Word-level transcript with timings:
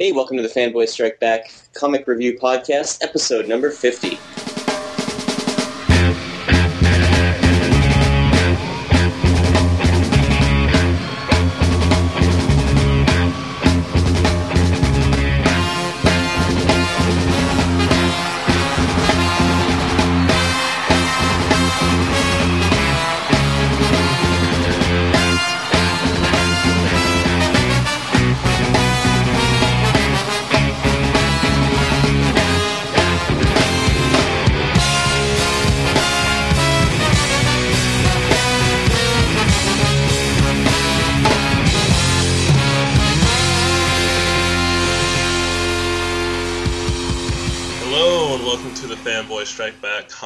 Hey, 0.00 0.12
welcome 0.12 0.36
to 0.36 0.44
the 0.44 0.48
Fanboy 0.48 0.88
Strike 0.88 1.18
Back 1.18 1.52
Comic 1.72 2.06
Review 2.06 2.38
Podcast, 2.38 3.02
episode 3.02 3.48
number 3.48 3.68
50. 3.68 4.16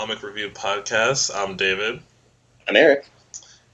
Comic 0.03 0.25
Review 0.25 0.51
Podcast. 0.51 1.31
I'm 1.33 1.57
David, 1.57 2.01
I'm 2.67 2.75
Eric. 2.75 3.07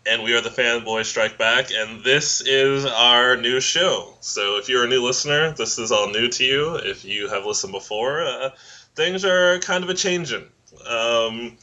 and 0.06 0.22
we 0.22 0.34
are 0.34 0.42
the 0.42 0.50
Fanboy 0.50 1.06
Strike 1.06 1.38
Back, 1.38 1.70
and 1.72 2.04
this 2.04 2.42
is 2.42 2.84
our 2.84 3.34
new 3.38 3.60
show. 3.60 4.12
So 4.20 4.58
if 4.58 4.68
you're 4.68 4.84
a 4.84 4.88
new 4.88 5.02
listener, 5.02 5.52
this 5.52 5.78
is 5.78 5.90
all 5.90 6.10
new 6.10 6.28
to 6.28 6.44
you. 6.44 6.74
If 6.74 7.02
you 7.02 7.30
have 7.30 7.46
listened 7.46 7.72
before, 7.72 8.20
uh, 8.20 8.50
things 8.94 9.24
are 9.24 9.58
kind 9.60 9.82
of 9.82 9.88
a 9.88 9.94
changing. 9.94 10.44
Um, 10.86 11.56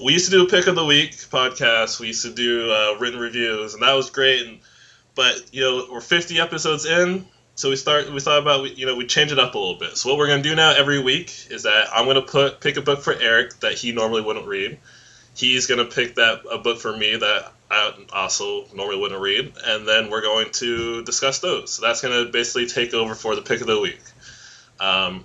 we 0.00 0.12
used 0.12 0.26
to 0.26 0.30
do 0.30 0.46
a 0.46 0.48
pick 0.48 0.68
of 0.68 0.76
the 0.76 0.86
week 0.86 1.14
podcast. 1.14 1.98
We 1.98 2.06
used 2.06 2.22
to 2.22 2.32
do 2.32 2.70
uh, 2.70 2.98
written 3.00 3.18
reviews, 3.18 3.74
and 3.74 3.82
that 3.82 3.94
was 3.94 4.08
great. 4.10 4.46
And, 4.46 4.60
but 5.16 5.52
you 5.52 5.62
know, 5.62 5.88
we're 5.90 6.00
50 6.00 6.38
episodes 6.38 6.86
in, 6.86 7.26
so 7.62 7.70
we 7.70 7.76
start. 7.76 8.12
We 8.12 8.18
thought 8.18 8.42
about 8.42 8.76
you 8.76 8.86
know 8.86 8.96
we 8.96 9.06
change 9.06 9.30
it 9.30 9.38
up 9.38 9.54
a 9.54 9.58
little 9.58 9.76
bit. 9.76 9.96
So 9.96 10.10
what 10.10 10.18
we're 10.18 10.26
gonna 10.26 10.42
do 10.42 10.56
now 10.56 10.72
every 10.72 11.00
week 11.00 11.46
is 11.48 11.62
that 11.62 11.90
I'm 11.94 12.06
gonna 12.06 12.20
put 12.20 12.60
pick 12.60 12.76
a 12.76 12.82
book 12.82 13.02
for 13.02 13.14
Eric 13.14 13.60
that 13.60 13.74
he 13.74 13.92
normally 13.92 14.20
wouldn't 14.20 14.48
read. 14.48 14.80
He's 15.36 15.68
gonna 15.68 15.84
pick 15.84 16.16
that 16.16 16.42
a 16.50 16.58
book 16.58 16.80
for 16.80 16.94
me 16.94 17.14
that 17.16 17.52
I 17.70 17.94
also 18.12 18.66
normally 18.74 18.98
wouldn't 18.98 19.20
read, 19.20 19.52
and 19.64 19.86
then 19.86 20.10
we're 20.10 20.22
going 20.22 20.50
to 20.54 21.04
discuss 21.04 21.38
those. 21.38 21.72
So 21.74 21.82
that's 21.82 22.00
gonna 22.00 22.24
basically 22.24 22.66
take 22.66 22.94
over 22.94 23.14
for 23.14 23.36
the 23.36 23.42
pick 23.42 23.60
of 23.60 23.68
the 23.68 23.78
week. 23.78 24.02
Um, 24.80 25.24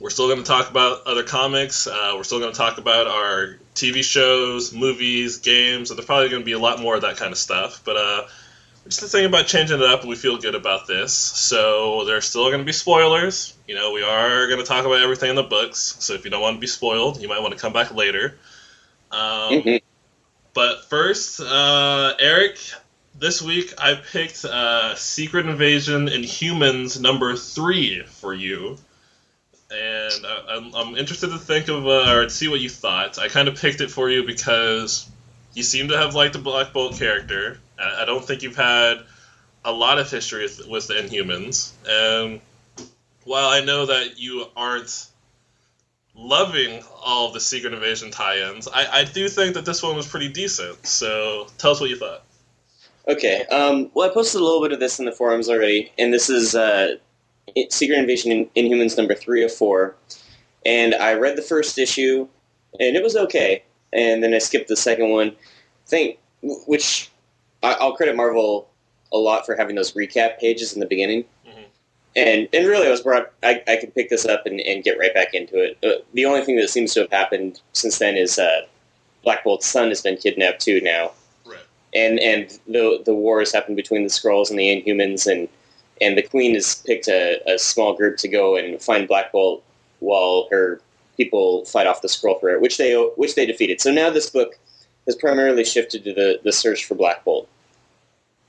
we're 0.00 0.10
still 0.10 0.26
going 0.26 0.40
to 0.40 0.44
talk 0.44 0.68
about 0.68 1.06
other 1.06 1.22
comics. 1.22 1.86
Uh, 1.86 2.14
we're 2.16 2.24
still 2.24 2.40
going 2.40 2.50
to 2.50 2.58
talk 2.58 2.78
about 2.78 3.06
our 3.06 3.56
TV 3.76 4.02
shows, 4.02 4.72
movies, 4.74 5.38
games, 5.38 5.90
and 5.90 5.96
there's 5.96 6.04
probably 6.04 6.28
going 6.28 6.42
to 6.42 6.44
be 6.44 6.52
a 6.52 6.58
lot 6.58 6.80
more 6.80 6.96
of 6.96 7.02
that 7.02 7.16
kind 7.16 7.30
of 7.30 7.38
stuff. 7.38 7.80
But 7.84 7.96
uh, 7.96 8.26
just 8.86 9.00
thinking 9.00 9.26
about 9.26 9.46
changing 9.46 9.80
it 9.80 9.84
up, 9.84 10.04
we 10.04 10.16
feel 10.16 10.36
good 10.36 10.54
about 10.54 10.86
this. 10.86 11.12
So 11.14 12.04
there's 12.04 12.26
still 12.26 12.46
going 12.46 12.58
to 12.58 12.64
be 12.64 12.72
spoilers. 12.72 13.54
You 13.66 13.74
know, 13.74 13.92
we 13.92 14.02
are 14.02 14.46
going 14.46 14.60
to 14.60 14.66
talk 14.66 14.84
about 14.84 15.00
everything 15.00 15.30
in 15.30 15.36
the 15.36 15.42
books. 15.42 15.96
So 16.00 16.14
if 16.14 16.24
you 16.24 16.30
don't 16.30 16.42
want 16.42 16.56
to 16.56 16.60
be 16.60 16.66
spoiled, 16.66 17.20
you 17.20 17.28
might 17.28 17.40
want 17.40 17.54
to 17.54 17.58
come 17.60 17.72
back 17.72 17.94
later. 17.94 18.36
Um, 19.10 19.62
Mhm. 19.62 19.82
But 20.52 20.84
first, 20.88 21.40
uh, 21.40 22.14
Eric, 22.20 22.58
this 23.18 23.42
week 23.42 23.74
I 23.76 23.94
picked 23.94 24.44
uh, 24.44 24.94
Secret 24.94 25.46
Invasion 25.46 26.06
Inhumans 26.06 27.00
number 27.00 27.34
three 27.36 28.04
for 28.04 28.32
you 28.32 28.78
and 29.70 30.26
I, 30.26 30.44
I'm, 30.50 30.74
I'm 30.74 30.96
interested 30.96 31.28
to 31.30 31.38
think 31.38 31.68
of 31.68 31.86
uh, 31.86 32.12
or 32.12 32.28
see 32.28 32.48
what 32.48 32.60
you 32.60 32.68
thought. 32.68 33.18
I 33.18 33.28
kind 33.28 33.48
of 33.48 33.56
picked 33.56 33.80
it 33.80 33.90
for 33.90 34.10
you 34.10 34.24
because 34.24 35.08
you 35.54 35.62
seem 35.62 35.88
to 35.88 35.96
have 35.96 36.14
liked 36.14 36.34
the 36.34 36.38
Black 36.38 36.72
Bolt 36.72 36.96
character. 36.96 37.58
I, 37.78 38.04
don't 38.04 38.24
think 38.24 38.42
you've 38.42 38.56
had 38.56 38.98
a 39.64 39.72
lot 39.72 39.98
of 39.98 40.10
history 40.10 40.48
with, 40.68 40.88
the 40.88 40.94
Inhumans, 40.94 41.72
and 41.88 42.40
while 43.24 43.48
I 43.48 43.64
know 43.64 43.86
that 43.86 44.18
you 44.18 44.46
aren't 44.56 45.08
loving 46.14 46.82
all 47.04 47.32
the 47.32 47.40
Secret 47.40 47.72
Invasion 47.72 48.10
tie-ins, 48.10 48.68
I, 48.68 49.00
I 49.00 49.04
do 49.04 49.28
think 49.28 49.54
that 49.54 49.64
this 49.64 49.82
one 49.82 49.96
was 49.96 50.06
pretty 50.06 50.28
decent. 50.28 50.86
So 50.86 51.46
tell 51.58 51.72
us 51.72 51.80
what 51.80 51.90
you 51.90 51.96
thought. 51.96 52.24
Okay, 53.06 53.44
um, 53.50 53.90
well, 53.94 54.08
I 54.08 54.14
posted 54.14 54.40
a 54.40 54.44
little 54.44 54.62
bit 54.62 54.72
of 54.72 54.80
this 54.80 54.98
in 54.98 55.04
the 55.04 55.12
forums 55.12 55.48
already, 55.48 55.92
and 55.98 56.12
this 56.12 56.30
is 56.30 56.54
uh, 56.54 56.96
Secret 57.68 57.98
Invasion 57.98 58.32
in 58.32 58.46
Inhumans 58.56 58.96
number 58.96 59.14
three 59.14 59.44
of 59.44 59.52
four. 59.52 59.94
And 60.64 60.94
I 60.94 61.14
read 61.14 61.36
the 61.36 61.42
first 61.42 61.78
issue, 61.78 62.28
and 62.80 62.96
it 62.96 63.02
was 63.02 63.16
okay. 63.16 63.62
And 63.92 64.22
then 64.22 64.32
I 64.32 64.38
skipped 64.38 64.68
the 64.68 64.76
second 64.76 65.10
one. 65.10 65.36
Think, 65.86 66.18
which 66.66 67.10
I, 67.64 67.72
I'll 67.80 67.96
credit 67.96 68.14
Marvel 68.16 68.68
a 69.12 69.16
lot 69.18 69.46
for 69.46 69.54
having 69.56 69.76
those 69.76 69.92
recap 69.92 70.38
pages 70.38 70.72
in 70.74 70.80
the 70.80 70.86
beginning. 70.86 71.24
Mhm. 71.46 71.64
And 72.16 72.48
and 72.52 72.66
really, 72.66 72.86
I 72.86 72.90
was 72.90 73.00
brought. 73.00 73.32
I, 73.42 73.62
I 73.66 73.76
could 73.76 73.94
pick 73.94 74.08
this 74.10 74.24
up 74.26 74.46
and, 74.46 74.60
and 74.60 74.84
get 74.84 74.98
right 74.98 75.12
back 75.14 75.34
into 75.34 75.56
it. 75.62 75.78
Uh, 75.82 76.02
the 76.12 76.24
only 76.26 76.44
thing 76.44 76.56
that 76.56 76.68
seems 76.70 76.94
to 76.94 77.00
have 77.00 77.10
happened 77.10 77.60
since 77.72 77.98
then 77.98 78.16
is 78.16 78.38
uh, 78.38 78.62
Black 79.24 79.42
Bolt's 79.44 79.66
son 79.66 79.88
has 79.88 80.00
been 80.02 80.16
kidnapped 80.16 80.60
too 80.60 80.80
now 80.80 81.12
Right. 81.44 81.58
and 81.94 82.18
and 82.20 82.58
the 82.68 83.02
the 83.04 83.14
wars 83.14 83.52
happen 83.52 83.74
between 83.74 84.02
the 84.04 84.08
Skrulls 84.10 84.50
and 84.50 84.58
the 84.58 84.68
Inhumans, 84.82 85.26
and 85.26 85.48
and 86.00 86.16
the 86.18 86.22
Queen 86.22 86.54
has 86.54 86.82
picked 86.86 87.08
a, 87.08 87.40
a 87.52 87.58
small 87.58 87.94
group 87.94 88.16
to 88.18 88.28
go 88.28 88.56
and 88.56 88.80
find 88.82 89.08
Black 89.08 89.32
Bolt 89.32 89.62
while 90.00 90.48
her 90.50 90.80
people 91.16 91.64
fight 91.66 91.86
off 91.86 92.02
the 92.02 92.08
Skrull 92.08 92.38
threat, 92.40 92.60
which 92.60 92.76
they 92.78 92.94
which 93.16 93.34
they 93.36 93.46
defeated. 93.46 93.80
So 93.80 93.90
now 93.92 94.10
this 94.10 94.28
book 94.30 94.58
has 95.06 95.14
primarily 95.16 95.64
shifted 95.64 96.04
to 96.04 96.12
the 96.12 96.40
the 96.44 96.52
search 96.52 96.84
for 96.84 96.94
Black 96.94 97.24
Bolt, 97.24 97.48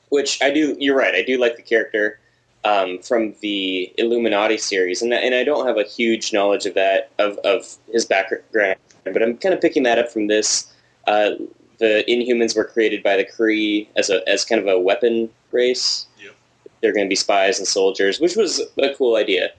which 0.09 0.41
I 0.41 0.51
do. 0.51 0.75
You're 0.79 0.97
right. 0.97 1.15
I 1.15 1.23
do 1.23 1.37
like 1.37 1.55
the 1.55 1.61
character 1.61 2.19
um, 2.63 2.99
from 2.99 3.35
the 3.41 3.93
Illuminati 3.97 4.57
series, 4.57 5.01
and 5.01 5.13
and 5.13 5.35
I 5.35 5.43
don't 5.43 5.67
have 5.67 5.77
a 5.77 5.83
huge 5.83 6.33
knowledge 6.33 6.65
of 6.65 6.73
that 6.73 7.11
of 7.19 7.37
of 7.39 7.77
his 7.91 8.05
background, 8.05 8.77
but 9.03 9.21
I'm 9.21 9.37
kind 9.37 9.53
of 9.53 9.61
picking 9.61 9.83
that 9.83 9.99
up 9.99 10.11
from 10.11 10.27
this. 10.27 10.71
Uh, 11.07 11.31
the 11.77 12.03
Inhumans 12.07 12.55
were 12.55 12.63
created 12.63 13.03
by 13.03 13.17
the 13.17 13.25
Kree 13.25 13.87
as 13.95 14.09
a 14.09 14.27
as 14.27 14.43
kind 14.43 14.59
of 14.59 14.67
a 14.67 14.79
weapon 14.79 15.29
race. 15.51 16.07
Yep. 16.21 16.35
They're 16.81 16.93
going 16.93 17.05
to 17.05 17.09
be 17.09 17.15
spies 17.15 17.59
and 17.59 17.67
soldiers, 17.67 18.19
which 18.19 18.35
was 18.35 18.61
a 18.77 18.93
cool 18.95 19.15
idea. 19.15 19.49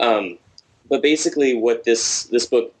Um, 0.00 0.38
but 0.88 1.02
basically, 1.02 1.54
what 1.54 1.84
this 1.84 2.24
this 2.24 2.46
book 2.46 2.74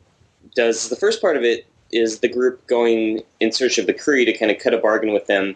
does, 0.54 0.88
the 0.88 0.96
first 0.96 1.20
part 1.20 1.36
of 1.36 1.42
it 1.42 1.66
is 1.92 2.20
the 2.20 2.28
group 2.28 2.66
going 2.66 3.22
in 3.40 3.52
search 3.52 3.78
of 3.78 3.86
the 3.86 3.94
Kree 3.94 4.24
to 4.24 4.32
kind 4.32 4.50
of 4.50 4.58
cut 4.58 4.74
a 4.74 4.78
bargain 4.78 5.12
with 5.12 5.26
them 5.26 5.54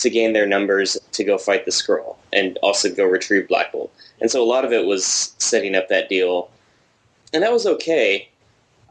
to 0.00 0.10
gain 0.10 0.32
their 0.32 0.46
numbers 0.46 0.98
to 1.12 1.24
go 1.24 1.38
fight 1.38 1.64
the 1.64 1.70
Skrull 1.70 2.16
and 2.32 2.58
also 2.62 2.92
go 2.92 3.04
retrieve 3.04 3.48
Black 3.48 3.72
Bolt. 3.72 3.92
And 4.20 4.30
so 4.30 4.42
a 4.42 4.44
lot 4.44 4.64
of 4.64 4.72
it 4.72 4.86
was 4.86 5.34
setting 5.38 5.74
up 5.74 5.88
that 5.88 6.08
deal, 6.08 6.50
and 7.32 7.42
that 7.42 7.52
was 7.52 7.66
okay. 7.66 8.28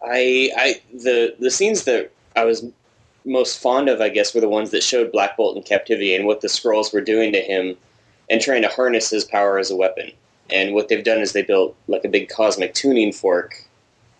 I 0.03 0.51
I 0.57 0.81
the 0.93 1.35
the 1.39 1.51
scenes 1.51 1.83
that 1.83 2.11
I 2.35 2.45
was 2.45 2.65
most 3.25 3.61
fond 3.61 3.89
of, 3.89 4.01
I 4.01 4.09
guess, 4.09 4.33
were 4.33 4.41
the 4.41 4.49
ones 4.49 4.71
that 4.71 4.83
showed 4.83 5.11
Black 5.11 5.37
Bolt 5.37 5.57
in 5.57 5.63
captivity 5.63 6.15
and 6.15 6.25
what 6.25 6.41
the 6.41 6.47
Skrulls 6.47 6.93
were 6.93 7.01
doing 7.01 7.31
to 7.33 7.41
him 7.41 7.75
and 8.29 8.41
trying 8.41 8.61
to 8.61 8.69
harness 8.69 9.09
his 9.09 9.25
power 9.25 9.59
as 9.59 9.71
a 9.71 9.75
weapon. 9.75 10.11
And 10.49 10.73
what 10.73 10.87
they've 10.87 11.03
done 11.03 11.19
is 11.19 11.33
they 11.33 11.43
built 11.43 11.75
like 11.87 12.05
a 12.05 12.09
big 12.09 12.29
cosmic 12.29 12.73
tuning 12.73 13.11
fork 13.11 13.65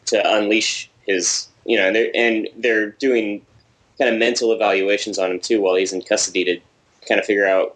to 0.08 0.36
unleash 0.36 0.90
his, 1.08 1.48
you 1.66 1.78
know, 1.78 1.88
and 1.88 1.96
they're, 1.96 2.12
and 2.14 2.50
they're 2.58 2.90
doing 2.92 3.42
kind 3.98 4.14
of 4.14 4.20
mental 4.20 4.52
evaluations 4.52 5.18
on 5.18 5.32
him 5.32 5.40
too 5.40 5.62
while 5.62 5.76
he's 5.76 5.94
in 5.94 6.02
custody 6.02 6.44
to 6.46 6.60
kind 7.10 7.20
of 7.20 7.26
figure 7.26 7.46
out 7.46 7.76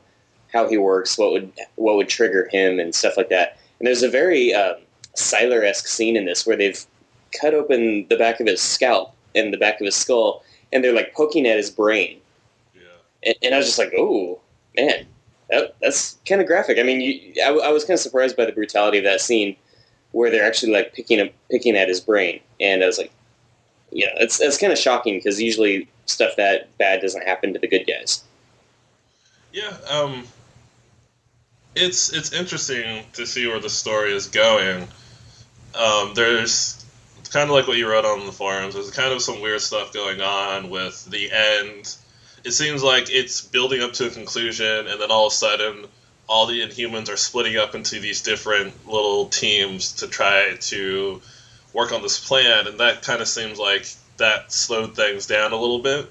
how 0.54 0.70
he 0.70 0.78
works, 0.78 1.18
what 1.18 1.32
would 1.34 1.52
what 1.76 1.98
would 1.98 2.08
trigger 2.08 2.48
him, 2.52 2.80
and 2.80 2.96
stuff 2.96 3.18
like 3.18 3.30
that. 3.30 3.58
And 3.80 3.88
there's 3.88 4.04
a 4.04 4.10
very 4.10 4.54
um, 4.54 4.76
Siler 5.18 5.68
esque 5.68 5.88
scene 5.88 6.16
in 6.16 6.26
this 6.26 6.46
where 6.48 6.56
they've 6.56 6.86
cut 7.42 7.54
open 7.54 8.08
the 8.10 8.16
back 8.16 8.40
of 8.40 8.48
his 8.48 8.62
scalp 8.62 9.14
and 9.36 9.52
the 9.52 9.58
back 9.58 9.82
of 9.82 9.86
his 9.86 9.96
skull, 9.96 10.44
and 10.72 10.84
they're 10.84 10.94
like 10.94 11.14
poking 11.14 11.48
at 11.48 11.58
his 11.58 11.72
brain. 11.72 12.20
Yeah. 12.76 12.82
And, 13.26 13.36
and 13.44 13.56
I 13.56 13.58
was 13.58 13.66
just 13.66 13.80
like, 13.80 13.94
oh 13.98 14.40
man, 14.78 15.06
that, 15.50 15.76
that's 15.82 16.18
kind 16.28 16.40
of 16.40 16.48
graphic. 16.48 16.78
I 16.78 16.84
mean, 16.84 17.02
you, 17.02 17.34
I, 17.44 17.50
I 17.50 17.70
was 17.72 17.84
kind 17.84 17.96
of 17.96 18.00
surprised 18.00 18.38
by 18.38 18.46
the 18.46 18.52
brutality 18.52 19.00
of 19.00 19.04
that 19.04 19.22
scene, 19.22 19.56
where 20.12 20.30
they're 20.30 20.46
actually 20.46 20.72
like 20.72 20.94
picking 20.94 21.20
up, 21.20 21.30
picking 21.50 21.76
at 21.76 21.88
his 21.88 22.00
brain, 22.00 22.40
and 22.62 22.84
I 22.84 22.88
was 22.88 23.00
like, 23.00 23.12
yeah, 23.92 24.14
it's 24.18 24.38
that's 24.38 24.58
kind 24.58 24.72
of 24.72 24.80
shocking 24.80 25.18
because 25.18 25.42
usually 25.42 25.90
stuff 26.06 26.36
that 26.38 26.76
bad 26.78 27.02
doesn't 27.02 27.26
happen 27.26 27.54
to 27.54 27.60
the 27.60 27.68
good 27.68 27.86
guys. 27.88 28.24
Yeah, 29.54 29.78
um, 29.88 30.24
it's 31.76 32.12
it's 32.12 32.34
interesting 32.34 33.06
to 33.14 33.28
see 33.28 33.48
where 33.48 33.60
the 33.60 33.70
story 33.70 34.12
is 34.12 34.28
going. 34.28 34.88
Um, 35.76 36.14
there's 36.16 36.84
kind 37.32 37.50
of 37.50 37.56
like 37.56 37.68
what 37.68 37.78
you 37.78 37.88
wrote 37.88 38.04
on 38.04 38.26
the 38.26 38.32
forums. 38.32 38.74
There's 38.74 38.90
kind 38.90 39.14
of 39.14 39.22
some 39.22 39.42
weird 39.42 39.62
stuff 39.62 39.94
going 39.94 40.22
on 40.22 40.72
with 40.72 41.06
the 41.06 41.32
end. 41.32 41.96
It 42.44 42.52
seems 42.52 42.84
like 42.84 43.12
it's 43.12 43.42
building 43.42 43.82
up 43.82 43.94
to 43.94 44.08
a 44.08 44.10
conclusion, 44.10 44.88
and 44.88 45.00
then 45.00 45.12
all 45.12 45.28
of 45.28 45.34
a 45.34 45.36
sudden, 45.36 45.86
all 46.28 46.48
the 46.48 46.62
Inhumans 46.62 47.10
are 47.10 47.18
splitting 47.18 47.58
up 47.58 47.76
into 47.76 48.00
these 48.00 48.24
different 48.24 48.88
little 48.88 49.28
teams 49.28 49.94
to 49.94 50.08
try 50.08 50.56
to 50.62 51.22
work 51.74 51.92
on 51.92 52.02
this 52.02 52.28
plan, 52.28 52.66
and 52.66 52.80
that 52.80 53.04
kind 53.04 53.22
of 53.22 53.28
seems 53.28 53.60
like 53.60 53.88
that 54.18 54.52
slowed 54.52 54.96
things 54.96 55.28
down 55.28 55.54
a 55.54 55.58
little 55.58 55.80
bit. 55.80 56.08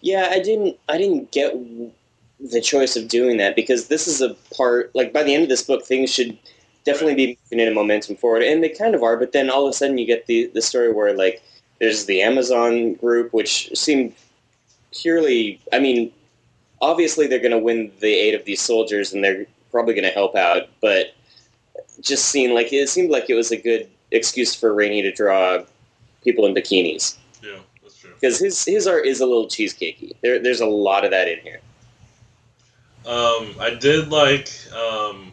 Yeah, 0.00 0.28
I 0.30 0.40
didn't. 0.40 0.78
I 0.88 0.96
didn't 0.96 1.30
get 1.32 1.54
the 2.50 2.60
choice 2.60 2.96
of 2.96 3.08
doing 3.08 3.36
that 3.38 3.56
because 3.56 3.88
this 3.88 4.06
is 4.06 4.20
a 4.20 4.34
part. 4.54 4.94
Like 4.94 5.12
by 5.12 5.22
the 5.22 5.34
end 5.34 5.44
of 5.44 5.48
this 5.48 5.62
book, 5.62 5.84
things 5.84 6.12
should 6.12 6.38
definitely 6.84 7.14
be 7.14 7.38
moving 7.44 7.66
in 7.66 7.72
a 7.72 7.74
momentum 7.74 8.16
forward, 8.16 8.42
and 8.42 8.62
they 8.62 8.68
kind 8.68 8.94
of 8.94 9.02
are. 9.02 9.16
But 9.16 9.32
then 9.32 9.50
all 9.50 9.66
of 9.66 9.70
a 9.70 9.72
sudden, 9.72 9.98
you 9.98 10.06
get 10.06 10.26
the 10.26 10.50
the 10.54 10.62
story 10.62 10.92
where 10.92 11.14
like 11.14 11.42
there's 11.80 12.06
the 12.06 12.22
Amazon 12.22 12.94
group, 12.94 13.32
which 13.32 13.70
seemed 13.76 14.14
purely. 14.92 15.60
I 15.72 15.78
mean, 15.78 16.12
obviously 16.80 17.26
they're 17.26 17.38
going 17.38 17.50
to 17.50 17.58
win 17.58 17.92
the 18.00 18.14
aid 18.14 18.34
of 18.34 18.44
these 18.44 18.62
soldiers, 18.62 19.12
and 19.12 19.22
they're 19.22 19.46
probably 19.70 19.94
going 19.94 20.04
to 20.04 20.10
help 20.10 20.34
out. 20.36 20.68
But 20.80 21.14
just 22.00 22.26
seemed 22.26 22.54
like 22.54 22.72
it 22.72 22.88
seemed 22.88 23.10
like 23.10 23.28
it 23.28 23.34
was 23.34 23.50
a 23.50 23.56
good 23.56 23.88
excuse 24.10 24.54
for 24.54 24.72
Raney 24.72 25.02
to 25.02 25.12
draw 25.12 25.58
people 26.22 26.46
in 26.46 26.54
bikinis. 26.54 27.16
Yeah, 27.42 27.58
that's 27.82 27.98
true. 27.98 28.10
Because 28.20 28.38
his 28.38 28.64
his 28.64 28.86
art 28.86 29.06
is 29.06 29.20
a 29.20 29.26
little 29.26 29.46
cheesecakey. 29.46 30.12
There, 30.22 30.38
there's 30.38 30.60
a 30.60 30.66
lot 30.66 31.04
of 31.04 31.10
that 31.10 31.28
in 31.28 31.40
here. 31.40 31.60
Um, 33.06 33.54
I 33.60 33.76
did 33.78 34.08
like. 34.10 34.50
Um, 34.72 35.32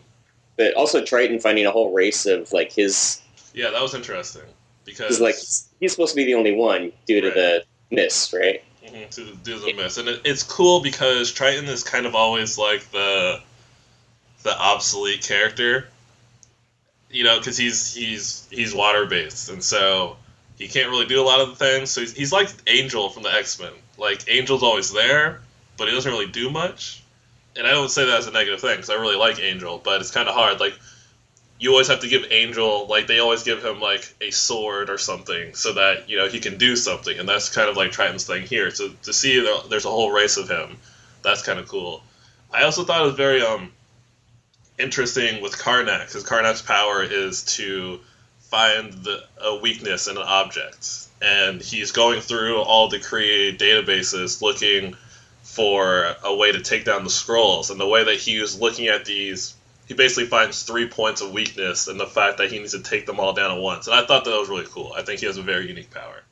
but 0.58 0.74
also 0.76 1.04
Triton 1.04 1.40
finding 1.40 1.66
a 1.66 1.72
whole 1.72 1.92
race 1.94 2.26
of 2.26 2.52
like 2.52 2.72
his. 2.72 3.22
Yeah, 3.54 3.72
that 3.72 3.82
was 3.82 3.94
interesting 3.96 4.44
because 4.86 5.20
like 5.20 5.36
he's 5.80 5.92
supposed 5.92 6.12
to 6.12 6.16
be 6.16 6.26
the 6.26 6.36
only 6.36 6.54
one 6.54 6.92
due 7.08 7.22
to 7.22 7.28
Right. 7.28 7.36
the 7.36 7.64
mist, 7.92 8.34
right? 8.34 8.64
Mhm, 8.86 9.10
to 9.16 9.36
do 9.44 9.60
the 9.60 9.74
miss, 9.74 9.98
and 9.98 10.08
it, 10.10 10.22
it's 10.26 10.44
cool 10.44 10.82
because 10.82 11.32
Triton 11.32 11.66
is 11.66 11.84
kind 11.84 12.06
of 12.06 12.16
always 12.16 12.58
like 12.58 12.92
the 12.92 13.42
the 14.44 14.60
obsolete 14.60 15.24
character, 15.24 15.88
you 17.10 17.24
know, 17.24 17.38
because 17.40 17.58
he's 17.58 17.94
he's 17.96 18.48
he's 18.52 18.74
water 18.76 19.06
based, 19.06 19.50
and 19.50 19.64
so 19.64 20.18
he 20.58 20.68
can't 20.68 20.90
really 20.90 21.06
do 21.06 21.22
a 21.22 21.24
lot 21.24 21.40
of 21.40 21.50
the 21.50 21.56
things. 21.56 21.92
So 21.92 22.02
he's, 22.02 22.14
he's 22.14 22.32
like 22.34 22.50
Angel 22.68 23.10
from 23.10 23.24
the 23.24 23.34
X 23.34 23.60
Men. 23.60 23.72
Like 23.98 24.30
Angel's 24.30 24.64
always 24.64 24.92
there, 24.92 25.42
but 25.78 25.88
he 25.88 25.94
doesn't 25.94 26.12
really 26.12 26.28
do 26.28 26.50
much. 26.50 27.03
And 27.56 27.68
I 27.68 27.72
don't 27.72 27.90
say 27.92 28.06
that 28.06 28.18
as 28.18 28.28
a 28.28 28.32
negative 28.32 28.62
thing 28.62 28.78
because 28.78 28.90
I 28.90 28.96
really 28.96 29.16
like 29.16 29.40
Angel, 29.40 29.80
but 29.84 30.02
it's 30.02 30.12
kind 30.12 30.28
of 30.28 30.36
hard. 30.36 30.60
Like 30.60 30.74
you 31.60 31.72
always 31.72 31.88
have 31.88 32.00
to 32.02 32.08
give 32.08 32.26
Angel 32.32 32.86
like 32.88 33.08
they 33.08 33.20
always 33.20 33.44
give 33.44 33.64
him 33.64 33.80
like 33.80 34.14
a 34.22 34.32
sword 34.32 34.90
or 34.90 34.98
something 34.98 35.54
so 35.56 35.74
that 35.74 36.10
you 36.10 36.18
know 36.18 36.28
he 36.28 36.40
can 36.40 36.58
do 36.58 36.76
something, 36.76 37.18
and 37.18 37.30
that's 37.30 37.50
kind 37.50 37.70
of 37.70 37.78
like 37.78 37.92
Triton's 37.92 38.26
thing 38.26 38.44
here. 38.46 38.72
So 38.72 38.90
to 39.04 39.14
see 39.14 39.40
there- 39.40 39.62
there's 39.70 39.86
a 39.86 39.90
whole 39.90 40.12
race 40.12 40.38
of 40.38 40.50
him, 40.50 40.78
that's 41.22 41.42
kind 41.42 41.60
of 41.60 41.68
cool. 41.68 42.04
I 42.52 42.64
also 42.64 42.84
thought 42.84 43.02
it 43.02 43.06
was 43.06 43.16
very 43.16 43.42
um 43.42 43.72
interesting 44.78 45.42
with 45.42 45.58
Karnak 45.58 46.08
because 46.08 46.24
Karnak's 46.24 46.62
power 46.62 47.04
is 47.04 47.44
to 47.58 48.00
find 48.50 48.92
the 48.94 49.24
a 49.42 49.56
weakness 49.56 50.08
in 50.08 50.18
an 50.18 50.24
object, 50.24 50.88
and 51.22 51.62
he's 51.62 51.92
going 51.92 52.22
through 52.22 52.60
all 52.62 52.88
the 52.88 53.00
Kree 53.00 53.56
databases 53.58 54.42
looking 54.42 54.96
for 55.54 56.16
a 56.24 56.36
way 56.36 56.52
to 56.52 56.62
take 56.62 56.86
down 56.86 57.04
the 57.04 57.10
Skrulls, 57.10 57.70
and 57.70 57.80
the 57.80 57.88
way 57.88 58.04
that 58.04 58.16
he 58.16 58.40
was 58.40 58.60
looking 58.60 58.88
at 58.88 59.06
these 59.06 59.56
he 59.86 59.94
basically 59.94 60.26
finds 60.26 60.64
three 60.64 60.88
points 60.88 61.22
of 61.22 61.32
weakness 61.32 61.88
and 61.88 62.00
the 62.00 62.08
fact 62.08 62.38
that 62.38 62.52
he 62.52 62.58
needs 62.58 62.72
to 62.72 62.82
take 62.82 63.06
them 63.06 63.20
all 63.20 63.34
down 63.34 63.52
at 63.52 63.62
once. 63.62 63.88
And 63.88 63.96
I 63.96 64.06
thought 64.06 64.24
that 64.26 64.32
was 64.32 64.50
really 64.50 64.66
cool. 64.70 64.94
I 64.96 65.02
think 65.02 65.20
he 65.20 65.26
has 65.26 65.38
a 65.38 65.44
very 65.44 65.68
unique 65.68 65.92
power. 65.92 66.24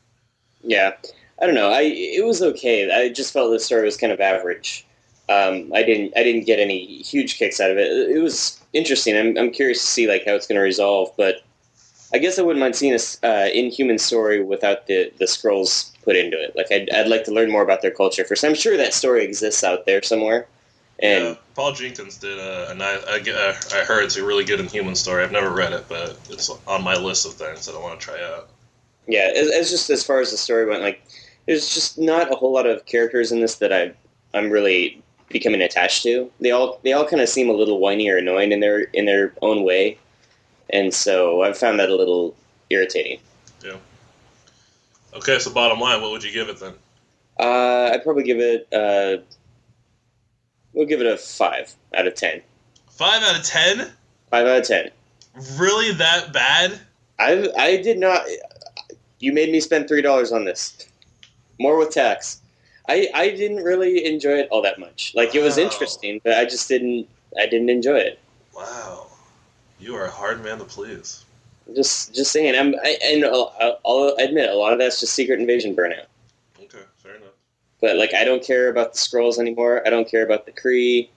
Yeah, 0.63 0.93
I 1.41 1.45
don't 1.45 1.55
know. 1.55 1.69
I 1.69 1.81
it 1.81 2.25
was 2.25 2.41
okay. 2.41 2.89
I 2.91 3.09
just 3.09 3.33
felt 3.33 3.51
the 3.51 3.59
story 3.59 3.83
was 3.83 3.97
kind 3.97 4.13
of 4.13 4.21
average. 4.21 4.85
Um, 5.29 5.71
I 5.73 5.83
didn't 5.83 6.13
I 6.17 6.23
didn't 6.23 6.45
get 6.45 6.59
any 6.59 7.01
huge 7.01 7.37
kicks 7.37 7.59
out 7.59 7.71
of 7.71 7.77
it. 7.77 7.91
It 8.09 8.21
was 8.21 8.61
interesting. 8.73 9.17
I'm 9.17 9.37
I'm 9.37 9.51
curious 9.51 9.81
to 9.81 9.87
see 9.87 10.07
like 10.07 10.25
how 10.25 10.33
it's 10.33 10.47
going 10.47 10.57
to 10.57 10.63
resolve, 10.63 11.11
but 11.17 11.43
I 12.13 12.17
guess 12.17 12.37
I 12.37 12.41
wouldn't 12.41 12.59
mind 12.59 12.75
seeing 12.75 12.93
a 12.93 13.25
uh, 13.25 13.47
inhuman 13.53 13.97
story 13.97 14.43
without 14.43 14.87
the 14.87 15.11
the 15.17 15.25
Skrulls 15.25 15.91
put 16.03 16.15
into 16.15 16.41
it. 16.41 16.55
Like 16.55 16.71
I'd 16.71 16.89
I'd 16.91 17.07
like 17.07 17.23
to 17.25 17.31
learn 17.31 17.51
more 17.51 17.61
about 17.61 17.81
their 17.81 17.91
culture 17.91 18.25
first. 18.25 18.43
I'm 18.43 18.55
sure 18.55 18.77
that 18.77 18.93
story 18.93 19.23
exists 19.23 19.63
out 19.63 19.85
there 19.85 20.01
somewhere, 20.01 20.47
and 20.99 21.23
Yeah, 21.25 21.35
Paul 21.55 21.73
Jenkins 21.73 22.17
did 22.17 22.37
a, 22.37 22.71
a 22.71 22.75
nice. 22.75 23.03
I, 23.05 23.83
heard 23.83 24.03
it's 24.03 24.17
a 24.17 24.25
really 24.25 24.43
good 24.43 24.59
Inhuman 24.59 24.95
story. 24.95 25.23
I've 25.23 25.31
never 25.31 25.51
read 25.51 25.73
it, 25.73 25.85
but 25.87 26.19
it's 26.29 26.49
on 26.67 26.83
my 26.83 26.95
list 26.95 27.25
of 27.25 27.33
things 27.33 27.65
that 27.65 27.75
I 27.75 27.79
want 27.79 27.99
to 27.99 28.05
try 28.05 28.21
out. 28.21 28.49
yeah, 29.07 29.31
as 29.35 29.69
just 29.69 29.89
as 29.89 30.03
far 30.03 30.19
as 30.19 30.31
the 30.31 30.37
story 30.37 30.65
went, 30.65 30.81
like 30.81 31.01
there's 31.47 31.73
just 31.73 31.97
not 31.97 32.31
a 32.31 32.35
whole 32.35 32.53
lot 32.53 32.67
of 32.67 32.85
characters 32.85 33.31
in 33.31 33.41
this 33.41 33.55
that 33.55 33.73
I 33.73 33.93
I'm 34.33 34.49
really 34.49 35.01
becoming 35.29 35.61
attached 35.61 36.03
to. 36.03 36.29
They 36.39 36.51
all 36.51 36.79
they 36.83 36.93
all 36.93 37.07
kind 37.07 37.21
of 37.21 37.29
seem 37.29 37.49
a 37.49 37.53
little 37.53 37.79
whiny 37.79 38.09
or 38.09 38.17
annoying 38.17 38.51
in 38.51 38.59
their 38.59 38.81
in 38.81 39.05
their 39.05 39.33
own 39.41 39.63
way, 39.63 39.97
and 40.71 40.93
so 40.93 41.41
I've 41.43 41.57
found 41.57 41.79
that 41.79 41.89
a 41.89 41.95
little 41.95 42.35
irritating. 42.69 43.19
Yeah. 43.63 43.77
Okay, 45.13 45.39
so 45.39 45.51
bottom 45.51 45.79
line, 45.79 46.01
what 46.01 46.11
would 46.11 46.23
you 46.23 46.31
give 46.31 46.47
it 46.49 46.59
then? 46.59 46.73
Uh, 47.39 47.91
I'd 47.93 48.03
probably 48.03 48.23
give 48.23 48.39
it 48.39 48.67
uh, 48.73 49.17
we'll 50.73 50.85
give 50.85 51.01
it 51.01 51.07
a 51.07 51.17
five 51.17 51.73
out 51.95 52.07
of 52.07 52.15
ten. 52.15 52.41
Five 52.91 53.23
out 53.23 53.37
of 53.39 53.43
ten? 53.45 53.91
Five 54.29 54.47
out 54.47 54.59
of 54.59 54.67
ten. 54.67 54.91
Really 55.57 55.91
that 55.93 56.33
bad? 56.33 56.79
I 57.19 57.49
I 57.57 57.77
did 57.81 57.97
not. 57.97 58.23
You 59.19 59.33
made 59.33 59.51
me 59.51 59.59
spend 59.59 59.87
three 59.87 60.01
dollars 60.01 60.31
on 60.31 60.45
this. 60.45 60.87
More 61.59 61.77
with 61.77 61.91
tax. 61.91 62.41
I 62.89 63.07
I 63.13 63.29
didn't 63.29 63.63
really 63.63 64.05
enjoy 64.05 64.33
it 64.39 64.47
all 64.51 64.61
that 64.63 64.79
much. 64.79 65.13
Like 65.15 65.35
it 65.35 65.41
was 65.41 65.57
Wow. 65.57 65.63
interesting, 65.63 66.19
but 66.23 66.33
I 66.33 66.45
just 66.45 66.67
didn't. 66.67 67.07
I 67.39 67.45
didn't 67.45 67.69
enjoy 67.69 67.97
it. 67.97 68.19
Wow, 68.55 69.07
you 69.81 69.95
are 69.95 70.05
a 70.05 70.11
hard 70.11 70.43
man 70.43 70.59
to 70.59 70.63
please. 70.63 71.25
Just 71.75 72.13
just 72.13 72.31
saying. 72.31 72.55
I'm. 72.55 72.75
I, 72.83 72.97
and 73.03 73.25
I'll, 73.25 73.79
I'll 73.85 74.15
admit 74.19 74.49
a 74.49 74.55
lot 74.55 74.73
of 74.73 74.79
that's 74.79 74.99
just 74.99 75.13
Secret 75.13 75.39
Invasion 75.39 75.75
burnout. 75.75 76.05
Okay, 76.59 76.83
fair 76.97 77.15
enough. 77.15 77.33
But 77.81 77.97
like 77.97 78.13
I 78.13 78.23
don't 78.23 78.43
care 78.43 78.69
about 78.69 78.93
the 78.93 78.99
Skrulls 78.99 79.37
anymore. 79.37 79.81
I 79.85 79.89
don't 79.89 80.09
care 80.09 80.23
about 80.23 80.45
the 80.45 80.51
Kree. 80.51 81.09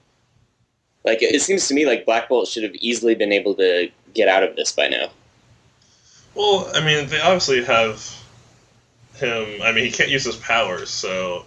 Like 1.04 1.22
it 1.22 1.40
seems 1.42 1.68
to 1.68 1.74
me 1.74 1.86
like 1.86 2.06
Black 2.06 2.28
Bolt 2.28 2.48
should 2.48 2.62
have 2.62 2.74
easily 2.76 3.14
been 3.14 3.32
able 3.32 3.54
to 3.56 3.90
get 4.14 4.28
out 4.28 4.42
of 4.42 4.56
this 4.56 4.72
by 4.72 4.88
now. 4.88 5.08
Well, 6.34 6.70
I 6.74 6.84
mean, 6.84 7.08
they 7.08 7.20
obviously 7.20 7.64
have 7.64 8.04
him. 9.16 9.62
I 9.62 9.72
mean, 9.72 9.84
he 9.84 9.90
can't 9.90 10.10
use 10.10 10.24
his 10.24 10.36
powers, 10.36 10.90
so. 10.90 11.44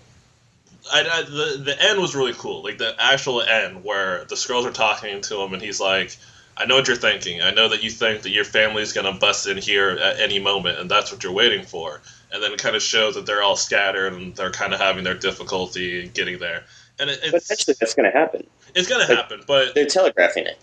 I, 0.94 1.02
I, 1.02 1.22
the 1.24 1.62
the 1.66 1.81
end 1.81 2.00
was 2.00 2.16
really 2.16 2.34
cool. 2.34 2.64
Like 2.64 2.78
the 2.78 2.96
actual 2.98 3.42
end, 3.42 3.84
where 3.84 4.24
the 4.25 4.36
Skrulls 4.36 4.66
are 4.66 4.72
talking 4.72 5.19
to 5.22 5.42
him, 5.42 5.54
and 5.54 5.62
he's 5.62 5.81
like, 5.81 6.16
"I 6.57 6.65
know 6.65 6.75
what 6.75 6.88
you're 6.88 6.98
thinking. 6.98 7.42
I 7.42 7.51
know 7.51 7.69
that 7.69 7.83
you 7.83 7.89
think 7.89 8.24
that 8.24 8.31
your 8.31 8.44
family's 8.45 8.94
gonna 8.94 9.13
bust 9.13 9.48
in 9.48 9.57
here 9.57 9.92
at 9.92 10.19
any 10.19 10.40
moment, 10.40 10.80
and 10.80 10.90
that's 10.90 11.11
what 11.11 11.23
you're 11.23 11.31
waiting 11.33 11.64
for." 11.64 12.02
And 12.31 12.42
then 12.44 12.52
it 12.52 12.59
kind 12.59 12.76
of 12.76 12.81
shows 12.81 13.16
that 13.16 13.26
they're 13.26 13.44
all 13.44 13.56
scattered 13.56 14.14
and 14.14 14.35
they're 14.35 14.52
kind 14.52 14.73
of 14.73 14.80
having 14.80 15.04
their 15.04 15.14
difficulty 15.14 16.07
getting 16.09 16.40
there. 16.40 16.66
And 16.99 17.09
it, 17.09 17.19
it's 17.23 17.45
eventually 17.45 17.76
that's 17.80 17.94
going 17.94 18.11
to 18.11 18.18
happen. 18.18 18.47
it's 18.76 18.87
gonna 18.90 19.06
like- 19.07 19.16
happen, 19.18 19.44
but 19.47 19.76
They're 19.76 19.85
telegraphing 19.85 20.45
it. 20.47 20.57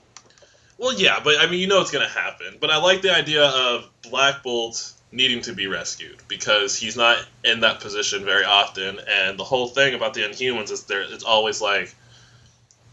well, 0.79 0.93
yeah, 0.93 1.21
but 1.23 1.39
I 1.39 1.47
mean, 1.47 1.61
you 1.61 1.67
know 1.69 1.81
it's 1.81 1.91
going 1.93 2.07
to 2.07 2.13
happen. 2.13 2.57
But 2.61 2.71
I 2.71 2.77
like 2.79 3.01
the 3.03 3.15
idea 3.15 3.45
of 3.45 3.89
Black 4.03 4.43
Bolt 4.43 4.93
needing 5.13 5.41
to 5.43 5.53
be 5.53 5.69
rescued 5.69 6.17
because 6.27 6.77
he's 6.77 6.97
not 6.97 7.25
in 7.45 7.61
that 7.61 7.79
position 7.81 8.25
very 8.25 8.45
often. 8.45 8.99
And 9.09 9.39
the 9.39 9.45
whole 9.45 9.69
thing 9.69 9.95
about 9.95 10.13
the 10.15 10.23
Inhumans 10.23 10.71
is 10.73 10.83
they're 10.85 11.03
it's 11.03 11.23
always 11.25 11.61
like 11.63 11.95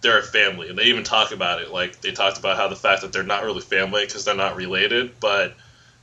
they're 0.02 0.20
a 0.20 0.24
family, 0.24 0.70
and 0.70 0.78
they 0.78 0.84
even 0.86 1.04
talk 1.04 1.32
about 1.32 1.62
it. 1.62 1.72
Like 1.72 2.02
they 2.02 2.12
talked 2.12 2.38
about 2.40 2.58
how 2.58 2.68
the 2.68 2.76
fact 2.76 3.02
that 3.02 3.14
they're 3.14 3.24
not 3.24 3.44
really 3.44 3.62
family 3.62 4.06
because 4.06 4.26
they're 4.26 4.36
not 4.36 4.56
related, 4.56 5.20
but 5.20 5.56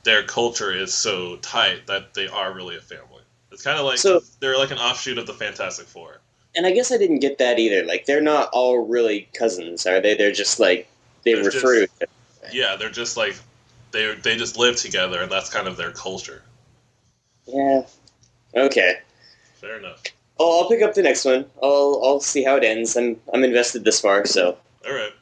their 0.04 0.22
culture 0.22 0.72
is 0.72 0.94
so 0.94 1.36
tight 1.36 1.86
that 1.88 2.14
they 2.14 2.28
are 2.28 2.52
really 2.52 2.76
a 2.76 2.80
family. 2.80 3.22
It's 3.50 3.62
kind 3.62 3.78
of 3.78 3.84
like 3.84 3.98
So- 3.98 4.22
they're 4.40 4.56
like 4.58 4.70
an 4.70 4.78
offshoot 4.78 5.18
of 5.18 5.26
the 5.26 5.34
Fantastic 5.34 5.86
Four. 5.86 6.20
And 6.56 6.66
I 6.66 6.70
guess 6.72 6.90
I 6.92 6.96
didn't 6.96 7.18
get 7.18 7.38
that 7.38 7.58
either. 7.58 7.84
Like 7.84 8.06
they're 8.06 8.20
not 8.22 8.48
all 8.52 8.78
really 8.86 9.28
cousins, 9.34 9.86
are 9.86 10.00
they? 10.00 10.14
They're 10.14 10.32
just 10.32 10.58
like 10.60 10.88
they 11.24 11.34
They're 11.34 11.44
refer 11.44 11.80
just- 11.86 12.00
to. 12.00 12.06
Yeah, 12.52 12.76
they're 12.76 12.90
just 12.90 13.16
like 13.16 13.36
they 13.90 14.14
they 14.14 14.36
just 14.36 14.56
live 14.56 14.76
together, 14.76 15.20
and 15.22 15.30
that's 15.30 15.50
kind 15.50 15.66
of 15.68 15.76
their 15.76 15.90
culture. 15.92 16.42
Yeah. 17.46 17.82
Okay. 18.54 18.94
Fair 19.60 19.78
enough. 19.78 20.02
Oh, 20.38 20.62
I'll 20.62 20.68
pick 20.68 20.82
up 20.82 20.94
the 20.94 21.02
next 21.02 21.24
one. 21.24 21.46
I'll 21.62 22.00
I'll 22.04 22.20
see 22.20 22.44
how 22.44 22.56
it 22.56 22.64
ends. 22.64 22.96
I'm 22.96 23.20
I'm 23.32 23.44
invested 23.44 23.84
this 23.84 24.00
far, 24.00 24.24
so. 24.26 24.56
All 24.86 24.94
right. 24.94 25.12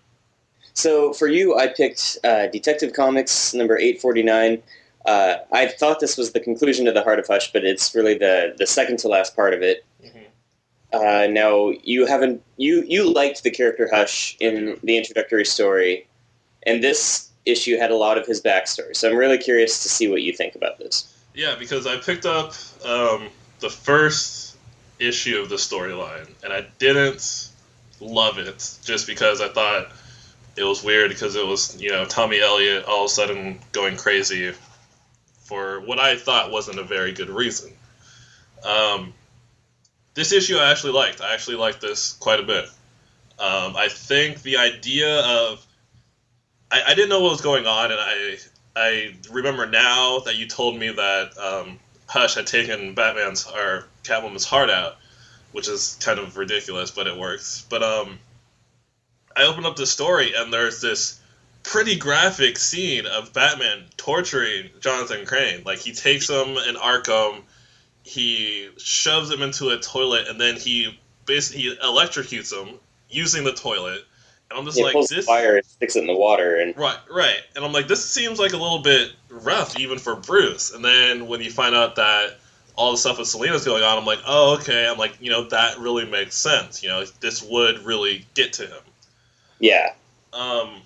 So 0.74 1.12
for 1.14 1.26
you, 1.26 1.56
I 1.56 1.68
picked 1.68 2.18
uh, 2.22 2.48
Detective 2.48 2.92
Comics 2.92 3.54
number 3.54 3.78
eight 3.78 4.00
forty 4.00 4.22
nine. 4.22 4.62
Uh, 5.06 5.36
I 5.52 5.68
thought 5.68 6.00
this 6.00 6.16
was 6.16 6.32
the 6.32 6.40
conclusion 6.40 6.84
to 6.86 6.92
the 6.92 7.02
Heart 7.02 7.20
of 7.20 7.26
Hush, 7.28 7.52
but 7.52 7.64
it's 7.64 7.94
really 7.94 8.18
the 8.18 8.54
the 8.58 8.66
second 8.66 8.98
to 9.00 9.08
last 9.08 9.34
part 9.34 9.54
of 9.54 9.62
it. 9.62 9.84
Mhm. 10.04 10.24
Uh, 10.92 11.26
now 11.28 11.72
you 11.82 12.04
haven't 12.06 12.42
you 12.58 12.84
you 12.86 13.10
liked 13.10 13.42
the 13.42 13.50
character 13.50 13.88
Hush 13.90 14.36
in 14.40 14.78
the 14.82 14.96
introductory 14.98 15.46
story, 15.46 16.06
and 16.64 16.82
this 16.84 17.30
issue 17.46 17.78
had 17.78 17.90
a 17.90 17.96
lot 17.96 18.18
of 18.18 18.26
his 18.26 18.42
backstory. 18.42 18.94
So 18.94 19.08
I'm 19.08 19.16
really 19.16 19.38
curious 19.38 19.82
to 19.84 19.88
see 19.88 20.08
what 20.08 20.22
you 20.22 20.32
think 20.32 20.54
about 20.56 20.78
this. 20.78 21.14
Yeah, 21.34 21.54
because 21.58 21.86
I 21.86 21.96
picked 21.96 22.26
up 22.26 22.54
um, 22.84 23.28
the 23.60 23.70
first 23.70 24.45
issue 24.98 25.40
of 25.40 25.48
the 25.48 25.56
storyline, 25.56 26.28
and 26.42 26.52
I 26.52 26.66
didn't 26.78 27.50
love 28.00 28.38
it 28.38 28.78
just 28.84 29.06
because 29.06 29.40
I 29.40 29.48
thought 29.48 29.88
it 30.56 30.64
was 30.64 30.82
weird 30.82 31.10
because 31.10 31.36
it 31.36 31.46
was 31.46 31.80
you 31.80 31.90
know 31.90 32.04
Tommy 32.04 32.40
Elliot 32.40 32.84
all 32.86 33.04
of 33.04 33.06
a 33.06 33.08
sudden 33.08 33.58
going 33.72 33.96
crazy 33.96 34.52
for 35.44 35.80
what 35.80 35.98
I 35.98 36.16
thought 36.16 36.50
wasn't 36.50 36.78
a 36.78 36.82
very 36.82 37.12
good 37.12 37.30
reason. 37.30 37.72
Um, 38.64 39.14
this 40.14 40.32
issue 40.32 40.56
I 40.56 40.70
actually 40.70 40.94
liked. 40.94 41.20
I 41.20 41.34
actually 41.34 41.56
liked 41.56 41.80
this 41.80 42.14
quite 42.14 42.40
a 42.40 42.42
bit. 42.42 42.64
Um, 43.38 43.76
I 43.76 43.88
think 43.88 44.42
the 44.42 44.56
idea 44.56 45.20
of 45.20 45.64
I, 46.70 46.82
I, 46.88 46.94
didn't 46.94 47.10
know 47.10 47.20
what 47.20 47.32
was 47.32 47.42
going 47.42 47.66
on, 47.66 47.92
and 47.92 48.00
I 48.00 48.38
I 48.74 49.14
remember 49.30 49.66
now 49.66 50.20
that 50.20 50.36
you 50.36 50.48
told 50.48 50.78
me 50.78 50.90
that 50.90 51.38
um, 51.38 51.78
Hush 52.06 52.34
had 52.34 52.46
taken 52.46 52.94
Batman's 52.94 53.46
or 53.46 53.86
Catwoman's 54.04 54.44
heart 54.44 54.70
out, 54.70 54.96
which 55.52 55.68
is 55.68 55.98
kind 56.00 56.18
of 56.18 56.36
ridiculous, 56.36 56.90
but 56.90 57.06
it 57.06 57.16
works. 57.16 57.64
But 57.68 57.82
um, 57.82 58.18
I 59.36 59.44
opened 59.44 59.66
up 59.66 59.76
the 59.76 59.86
story, 59.86 60.32
and 60.34 60.52
there's 60.52 60.80
this 60.80 61.20
pretty 61.62 61.96
graphic 61.96 62.58
scene 62.58 63.06
of 63.06 63.32
Batman 63.32 63.84
torturing 63.96 64.70
Jonathan 64.80 65.26
Crane. 65.26 65.62
Like 65.64 65.80
he 65.80 65.92
takes 65.92 66.28
him 66.30 66.56
in 66.56 66.76
Arkham, 66.76 67.42
he 68.04 68.70
shoves 68.78 69.30
him 69.30 69.42
into 69.42 69.70
a 69.70 69.78
toilet, 69.78 70.28
and 70.28 70.40
then 70.40 70.56
he 70.56 70.96
basically 71.24 71.76
electrocutes 71.84 72.52
him 72.52 72.78
using 73.10 73.42
the 73.42 73.52
toilet. 73.52 74.04
And 74.50 74.58
I'm 74.58 74.64
just 74.64 74.78
he 74.78 74.84
like, 74.84 74.92
pulls 74.92 75.08
this 75.08 75.26
fire 75.26 75.56
and 75.56 75.64
sticks 75.66 75.96
it 75.96 76.00
in 76.00 76.06
the 76.06 76.14
water, 76.14 76.56
and 76.56 76.76
right, 76.76 76.98
right. 77.10 77.40
And 77.56 77.64
I'm 77.64 77.72
like, 77.72 77.88
this 77.88 78.08
seems 78.08 78.38
like 78.38 78.52
a 78.52 78.56
little 78.56 78.78
bit 78.78 79.12
rough 79.28 79.78
even 79.78 79.98
for 79.98 80.14
Bruce. 80.16 80.72
And 80.72 80.84
then 80.84 81.26
when 81.26 81.40
you 81.40 81.50
find 81.50 81.74
out 81.74 81.96
that 81.96 82.38
all 82.76 82.92
the 82.92 82.96
stuff 82.98 83.18
with 83.18 83.26
Selina's 83.26 83.64
going 83.64 83.82
on, 83.82 83.98
I'm 83.98 84.04
like, 84.04 84.20
oh, 84.26 84.56
okay. 84.60 84.86
I'm 84.86 84.98
like, 84.98 85.16
you 85.20 85.30
know, 85.30 85.48
that 85.48 85.78
really 85.78 86.04
makes 86.08 86.36
sense. 86.36 86.82
You 86.82 86.90
know, 86.90 87.04
this 87.20 87.42
would 87.42 87.84
really 87.84 88.24
get 88.34 88.52
to 88.54 88.66
him. 88.66 88.82
yeah. 89.58 89.94
Um, 90.32 90.82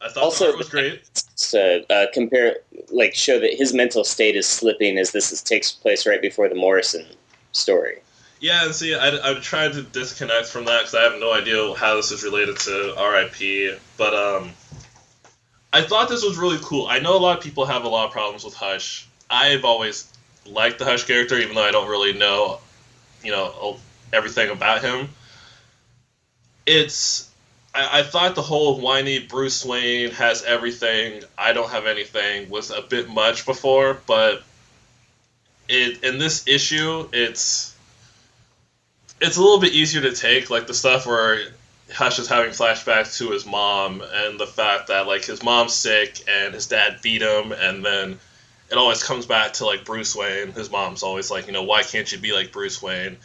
I 0.00 0.08
thought 0.08 0.24
Also, 0.24 0.56
was 0.56 0.68
great. 0.68 1.04
To 1.50 1.86
uh, 1.92 2.06
compare, 2.12 2.56
like, 2.90 3.14
show 3.14 3.38
that 3.38 3.54
his 3.54 3.72
mental 3.72 4.02
state 4.02 4.34
is 4.34 4.48
slipping 4.48 4.98
as 4.98 5.12
this 5.12 5.30
is, 5.30 5.40
takes 5.40 5.70
place 5.70 6.04
right 6.06 6.20
before 6.20 6.48
the 6.48 6.56
Morrison 6.56 7.06
story. 7.52 8.00
Yeah, 8.42 8.64
and 8.64 8.74
see, 8.74 8.92
I, 8.92 9.30
I 9.30 9.34
tried 9.34 9.74
to 9.74 9.82
disconnect 9.82 10.48
from 10.48 10.64
that 10.64 10.80
because 10.80 10.96
I 10.96 11.02
have 11.04 11.20
no 11.20 11.32
idea 11.32 11.74
how 11.74 11.94
this 11.94 12.10
is 12.10 12.24
related 12.24 12.58
to 12.58 12.92
R.I.P. 12.98 13.76
But 13.96 14.14
um, 14.14 14.50
I 15.72 15.82
thought 15.82 16.08
this 16.08 16.24
was 16.24 16.36
really 16.36 16.58
cool. 16.60 16.88
I 16.88 16.98
know 16.98 17.16
a 17.16 17.20
lot 17.20 17.38
of 17.38 17.44
people 17.44 17.64
have 17.66 17.84
a 17.84 17.88
lot 17.88 18.06
of 18.06 18.12
problems 18.12 18.42
with 18.44 18.54
Hush. 18.54 19.06
I've 19.30 19.64
always 19.64 20.12
liked 20.44 20.80
the 20.80 20.84
Hush 20.84 21.04
character, 21.04 21.38
even 21.38 21.54
though 21.54 21.62
I 21.62 21.70
don't 21.70 21.88
really 21.88 22.14
know, 22.14 22.58
you 23.22 23.30
know, 23.30 23.76
everything 24.12 24.50
about 24.50 24.82
him. 24.82 25.08
It's 26.66 27.30
I, 27.72 28.00
I 28.00 28.02
thought 28.02 28.34
the 28.34 28.42
whole 28.42 28.80
whiny 28.80 29.20
Bruce 29.20 29.64
Wayne 29.64 30.10
has 30.10 30.42
everything, 30.42 31.22
I 31.38 31.52
don't 31.52 31.70
have 31.70 31.86
anything 31.86 32.50
was 32.50 32.72
a 32.72 32.82
bit 32.82 33.08
much 33.08 33.46
before, 33.46 33.98
but 34.08 34.42
it 35.68 36.02
in 36.02 36.18
this 36.18 36.48
issue 36.48 37.08
it's 37.12 37.71
it's 39.22 39.36
a 39.36 39.42
little 39.42 39.60
bit 39.60 39.72
easier 39.72 40.02
to 40.02 40.12
take, 40.12 40.50
like 40.50 40.66
the 40.66 40.74
stuff 40.74 41.06
where 41.06 41.40
Hush 41.92 42.18
is 42.18 42.28
having 42.28 42.50
flashbacks 42.50 43.18
to 43.18 43.30
his 43.30 43.46
mom 43.46 44.02
and 44.12 44.38
the 44.38 44.46
fact 44.46 44.88
that 44.88 45.06
like 45.06 45.24
his 45.24 45.42
mom's 45.42 45.74
sick 45.74 46.22
and 46.28 46.54
his 46.54 46.66
dad 46.66 46.98
beat 47.02 47.22
him 47.22 47.52
and 47.52 47.84
then 47.84 48.18
it 48.70 48.78
always 48.78 49.02
comes 49.02 49.26
back 49.26 49.54
to 49.54 49.66
like 49.66 49.84
Bruce 49.84 50.14
Wayne. 50.14 50.52
His 50.52 50.70
mom's 50.70 51.02
always 51.02 51.30
like, 51.30 51.46
you 51.46 51.52
know, 51.52 51.62
why 51.62 51.82
can't 51.82 52.10
you 52.10 52.18
be 52.18 52.32
like 52.32 52.52
Bruce 52.52 52.82
Wayne? 52.82 53.16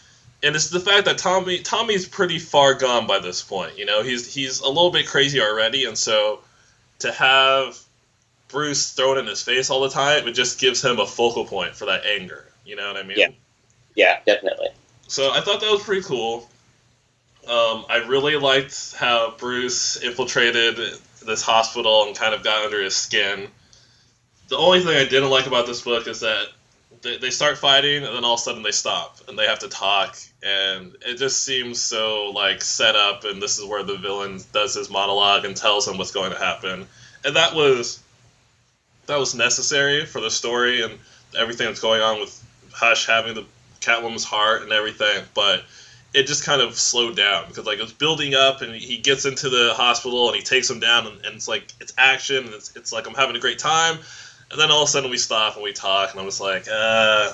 and 0.44 0.56
it's 0.56 0.70
the 0.70 0.80
fact 0.80 1.06
that 1.06 1.18
Tommy 1.18 1.60
Tommy's 1.60 2.08
pretty 2.08 2.40
far 2.40 2.74
gone 2.76 3.08
by 3.08 3.20
this 3.20 3.42
point. 3.42 3.78
You 3.78 3.86
know, 3.86 4.04
he's 4.04 4.34
he's 4.34 4.60
a 4.60 4.68
little 4.68 4.92
bit 4.92 5.08
crazy 5.08 5.42
already, 5.42 5.86
and 5.86 5.98
so 5.98 6.42
to 7.00 7.12
have 7.12 7.78
Bruce 8.48 8.92
thrown 8.94 9.18
in 9.18 9.26
his 9.26 9.42
face 9.42 9.70
all 9.70 9.82
the 9.82 9.90
time, 9.90 10.28
it 10.28 10.34
just 10.34 10.60
gives 10.60 10.84
him 10.84 11.00
a 11.00 11.06
focal 11.06 11.46
point 11.46 11.76
for 11.76 11.86
that 11.86 12.06
anger. 12.06 12.46
You 12.66 12.76
know 12.76 12.88
what 12.88 12.98
I 12.98 13.04
mean? 13.04 13.18
Yeah. 13.18 13.30
Yeah, 13.96 14.20
definitely. 14.28 14.68
So 15.08 15.32
I 15.32 15.42
thought 15.42 15.62
that 15.62 15.72
was 15.72 15.84
pretty 15.84 16.04
cool. 16.04 16.50
Um, 17.48 17.86
I 17.90 18.04
really 18.08 18.36
liked 18.36 18.94
how 18.96 19.36
Bruce 19.38 19.96
infiltrated 19.98 20.78
this 21.26 21.42
hospital 21.42 22.04
and 22.04 22.16
kind 22.16 22.34
of 22.34 22.44
got 22.44 22.66
under 22.66 22.82
his 22.82 22.96
skin. 22.96 23.48
The 24.50 24.58
only 24.58 24.82
thing 24.82 24.98
I 24.98 25.06
didn't 25.06 25.30
like 25.30 25.48
about 25.48 25.66
this 25.66 25.82
book 25.82 26.08
is 26.08 26.20
that 26.22 26.48
they, 27.02 27.18
they 27.18 27.30
start 27.30 27.58
fighting 27.58 28.04
and 28.04 28.16
then 28.16 28.26
all 28.26 28.34
of 28.34 28.40
a 28.40 28.44
sudden 28.44 28.64
they 28.64 28.72
stop 28.72 29.20
and 29.28 29.38
they 29.38 29.46
have 29.46 29.60
to 29.60 29.70
talk 29.70 30.18
and 30.44 30.96
it 31.06 31.18
just 31.18 31.44
seems 31.44 31.82
so 31.82 32.32
like 32.32 32.62
set 32.62 32.96
up 32.96 33.24
and 33.24 33.42
this 33.42 33.60
is 33.60 33.66
where 33.66 33.84
the 33.84 33.98
villain 33.98 34.40
does 34.52 34.74
his 34.74 34.90
monologue 34.90 35.46
and 35.46 35.56
tells 35.56 35.88
him 35.88 35.98
what's 35.98 36.12
going 36.12 36.32
to 36.32 36.38
happen 36.38 36.88
and 37.24 37.36
that 37.36 37.54
was 37.54 38.02
that 39.06 39.20
was 39.20 39.36
necessary 39.36 40.06
for 40.06 40.22
the 40.22 40.32
story 40.32 40.82
and 40.82 40.98
everything 41.38 41.68
that's 41.68 41.82
going 41.82 42.02
on 42.02 42.20
with 42.20 42.44
hush 42.72 43.06
having 43.06 43.36
the 43.36 43.46
catwoman's 43.82 44.24
heart 44.24 44.62
and 44.62 44.72
everything 44.72 45.24
but 45.34 45.64
it 46.14 46.26
just 46.26 46.44
kind 46.44 46.62
of 46.62 46.76
slowed 46.76 47.16
down 47.16 47.46
because 47.48 47.66
like 47.66 47.80
it 47.80 47.84
was 47.84 47.94
building 47.94 48.34
up 48.34 48.62
and 48.62 48.74
he 48.74 48.98
gets 48.98 49.26
into 49.26 49.50
the 49.50 49.74
hospital 49.76 50.28
and 50.28 50.36
he 50.36 50.42
takes 50.42 50.70
him 50.70 50.80
down 50.80 51.06
and, 51.06 51.26
and 51.26 51.36
it's 51.36 51.48
like 51.48 51.72
it's 51.80 51.94
action 51.98 52.46
and 52.46 52.54
it's, 52.54 52.76
it's 52.76 52.92
like 52.92 53.08
i'm 53.08 53.14
having 53.14 53.36
a 53.36 53.40
great 53.40 53.60
time 53.60 53.98
and 54.52 54.60
then 54.60 54.72
all 54.72 54.84
of 54.84 54.88
a 54.88 54.92
sudden 54.92 55.10
we 55.10 55.18
stop 55.18 55.56
and 55.56 55.64
we 55.64 55.74
talk, 55.74 56.12
and 56.12 56.20
I'm 56.20 56.26
just 56.26 56.42
like, 56.42 56.68
uh, 56.72 57.32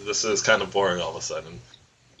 this 0.00 0.24
is 0.24 0.42
kind 0.42 0.62
of 0.62 0.72
boring 0.72 1.00
all 1.00 1.10
of 1.10 1.16
a 1.16 1.22
sudden. 1.22 1.58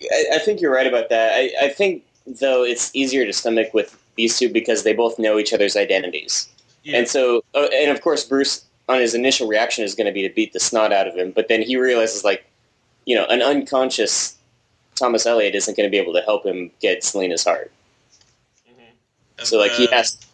I, 0.00 0.24
I 0.34 0.38
think 0.38 0.60
you're 0.60 0.72
right 0.72 0.86
about 0.86 1.08
that. 1.08 1.32
I, 1.34 1.50
I 1.62 1.68
think, 1.68 2.04
though, 2.26 2.64
it's 2.64 2.94
easier 2.94 3.26
to 3.26 3.32
stomach 3.32 3.74
with 3.74 4.00
these 4.14 4.38
two 4.38 4.48
because 4.48 4.84
they 4.84 4.92
both 4.92 5.18
know 5.18 5.38
each 5.38 5.52
other's 5.52 5.76
identities. 5.76 6.48
Yeah. 6.84 6.98
And 6.98 7.08
so, 7.08 7.42
uh, 7.54 7.66
and 7.74 7.90
of 7.90 8.00
course, 8.00 8.24
Bruce, 8.24 8.64
on 8.88 9.00
his 9.00 9.14
initial 9.14 9.48
reaction, 9.48 9.84
is 9.84 9.94
going 9.94 10.06
to 10.06 10.12
be 10.12 10.26
to 10.26 10.32
beat 10.32 10.52
the 10.52 10.60
snot 10.60 10.92
out 10.92 11.08
of 11.08 11.16
him. 11.16 11.32
But 11.32 11.48
then 11.48 11.62
he 11.62 11.76
realizes, 11.76 12.22
like, 12.22 12.47
you 13.08 13.14
know, 13.14 13.24
an 13.24 13.40
unconscious 13.40 14.36
Thomas 14.94 15.24
Elliot 15.24 15.54
isn't 15.54 15.74
going 15.78 15.86
to 15.86 15.90
be 15.90 15.96
able 15.96 16.12
to 16.12 16.20
help 16.20 16.44
him 16.44 16.70
get 16.78 17.02
Selina's 17.02 17.42
heart. 17.42 17.72
Mhm. 18.68 19.46
So, 19.46 19.58
like, 19.58 19.72
he 19.72 19.86
has 19.86 20.16
to 20.16 20.26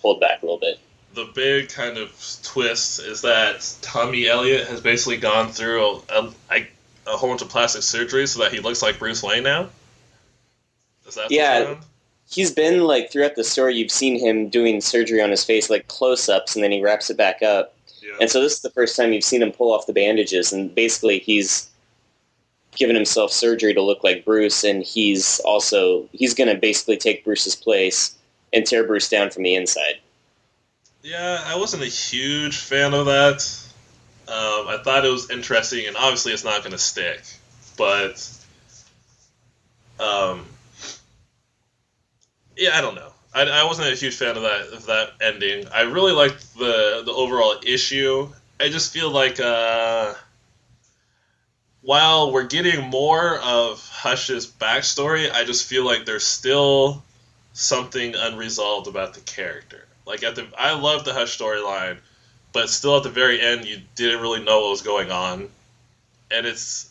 hold 0.00 0.18
back 0.18 0.42
a 0.42 0.46
little 0.46 0.58
bit. 0.58 0.78
the 1.14 1.26
big 1.34 1.68
kind 1.68 1.98
of 1.98 2.10
twist 2.42 2.98
is 2.98 3.20
that 3.20 3.70
Tommy 3.82 4.26
Elliot 4.26 4.66
has 4.66 4.80
basically 4.80 5.18
gone 5.18 5.52
through 5.52 6.00
a, 6.08 6.32
a, 6.50 6.66
a, 7.06 7.16
whole 7.18 7.28
bunch 7.28 7.42
of 7.42 7.50
plastic 7.50 7.82
surgery 7.82 8.26
so 8.26 8.40
that 8.40 8.50
he 8.50 8.60
looks 8.60 8.80
like 8.80 8.98
Bruce 8.98 9.22
Wayne 9.22 9.42
now. 9.42 9.68
Is 11.06 11.16
that 11.16 11.30
Yeah. 11.30 11.74
He's 12.30 12.50
been, 12.50 12.84
like, 12.84 13.12
throughout 13.12 13.34
the 13.34 13.44
story, 13.44 13.76
you've 13.76 13.90
seen 13.90 14.18
him 14.18 14.48
doing 14.48 14.80
surgery 14.80 15.20
on 15.20 15.28
his 15.28 15.44
face, 15.44 15.68
like 15.68 15.86
close 15.88 16.30
ups, 16.30 16.54
and 16.54 16.64
then 16.64 16.72
he 16.72 16.82
wraps 16.82 17.10
it 17.10 17.18
back 17.18 17.42
up. 17.42 17.74
Yeah. 18.00 18.12
And 18.22 18.30
so 18.30 18.40
this 18.40 18.54
is 18.54 18.62
the 18.62 18.70
first 18.70 18.96
time 18.96 19.12
you've 19.12 19.22
seen 19.22 19.42
him 19.42 19.52
pull 19.52 19.70
off 19.70 19.86
the 19.86 19.92
bandages, 19.92 20.50
and 20.50 20.74
basically 20.74 21.18
he's 21.18 21.68
given 22.76 22.96
himself 22.96 23.32
surgery 23.32 23.74
to 23.74 23.82
look 23.82 24.02
like 24.02 24.24
Bruce, 24.24 24.64
and 24.64 24.82
he's 24.82 25.40
also 25.40 26.08
he's 26.12 26.34
going 26.34 26.48
to 26.48 26.60
basically 26.60 26.96
take 26.96 27.24
Bruce's 27.24 27.54
place 27.54 28.16
and 28.52 28.66
tear 28.66 28.84
Bruce 28.84 29.08
down 29.08 29.30
from 29.30 29.42
the 29.42 29.54
inside. 29.54 29.98
Yeah, 31.02 31.42
I 31.44 31.56
wasn't 31.56 31.82
a 31.82 31.86
huge 31.86 32.58
fan 32.58 32.94
of 32.94 33.06
that. 33.06 33.58
Um, 34.28 34.68
I 34.68 34.80
thought 34.84 35.04
it 35.04 35.10
was 35.10 35.30
interesting, 35.30 35.86
and 35.86 35.96
obviously 35.96 36.32
it's 36.32 36.44
not 36.44 36.60
going 36.60 36.72
to 36.72 36.78
stick. 36.78 37.22
But, 37.76 38.28
um, 39.98 40.46
yeah, 42.56 42.78
I 42.78 42.80
don't 42.80 42.94
know. 42.94 43.10
I, 43.34 43.42
I 43.42 43.64
wasn't 43.64 43.88
a 43.88 43.96
huge 43.96 44.14
fan 44.16 44.36
of 44.36 44.42
that 44.42 44.68
of 44.72 44.86
that 44.86 45.12
ending. 45.20 45.66
I 45.74 45.82
really 45.82 46.12
liked 46.12 46.54
the 46.54 47.02
the 47.04 47.12
overall 47.12 47.56
issue. 47.66 48.28
I 48.60 48.68
just 48.68 48.92
feel 48.92 49.10
like 49.10 49.40
uh, 49.40 50.14
while 51.82 52.32
we're 52.32 52.46
getting 52.46 52.88
more 52.88 53.38
of 53.38 53.86
Hush's 53.88 54.46
backstory, 54.46 55.30
I 55.30 55.44
just 55.44 55.66
feel 55.66 55.84
like 55.84 56.04
there's 56.06 56.24
still 56.24 57.02
something 57.52 58.14
unresolved 58.14 58.86
about 58.86 59.14
the 59.14 59.20
character. 59.20 59.84
Like 60.06 60.22
at 60.22 60.36
the, 60.36 60.46
I 60.56 60.74
love 60.74 61.04
the 61.04 61.12
Hush 61.12 61.36
storyline, 61.36 61.98
but 62.52 62.68
still 62.68 62.96
at 62.96 63.02
the 63.02 63.10
very 63.10 63.40
end, 63.40 63.64
you 63.66 63.80
didn't 63.94 64.20
really 64.20 64.42
know 64.42 64.62
what 64.62 64.70
was 64.70 64.82
going 64.82 65.10
on, 65.10 65.48
and 66.30 66.46
it's, 66.46 66.88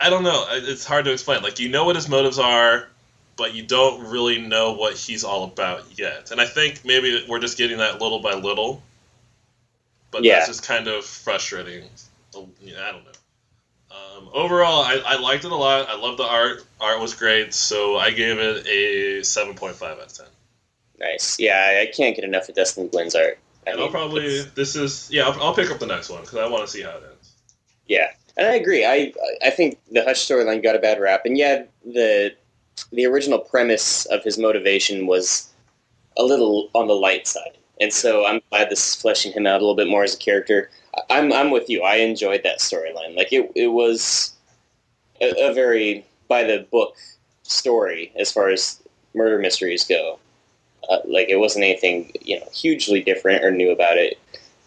I 0.00 0.10
don't 0.10 0.24
know, 0.24 0.46
it's 0.50 0.84
hard 0.84 1.04
to 1.06 1.12
explain. 1.12 1.42
Like 1.42 1.58
you 1.58 1.68
know 1.68 1.84
what 1.84 1.96
his 1.96 2.08
motives 2.08 2.38
are, 2.38 2.88
but 3.36 3.54
you 3.54 3.62
don't 3.62 4.10
really 4.10 4.40
know 4.40 4.72
what 4.72 4.94
he's 4.94 5.24
all 5.24 5.44
about 5.44 5.98
yet. 5.98 6.30
And 6.30 6.40
I 6.40 6.46
think 6.46 6.84
maybe 6.84 7.24
we're 7.28 7.40
just 7.40 7.56
getting 7.56 7.78
that 7.78 8.00
little 8.00 8.20
by 8.20 8.34
little, 8.34 8.82
but 10.10 10.24
Yeah. 10.24 10.36
that's 10.36 10.48
just 10.48 10.64
kind 10.64 10.88
of 10.88 11.04
frustrating. 11.04 11.88
Oh, 12.34 12.48
I 12.64 12.92
don't 12.92 13.04
know. 13.04 13.10
Um, 13.92 14.28
overall, 14.32 14.82
I, 14.82 15.00
I 15.04 15.18
liked 15.20 15.44
it 15.44 15.52
a 15.52 15.56
lot. 15.56 15.88
I 15.88 15.96
love 15.96 16.16
the 16.16 16.24
art. 16.24 16.64
Art 16.80 17.00
was 17.00 17.14
great, 17.14 17.52
so 17.54 17.96
I 17.98 18.10
gave 18.10 18.38
it 18.38 18.66
a 18.66 19.22
seven 19.24 19.54
point 19.54 19.76
five 19.76 19.98
out 19.98 20.06
of 20.06 20.12
ten. 20.12 20.26
Nice. 20.98 21.38
Yeah, 21.38 21.80
I, 21.82 21.86
can't 21.94 22.14
get 22.14 22.24
enough 22.24 22.48
of 22.48 22.54
Dustin 22.54 22.88
Nguyen's 22.88 23.14
art. 23.14 23.38
I 23.66 23.72
And 23.72 23.80
I'll 23.80 23.88
probably 23.88 24.24
it's- 24.26 24.54
this 24.54 24.76
is 24.76 25.08
yeah. 25.10 25.28
I'll, 25.28 25.42
I'll 25.42 25.54
pick 25.54 25.70
up 25.70 25.78
the 25.78 25.86
next 25.86 26.08
one 26.10 26.22
because 26.22 26.38
I 26.38 26.48
want 26.48 26.64
to 26.64 26.70
see 26.70 26.82
how 26.82 26.90
it 26.90 27.02
ends. 27.10 27.32
Yeah, 27.86 28.08
and 28.36 28.46
I 28.46 28.54
agree. 28.54 28.84
I 28.86 29.12
I 29.44 29.50
think 29.50 29.78
the 29.90 30.02
Hush 30.04 30.26
storyline 30.26 30.62
got 30.62 30.76
a 30.76 30.78
bad 30.78 31.00
rap, 31.00 31.22
and 31.24 31.36
yeah, 31.36 31.64
the 31.84 32.34
the 32.92 33.04
original 33.06 33.38
premise 33.38 34.06
of 34.06 34.22
his 34.24 34.38
motivation 34.38 35.06
was 35.06 35.50
a 36.16 36.22
little 36.22 36.70
on 36.74 36.86
the 36.86 36.94
light 36.94 37.26
side. 37.26 37.58
And 37.80 37.92
so 37.92 38.24
I'm 38.26 38.40
glad 38.50 38.70
this 38.70 38.86
is 38.86 38.94
fleshing 38.94 39.32
him 39.32 39.46
out 39.46 39.56
a 39.56 39.64
little 39.64 39.74
bit 39.74 39.88
more 39.88 40.04
as 40.04 40.14
a 40.14 40.18
character. 40.18 40.70
I'm 41.10 41.32
I'm 41.32 41.50
with 41.50 41.68
you. 41.68 41.82
I 41.82 41.96
enjoyed 41.96 42.42
that 42.44 42.58
storyline. 42.58 43.16
Like 43.16 43.32
it 43.32 43.50
it 43.54 43.68
was 43.68 44.32
a, 45.20 45.50
a 45.50 45.54
very 45.54 46.04
by 46.28 46.44
the 46.44 46.66
book 46.70 46.96
story 47.42 48.12
as 48.16 48.32
far 48.32 48.48
as 48.48 48.82
murder 49.14 49.38
mysteries 49.38 49.84
go. 49.84 50.18
Uh, 50.88 50.98
like 51.04 51.28
it 51.28 51.36
wasn't 51.36 51.64
anything 51.64 52.10
you 52.22 52.38
know 52.38 52.46
hugely 52.52 53.00
different 53.00 53.44
or 53.44 53.50
new 53.50 53.70
about 53.70 53.96
it, 53.96 54.18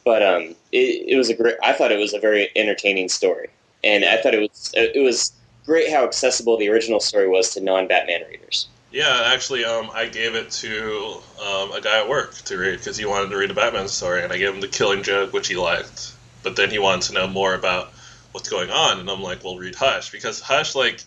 but 0.06 0.24
um, 0.24 0.56
it, 0.72 1.06
it 1.10 1.18
was 1.18 1.30
a 1.30 1.34
great. 1.34 1.56
I 1.64 1.74
thought 1.74 1.92
it 1.92 2.00
was 2.00 2.14
a 2.14 2.20
very 2.20 2.50
entertaining 2.56 3.10
story, 3.10 3.50
and 3.84 4.06
I 4.06 4.22
thought 4.22 4.34
it 4.34 4.40
was 4.40 4.72
it 4.76 5.04
was 5.04 5.34
great 5.66 5.92
how 5.92 6.06
accessible 6.06 6.58
the 6.58 6.70
original 6.70 7.00
story 7.00 7.28
was 7.28 7.54
to 7.54 7.62
non 7.62 7.88
Batman 7.88 8.22
readers. 8.30 8.68
Yeah, 8.92 9.24
actually, 9.26 9.66
um, 9.66 9.90
I 9.94 10.06
gave 10.06 10.36
it 10.36 10.50
to 10.52 11.22
um, 11.46 11.72
a 11.74 11.82
guy 11.82 12.00
at 12.00 12.08
work 12.08 12.34
to 12.36 12.58
read 12.58 12.78
because 12.78 12.96
he 12.96 13.04
wanted 13.04 13.30
to 13.30 13.36
read 13.36 13.52
a 13.52 13.54
Batman 13.54 13.90
story, 13.90 14.24
and 14.24 14.32
I 14.32 14.38
gave 14.38 14.54
him 14.54 14.62
the 14.62 14.70
Killing 14.70 15.04
Joke, 15.04 15.34
which 15.34 15.50
he 15.50 15.58
liked. 15.58 16.14
But 16.46 16.56
then 16.56 16.70
he 16.70 16.78
wanted 16.78 17.02
to 17.08 17.14
know 17.14 17.28
more 17.28 17.56
about 17.56 17.92
what's 18.32 18.48
going 18.48 18.70
on, 18.70 19.00
and 19.00 19.10
I'm 19.10 19.24
like, 19.24 19.44
well, 19.44 19.58
read 19.58 19.74
Hush 19.74 20.12
because 20.12 20.40
Hush 20.40 20.76
like 20.76 21.02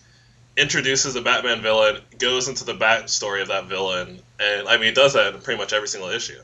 introduces 0.57 1.15
a 1.15 1.23
Batman 1.23 1.63
villain, 1.63 2.03
goes 2.19 2.49
into 2.49 2.65
the 2.65 2.75
backstory 2.75 3.41
of 3.41 3.47
that 3.47 3.67
villain, 3.67 4.21
and 4.41 4.69
I 4.69 4.77
mean, 4.77 4.89
it 4.89 4.97
does 4.97 5.15
that 5.15 5.35
in 5.35 5.41
pretty 5.41 5.59
much 5.59 5.73
every 5.73 5.87
single 5.87 6.11
issue. 6.11 6.41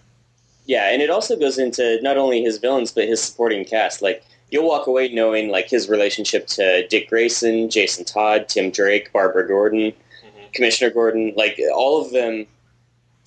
Yeah, 0.64 0.90
and 0.92 1.02
it 1.02 1.10
also 1.10 1.36
goes 1.36 1.58
into 1.58 2.00
not 2.02 2.16
only 2.16 2.40
his 2.40 2.58
villains 2.58 2.92
but 2.92 3.08
his 3.08 3.20
supporting 3.20 3.64
cast. 3.64 4.00
Like 4.00 4.24
you'll 4.48 4.68
walk 4.68 4.86
away 4.86 5.12
knowing 5.12 5.48
like 5.48 5.68
his 5.68 5.88
relationship 5.88 6.46
to 6.46 6.86
Dick 6.86 7.10
Grayson, 7.10 7.68
Jason 7.68 8.04
Todd, 8.04 8.48
Tim 8.48 8.70
Drake, 8.70 9.12
Barbara 9.12 9.46
Gordon, 9.46 9.92
hmm 10.22 10.44
Commissioner 10.52 10.90
Gordon, 10.90 11.34
like 11.36 11.58
all 11.74 12.00
of 12.00 12.12
them 12.12 12.46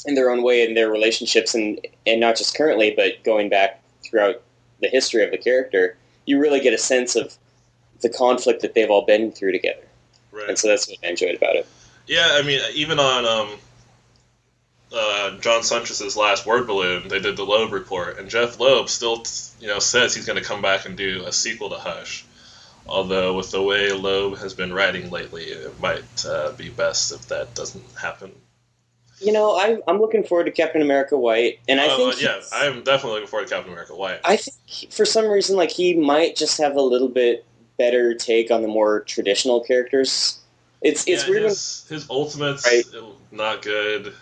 in 0.06 0.16
their 0.16 0.30
own 0.30 0.44
way 0.44 0.64
in 0.66 0.76
their 0.76 0.90
relationships 0.90 1.54
and 1.54 1.86
and 2.06 2.22
not 2.22 2.38
just 2.38 2.56
currently 2.56 2.94
but 2.96 3.24
going 3.26 3.50
back 3.50 3.84
throughout 4.04 4.42
the 4.82 4.90
history 4.90 5.24
of 5.24 5.32
the 5.32 5.38
character, 5.38 5.98
you 6.26 6.40
really 6.40 6.60
get 6.60 6.74
a 6.74 6.78
sense 6.78 7.16
of 7.16 7.36
the 8.02 8.10
conflict 8.10 8.62
that 8.62 8.74
they've 8.74 8.90
all 8.90 9.06
been 9.06 9.32
through 9.32 9.52
together. 9.52 9.86
Right. 10.32 10.50
And 10.50 10.58
so 10.58 10.68
that's 10.68 10.88
what 10.88 10.98
I 11.04 11.08
enjoyed 11.08 11.36
about 11.36 11.56
it. 11.56 11.68
Yeah, 12.06 12.28
I 12.32 12.44
mean, 12.44 12.62
even 12.74 13.00
on 13.00 13.26
um, 13.26 13.58
uh, 14.94 15.38
John 15.40 15.64
Siuntres's 15.64 16.16
last 16.16 16.46
word 16.46 16.68
balloon, 16.68 17.08
they 17.08 17.20
did 17.20 17.36
the 17.38 17.44
Loeb 17.44 17.74
report, 17.74 18.18
and 18.18 18.30
Jeph 18.30 18.60
Loeb 18.60 18.90
still, 18.90 19.26
you 19.60 19.68
know, 19.68 19.80
says 19.80 20.16
he's 20.16 20.26
going 20.26 20.42
to 20.42 20.48
come 20.48 20.62
back 20.62 20.86
and 20.86 20.96
do 20.96 21.24
a 21.26 21.32
sequel 21.32 21.70
to 21.70 21.76
Hush. 21.76 22.26
Although 22.88 23.36
with 23.36 23.52
the 23.52 23.62
way 23.62 23.92
Loeb 23.92 24.38
has 24.38 24.54
been 24.54 24.72
writing 24.72 25.10
lately, 25.10 25.44
it 25.46 25.80
might 25.82 26.26
uh, 26.26 26.54
be 26.54 26.70
best 26.70 27.12
if 27.12 27.28
that 27.28 27.54
doesn't 27.54 27.84
happen. 28.00 28.32
You 29.20 29.32
know, 29.32 29.56
I, 29.58 29.78
I'm 29.88 30.00
looking 30.00 30.24
forward 30.24 30.44
to 30.46 30.52
Captain 30.52 30.82
America 30.82 31.18
White, 31.18 31.60
and 31.68 31.82
I 31.82 31.88
Uh, 31.88 31.98
think 31.98 32.22
yeah, 32.22 32.40
I'm 32.54 32.84
definitely 32.84 33.14
looking 33.14 33.28
forward 33.28 33.48
to 33.48 33.54
Captain 33.56 33.72
America 33.72 33.96
White. 33.96 34.20
I 34.24 34.38
think 34.38 34.92
for 34.94 35.06
some 35.06 35.28
reason, 35.28 35.56
like 35.58 35.72
he 35.72 35.96
might 35.96 36.36
just 36.36 36.58
have 36.60 36.76
a 36.76 36.82
little 36.82 37.08
bit 37.10 37.44
better 37.80 38.14
take 38.14 38.52
on 38.52 38.62
the 38.62 38.68
more 38.68 39.00
traditional 39.02 39.62
characters. 39.62 40.40
It's 40.84 41.08
it's 41.08 41.24
yeah, 41.24 41.30
weird. 41.30 41.42
when- 41.44 41.50
his, 41.50 41.86
his 41.90 42.10
ultimates 42.12 42.66
Right. 42.68 42.84
not 43.32 43.64
good. 43.64 44.14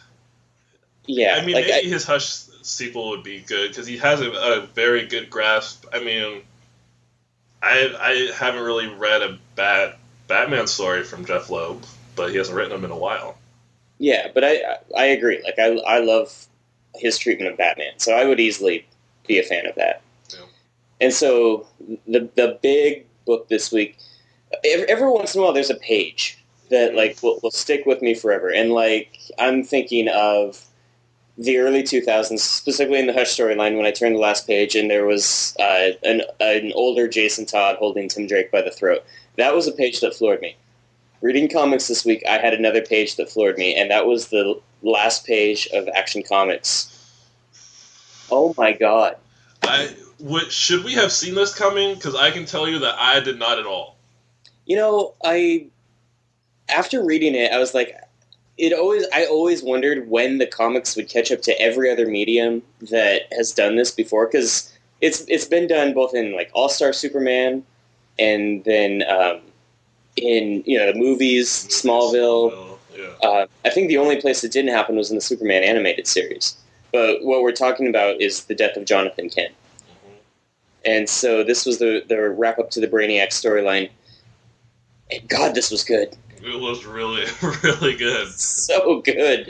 yeah, 1.08 1.38
I 1.42 1.46
mean, 1.46 1.56
like 1.56 1.68
maybe 1.68 1.90
his 1.90 2.06
Hush 2.06 2.28
sequel 2.62 3.10
would 3.10 3.24
be 3.24 3.42
good 3.42 3.70
because 3.72 3.86
he 3.88 3.98
has 3.98 4.22
a, 4.22 4.32
a 4.32 4.62
very 4.74 5.06
good 5.08 5.30
grasp. 5.30 5.86
I 5.94 6.00
mean, 6.02 6.42
I 7.62 7.94
I 8.00 8.32
haven't 8.34 8.64
really 8.64 8.88
read 8.88 9.22
a 9.24 9.38
bad 9.56 9.96
Batman 10.30 10.68
story 10.68 11.04
from 11.04 11.26
Jeph 11.26 11.50
Loeb, 11.50 11.84
but 12.16 12.32
he 12.32 12.38
hasn't 12.38 12.56
written 12.56 12.72
them 12.72 12.86
in 12.86 12.92
a 12.92 12.98
while. 12.98 13.38
Yeah, 13.98 14.28
but 14.34 14.44
I 14.44 14.62
I 14.98 15.06
agree. 15.06 15.42
Like 15.44 15.60
I 15.60 15.78
I 15.88 16.00
love 16.00 16.48
his 16.96 17.18
treatment 17.18 17.52
of 17.52 17.58
Batman, 17.58 17.94
so 17.98 18.14
I 18.14 18.26
would 18.26 18.40
easily 18.40 18.86
be 19.28 19.40
a 19.40 19.44
fan 19.44 19.66
of 19.66 19.76
that. 19.76 20.02
Yeah. 20.30 20.46
And 21.02 21.14
so 21.14 21.68
the 22.08 22.30
the 22.36 22.60
big 22.62 23.06
book 23.26 23.48
this 23.50 23.72
week, 23.72 23.98
every, 24.66 24.88
every 24.88 25.10
once 25.10 25.36
in 25.36 25.42
a 25.42 25.44
while, 25.44 25.54
there's 25.54 25.70
a 25.70 25.76
page 25.76 26.44
that 26.70 26.96
like 26.96 27.22
will, 27.22 27.40
will 27.42 27.52
stick 27.52 27.86
with 27.86 28.02
me 28.02 28.14
forever, 28.14 28.50
and 28.50 28.72
like 28.72 29.18
I'm 29.40 29.64
thinking 29.64 30.10
of 30.10 30.66
the 31.38 31.58
early 31.58 31.84
2000s, 31.84 32.40
specifically 32.40 33.00
in 33.00 33.08
the 33.08 33.14
Hush 33.14 33.36
storyline, 33.36 33.76
when 33.76 33.86
I 33.86 33.92
turned 33.92 34.16
the 34.16 34.20
last 34.20 34.48
page 34.48 34.76
and 34.76 34.90
there 34.90 35.06
was 35.06 35.56
uh, 35.60 35.90
an, 36.04 36.22
an 36.40 36.72
older 36.76 37.08
Jason 37.08 37.46
Todd 37.46 37.76
holding 37.78 38.08
Tim 38.08 38.26
Drake 38.26 38.52
by 38.52 38.62
the 38.62 38.72
throat. 38.72 39.04
That 39.36 39.54
was 39.54 39.68
a 39.68 39.74
page 39.74 40.00
that 40.00 40.16
floored 40.16 40.40
me. 40.40 40.56
Reading 41.22 41.50
comics 41.50 41.88
this 41.88 42.06
week, 42.06 42.24
I 42.30 42.38
had 42.38 42.54
another 42.54 42.82
page 42.82 43.16
that 43.16 43.30
floored 43.30 43.58
me, 43.58 43.76
and 43.76 43.90
that 43.90 44.06
was 44.06 44.28
the 44.28 44.60
last 44.82 45.26
page 45.26 45.68
of 45.74 45.88
Action 45.96 46.24
Comics. 46.28 46.92
Oh 48.32 48.54
my 48.58 48.74
god. 48.74 49.18
I 49.64 49.96
would, 50.20 50.52
should 50.52 50.84
we 50.84 50.94
have 50.94 51.12
seen 51.12 51.36
this 51.36 51.54
coming? 51.54 51.96
Because 51.96 52.16
I 52.16 52.32
can 52.32 52.46
tell 52.46 52.68
you 52.68 52.80
that 52.80 52.96
I 53.00 53.20
did 53.20 53.40
not 53.40 53.60
at 53.60 53.66
all. 53.66 53.98
You 54.66 54.78
know, 54.78 55.14
I 55.24 55.68
after 56.70 57.04
reading 57.04 57.36
it, 57.36 57.52
I 57.52 57.60
was 57.60 57.74
like, 57.74 57.96
it 58.58 58.74
always. 58.74 59.06
I 59.14 59.26
always 59.26 59.62
wondered 59.62 60.10
when 60.10 60.38
the 60.38 60.48
comics 60.48 60.96
would 60.96 61.10
catch 61.10 61.32
up 61.32 61.42
to 61.44 61.60
every 61.62 61.92
other 61.92 62.08
medium 62.08 62.64
that 62.90 63.24
has 63.34 63.52
done 63.52 63.76
this 63.76 63.92
before, 63.92 64.28
because 64.28 64.72
it's 65.02 65.26
it's 65.28 65.46
been 65.46 65.68
done 65.68 65.94
both 65.94 66.16
in 66.16 66.36
like 66.36 66.52
All 66.54 66.70
Star 66.70 66.94
Superman, 66.94 67.66
and 68.18 68.64
then 68.64 69.04
um, 69.10 69.42
in 70.16 70.64
you 70.66 70.78
know 70.78 70.92
the 70.92 70.98
movies, 70.98 71.50
Smallville. 71.70 72.78
Yeah. 72.96 73.28
Uh, 73.28 73.48
I 73.66 73.70
think 73.70 73.90
the 73.90 73.98
only 73.98 74.20
place 74.22 74.44
it 74.44 74.52
didn't 74.52 74.74
happen 74.74 74.96
was 74.96 75.10
in 75.10 75.16
the 75.16 75.22
Superman 75.22 75.64
animated 75.64 76.08
series. 76.08 76.56
But 76.94 77.24
what 77.24 77.42
we're 77.42 77.52
talking 77.52 77.88
about 77.88 78.22
is 78.22 78.46
the 78.46 78.56
death 78.56 78.78
of 78.78 78.86
Jonathan 78.86 79.30
Kent. 79.30 79.54
Mhm. 79.54 80.12
And 80.86 81.10
so 81.10 81.44
this 81.44 81.66
was 81.66 81.80
the, 81.80 82.04
the 82.08 82.30
wrap 82.30 82.58
up 82.58 82.70
to 82.72 82.80
the 82.80 82.88
Brainiac 82.88 83.30
storyline. 83.30 83.90
And 85.12 85.28
God, 85.28 85.56
this 85.56 85.72
was 85.72 85.84
good. 85.84 86.16
It 86.42 86.62
was 86.62 86.86
really, 86.86 87.26
really 87.64 87.98
good. 87.98 88.30
So 88.30 89.02
good. 89.02 89.46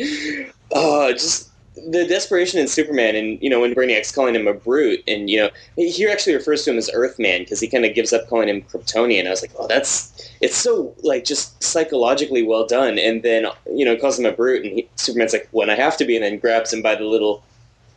Oh, 0.72 1.12
just 1.12 1.50
the 1.76 2.06
desperation 2.08 2.60
in 2.60 2.68
Superman, 2.68 3.16
and 3.16 3.42
you 3.42 3.50
know 3.50 3.60
when 3.60 3.74
Brainiac's 3.76 4.12
calling 4.12 4.36
him 4.36 4.48
a 4.48 4.54
brute, 4.54 5.04
and 5.08 5.30
you 5.30 5.38
know 5.38 5.50
he 5.76 6.08
actually 6.08 6.34
refers 6.36 6.64
to 6.64 6.72
him 6.72 6.78
as 6.78 6.90
Earthman 6.94 7.42
because 7.42 7.60
he 7.60 7.68
kind 7.68 7.86
of 7.86 7.94
gives 7.94 8.14
up 8.14 8.28
calling 8.30 8.48
him 8.50 8.62
Kryptonian. 8.62 9.28
I 9.28 9.30
was 9.30 9.42
like, 9.42 9.52
oh, 9.60 9.68
that's 9.68 10.30
it's 10.42 10.56
so 10.56 10.96
like 11.04 11.26
just 11.26 11.62
psychologically 11.62 12.44
well 12.44 12.66
done. 12.66 12.98
And 12.98 13.24
then 13.24 13.46
you 13.74 13.84
know 13.86 13.98
calls 13.98 14.18
him 14.18 14.26
a 14.26 14.32
brute, 14.32 14.64
and 14.66 14.74
he, 14.74 14.90
Superman's 14.96 15.34
like, 15.34 15.48
when 15.52 15.70
I 15.70 15.76
have 15.76 15.98
to 15.98 16.06
be, 16.06 16.16
and 16.16 16.24
then 16.24 16.40
grabs 16.40 16.72
him 16.72 16.82
by 16.82 16.96
the 16.96 17.04
little 17.06 17.44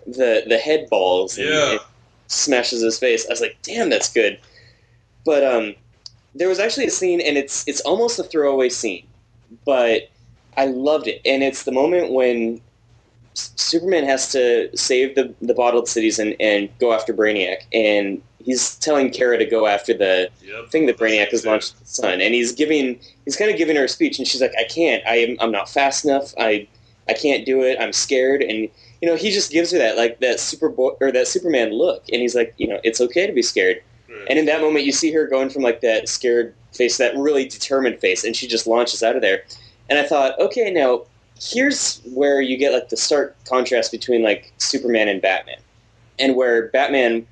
the 0.06 0.42
the 0.46 0.58
head 0.58 0.88
balls 0.90 1.38
and, 1.38 1.48
Yeah. 1.48 1.70
and 1.72 1.80
smashes 2.26 2.82
his 2.82 2.98
face. 2.98 3.26
I 3.26 3.30
was 3.30 3.40
like, 3.40 3.56
damn, 3.62 3.90
that's 3.90 4.12
good. 4.12 4.38
But 5.24 5.44
um, 5.44 5.74
there 6.34 6.48
was 6.48 6.58
actually 6.58 6.86
a 6.86 6.90
scene, 6.90 7.20
and 7.20 7.36
it's 7.36 7.66
it's 7.68 7.80
almost 7.82 8.18
a 8.18 8.24
throwaway 8.24 8.70
scene, 8.70 9.06
but 9.64 10.10
I 10.56 10.66
loved 10.66 11.06
it, 11.06 11.20
and 11.24 11.42
it's 11.44 11.62
the 11.62 11.72
moment 11.72 12.12
when 12.12 12.60
Superman 13.56 14.04
has 14.04 14.30
to 14.32 14.76
save 14.76 15.14
the 15.14 15.34
the 15.42 15.54
bottled 15.54 15.88
cities 15.88 16.18
and, 16.18 16.34
and 16.40 16.68
go 16.78 16.92
after 16.92 17.12
Brainiac, 17.14 17.58
and 17.72 18.20
he's 18.44 18.76
telling 18.76 19.10
Kara 19.10 19.38
to 19.38 19.44
go 19.44 19.66
after 19.66 19.94
the 19.94 20.30
Yep. 20.44 20.70
thing 20.70 20.86
that 20.86 20.96
Brainiac 20.98 21.28
has 21.30 21.44
launched 21.44 21.74
at 21.74 21.80
the 21.80 21.86
sun, 21.86 22.20
and 22.20 22.34
he's 22.34 22.52
giving 22.52 22.98
he's 23.24 23.36
kind 23.36 23.50
of 23.50 23.56
giving 23.56 23.76
her 23.76 23.84
a 23.84 23.88
speech, 23.88 24.18
and 24.18 24.26
she's 24.26 24.40
like, 24.40 24.54
"I 24.58 24.64
can't. 24.64 25.02
I 25.06 25.16
am 25.16 25.36
I'm 25.40 25.52
not 25.52 25.68
fast 25.68 26.04
enough. 26.04 26.34
I 26.38 26.66
I 27.08 27.12
can't 27.14 27.44
do 27.44 27.62
it. 27.62 27.78
I'm 27.80 27.92
scared." 27.92 28.42
And 28.42 28.68
you 29.00 29.08
know, 29.08 29.14
he 29.16 29.30
just 29.30 29.52
gives 29.52 29.70
her 29.72 29.78
that 29.78 29.96
like 29.96 30.20
that 30.20 30.40
super 30.40 30.68
boy 30.68 30.92
or 31.00 31.12
that 31.12 31.28
Superman 31.28 31.72
look, 31.72 32.04
and 32.12 32.20
he's 32.20 32.34
like, 32.34 32.54
you 32.58 32.66
know, 32.66 32.80
it's 32.82 33.00
okay 33.00 33.26
to 33.26 33.32
be 33.32 33.42
scared. 33.42 33.80
Right. 34.08 34.26
And 34.30 34.38
in 34.38 34.46
that 34.46 34.60
moment, 34.60 34.84
you 34.84 34.92
see 34.92 35.12
her 35.12 35.26
going 35.26 35.50
from 35.50 35.62
like 35.62 35.80
that 35.82 36.08
scared 36.08 36.54
face, 36.72 36.96
to 36.96 37.04
that 37.04 37.16
really 37.16 37.46
determined 37.48 38.00
face, 38.00 38.24
and 38.24 38.34
she 38.34 38.46
just 38.48 38.66
launches 38.66 39.02
out 39.02 39.14
of 39.16 39.22
there. 39.22 39.44
And 39.90 39.98
I 39.98 40.02
thought, 40.04 40.38
okay, 40.40 40.70
now 40.70 41.02
here's 41.40 42.00
where 42.14 42.40
you 42.40 42.56
get 42.56 42.72
like 42.72 42.88
the 42.88 42.96
stark 42.96 43.36
contrast 43.44 43.92
between 43.92 44.22
like 44.22 44.52
Superman 44.58 45.08
and 45.08 45.22
Batman, 45.22 45.58
and 46.18 46.36
where 46.36 46.68
Batman, 46.68 47.26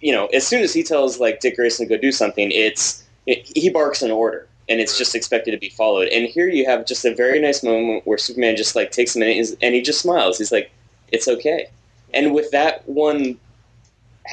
you 0.00 0.12
know, 0.12 0.26
as 0.26 0.46
soon 0.46 0.62
as 0.62 0.72
he 0.72 0.82
tells 0.82 1.20
like 1.20 1.40
Dick 1.40 1.56
Grayson 1.56 1.86
to 1.86 1.94
go 1.94 2.00
do 2.00 2.12
something, 2.12 2.50
it's 2.50 3.04
it, 3.26 3.50
he 3.54 3.70
barks 3.70 4.02
an 4.02 4.10
order, 4.10 4.46
and 4.68 4.80
it's 4.80 4.98
just 4.98 5.14
expected 5.14 5.52
to 5.52 5.58
be 5.58 5.68
followed. 5.68 6.08
And 6.08 6.26
here 6.26 6.48
you 6.48 6.66
have 6.66 6.86
just 6.86 7.04
a 7.04 7.14
very 7.14 7.40
nice 7.40 7.62
moment 7.62 8.06
where 8.06 8.18
Superman 8.18 8.56
just 8.56 8.76
like 8.76 8.90
takes 8.90 9.16
a 9.16 9.18
minute 9.18 9.56
and 9.62 9.74
he 9.74 9.82
just 9.82 10.00
smiles. 10.00 10.38
He's 10.38 10.52
like, 10.52 10.70
it's 11.12 11.28
okay. 11.28 11.68
And 12.14 12.34
with 12.34 12.50
that 12.50 12.88
one 12.88 13.38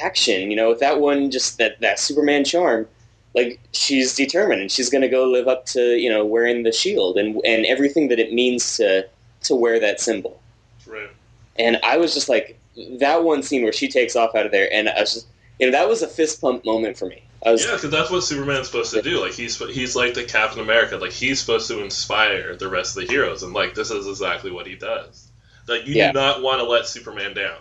action, 0.02 0.50
you 0.50 0.56
know, 0.56 0.70
with 0.70 0.80
that 0.80 1.00
one 1.00 1.30
just 1.30 1.58
that 1.58 1.80
that 1.80 1.98
Superman 1.98 2.44
charm, 2.44 2.88
like 3.34 3.58
she's 3.72 4.14
determined 4.14 4.60
and 4.60 4.70
she's 4.70 4.90
going 4.90 5.02
to 5.02 5.08
go 5.08 5.24
live 5.24 5.48
up 5.48 5.66
to 5.66 5.96
you 5.96 6.08
know 6.10 6.24
wearing 6.24 6.62
the 6.62 6.72
shield 6.72 7.16
and 7.16 7.40
and 7.44 7.66
everything 7.66 8.08
that 8.08 8.18
it 8.18 8.32
means 8.32 8.76
to 8.76 9.06
to 9.42 9.54
wear 9.54 9.78
that 9.80 10.00
symbol. 10.00 10.40
Right. 10.86 11.10
And 11.56 11.78
I 11.84 11.96
was 11.98 12.14
just 12.14 12.28
like 12.28 12.58
that 12.98 13.22
one 13.24 13.42
scene 13.42 13.62
where 13.62 13.72
she 13.72 13.88
takes 13.88 14.16
off 14.16 14.34
out 14.34 14.46
of 14.46 14.52
there, 14.52 14.68
and 14.72 14.88
I 14.88 15.00
was 15.00 15.14
just 15.14 15.26
you 15.58 15.66
know 15.66 15.72
that 15.72 15.88
was 15.88 16.02
a 16.02 16.08
fist 16.08 16.40
pump 16.40 16.64
moment 16.64 16.96
for 16.98 17.06
me. 17.06 17.22
I 17.46 17.52
was 17.52 17.64
Yeah, 17.64 17.74
because 17.74 17.90
that's 17.90 18.10
what 18.10 18.22
Superman's 18.22 18.66
supposed 18.68 18.92
to 18.94 19.02
do. 19.02 19.20
Like 19.20 19.32
he's 19.32 19.58
he's 19.70 19.94
like 19.94 20.14
the 20.14 20.24
Captain 20.24 20.60
America. 20.60 20.96
Like 20.96 21.12
he's 21.12 21.40
supposed 21.40 21.68
to 21.68 21.82
inspire 21.82 22.56
the 22.56 22.68
rest 22.68 22.96
of 22.96 23.06
the 23.06 23.12
heroes, 23.12 23.42
and 23.42 23.52
like 23.52 23.74
this 23.74 23.90
is 23.90 24.06
exactly 24.08 24.50
what 24.50 24.66
he 24.66 24.76
does. 24.76 25.30
Like 25.68 25.86
you 25.86 25.94
Yeah. 25.94 26.12
do 26.12 26.18
not 26.18 26.42
want 26.42 26.60
to 26.60 26.64
let 26.64 26.86
Superman 26.86 27.34
down. 27.34 27.58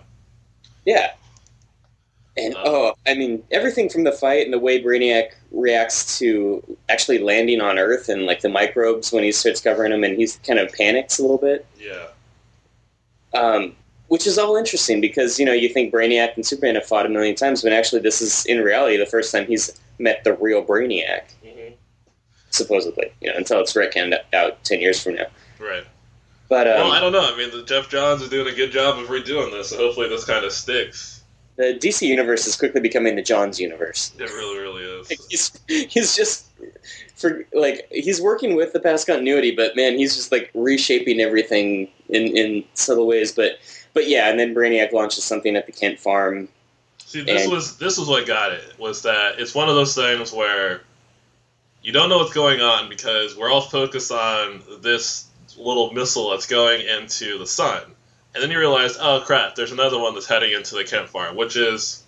Yeah. 0.86 1.12
And 2.36 2.56
Um, 2.56 2.64
oh, 2.66 2.94
I 3.06 3.14
mean, 3.14 3.44
everything 3.52 3.90
from 3.90 4.06
the 4.06 4.12
fight 4.12 4.46
and 4.46 4.54
the 4.54 4.60
way 4.60 4.82
Brainiac 4.82 5.34
reacts 5.52 6.18
to 6.20 6.64
actually 6.90 7.20
landing 7.20 7.62
on 7.62 7.78
Earth 7.78 8.10
and 8.10 8.26
like 8.26 8.42
the 8.42 8.50
microbes 8.50 9.12
when 9.12 9.24
he 9.24 9.32
starts 9.32 9.62
covering 9.62 9.92
them, 9.92 10.04
and 10.04 10.18
he's 10.18 10.38
kind 10.38 10.60
of 10.60 10.72
panics 10.74 11.20
a 11.20 11.22
little 11.22 11.38
bit. 11.38 11.66
Yeah. 11.80 12.08
Um, 13.34 13.76
which 14.08 14.28
is 14.28 14.38
all 14.38 14.56
interesting 14.56 15.02
because 15.02 15.40
you 15.40 15.46
know 15.46 15.54
you 15.54 15.70
think 15.70 15.94
Brainiac 15.94 16.36
and 16.36 16.46
Superman 16.46 16.76
have 16.76 16.86
fought 16.86 17.06
a 17.06 17.10
million 17.10 17.36
times, 17.36 17.62
but 17.62 17.72
actually 17.72 18.02
this 18.02 18.22
is 18.22 18.46
in 18.46 18.60
reality 18.60 18.98
the 18.98 19.06
first 19.06 19.32
time 19.32 19.46
he's 19.46 19.80
met 20.00 20.24
the 20.24 20.34
real 20.34 20.64
Brainiac, 20.64 21.24
hmm 21.44 21.74
supposedly. 22.50 23.12
You 23.22 23.32
know, 23.32 23.38
until 23.38 23.60
it's 23.60 23.74
retconned 23.74 24.16
out 24.34 24.64
ten 24.64 24.80
years 24.82 25.02
from 25.02 25.16
now. 25.16 25.26
Right. 25.60 25.86
But 26.50 26.68
um, 26.68 26.74
well, 26.76 26.92
I 26.92 27.00
don't 27.00 27.12
know. 27.12 27.28
I 27.34 27.36
mean, 27.36 27.50
the 27.50 27.64
Geoff 27.64 27.90
Johns 27.90 28.22
is 28.22 28.30
doing 28.30 28.48
a 28.48 28.56
good 28.56 28.72
job 28.72 29.00
of 29.00 29.08
redoing 29.08 29.52
this, 29.52 29.70
so 29.70 29.78
hopefully 29.78 30.08
this 30.08 30.26
kind 30.26 30.46
of 30.46 30.52
sticks. 30.52 31.23
The 31.56 31.78
DC 31.80 32.08
universe 32.08 32.48
is 32.48 32.56
quickly 32.56 32.82
becoming 32.82 33.16
the 33.16 33.22
Johns 33.22 33.60
universe. 33.60 34.12
It 34.18 34.30
really, 34.30 34.60
really 34.60 34.84
is. 34.84 35.08
he's 35.30 35.60
he's 35.68 36.16
just 36.16 36.50
for 37.16 37.46
like 37.54 37.88
he's 37.92 38.22
working 38.22 38.56
with 38.56 38.74
the 38.74 38.80
past 38.80 39.08
continuity, 39.08 39.56
but 39.56 39.76
man, 39.76 39.98
he's 39.98 40.16
just 40.16 40.32
like 40.32 40.50
reshaping 40.54 41.20
everything 41.20 41.90
in 42.10 42.36
in 42.36 42.64
subtle 42.74 43.08
ways. 43.08 43.32
But 43.32 43.60
but 43.94 44.10
yeah, 44.10 44.30
and 44.30 44.40
then 44.40 44.56
Brainiac 44.56 44.92
launches 44.92 45.24
something 45.24 45.56
at 45.56 45.66
the 45.66 45.72
Kent 45.72 46.00
farm. 46.00 46.50
See, 47.00 47.24
this 47.24 47.48
was 47.48 47.78
this 47.78 47.98
was 47.98 48.08
what 48.08 48.26
got 48.26 48.52
it. 48.52 48.74
Was 48.80 49.04
that 49.04 49.40
it's 49.40 49.54
one 49.54 49.70
of 49.70 49.76
those 49.76 49.94
things 49.94 50.34
where 50.34 50.82
you 51.84 51.92
don't 51.92 52.10
know 52.10 52.18
what's 52.18 52.34
going 52.34 52.62
on 52.62 52.90
because 52.90 53.38
we're 53.38 53.52
all 53.52 53.62
focused 53.62 54.12
on 54.12 54.64
this 54.82 55.28
little 55.58 55.92
missile 55.92 56.32
that's 56.32 56.48
going 56.48 56.82
into 56.82 57.38
the 57.38 57.46
sun, 57.46 57.84
and 58.34 58.44
then 58.44 58.52
you 58.52 58.60
realize, 58.60 58.98
oh 59.00 59.22
crap, 59.26 59.56
there's 59.56 59.72
another 59.72 60.00
one 60.00 60.14
that's 60.14 60.28
heading 60.28 60.54
into 60.54 60.76
the 60.76 61.06
farm, 61.08 61.36
which 61.36 61.56
is 61.56 62.04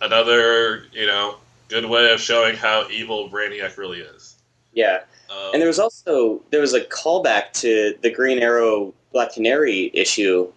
another 0.00 0.84
you 0.92 1.06
know 1.06 1.36
good 1.68 1.86
way 1.86 2.12
of 2.12 2.20
showing 2.20 2.56
how 2.56 2.88
evil 2.90 3.28
Brainiac 3.28 3.76
really 3.76 4.00
is. 4.00 4.36
Yeah, 4.72 5.00
Um, 5.30 5.54
and 5.54 5.62
there 5.62 5.68
was 5.68 5.78
also 5.78 6.42
there 6.50 6.60
was 6.60 6.74
a 6.74 6.82
callback 6.82 7.52
to 7.54 7.94
the 8.02 8.10
Green 8.10 8.38
Arrow 8.38 8.92
Black 9.12 9.32
Canary 9.32 9.90
issue 9.94 10.52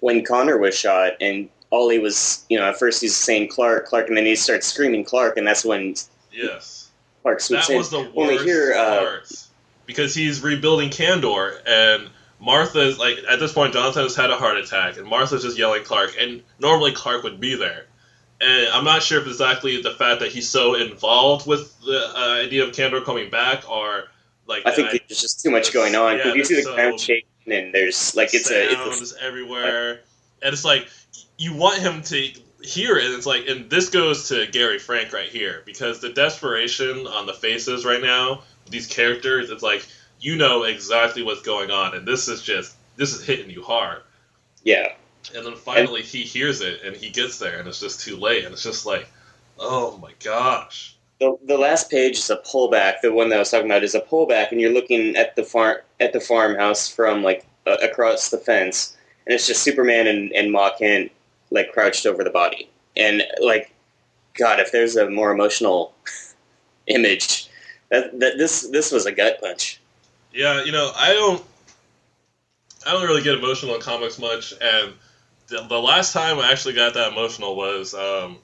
when 0.00 0.24
Connor 0.24 0.58
was 0.58 0.76
shot, 0.76 1.12
and 1.20 1.48
Ollie 1.70 1.98
was 1.98 2.44
you 2.48 2.58
know 2.58 2.68
at 2.68 2.78
first 2.78 3.00
he's 3.00 3.16
saying 3.16 3.48
Clark 3.48 3.86
Clark, 3.86 4.08
and 4.08 4.16
then 4.16 4.26
he 4.26 4.34
starts 4.34 4.66
screaming 4.66 5.04
Clark, 5.04 5.36
and 5.36 5.46
that's 5.46 5.64
when 5.64 5.94
yes. 6.32 6.90
Clark 7.22 7.40
swoops 7.40 7.68
that 7.68 7.72
in. 7.72 7.78
was 7.78 7.90
the 7.90 8.10
worst 8.14 8.44
hear, 8.44 8.74
uh, 8.74 8.98
part 8.98 9.48
because 9.86 10.14
he's 10.14 10.40
rebuilding 10.40 10.88
Kandor 10.88 11.58
and 11.66 12.10
Martha's 12.40 12.98
like 12.98 13.18
at 13.28 13.38
this 13.38 13.52
point 13.52 13.72
Jonathan 13.72 14.02
has 14.04 14.16
had 14.16 14.30
a 14.30 14.36
heart 14.36 14.56
attack 14.56 14.96
and 14.96 15.06
Martha's 15.06 15.42
just 15.42 15.58
yelling 15.58 15.84
Clark 15.84 16.14
and 16.18 16.42
normally 16.58 16.92
Clark 16.92 17.22
would 17.22 17.40
be 17.40 17.54
there 17.54 17.86
and 18.40 18.68
I'm 18.72 18.84
not 18.84 19.02
sure 19.02 19.20
if 19.20 19.26
exactly 19.26 19.82
the 19.82 19.90
fact 19.90 20.20
that 20.20 20.32
he's 20.32 20.48
so 20.48 20.74
involved 20.74 21.46
with 21.46 21.78
the 21.80 22.12
uh, 22.16 22.42
idea 22.44 22.64
of 22.64 22.70
Kandor 22.70 23.04
coming 23.04 23.30
back 23.30 23.70
or 23.70 24.04
like 24.46 24.66
I 24.66 24.72
think 24.72 24.90
the 24.90 25.00
there's 25.08 25.20
just 25.20 25.42
too 25.42 25.50
much 25.50 25.72
going 25.72 25.94
on 25.94 26.18
Yeah, 26.18 26.34
you 26.34 26.44
see 26.44 26.56
the 26.56 26.62
there's 26.62 26.74
ground 26.74 27.00
shaking, 27.00 27.28
and 27.46 27.74
there's 27.74 28.16
like 28.16 28.34
it's 28.34 28.50
a, 28.50 28.72
it's 28.72 29.00
a 29.00 29.02
is 29.02 29.16
everywhere, 29.20 30.00
and 30.42 30.52
it's 30.52 30.64
like 30.64 30.88
you 31.38 31.54
want 31.54 31.78
him 31.78 32.02
to 32.02 32.32
hear 32.62 32.96
it. 32.96 33.06
And 33.06 33.14
it's 33.14 33.26
like, 33.26 33.46
and 33.48 33.70
this 33.70 33.88
goes 33.88 34.28
to 34.28 34.46
Gary 34.46 34.78
Frank 34.78 35.12
right 35.12 35.28
here 35.28 35.62
because 35.64 36.00
the 36.00 36.10
desperation 36.10 37.06
on 37.06 37.26
the 37.26 37.32
faces 37.32 37.84
right 37.84 38.02
now, 38.02 38.42
these 38.68 38.86
characters, 38.86 39.50
it's 39.50 39.62
like 39.62 39.86
you 40.20 40.36
know 40.36 40.64
exactly 40.64 41.22
what's 41.22 41.42
going 41.42 41.70
on, 41.70 41.94
and 41.94 42.06
this 42.06 42.28
is 42.28 42.42
just 42.42 42.76
this 42.96 43.12
is 43.14 43.24
hitting 43.24 43.50
you 43.50 43.62
hard. 43.62 44.02
yeah. 44.64 44.92
And 45.34 45.44
then 45.44 45.54
finally 45.54 46.02
he 46.02 46.22
hears 46.22 46.60
it, 46.60 46.82
and 46.82 46.96
he 46.96 47.10
gets 47.10 47.38
there, 47.38 47.58
and 47.58 47.68
it's 47.68 47.80
just 47.80 48.00
too 48.00 48.16
late, 48.16 48.44
and 48.44 48.52
it's 48.52 48.62
just 48.62 48.86
like, 48.86 49.08
oh 49.58 49.98
my 49.98 50.12
gosh. 50.24 50.96
The, 51.20 51.36
the 51.44 51.58
last 51.58 51.90
page 51.90 52.16
is 52.16 52.30
a 52.30 52.38
pullback. 52.38 53.02
The 53.02 53.12
one 53.12 53.28
that 53.28 53.36
I 53.36 53.38
was 53.40 53.50
talking 53.50 53.66
about 53.66 53.84
is 53.84 53.94
a 53.94 54.00
pullback, 54.00 54.50
and 54.50 54.60
you're 54.60 54.72
looking 54.72 55.16
at 55.16 55.36
the 55.36 55.44
farm 55.44 55.76
at 56.00 56.12
the 56.12 56.20
farmhouse 56.20 56.88
from 56.88 57.22
like 57.22 57.46
uh, 57.66 57.76
across 57.82 58.30
the 58.30 58.38
fence, 58.38 58.96
and 59.26 59.34
it's 59.34 59.46
just 59.46 59.62
Superman 59.62 60.06
and, 60.06 60.32
and 60.32 60.50
Ma 60.50 60.70
Kent 60.76 61.12
like 61.50 61.72
crouched 61.72 62.06
over 62.06 62.24
the 62.24 62.30
body, 62.30 62.70
and 62.96 63.22
like, 63.42 63.72
God, 64.34 64.60
if 64.60 64.72
there's 64.72 64.96
a 64.96 65.10
more 65.10 65.30
emotional 65.30 65.94
image, 66.86 67.48
that, 67.90 68.18
that 68.20 68.38
this 68.38 68.68
this 68.68 68.90
was 68.90 69.06
a 69.06 69.12
gut 69.12 69.40
punch. 69.40 69.79
Yeah, 70.32 70.64
you 70.64 70.72
know, 70.72 70.92
I 70.94 71.12
don't, 71.12 71.42
I 72.86 72.92
don't 72.92 73.06
really 73.06 73.22
get 73.22 73.34
emotional 73.34 73.74
in 73.74 73.80
comics 73.80 74.18
much, 74.18 74.52
and 74.60 74.92
the, 75.48 75.66
the 75.68 75.78
last 75.78 76.12
time 76.12 76.38
I 76.38 76.50
actually 76.52 76.74
got 76.74 76.94
that 76.94 77.12
emotional 77.12 77.56
was, 77.56 77.94
um, 77.94 78.38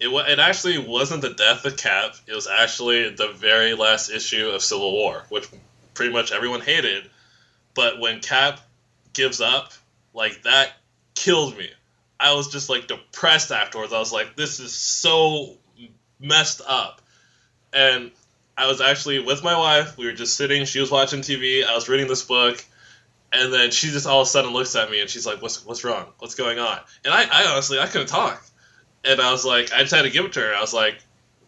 it 0.00 0.08
it 0.08 0.38
actually 0.38 0.78
wasn't 0.78 1.22
the 1.22 1.34
death 1.34 1.64
of 1.64 1.76
Cap. 1.76 2.14
It 2.26 2.34
was 2.34 2.48
actually 2.48 3.10
the 3.10 3.28
very 3.28 3.74
last 3.74 4.10
issue 4.10 4.48
of 4.48 4.62
Civil 4.62 4.92
War, 4.92 5.24
which 5.28 5.48
pretty 5.94 6.12
much 6.12 6.32
everyone 6.32 6.62
hated. 6.62 7.08
But 7.74 8.00
when 8.00 8.20
Cap 8.20 8.60
gives 9.12 9.40
up, 9.40 9.72
like 10.14 10.42
that 10.42 10.72
killed 11.14 11.56
me. 11.56 11.70
I 12.18 12.34
was 12.34 12.50
just 12.50 12.68
like 12.68 12.86
depressed 12.88 13.52
afterwards. 13.52 13.92
I 13.92 13.98
was 13.98 14.12
like, 14.12 14.36
this 14.36 14.60
is 14.60 14.72
so 14.72 15.56
messed 16.18 16.60
up, 16.66 17.00
and 17.72 18.10
I 18.60 18.66
was 18.66 18.80
actually 18.80 19.18
with 19.20 19.42
my 19.42 19.56
wife. 19.56 19.96
We 19.96 20.06
were 20.06 20.12
just 20.12 20.36
sitting. 20.36 20.64
She 20.66 20.80
was 20.80 20.90
watching 20.90 21.22
TV. 21.22 21.64
I 21.64 21.74
was 21.74 21.88
reading 21.88 22.08
this 22.08 22.22
book, 22.24 22.64
and 23.32 23.52
then 23.52 23.70
she 23.70 23.88
just 23.90 24.06
all 24.06 24.20
of 24.22 24.26
a 24.26 24.30
sudden 24.30 24.52
looks 24.52 24.76
at 24.76 24.90
me 24.90 25.00
and 25.00 25.08
she's 25.10 25.26
like, 25.26 25.40
"What's 25.42 25.64
what's 25.64 25.84
wrong? 25.84 26.06
What's 26.18 26.34
going 26.34 26.58
on?" 26.58 26.78
And 27.04 27.14
I, 27.14 27.24
I 27.32 27.46
honestly 27.52 27.78
I 27.80 27.86
couldn't 27.86 28.08
talk, 28.08 28.44
and 29.04 29.20
I 29.20 29.32
was 29.32 29.44
like, 29.44 29.72
I 29.72 29.80
just 29.80 29.94
had 29.94 30.02
to 30.02 30.10
give 30.10 30.26
it 30.26 30.32
to 30.34 30.40
her. 30.40 30.54
I 30.54 30.60
was 30.60 30.74
like, 30.74 31.02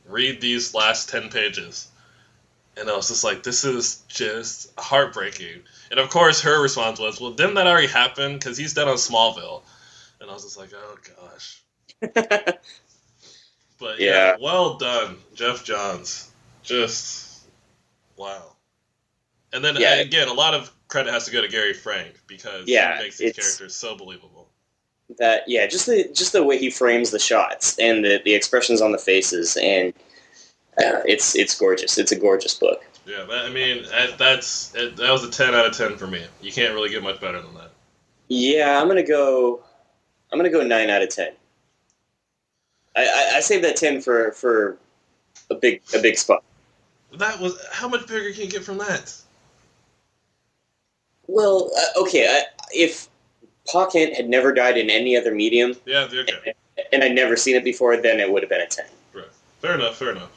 "Read 0.07 0.41
these 0.41 0.75
last 0.75 1.11
ten 1.11 1.29
pages," 1.31 1.89
and 2.77 2.89
I 2.91 2.97
was 2.97 3.09
just 3.09 3.25
like, 3.25 3.43
"This 3.43 3.65
is 3.65 4.03
just 4.09 4.73
heartbreaking." 4.81 5.63
And 5.91 6.01
of 6.01 6.11
course, 6.11 6.41
her 6.43 6.63
response 6.63 6.99
was, 6.99 7.21
"Well, 7.21 7.33
didn't 7.33 7.55
that 7.55 7.67
already 7.67 7.89
happen? 7.89 8.35
Because 8.35 8.57
he's 8.57 8.75
dead 8.75 8.89
on 8.89 8.97
Smallville." 8.97 9.63
And 10.21 10.31
I 10.31 10.35
was 10.35 10.45
just 10.45 10.59
like, 10.59 10.71
"Oh 10.75 10.97
gosh." 11.21 11.63
But 13.79 14.01
yeah, 14.01 14.29
Yeah. 14.31 14.37
well 14.41 14.79
done, 14.79 15.19
Geoff 15.35 15.65
Johns. 15.65 16.32
Just 16.63 17.49
wow. 18.17 18.57
And 19.53 19.65
then 19.65 19.77
Yeah. 19.77 19.95
again, 19.97 20.29
a 20.29 20.33
lot 20.33 20.55
of 20.55 20.71
credit 20.89 21.13
has 21.13 21.25
to 21.27 21.31
go 21.31 21.41
to 21.41 21.49
Gary 21.49 21.75
Frank 21.75 22.21
because 22.27 22.67
Yeah, 22.69 22.97
he 22.97 23.05
makes 23.05 23.19
these 23.19 23.33
characters 23.35 23.75
so 23.75 23.97
believable. 23.97 24.49
that 25.19 25.43
yeah, 25.47 25.67
just 25.67 25.87
the 25.87 26.09
just 26.13 26.33
the 26.33 26.43
way 26.43 26.57
he 26.59 26.71
frames 26.71 27.11
the 27.11 27.19
shots 27.19 27.79
and 27.79 28.05
the, 28.05 28.21
the 28.25 28.35
expressions 28.35 28.81
on 28.81 28.93
the 28.93 28.99
faces, 28.99 29.59
and 29.61 29.93
uh, 30.79 31.03
it's 31.05 31.37
it's 31.37 31.59
gorgeous. 31.59 31.99
It's 31.99 32.13
a 32.13 32.17
gorgeous 32.17 32.55
book. 32.55 32.83
Yeah, 33.05 33.27
I 33.31 33.51
mean 33.51 33.83
that, 33.91 34.17
that's 34.17 34.75
it, 34.75 34.97
that 34.97 35.11
was 35.11 35.25
a 35.25 35.31
ten 35.31 35.55
out 35.55 35.67
of 35.67 35.77
ten 35.77 35.97
for 35.97 36.07
me. 36.07 36.25
You 36.41 36.53
can't 36.53 36.73
really 36.73 36.89
get 36.89 37.03
much 37.03 37.21
better 37.21 37.43
than 37.43 37.53
that. 37.55 37.73
Yeah, 38.29 38.81
I'm 38.81 38.89
gonna 38.89 39.03
go. 39.03 39.63
I'm 40.31 40.39
gonna 40.39 40.49
go 40.51 40.63
nine 40.63 40.89
out 40.89 41.03
of 41.03 41.11
ten. 41.11 41.33
I, 42.97 43.03
I, 43.05 43.37
I 43.37 43.41
saved 43.41 43.65
that 43.65 43.77
ten 43.77 44.01
for 44.01 44.33
for 44.33 44.79
a 45.51 45.55
big 45.55 45.83
a 45.95 46.01
big 46.01 46.17
spot. 46.17 46.43
That 47.19 47.39
was 47.41 47.59
how 47.73 47.89
much 47.89 48.07
bigger 48.07 48.33
can 48.33 48.43
you 48.43 48.49
get 48.51 48.65
from 48.65 48.79
that? 48.79 49.15
Well, 51.27 51.71
uh, 51.77 52.01
okay, 52.03 52.27
I, 52.27 52.43
if 52.73 53.09
Pa 53.71 53.87
Kent 53.87 54.15
had 54.15 54.29
never 54.29 54.53
died 54.53 54.77
in 54.77 54.91
any 54.91 55.17
other 55.17 55.35
medium, 55.35 55.75
Yeah, 55.87 56.09
okay. 56.13 56.55
and 56.93 57.05
I'd 57.05 57.15
never 57.15 57.37
seen 57.37 57.55
it 57.57 57.65
before, 57.65 57.97
then 57.97 58.19
it 58.21 58.31
would 58.31 58.43
have 58.43 58.51
been 58.51 58.61
a 58.61 58.67
ten. 58.67 58.87
Right. 59.13 59.25
Fair 59.61 59.75
enough. 59.75 59.97
Fair 59.97 60.11
enough. 60.11 60.31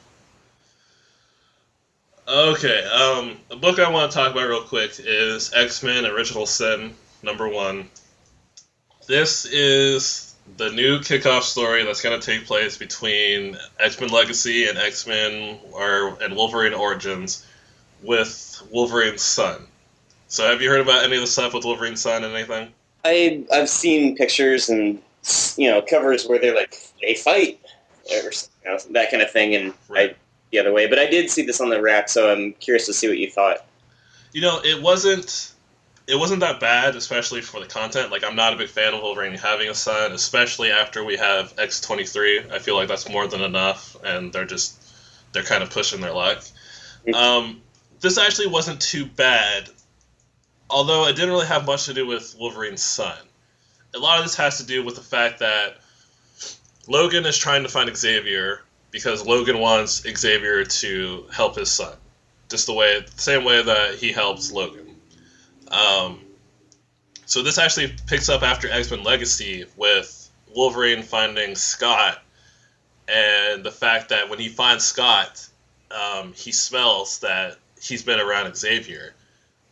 Okay, 2.27 2.83
um, 2.85 3.37
the 3.49 3.55
book 3.55 3.77
I 3.79 3.89
want 3.89 4.11
to 4.11 4.17
talk 4.17 4.31
about 4.31 4.47
real 4.49 4.61
quick 4.63 4.93
is 4.99 5.53
X 5.53 5.83
Men 5.83 6.05
Original 6.05 6.45
Sin 6.45 6.93
number 7.23 7.47
one. 7.47 7.87
This 9.07 9.45
is 9.45 10.34
the 10.57 10.69
new 10.71 10.99
kickoff 10.99 11.41
story 11.41 11.83
that's 11.83 12.01
going 12.01 12.19
to 12.19 12.25
take 12.25 12.45
place 12.45 12.77
between 12.77 13.57
X 13.79 13.99
Men 13.99 14.09
Legacy 14.09 14.67
and 14.67 14.77
X 14.77 15.07
Men 15.07 15.59
or 15.71 16.17
and 16.21 16.35
Wolverine 16.35 16.73
Origins 16.73 17.45
with 18.03 18.61
Wolverine's 18.71 19.21
son. 19.21 19.67
So, 20.27 20.47
have 20.47 20.61
you 20.61 20.69
heard 20.69 20.81
about 20.81 21.03
any 21.03 21.15
of 21.15 21.21
the 21.21 21.27
stuff 21.27 21.53
with 21.53 21.65
Wolverine's 21.65 22.01
son 22.01 22.23
and 22.23 22.33
anything? 22.33 22.71
I 23.03 23.43
I've 23.51 23.69
seen 23.69 24.15
pictures 24.15 24.69
and 24.69 25.01
you 25.57 25.69
know 25.69 25.81
covers 25.81 26.25
where 26.25 26.39
they're 26.39 26.55
like 26.55 26.75
they 27.01 27.15
fight 27.15 27.59
or 28.11 28.31
you 28.31 28.31
know, 28.65 28.77
that 28.91 29.09
kind 29.11 29.23
of 29.23 29.31
thing, 29.31 29.55
and 29.55 29.73
Right. 29.89 30.11
I 30.11 30.15
the 30.51 30.59
other 30.59 30.73
way. 30.73 30.87
But 30.87 30.99
I 30.99 31.05
did 31.05 31.29
see 31.29 31.43
this 31.43 31.59
on 31.59 31.69
the 31.69 31.81
rack, 31.81 32.09
so 32.09 32.31
I'm 32.31 32.53
curious 32.53 32.85
to 32.85 32.93
see 32.93 33.07
what 33.07 33.17
you 33.17 33.29
thought. 33.29 33.65
You 34.31 34.41
know, 34.41 34.61
it 34.63 34.81
wasn't 34.81 35.51
it 36.07 36.15
wasn't 36.15 36.41
that 36.41 36.59
bad, 36.59 36.95
especially 36.95 37.41
for 37.41 37.59
the 37.59 37.65
content. 37.67 38.11
Like 38.11 38.23
I'm 38.23 38.35
not 38.35 38.53
a 38.53 38.57
big 38.57 38.69
fan 38.69 38.93
of 38.93 39.01
Wolverine 39.01 39.33
having 39.37 39.69
a 39.69 39.73
son, 39.75 40.11
especially 40.11 40.71
after 40.71 41.03
we 41.03 41.17
have 41.17 41.53
X 41.57 41.81
twenty 41.81 42.05
three. 42.05 42.39
I 42.51 42.59
feel 42.59 42.75
like 42.75 42.87
that's 42.87 43.09
more 43.09 43.27
than 43.27 43.41
enough, 43.41 43.95
and 44.03 44.31
they're 44.31 44.45
just 44.45 44.81
they're 45.33 45.43
kind 45.43 45.63
of 45.63 45.69
pushing 45.71 46.01
their 46.01 46.13
luck. 46.13 46.43
Mhm. 47.07 47.13
Um, 47.15 47.61
this 48.01 48.17
actually 48.17 48.47
wasn't 48.47 48.81
too 48.81 49.05
bad. 49.05 49.69
although 50.69 51.07
it 51.07 51.15
didn't 51.15 51.29
really 51.29 51.45
have 51.45 51.65
much 51.65 51.85
to 51.85 51.93
do 51.93 52.07
with 52.07 52.35
Wolverine's 52.39 52.81
son. 52.83 53.17
A 53.93 53.99
lot 53.99 54.17
of 54.17 54.25
this 54.25 54.35
has 54.35 54.57
to 54.57 54.65
do 54.65 54.83
with 54.83 54.95
the 54.95 55.01
fact 55.01 55.39
that 55.39 55.77
Logan 56.87 57.25
is 57.25 57.37
trying 57.37 57.63
to 57.63 57.69
find 57.69 57.95
Xavier 57.95 58.61
because 58.91 59.25
Logan 59.25 59.59
wants 59.59 60.01
Xavier 60.01 60.65
to 60.65 61.25
help 61.31 61.55
his 61.55 61.71
son, 61.71 61.95
just 62.49 62.65
the 62.65 62.73
way, 62.73 62.99
the 62.99 63.21
same 63.21 63.43
way 63.43 63.61
that 63.61 63.95
he 63.95 64.11
helps 64.11 64.51
Logan. 64.51 64.84
Um, 65.75 66.21
so 67.25 67.41
this 67.41 67.57
actually 67.57 67.93
picks 68.07 68.29
up 68.29 68.43
after 68.43 68.69
X 68.71 68.89
Men 68.91 69.03
Legacy 69.03 69.65
with 69.75 70.31
Wolverine 70.55 71.03
finding 71.03 71.55
Scott, 71.55 72.21
and 73.07 73.63
the 73.63 73.71
fact 73.71 74.09
that 74.09 74.29
when 74.29 74.39
he 74.39 74.47
finds 74.47 74.85
Scott, 74.85 75.47
um, 75.91 76.33
he 76.33 76.51
smells 76.51 77.19
that 77.19 77.57
he's 77.81 78.03
been 78.03 78.19
around 78.19 78.55
Xavier, 78.55 79.13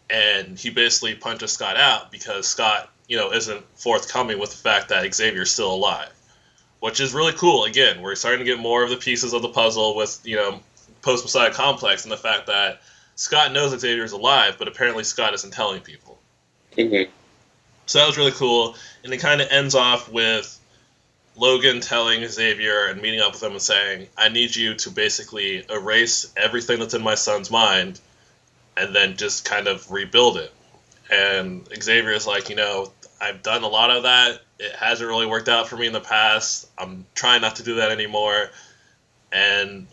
and 0.10 0.60
he 0.60 0.70
basically 0.70 1.16
punches 1.16 1.54
Scott 1.54 1.78
out 1.78 2.12
because 2.12 2.48
Scott, 2.48 2.92
you 3.08 3.18
know, 3.18 3.32
isn't 3.32 3.64
forthcoming 3.78 4.40
with 4.40 4.52
the 4.52 4.58
fact 4.58 4.90
that 4.90 5.14
Xavier's 5.14 5.52
still 5.52 5.74
alive, 5.74 6.12
which 6.82 7.00
is 7.00 7.14
really 7.14 7.34
cool. 7.34 7.64
Again, 7.64 8.02
we're 8.02 8.16
starting 8.16 8.40
to 8.40 8.46
get 8.46 8.60
more 8.60 8.84
of 8.84 8.90
the 8.90 8.98
pieces 8.98 9.34
of 9.34 9.42
the 9.42 9.50
puzzle 9.50 9.96
with 9.96 10.20
you 10.26 10.36
know 10.36 10.60
post 11.02 11.24
Messiah 11.24 11.52
complex 11.52 12.04
and 12.04 12.12
the 12.12 12.18
fact 12.18 12.48
that 12.48 12.82
Scott 13.16 13.52
knows 13.52 13.72
that 13.72 13.82
Xavier's 13.82 14.12
alive, 14.12 14.56
but 14.58 14.68
apparently 14.68 15.04
Scott 15.04 15.34
isn't 15.34 15.52
telling 15.52 15.82
people. 15.82 16.20
Mm-hmm. 16.78 17.12
So 17.86 18.00
that 18.00 18.08
was 18.08 18.18
really 18.18 18.32
cool, 18.32 18.76
and 19.04 19.14
it 19.14 19.18
kind 19.18 19.42
of 19.42 19.50
ends 19.52 19.76
off 19.76 20.10
with 20.10 20.60
Logan 21.36 21.82
telling 21.82 22.28
Xavier 22.28 22.86
and 22.86 23.02
meeting 23.02 23.20
up 23.20 23.34
with 23.34 23.44
him 23.44 23.52
and 23.52 23.62
saying, 23.62 24.08
"I 24.18 24.30
need 24.30 24.56
you 24.56 24.76
to 24.76 24.90
basically 24.90 25.66
erase 25.70 26.32
everything 26.38 26.80
that's 26.80 26.94
in 26.94 27.04
my 27.04 27.16
son's 27.16 27.52
mind, 27.52 28.00
and 28.78 28.96
then 28.96 29.18
just 29.18 29.46
kind 29.46 29.68
of 29.68 29.92
rebuild 29.92 30.38
it." 30.38 30.54
And 31.12 31.68
Xavier 31.82 32.12
is 32.12 32.26
like, 32.26 32.50
"You 32.50 32.56
know, 32.56 32.92
I've 33.20 33.44
done 33.44 33.64
a 33.64 33.68
lot 33.68 33.92
of 33.92 34.04
that. 34.04 34.42
It 34.60 34.74
hasn't 34.74 35.10
really 35.10 35.26
worked 35.26 35.50
out 35.50 35.68
for 35.68 35.76
me 35.76 35.88
in 35.88 35.94
the 35.94 36.00
past. 36.00 36.68
I'm 36.78 37.06
trying 37.14 37.42
not 37.42 37.58
to 37.58 37.64
do 37.64 37.76
that 37.76 37.92
anymore." 37.92 38.50
And 39.32 39.88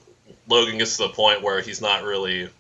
Logan 0.47 0.79
gets 0.79 0.97
to 0.99 1.05
the 1.05 1.09
point 1.11 1.43
where 1.43 1.61
he's 1.61 1.81
not 1.81 2.05
really 2.05 2.51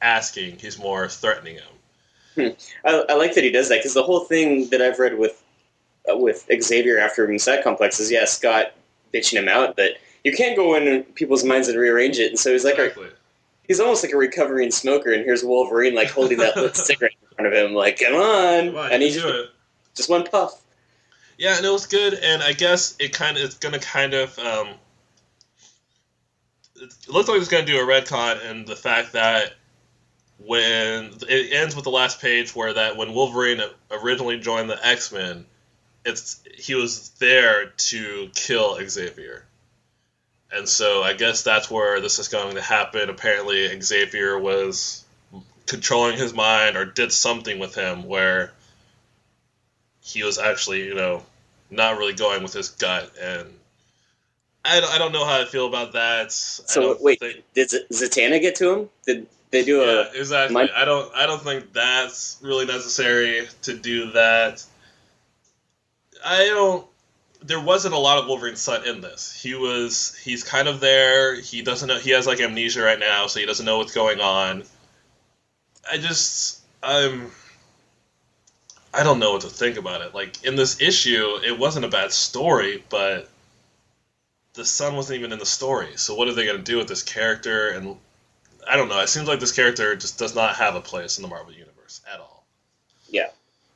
asking; 0.00 0.58
he's 0.58 0.78
more 0.78 1.08
threatening 1.08 1.56
him. 1.56 2.54
I, 2.84 3.04
I 3.08 3.14
like 3.14 3.34
that 3.34 3.44
he 3.44 3.50
does 3.50 3.68
that 3.68 3.78
because 3.78 3.94
the 3.94 4.02
whole 4.02 4.20
thing 4.20 4.68
that 4.70 4.80
I've 4.80 4.98
read 4.98 5.18
with 5.18 5.42
uh, 6.10 6.16
with 6.16 6.48
Xavier 6.62 6.98
after 6.98 7.26
Messiah 7.26 7.62
Complex 7.62 8.00
is 8.00 8.10
yeah, 8.10 8.24
Scott 8.24 8.72
bitching 9.12 9.34
him 9.38 9.48
out, 9.48 9.76
but 9.76 9.92
you 10.24 10.32
can't 10.32 10.56
go 10.56 10.74
in 10.74 11.04
people's 11.14 11.44
minds 11.44 11.68
and 11.68 11.78
rearrange 11.78 12.18
it. 12.18 12.30
And 12.30 12.38
so 12.38 12.52
he's 12.52 12.64
like, 12.64 12.78
a, 12.78 12.92
he's 13.66 13.80
almost 13.80 14.04
like 14.04 14.12
a 14.12 14.16
recovering 14.16 14.70
smoker, 14.70 15.12
and 15.12 15.24
here's 15.24 15.42
Wolverine 15.44 15.94
like 15.94 16.10
holding 16.10 16.38
that 16.38 16.56
lit 16.56 16.76
cigarette 16.76 17.12
in 17.22 17.36
front 17.36 17.52
of 17.52 17.58
him, 17.58 17.74
like, 17.74 17.98
come 17.98 18.14
on, 18.14 18.66
Come 18.68 18.76
on, 18.76 18.86
I 18.86 18.92
you 18.94 18.98
need 18.98 19.14
you 19.14 19.28
it. 19.28 19.50
just 19.94 20.10
one 20.10 20.24
puff. 20.24 20.62
Yeah, 21.38 21.56
and 21.56 21.64
it 21.64 21.70
was 21.70 21.86
good, 21.86 22.14
and 22.14 22.42
I 22.42 22.52
guess 22.52 22.96
it 22.98 23.12
kind 23.12 23.36
of 23.36 23.44
it's 23.44 23.56
gonna 23.58 23.78
kind 23.78 24.12
of 24.12 24.36
um, 24.40 24.68
it 26.76 26.92
looks 27.08 27.28
like 27.28 27.38
it's 27.38 27.48
gonna 27.48 27.64
do 27.64 27.78
a 27.78 27.86
red 27.86 28.06
retcon, 28.06 28.44
and 28.50 28.66
the 28.66 28.76
fact 28.76 29.12
that 29.12 29.54
when 30.38 31.10
it 31.28 31.52
ends 31.52 31.74
with 31.74 31.84
the 31.84 31.90
last 31.90 32.20
page 32.20 32.54
where 32.54 32.72
that 32.72 32.96
when 32.96 33.12
Wolverine 33.12 33.60
originally 33.90 34.38
joined 34.38 34.70
the 34.70 34.86
X 34.86 35.12
Men, 35.12 35.44
it's 36.04 36.40
he 36.56 36.74
was 36.74 37.10
there 37.18 37.66
to 37.76 38.30
kill 38.34 38.78
Xavier, 38.88 39.44
and 40.52 40.68
so 40.68 41.02
I 41.02 41.12
guess 41.14 41.42
that's 41.42 41.70
where 41.70 42.00
this 42.00 42.18
is 42.18 42.28
going 42.28 42.54
to 42.54 42.62
happen. 42.62 43.10
Apparently, 43.10 43.80
Xavier 43.80 44.38
was 44.38 45.04
controlling 45.66 46.16
his 46.16 46.32
mind 46.32 46.76
or 46.76 46.84
did 46.84 47.12
something 47.12 47.58
with 47.58 47.74
him 47.74 48.04
where 48.04 48.52
he 50.00 50.22
was 50.22 50.38
actually, 50.38 50.86
you 50.86 50.94
know, 50.94 51.22
not 51.70 51.98
really 51.98 52.14
going 52.14 52.42
with 52.42 52.54
his 52.54 52.70
gut, 52.70 53.12
and 53.20 53.46
I, 54.64 54.80
I 54.80 54.98
don't 54.98 55.12
know 55.12 55.24
how 55.26 55.40
I 55.40 55.44
feel 55.44 55.66
about 55.66 55.92
that. 55.92 56.32
So 56.32 56.96
wait, 57.00 57.20
think- 57.20 57.42
did 57.54 57.70
Z- 57.70 57.86
Zatanna 57.92 58.40
get 58.40 58.54
to 58.56 58.72
him? 58.72 58.88
Did 59.04 59.26
they 59.50 59.64
do 59.64 59.78
yeah, 59.78 60.04
a? 60.14 60.18
exactly. 60.18 60.70
I 60.74 60.84
don't 60.84 61.14
I 61.14 61.26
don't 61.26 61.42
think 61.42 61.72
that's 61.72 62.38
really 62.42 62.66
necessary 62.66 63.48
to 63.62 63.74
do 63.74 64.12
that. 64.12 64.64
I 66.24 66.46
don't. 66.46 66.86
There 67.42 67.60
wasn't 67.60 67.94
a 67.94 67.98
lot 67.98 68.18
of 68.18 68.26
Wolverine's 68.26 68.60
son 68.60 68.86
in 68.86 69.00
this. 69.00 69.40
He 69.40 69.54
was 69.54 70.16
he's 70.16 70.42
kind 70.44 70.68
of 70.68 70.80
there. 70.80 71.40
He 71.40 71.62
doesn't 71.62 71.88
know. 71.88 71.98
He 71.98 72.10
has 72.10 72.26
like 72.26 72.40
amnesia 72.40 72.82
right 72.82 72.98
now, 72.98 73.26
so 73.26 73.40
he 73.40 73.46
doesn't 73.46 73.64
know 73.64 73.78
what's 73.78 73.94
going 73.94 74.20
on. 74.20 74.64
I 75.90 75.98
just 75.98 76.60
I'm. 76.82 77.30
I 78.92 79.02
don't 79.02 79.18
know 79.18 79.32
what 79.32 79.42
to 79.42 79.48
think 79.48 79.76
about 79.76 80.00
it. 80.02 80.14
Like 80.14 80.44
in 80.44 80.56
this 80.56 80.80
issue, 80.80 81.38
it 81.44 81.58
wasn't 81.58 81.84
a 81.84 81.88
bad 81.88 82.10
story, 82.10 82.82
but 82.88 83.28
the 84.54 84.64
son 84.64 84.96
wasn't 84.96 85.18
even 85.18 85.32
in 85.32 85.38
the 85.38 85.46
story. 85.46 85.96
So 85.96 86.14
what 86.14 86.26
are 86.26 86.34
they 86.34 86.44
going 86.44 86.58
to 86.58 86.62
do 86.62 86.78
with 86.78 86.88
this 86.88 87.02
character? 87.02 87.68
And 87.68 87.96
I 88.68 88.76
don't 88.76 88.88
know. 88.88 89.00
It 89.00 89.08
seems 89.08 89.26
like 89.26 89.40
this 89.40 89.52
character 89.52 89.96
just 89.96 90.18
does 90.18 90.34
not 90.34 90.56
have 90.56 90.74
a 90.74 90.80
place 90.80 91.18
in 91.18 91.22
the 91.22 91.28
Marvel 91.28 91.52
universe 91.52 92.00
at 92.12 92.20
all. 92.20 92.46
Yeah. 93.08 93.28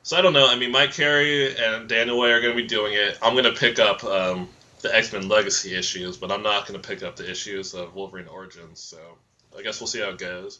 So 0.03 0.17
I 0.17 0.21
don't 0.21 0.33
know. 0.33 0.47
I 0.47 0.55
mean, 0.55 0.71
Mike 0.71 0.93
Carey 0.93 1.55
and 1.55 1.87
Daniel 1.89 2.19
Way 2.19 2.31
are 2.31 2.41
going 2.41 2.55
to 2.55 2.61
be 2.61 2.67
doing 2.67 2.93
it. 2.93 3.17
I'm 3.21 3.33
going 3.33 3.51
to 3.51 3.59
pick 3.59 3.79
up 3.79 4.03
um, 4.03 4.49
the 4.81 4.93
X 4.95 5.11
Men 5.11 5.27
Legacy 5.29 5.75
issues, 5.75 6.17
but 6.17 6.31
I'm 6.31 6.43
not 6.43 6.67
going 6.67 6.79
to 6.79 6.87
pick 6.87 7.03
up 7.03 7.15
the 7.15 7.29
issues 7.29 7.73
of 7.73 7.95
Wolverine 7.95 8.27
Origins. 8.27 8.79
So 8.79 8.97
I 9.57 9.61
guess 9.61 9.79
we'll 9.79 9.87
see 9.87 10.01
how 10.01 10.09
it 10.09 10.17
goes. 10.17 10.59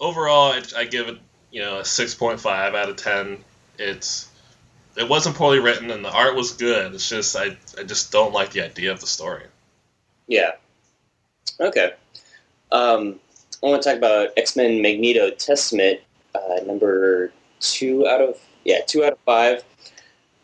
Overall, 0.00 0.52
I, 0.52 0.62
I 0.76 0.84
give 0.84 1.08
it 1.08 1.18
you 1.50 1.62
know 1.62 1.78
a 1.78 1.82
6.5 1.82 2.74
out 2.74 2.88
of 2.88 2.96
10. 2.96 3.38
It's 3.78 4.28
it 4.96 5.08
wasn't 5.08 5.36
poorly 5.36 5.58
written 5.58 5.90
and 5.90 6.04
the 6.04 6.10
art 6.10 6.34
was 6.34 6.52
good. 6.52 6.94
It's 6.94 7.08
just 7.08 7.36
I 7.36 7.56
I 7.78 7.82
just 7.82 8.12
don't 8.12 8.32
like 8.32 8.52
the 8.52 8.62
idea 8.62 8.92
of 8.92 9.00
the 9.00 9.06
story. 9.06 9.44
Yeah. 10.26 10.52
Okay. 11.60 11.92
Um, 12.72 13.20
I 13.62 13.66
want 13.66 13.82
to 13.82 13.88
talk 13.88 13.98
about 13.98 14.28
X 14.36 14.56
Men 14.56 14.82
Magneto 14.82 15.30
Testament, 15.30 16.00
uh, 16.34 16.60
number 16.64 17.32
two 17.60 18.06
out 18.06 18.20
of 18.20 18.38
yeah 18.64 18.80
two 18.86 19.04
out 19.04 19.12
of 19.14 19.18
five. 19.24 19.64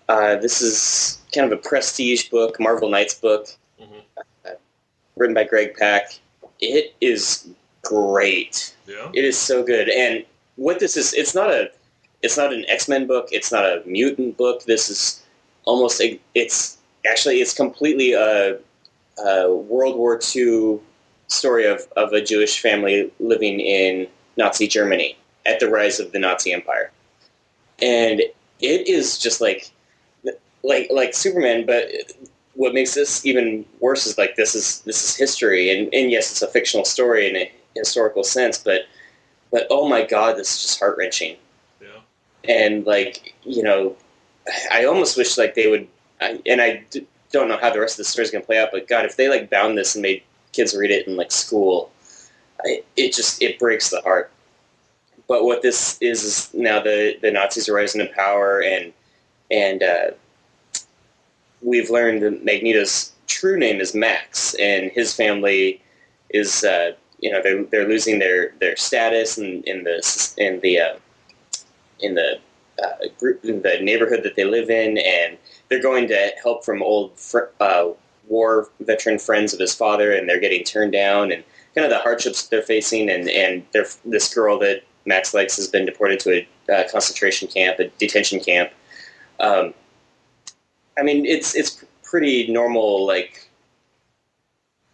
Uh, 0.09 0.37
this 0.37 0.61
is 0.61 1.19
kind 1.35 1.51
of 1.51 1.59
a 1.59 1.63
prestige 1.63 2.29
book, 2.29 2.59
Marvel 2.61 2.91
Knights 2.91 3.15
book, 3.15 3.47
Mhm. 3.81 4.03
uh, 4.47 4.51
written 5.17 5.35
by 5.35 5.45
Greg 5.45 5.75
Pak. 5.77 6.15
It 6.61 6.95
is 7.01 7.47
great. 7.83 8.75
Yeah. 8.87 9.11
It 9.15 9.25
is 9.25 9.39
so 9.39 9.63
good. 9.63 9.89
And 9.89 10.25
what 10.57 10.79
this 10.81 10.97
is, 10.97 11.15
it's 11.15 11.35
not 11.35 11.51
a, 11.51 11.71
it's 12.23 12.37
not 12.37 12.53
an 12.53 12.65
X 12.69 12.89
Men 12.89 13.07
book. 13.07 13.29
It's 13.33 13.51
not 13.51 13.65
a 13.65 13.83
mutant 13.87 14.37
book. 14.37 14.65
This 14.65 14.91
is 14.91 15.23
almost 15.65 16.01
a, 16.01 16.21
it's 16.35 16.79
actually 17.11 17.41
it's 17.41 17.55
completely 17.55 18.13
a, 18.13 18.59
a 19.25 19.55
World 19.55 19.97
War 19.97 20.21
II 20.35 20.79
story 21.33 21.67
of 21.67 21.87
of 21.97 22.13
a 22.13 22.23
Jewish 22.23 22.61
family 22.61 23.11
living 23.21 23.61
in 23.61 24.07
Nazi 24.37 24.67
Germany 24.67 25.17
at 25.47 25.61
the 25.61 25.69
rise 25.69 26.01
of 26.01 26.13
the 26.13 26.19
Nazi 26.19 26.53
Empire, 26.53 26.91
and 27.81 28.21
it 28.61 28.89
is 28.89 29.19
just 29.19 29.41
like 29.41 29.71
like 30.63 30.89
like 30.91 31.15
Superman, 31.15 31.67
but. 31.67 31.89
What 32.55 32.75
makes 32.75 32.93
this 32.93 33.25
even 33.25 33.65
worse 33.81 34.07
is 34.07 34.19
like 34.19 34.37
this 34.37 34.55
is 34.55 34.81
this 34.81 35.03
is 35.03 35.17
history, 35.17 35.71
and, 35.71 35.89
and 35.95 36.11
yes, 36.11 36.31
it's 36.31 36.43
a 36.43 36.47
fictional 36.47 36.85
story 36.85 37.27
in 37.27 37.35
a 37.35 37.51
historical 37.75 38.25
sense, 38.25 38.59
but 38.59 38.83
but 39.51 39.67
oh 39.71 39.89
my 39.89 40.05
god, 40.05 40.37
this 40.37 40.55
is 40.55 40.63
just 40.63 40.79
heart 40.79 40.97
wrenching. 40.99 41.37
Yeah. 41.81 42.01
And 42.49 42.87
like 42.87 43.35
you 43.45 43.63
know, 43.63 43.97
I 44.71 44.85
almost 44.85 45.17
wish 45.17 45.39
like 45.39 45.55
they 45.55 45.69
would, 45.69 45.87
I, 46.21 46.41
and 46.47 46.61
I 46.61 46.85
d- 46.91 47.07
don't 47.31 47.49
know 47.49 47.59
how 47.59 47.71
the 47.71 47.81
rest 47.81 47.95
of 47.95 47.99
the 47.99 48.05
story 48.05 48.25
is 48.25 48.31
going 48.31 48.43
to 48.43 48.47
play 48.47 48.59
out. 48.59 48.71
But 48.73 48.89
God, 48.89 49.05
if 49.05 49.17
they 49.17 49.29
like 49.29 49.51
bound 49.51 49.79
this 49.79 49.95
and 49.95 50.03
made 50.03 50.23
kids 50.53 50.77
read 50.77 50.91
it 50.91 51.07
in 51.07 51.17
like 51.17 51.33
school, 51.33 51.91
I, 52.65 52.83
it 52.97 53.13
just 53.13 53.43
it 53.43 53.59
breaks 53.59 53.91
the 53.91 54.01
heart. 54.03 54.31
But 55.29 55.45
what 55.45 55.63
this 55.63 55.99
is 56.01 56.25
is 56.25 56.51
now 56.55 56.83
the 56.83 57.17
the 57.21 57.31
Nazis 57.31 57.69
are 57.69 57.75
rising 57.75 58.01
to 58.01 58.13
power, 58.13 58.63
and 58.63 58.93
and 59.51 59.83
uh, 59.83 60.11
we've 61.63 61.91
learned 61.91 62.23
that 62.23 62.45
Magneto's 62.45 63.13
true 63.27 63.59
name 63.59 63.81
is 63.81 63.95
Max, 63.95 64.55
and 64.55 64.91
his 64.91 65.15
family 65.15 65.81
is 66.31 66.65
uh, 66.65 66.93
you 67.21 67.31
know 67.31 67.41
they're, 67.43 67.65
they're 67.65 67.89
losing 67.89 68.19
their, 68.19 68.53
their 68.61 68.77
status 68.77 69.39
in, 69.39 69.63
in 69.63 69.85
the 69.85 70.35
in 70.39 70.61
the 70.61 70.81
uh, 70.81 70.97
in 72.01 72.15
the 72.15 72.39
uh, 72.83 73.09
group 73.19 73.45
in 73.45 73.63
the 73.63 73.79
neighborhood 73.81 74.23
that 74.25 74.37
they 74.37 74.45
live 74.45 74.71
in, 74.71 74.99
and 74.99 75.39
they're 75.69 75.83
going 75.83 76.09
to 76.09 76.33
help 76.43 76.65
from 76.65 76.83
old 76.83 77.19
fr- 77.19 77.53
uh, 77.61 77.91
war 78.33 78.71
veteran 78.81 79.19
friends 79.19 79.53
of 79.53 79.61
his 79.61 79.75
father, 79.75 80.13
and 80.13 80.29
they're 80.29 80.41
getting 80.41 80.65
turned 80.65 80.93
down, 80.93 81.31
and 81.31 81.45
kind 81.75 81.85
of 81.85 81.91
the 81.91 81.99
hardships 81.99 82.49
they're 82.49 82.63
facing, 82.63 83.11
and 83.11 83.29
and 83.29 83.65
this 84.05 84.35
girl 84.35 84.59
that 84.59 84.83
Max 85.05 85.35
likes 85.35 85.57
has 85.57 85.69
been 85.69 85.85
deported 85.85 86.19
to 86.21 86.31
a 86.69 86.73
uh, 86.73 86.89
concentration 86.91 87.47
camp, 87.49 87.79
a 87.79 87.89
detention 87.99 88.41
camp. 88.41 88.71
Um, 89.39 89.75
I 90.99 91.03
mean, 91.03 91.27
it's 91.27 91.55
it's 91.55 91.85
pretty 92.03 92.51
normal, 92.51 93.07
like 93.07 93.49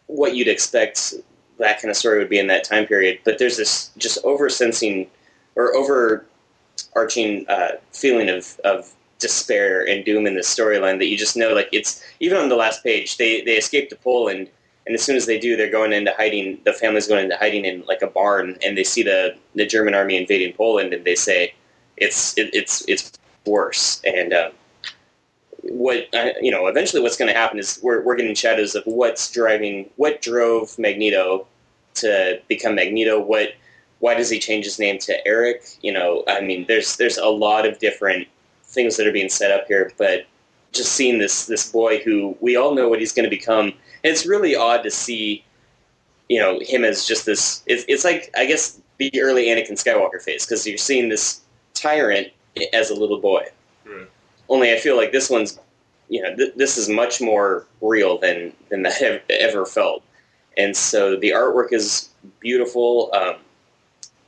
what 0.06 0.34
you'd 0.34 0.48
expect 0.48 1.14
that 1.58 1.80
kind 1.80 1.90
of 1.90 1.96
story 1.96 2.18
would 2.18 2.30
be 2.30 2.38
in 2.38 2.46
that 2.48 2.64
time 2.64 2.86
period. 2.86 3.20
But 3.24 3.38
there's 3.38 3.56
this 3.56 3.90
just 3.98 4.18
over 4.24 4.48
sensing 4.48 5.08
or 5.56 5.74
over 5.74 6.24
arching 6.94 7.46
uh, 7.48 7.72
feeling 7.92 8.28
of, 8.28 8.58
of 8.64 8.92
despair 9.18 9.86
and 9.88 10.04
doom 10.04 10.26
in 10.26 10.34
this 10.34 10.52
storyline 10.54 10.98
that 10.98 11.06
you 11.06 11.16
just 11.16 11.36
know 11.36 11.52
like 11.52 11.68
it's 11.72 12.02
even 12.20 12.38
on 12.38 12.48
the 12.48 12.56
last 12.56 12.84
page 12.84 13.16
they 13.16 13.40
they 13.42 13.56
escape 13.56 13.88
to 13.90 13.96
Poland 13.96 14.48
and 14.86 14.94
as 14.94 15.02
soon 15.02 15.16
as 15.16 15.26
they 15.26 15.38
do 15.38 15.56
they're 15.56 15.70
going 15.70 15.92
into 15.92 16.12
hiding 16.16 16.58
the 16.64 16.72
family's 16.72 17.08
going 17.08 17.24
into 17.24 17.36
hiding 17.36 17.64
in 17.64 17.84
like 17.86 18.00
a 18.00 18.06
barn 18.06 18.56
and 18.64 18.78
they 18.78 18.84
see 18.84 19.02
the 19.02 19.34
the 19.54 19.66
German 19.66 19.94
army 19.94 20.16
invading 20.16 20.52
Poland 20.52 20.92
and 20.92 21.04
they 21.04 21.16
say 21.16 21.52
it's 22.00 22.36
it, 22.38 22.50
it's 22.52 22.84
it's 22.88 23.12
worse. 23.44 24.00
And 24.04 24.32
um, 24.32 24.52
what 25.62 26.08
uh, 26.14 26.30
you 26.40 26.50
know 26.50 26.66
eventually 26.66 27.02
what's 27.02 27.16
going 27.16 27.32
to 27.32 27.38
happen 27.38 27.58
is 27.58 27.78
we're, 27.82 28.02
we're 28.02 28.16
getting 28.16 28.34
shadows 28.34 28.74
of 28.74 28.84
what's 28.84 29.30
driving 29.30 29.90
what 29.96 30.22
drove 30.22 30.78
Magneto 30.78 31.46
to 31.94 32.40
become 32.48 32.74
Magneto 32.74 33.20
what 33.20 33.54
why 34.00 34.14
does 34.14 34.30
he 34.30 34.38
change 34.38 34.64
his 34.64 34.78
name 34.78 34.98
to 35.00 35.26
Eric? 35.26 35.64
You 35.82 35.92
know 35.92 36.24
I 36.28 36.40
mean 36.40 36.66
there's 36.68 36.96
there's 36.96 37.18
a 37.18 37.28
lot 37.28 37.66
of 37.66 37.78
different 37.78 38.28
things 38.68 38.96
that 38.96 39.06
are 39.06 39.12
being 39.12 39.28
set 39.28 39.50
up 39.50 39.66
here, 39.66 39.92
but 39.96 40.26
just 40.72 40.92
seeing 40.92 41.18
this 41.18 41.46
this 41.46 41.70
boy 41.70 41.98
who 41.98 42.36
we 42.40 42.56
all 42.56 42.74
know 42.74 42.88
what 42.88 43.00
he's 43.00 43.12
going 43.12 43.24
to 43.24 43.30
become, 43.30 43.72
it's 44.04 44.26
really 44.26 44.54
odd 44.54 44.82
to 44.82 44.90
see, 44.90 45.44
you 46.28 46.40
know, 46.40 46.60
him 46.60 46.84
as 46.84 47.06
just 47.06 47.26
this. 47.26 47.62
It's, 47.66 47.84
it's 47.88 48.04
like 48.04 48.30
I 48.36 48.46
guess 48.46 48.80
the 48.98 49.10
early 49.20 49.46
Anakin 49.46 49.72
Skywalker 49.72 50.22
phase 50.22 50.44
because 50.44 50.66
you're 50.66 50.78
seeing 50.78 51.08
this 51.08 51.40
tyrant 51.74 52.28
as 52.72 52.90
a 52.90 52.94
little 52.94 53.20
boy. 53.20 53.44
Right. 53.86 54.08
Only 54.48 54.72
I 54.72 54.78
feel 54.78 54.96
like 54.96 55.12
this 55.12 55.30
one's, 55.30 55.58
you 56.08 56.22
know, 56.22 56.34
th- 56.36 56.54
this 56.56 56.76
is 56.76 56.88
much 56.88 57.20
more 57.20 57.66
real 57.80 58.18
than 58.18 58.52
than 58.68 58.82
that 58.82 58.98
have 58.98 59.22
ever 59.30 59.64
felt, 59.64 60.02
and 60.56 60.76
so 60.76 61.16
the 61.16 61.30
artwork 61.30 61.72
is 61.72 62.10
beautiful. 62.40 63.10
Um, 63.14 63.36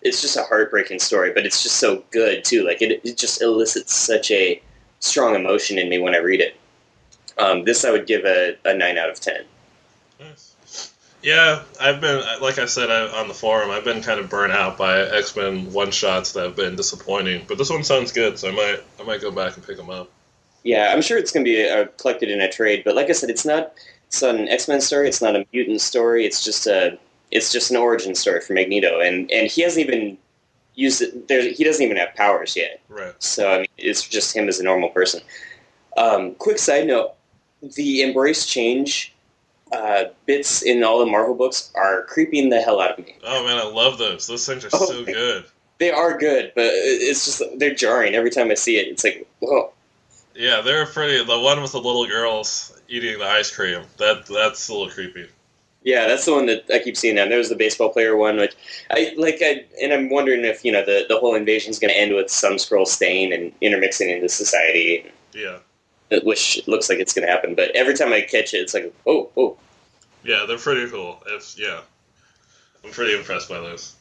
it's 0.03 0.21
just 0.21 0.37
a 0.37 0.43
heartbreaking 0.43 0.99
story, 0.99 1.33
but 1.33 1.45
it's 1.45 1.63
just 1.63 1.77
so 1.77 2.03
good 2.11 2.45
too. 2.45 2.65
Like 2.65 2.83
it, 2.83 3.01
it 3.05 3.17
just 3.17 3.43
elicits 3.43 3.95
such 3.95 4.31
a 4.31 4.61
strong 5.01 5.35
emotion 5.35 5.79
in 5.79 5.89
me 5.89 5.99
when 5.99 6.15
I 6.15 6.19
read 6.19 6.41
it. 6.41 6.57
Um, 7.39 7.65
this 7.65 7.85
I 7.85 7.91
would 7.91 8.07
give 8.07 8.25
a, 8.25 8.57
a 8.65 8.75
nine 8.75 8.99
out 8.99 9.11
of 9.11 9.21
ten. 9.21 9.45
Nice. 10.19 10.55
Yeah, 11.23 11.63
I've 11.81 12.01
been 12.01 12.23
like 12.41 12.59
I 12.59 12.65
said 12.65 12.91
I, 12.91 13.21
on 13.21 13.29
the 13.29 13.35
forum. 13.35 13.71
I've 13.71 13.85
been 13.85 14.03
kind 14.03 14.21
of 14.21 14.31
burnt 14.31 14.53
out 14.53 14.79
by 14.79 15.01
X 15.01 15.37
Men 15.37 15.73
one 15.73 15.91
shots 15.91 16.33
that 16.33 16.45
have 16.45 16.57
been 16.57 16.77
disappointing. 16.77 17.45
But 17.47 17.59
this 17.59 17.71
one 17.71 17.85
sounds 17.85 18.13
good, 18.13 18.39
so 18.39 18.49
I 18.49 18.53
might 18.53 18.81
I 18.99 19.03
might 19.05 19.21
go 19.21 19.31
back 19.31 19.57
and 19.57 19.67
pick 19.67 19.77
them 19.77 19.91
up. 19.91 20.11
Yeah, 20.63 20.93
I'm 20.93 21.03
sure 21.03 21.17
it's 21.17 21.33
going 21.33 21.45
to 21.45 21.51
be 21.51 21.69
uh, 21.69 21.87
collected 21.99 22.31
in 22.31 22.41
a 22.41 22.51
trade. 22.51 22.83
But 22.85 22.95
like 22.95 23.09
I 23.09 23.13
said, 23.13 23.31
it's 23.31 23.47
not 23.47 23.73
it's 24.07 24.23
not 24.23 24.35
an 24.35 24.49
X 24.49 24.67
Men 24.67 24.81
story. 24.81 25.09
It's 25.09 25.23
not 25.23 25.37
a 25.37 25.47
mutant 25.53 25.81
story. 25.81 26.25
It's 26.27 26.45
just 26.45 26.67
a 26.67 26.99
it's 27.31 27.53
just 27.53 27.71
an 27.71 27.77
origin 27.77 28.15
story 28.15 28.41
for 28.41 28.53
Magneto, 28.53 29.01
and 29.01 29.31
and 29.31 29.51
he 29.51 29.63
hasn't 29.63 29.87
even 29.87 30.19
used 30.75 31.03
it. 31.03 31.29
There, 31.29 31.43
he 31.53 31.65
doesn't 31.65 31.83
even 31.85 31.97
have 31.97 32.15
powers 32.15 32.57
yet. 32.57 32.81
Right. 32.89 33.15
So 33.23 33.53
I 33.53 33.57
mean, 33.59 33.67
it's 33.79 34.07
just 34.07 34.35
him 34.35 34.49
as 34.49 34.61
a 34.61 34.65
normal 34.65 34.89
person. 34.91 35.21
Um, 35.97 36.35
quick 36.37 36.59
side 36.59 36.87
note: 36.87 37.15
the 37.63 38.03
embrace 38.03 38.47
change 38.47 39.15
uh, 39.73 40.05
bits 40.27 40.63
in 40.63 40.83
all 40.83 40.99
the 40.99 41.07
Marvel 41.07 41.35
books 41.35 41.71
are 41.75 42.03
creeping 42.05 42.51
the 42.51 42.61
hell 42.61 42.81
out 42.81 42.99
of 42.99 43.05
me. 43.05 43.17
Oh 43.25 43.45
man, 43.45 43.59
I 43.59 43.65
love 43.67 43.99
those. 43.99 44.27
Those 44.27 44.47
things 44.47 44.65
are 44.65 44.71
Oh, 44.73 44.87
so 44.87 45.05
good. 45.05 45.45
They 45.79 45.91
are 45.91 46.19
good, 46.19 46.53
but 46.55 46.67
it's 46.67 47.25
just 47.25 47.43
they're 47.59 47.75
jarring 47.75 48.15
every 48.15 48.31
time 48.31 48.51
I 48.51 48.55
see 48.55 48.77
it. 48.77 48.89
It's 48.89 49.03
like, 49.05 49.27
whoa. 49.39 49.73
Yeah, 50.35 50.61
they're 50.61 50.87
pretty. 50.87 51.25
The 51.25 51.39
one 51.39 51.63
with 51.63 51.73
the 51.73 51.81
little 51.81 52.07
girls 52.07 52.79
eating 52.89 53.19
the 53.19 53.25
ice 53.27 53.55
cream. 53.55 53.83
That 53.99 54.27
that's 54.27 54.69
a 54.69 54.73
little 54.75 54.91
creepy. 54.91 55.29
Yeah, 55.83 56.07
that's 56.07 56.27
the 56.27 56.33
one 56.35 56.45
that 56.47 56.65
I 56.73 56.79
keep 56.79 56.97
seeing 56.97 57.15
now. 57.15 57.27
There 57.27 57.39
was 57.39 57.49
the 57.49 57.57
baseball 57.57 57.89
player 57.91 58.15
one, 58.17 58.37
which 58.37 58.55
I 58.91 59.15
like. 59.17 59.39
I 59.41 59.65
and 59.83 59.93
I'm 59.95 60.11
wondering 60.11 60.45
if 60.45 60.63
you 60.65 60.73
know 60.73 60.85
the 60.85 61.07
the 61.09 61.19
whole 61.19 61.35
invasion 61.35 61.71
is 61.71 61.79
going 61.79 61.93
to 61.93 61.99
end 61.99 62.15
with 62.15 62.31
some 62.31 62.55
Skrull 62.55 62.87
staying 62.87 63.33
and 63.33 63.51
intermixing 63.63 64.11
into 64.11 64.29
society, 64.29 65.11
Yeah. 65.33 65.59
which 66.23 66.61
looks 66.67 66.91
like 66.91 66.99
it's 66.99 67.15
going 67.15 67.27
to 67.27 67.33
happen. 67.33 67.55
But 67.55 67.71
every 67.75 67.95
time 67.95 68.13
I 68.13 68.21
catch 68.21 68.53
it, 68.53 68.59
it's 68.59 68.75
like, 68.75 68.93
oh, 69.07 69.31
oh, 69.39 69.57
Yeah, 70.23 70.45
they're 70.47 70.59
pretty 70.59 70.91
cool. 70.91 71.23
If 71.27 71.59
yeah, 71.59 71.81
I'm 72.85 72.91
pretty 72.91 73.17
impressed 73.17 73.49
by 73.49 73.59
those. 73.61 73.97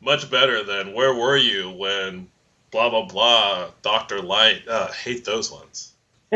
Much 0.00 0.30
better 0.30 0.62
than 0.62 0.92
where 0.94 1.12
were 1.12 1.36
you 1.36 1.70
when 1.70 2.28
blah 2.70 2.88
blah 2.88 3.04
blah 3.06 3.70
Doctor 3.82 4.22
Light. 4.22 4.62
Uh, 4.68 4.92
hate 4.92 5.24
those 5.24 5.50
ones. 5.50 5.94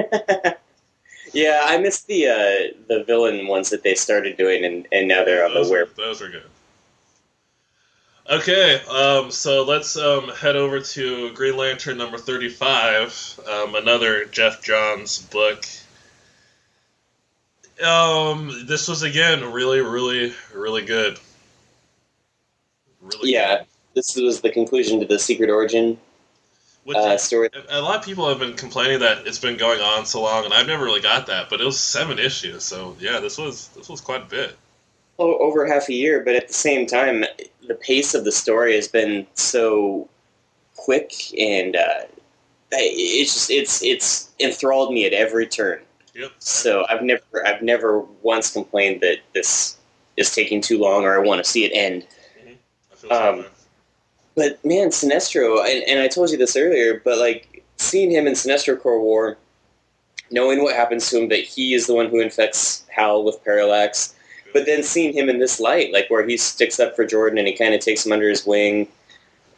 yeah. 1.32 1.62
I 1.66 1.78
missed 1.78 2.06
the 2.06 2.26
uh, 2.28 2.76
the 2.88 3.04
villain 3.04 3.46
ones 3.46 3.70
that 3.70 3.82
they 3.82 3.94
started 3.94 4.36
doing, 4.36 4.64
and, 4.64 4.86
and 4.92 5.08
now 5.08 5.24
they're 5.24 5.44
on 5.44 5.52
the 5.52 5.60
Those, 5.60 5.70
where. 5.70 5.86
those 5.96 6.22
are 6.22 6.28
good. 6.28 6.44
Okay, 8.30 8.80
um, 8.88 9.30
so 9.32 9.64
let's 9.64 9.96
um, 9.96 10.28
head 10.28 10.54
over 10.54 10.80
to 10.80 11.32
Green 11.34 11.56
Lantern 11.56 11.98
number 11.98 12.16
35, 12.18 13.40
um, 13.50 13.74
another 13.74 14.24
Geoff 14.26 14.62
Johns 14.62 15.18
book. 15.22 15.66
Um, 17.84 18.64
this 18.68 18.86
was 18.86 19.02
again 19.02 19.52
really, 19.52 19.80
really, 19.80 20.32
really 20.54 20.84
good. 20.84 21.18
Really 23.00 23.32
Yeah, 23.32 23.58
good. 23.58 23.66
this 23.94 24.14
was 24.16 24.40
the 24.40 24.50
conclusion 24.50 25.00
to 25.00 25.06
the 25.06 25.18
Secret 25.18 25.50
Origin 25.50 25.98
uh, 26.88 27.16
story. 27.16 27.48
a 27.68 27.80
lot 27.80 27.98
of 27.98 28.04
people 28.04 28.28
have 28.28 28.38
been 28.38 28.54
complaining 28.54 29.00
that 29.00 29.26
it's 29.26 29.38
been 29.38 29.56
going 29.56 29.80
on 29.80 30.04
so 30.06 30.22
long, 30.22 30.44
and 30.44 30.52
I've 30.52 30.66
never 30.66 30.84
really 30.84 31.00
got 31.00 31.26
that. 31.26 31.48
But 31.48 31.60
it 31.60 31.64
was 31.64 31.78
seven 31.78 32.18
issues, 32.18 32.64
so 32.64 32.96
yeah, 32.98 33.20
this 33.20 33.38
was 33.38 33.68
this 33.68 33.88
was 33.88 34.00
quite 34.00 34.22
a 34.22 34.26
bit. 34.26 34.56
o- 35.18 35.38
over 35.38 35.66
half 35.66 35.88
a 35.88 35.94
year, 35.94 36.22
but 36.24 36.34
at 36.34 36.48
the 36.48 36.54
same 36.54 36.86
time, 36.86 37.24
the 37.68 37.74
pace 37.74 38.14
of 38.14 38.24
the 38.24 38.32
story 38.32 38.74
has 38.74 38.88
been 38.88 39.26
so 39.34 40.08
quick, 40.76 41.12
and 41.38 41.76
uh, 41.76 42.00
it's 42.72 43.32
just 43.34 43.50
it's 43.50 43.82
it's 43.82 44.30
enthralled 44.40 44.92
me 44.92 45.06
at 45.06 45.12
every 45.12 45.46
turn. 45.46 45.80
Yep. 46.14 46.32
So 46.40 46.84
I've 46.88 47.02
never 47.02 47.46
I've 47.46 47.62
never 47.62 48.00
once 48.22 48.50
complained 48.52 49.00
that 49.02 49.18
this 49.34 49.76
is 50.16 50.34
taking 50.34 50.60
too 50.60 50.78
long 50.78 51.04
or 51.04 51.14
I 51.14 51.18
want 51.26 51.42
to 51.42 51.48
see 51.48 51.64
it 51.64 51.72
end. 51.74 52.06
I 53.10 53.44
But 54.34 54.64
man, 54.64 54.88
Sinestro, 54.88 55.60
and, 55.60 55.82
and 55.84 56.00
I 56.00 56.08
told 56.08 56.30
you 56.30 56.38
this 56.38 56.56
earlier, 56.56 57.00
but 57.04 57.18
like 57.18 57.64
seeing 57.76 58.10
him 58.10 58.26
in 58.26 58.32
Sinestro 58.32 58.80
Corps 58.80 59.00
War, 59.00 59.36
knowing 60.30 60.62
what 60.62 60.74
happens 60.74 61.10
to 61.10 61.20
him, 61.20 61.28
that 61.28 61.40
he 61.40 61.74
is 61.74 61.86
the 61.86 61.94
one 61.94 62.08
who 62.08 62.20
infects 62.20 62.84
Hal 62.88 63.24
with 63.24 63.44
Parallax, 63.44 64.14
but 64.52 64.66
then 64.66 64.82
seeing 64.82 65.12
him 65.12 65.28
in 65.28 65.38
this 65.38 65.60
light, 65.60 65.92
like 65.92 66.08
where 66.08 66.26
he 66.26 66.36
sticks 66.36 66.80
up 66.80 66.96
for 66.96 67.04
Jordan 67.04 67.38
and 67.38 67.46
he 67.46 67.54
kind 67.54 67.74
of 67.74 67.80
takes 67.80 68.06
him 68.06 68.12
under 68.12 68.28
his 68.28 68.46
wing, 68.46 68.88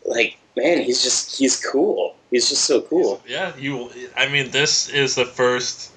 like 0.04 0.36
man, 0.56 0.82
he's 0.82 1.02
just 1.02 1.38
he's 1.38 1.64
cool. 1.64 2.16
He's 2.30 2.48
just 2.48 2.64
so 2.64 2.82
cool. 2.82 3.22
Yeah, 3.26 3.52
you. 3.56 3.90
I 4.16 4.28
mean, 4.28 4.50
this 4.50 4.88
is 4.88 5.14
the 5.14 5.24
first 5.24 5.92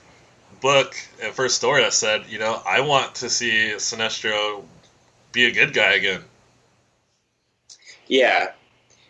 book 0.61 0.95
and 1.21 1.33
first 1.33 1.55
story 1.55 1.81
that 1.81 1.93
said, 1.93 2.25
you 2.27 2.39
know, 2.39 2.61
I 2.65 2.81
want 2.81 3.15
to 3.15 3.29
see 3.29 3.73
Sinestro 3.75 4.63
be 5.31 5.45
a 5.45 5.51
good 5.51 5.73
guy 5.73 5.93
again. 5.93 6.21
Yeah, 8.07 8.51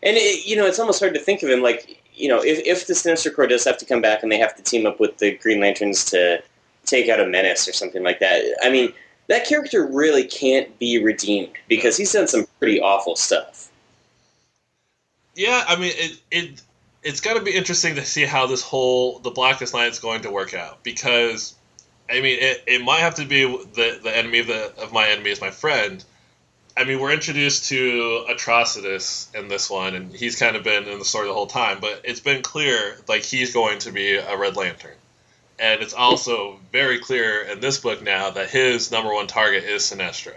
and 0.03 0.17
it, 0.17 0.45
you 0.45 0.55
know 0.55 0.65
it's 0.65 0.79
almost 0.79 0.99
hard 0.99 1.13
to 1.13 1.19
think 1.19 1.43
of 1.43 1.49
him 1.49 1.61
like 1.61 2.01
you 2.13 2.27
know 2.27 2.41
if 2.43 2.59
if 2.65 2.87
the 2.87 2.93
Sinestro 2.93 3.33
Corps 3.35 3.47
does 3.47 3.63
have 3.63 3.77
to 3.77 3.85
come 3.85 4.01
back 4.01 4.23
and 4.23 4.31
they 4.31 4.37
have 4.37 4.55
to 4.55 4.63
team 4.63 4.85
up 4.85 4.99
with 4.99 5.17
the 5.17 5.37
Green 5.37 5.59
Lanterns 5.59 6.05
to 6.05 6.41
take 6.87 7.09
out 7.09 7.19
a 7.19 7.25
menace 7.27 7.67
or 7.67 7.73
something 7.73 8.01
like 8.01 8.19
that. 8.19 8.41
I 8.63 8.69
mean, 8.69 8.93
that 9.27 9.45
character 9.45 9.85
really 9.85 10.23
can't 10.23 10.77
be 10.79 11.03
redeemed 11.03 11.51
because 11.67 11.97
he's 11.97 12.11
done 12.11 12.27
some 12.27 12.45
pretty 12.59 12.81
awful 12.81 13.15
stuff. 13.15 13.69
Yeah, 15.35 15.63
I 15.67 15.75
mean, 15.75 15.91
it 15.95 16.19
it 16.31 16.61
it's 17.03 17.21
got 17.21 17.35
to 17.35 17.41
be 17.41 17.51
interesting 17.51 17.93
to 17.95 18.05
see 18.05 18.25
how 18.25 18.47
this 18.47 18.63
whole 18.63 19.19
the 19.19 19.29
Blackest 19.29 19.73
Night 19.73 19.87
is 19.87 19.99
going 19.99 20.21
to 20.21 20.31
work 20.31 20.53
out 20.53 20.83
because, 20.83 21.55
I 22.09 22.21
mean, 22.21 22.37
it, 22.39 22.63
it 22.65 22.83
might 22.83 23.01
have 23.01 23.15
to 23.15 23.25
be 23.25 23.43
the 23.45 23.99
the 24.01 24.17
enemy 24.17 24.39
of 24.39 24.47
the 24.47 24.73
of 24.81 24.91
my 24.91 25.07
enemy 25.07 25.29
is 25.29 25.41
my 25.41 25.51
friend. 25.51 26.03
I 26.77 26.83
mean, 26.83 26.99
we're 26.99 27.11
introduced 27.11 27.69
to 27.69 28.25
Atrocitus 28.29 29.33
in 29.33 29.47
this 29.47 29.69
one, 29.69 29.95
and 29.95 30.13
he's 30.13 30.35
kind 30.35 30.55
of 30.55 30.63
been 30.63 30.87
in 30.87 30.99
the 30.99 31.05
story 31.05 31.27
the 31.27 31.33
whole 31.33 31.47
time. 31.47 31.79
But 31.81 32.01
it's 32.03 32.19
been 32.19 32.43
clear, 32.43 32.97
like 33.07 33.23
he's 33.23 33.51
going 33.51 33.79
to 33.79 33.91
be 33.91 34.15
a 34.15 34.37
Red 34.37 34.55
Lantern, 34.55 34.95
and 35.57 35.81
it's 35.81 35.95
also 35.95 36.59
very 36.71 36.99
clear 36.99 37.41
in 37.41 37.59
this 37.59 37.79
book 37.79 38.03
now 38.03 38.29
that 38.29 38.51
his 38.51 38.91
number 38.91 39.11
one 39.11 39.25
target 39.25 39.63
is 39.63 39.83
Sinestro. 39.83 40.35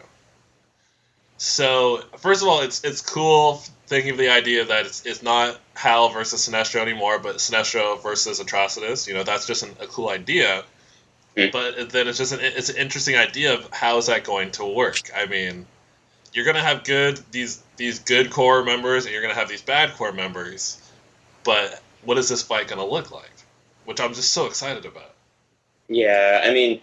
So, 1.36 2.04
first 2.18 2.42
of 2.42 2.48
all, 2.48 2.62
it's 2.62 2.84
it's 2.84 3.02
cool 3.02 3.62
thinking 3.86 4.12
of 4.12 4.18
the 4.18 4.30
idea 4.30 4.64
that 4.64 4.86
it's, 4.86 5.04
it's 5.04 5.22
not 5.22 5.60
Hal 5.74 6.08
versus 6.08 6.48
Sinestro 6.48 6.80
anymore, 6.80 7.18
but 7.18 7.36
Sinestro 7.36 8.02
versus 8.02 8.40
Atrocitus. 8.40 9.06
You 9.06 9.14
know, 9.14 9.24
that's 9.24 9.46
just 9.46 9.62
an, 9.62 9.76
a 9.80 9.86
cool 9.86 10.08
idea. 10.08 10.64
Mm. 11.36 11.52
But 11.52 11.90
then 11.90 12.08
it's 12.08 12.18
just 12.18 12.32
an 12.32 12.40
it's 12.40 12.70
an 12.70 12.76
interesting 12.76 13.16
idea 13.16 13.54
of 13.54 13.68
how 13.72 13.98
is 13.98 14.06
that 14.06 14.24
going 14.24 14.52
to 14.52 14.64
work. 14.64 15.10
I 15.14 15.26
mean, 15.26 15.66
you're 16.32 16.44
gonna 16.44 16.62
have 16.62 16.84
good 16.84 17.20
these 17.30 17.62
these 17.76 17.98
good 17.98 18.30
Corps 18.30 18.64
members, 18.64 19.04
and 19.04 19.12
you're 19.12 19.22
gonna 19.22 19.34
have 19.34 19.48
these 19.48 19.62
bad 19.62 19.94
Corps 19.94 20.12
members. 20.12 20.80
But 21.44 21.82
what 22.04 22.18
is 22.18 22.28
this 22.28 22.42
fight 22.42 22.68
gonna 22.68 22.86
look 22.86 23.10
like? 23.10 23.30
Which 23.84 24.00
I'm 24.00 24.14
just 24.14 24.32
so 24.32 24.46
excited 24.46 24.84
about. 24.84 25.14
Yeah, 25.88 26.42
I 26.44 26.52
mean, 26.52 26.80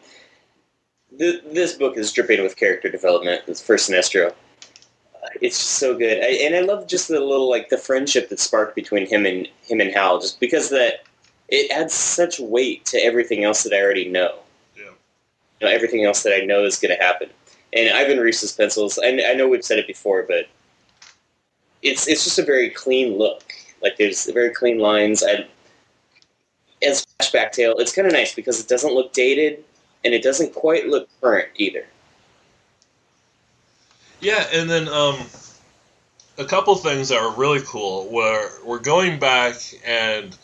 th- 1.18 1.44
this 1.52 1.74
book 1.74 1.98
is 1.98 2.12
dripping 2.12 2.44
with 2.44 2.58
character 2.58 2.90
development. 2.90 3.44
It's 3.48 3.62
for 3.62 3.76
Sinestro. 3.76 4.32
Uh, 4.32 5.28
it's 5.42 5.58
just 5.58 5.72
so 5.72 5.98
good, 5.98 6.20
I, 6.22 6.46
and 6.46 6.56
I 6.56 6.62
love 6.62 6.88
just 6.88 7.08
the 7.08 7.20
little 7.20 7.50
like 7.50 7.70
the 7.70 7.78
friendship 7.78 8.30
that 8.30 8.40
sparked 8.40 8.76
between 8.76 9.08
him 9.08 9.26
and 9.26 9.48
him 9.62 9.80
and 9.80 9.92
Hal, 9.92 10.20
just 10.20 10.40
because 10.40 10.70
that 10.72 11.04
it 11.50 11.72
adds 11.72 11.94
such 11.94 12.40
weight 12.40 12.86
to 12.86 12.98
everything 12.98 13.44
else 13.44 13.64
that 13.64 13.74
I 13.74 13.82
already 13.82 14.10
know. 14.10 14.40
Yeah. 14.76 14.92
You 15.62 15.68
know, 15.68 15.74
everything 15.74 16.04
else 16.04 16.24
that 16.24 16.34
I 16.34 16.46
know 16.46 16.66
is 16.66 16.78
going 16.78 16.96
to 16.96 17.04
happen. 17.04 17.30
And 17.74 17.96
Ivan 17.96 18.20
Reis's 18.20 18.54
pencils, 18.54 18.98
I, 18.98 19.08
I 19.08 19.34
know 19.34 19.48
we've 19.48 19.64
said 19.64 19.80
it 19.80 19.88
before, 19.88 20.24
but 20.24 20.48
it's 21.82 22.08
it's 22.08 22.24
just 22.24 22.40
a 22.40 22.44
very 22.44 22.70
clean 22.70 23.18
look. 23.18 23.44
Like 23.82 23.98
there's 23.98 24.26
very 24.32 24.52
clean 24.52 24.80
lines. 24.80 25.24
I, 25.24 25.48
as 26.82 27.06
flashback 27.20 27.52
tale, 27.52 27.76
it's 27.78 27.94
kind 27.94 28.08
of 28.08 28.14
nice 28.14 28.34
because 28.34 28.60
it 28.60 28.68
doesn't 28.68 28.94
look 28.94 29.14
dated 29.14 29.64
and 30.06 30.14
it 30.14 30.24
doesn't 30.24 30.54
quite 30.54 30.88
look 30.88 31.10
current 31.22 31.50
either. 31.56 31.86
Yeah, 34.20 34.46
and 34.54 34.70
then 34.70 34.88
um, 34.88 35.20
a 36.38 36.46
couple 36.46 36.76
things 36.76 37.10
that 37.10 37.20
are 37.20 37.32
really 37.36 37.62
cool 37.66 38.10
where 38.10 38.50
we're 38.66 38.80
going 38.80 39.20
back 39.20 39.56
and 39.86 40.36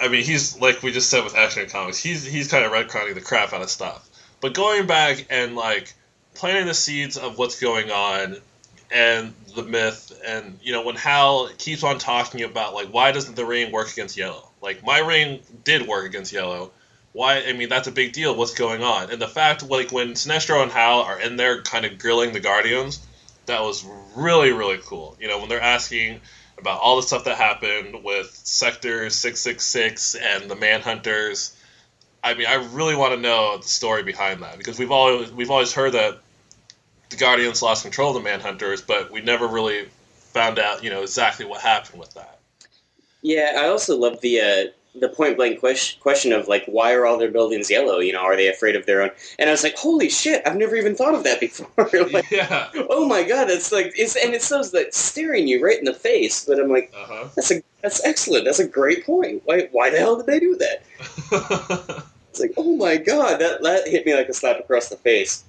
I 0.00 0.08
mean 0.08 0.24
he's 0.24 0.58
like 0.60 0.82
we 0.82 0.92
just 0.92 1.10
said 1.10 1.24
with 1.24 1.36
Action 1.36 1.68
Comics, 1.68 1.98
he's 1.98 2.24
he's 2.24 2.50
kind 2.50 2.64
of 2.64 2.72
retconning 2.72 3.14
the 3.14 3.20
crap 3.20 3.52
out 3.52 3.62
of 3.62 3.70
stuff. 3.70 4.09
But 4.40 4.54
going 4.54 4.86
back 4.86 5.26
and 5.30 5.56
like 5.56 5.92
planting 6.34 6.66
the 6.66 6.74
seeds 6.74 7.16
of 7.16 7.38
what's 7.38 7.60
going 7.60 7.90
on 7.90 8.36
and 8.90 9.34
the 9.54 9.62
myth 9.62 10.20
and 10.26 10.58
you 10.62 10.72
know 10.72 10.82
when 10.82 10.96
Hal 10.96 11.48
keeps 11.58 11.84
on 11.84 11.98
talking 11.98 12.42
about 12.42 12.74
like 12.74 12.88
why 12.88 13.12
doesn't 13.12 13.36
the 13.36 13.44
ring 13.44 13.72
work 13.72 13.92
against 13.92 14.16
yellow? 14.16 14.48
Like 14.62 14.84
my 14.84 14.98
ring 14.98 15.40
did 15.64 15.86
work 15.86 16.06
against 16.06 16.32
yellow. 16.32 16.70
Why? 17.12 17.42
I 17.46 17.52
mean 17.52 17.68
that's 17.68 17.88
a 17.88 17.92
big 17.92 18.12
deal. 18.12 18.34
What's 18.34 18.54
going 18.54 18.82
on? 18.82 19.10
And 19.10 19.20
the 19.20 19.28
fact 19.28 19.68
like 19.68 19.92
when 19.92 20.14
Sinestro 20.14 20.62
and 20.62 20.72
Hal 20.72 21.00
are 21.00 21.20
in 21.20 21.36
there 21.36 21.62
kind 21.62 21.84
of 21.84 21.98
grilling 21.98 22.32
the 22.32 22.40
Guardians, 22.40 23.00
that 23.46 23.62
was 23.62 23.84
really 24.16 24.52
really 24.52 24.78
cool. 24.82 25.16
You 25.20 25.28
know 25.28 25.38
when 25.38 25.48
they're 25.48 25.60
asking 25.60 26.20
about 26.58 26.80
all 26.80 26.96
the 26.96 27.02
stuff 27.02 27.24
that 27.24 27.36
happened 27.36 28.04
with 28.04 28.30
Sector 28.44 29.10
666 29.10 30.14
and 30.14 30.50
the 30.50 30.54
Manhunters. 30.54 31.54
I 32.22 32.34
mean, 32.34 32.46
I 32.46 32.54
really 32.72 32.94
want 32.94 33.14
to 33.14 33.20
know 33.20 33.56
the 33.56 33.68
story 33.68 34.02
behind 34.02 34.42
that 34.42 34.58
because 34.58 34.78
we've 34.78 34.90
always 34.90 35.32
we've 35.32 35.50
always 35.50 35.72
heard 35.72 35.92
that 35.92 36.20
the 37.10 37.16
Guardians 37.16 37.62
lost 37.62 37.82
control 37.82 38.16
of 38.16 38.22
the 38.22 38.28
Manhunters, 38.28 38.86
but 38.86 39.10
we 39.10 39.20
never 39.20 39.46
really 39.46 39.88
found 40.14 40.58
out, 40.58 40.84
you 40.84 40.90
know, 40.90 41.02
exactly 41.02 41.44
what 41.44 41.60
happened 41.60 41.98
with 41.98 42.14
that. 42.14 42.38
Yeah, 43.22 43.58
I 43.58 43.66
also 43.66 43.96
love 43.96 44.20
the 44.20 44.40
uh, 44.40 44.98
the 44.98 45.08
point 45.08 45.36
blank 45.36 45.60
question, 45.60 46.00
question 46.00 46.32
of 46.32 46.48
like, 46.48 46.64
why 46.66 46.92
are 46.94 47.06
all 47.06 47.18
their 47.18 47.30
buildings 47.30 47.70
yellow? 47.70 47.98
You 47.98 48.12
know, 48.12 48.20
are 48.20 48.36
they 48.36 48.48
afraid 48.48 48.76
of 48.76 48.86
their 48.86 49.02
own? 49.02 49.10
And 49.38 49.48
I 49.48 49.52
was 49.52 49.62
like, 49.62 49.76
holy 49.76 50.08
shit, 50.08 50.42
I've 50.46 50.56
never 50.56 50.74
even 50.74 50.94
thought 50.94 51.14
of 51.14 51.24
that 51.24 51.40
before. 51.40 51.68
like, 52.12 52.30
yeah. 52.30 52.70
Oh 52.88 53.06
my 53.06 53.22
god, 53.22 53.46
that's 53.46 53.72
like 53.72 53.92
it's 53.96 54.16
and 54.16 54.34
it's 54.34 54.48
those 54.48 54.72
that 54.72 54.94
staring 54.94 55.48
you 55.48 55.64
right 55.64 55.78
in 55.78 55.84
the 55.84 55.94
face. 55.94 56.44
But 56.44 56.58
I'm 56.58 56.70
like, 56.70 56.92
Uh 56.96 57.28
that's 57.36 57.50
a 57.50 57.62
that's 57.82 58.04
excellent. 58.04 58.44
That's 58.44 58.58
a 58.58 58.66
great 58.66 59.04
point. 59.04 59.42
Why 59.44 59.68
why 59.72 59.90
the 59.90 59.98
hell 59.98 60.16
did 60.16 60.26
they 60.26 60.40
do 60.40 60.56
that? 60.56 62.04
It's 62.30 62.40
like, 62.40 62.54
oh 62.56 62.76
my 62.76 62.96
god, 62.96 63.40
that 63.40 63.62
that 63.62 63.88
hit 63.88 64.06
me 64.06 64.14
like 64.14 64.28
a 64.28 64.34
slap 64.34 64.60
across 64.60 64.88
the 64.88 64.96
face. 64.96 65.44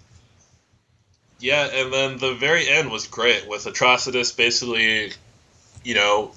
yeah, 1.40 1.68
and 1.74 1.94
then 1.94 2.18
the 2.18 2.36
very 2.36 2.68
end 2.70 2.92
was 2.92 3.08
great 3.08 3.48
with 3.48 3.66
Atrocitus 3.66 4.36
basically, 4.36 5.14
you 5.84 5.96
know, 5.96 6.34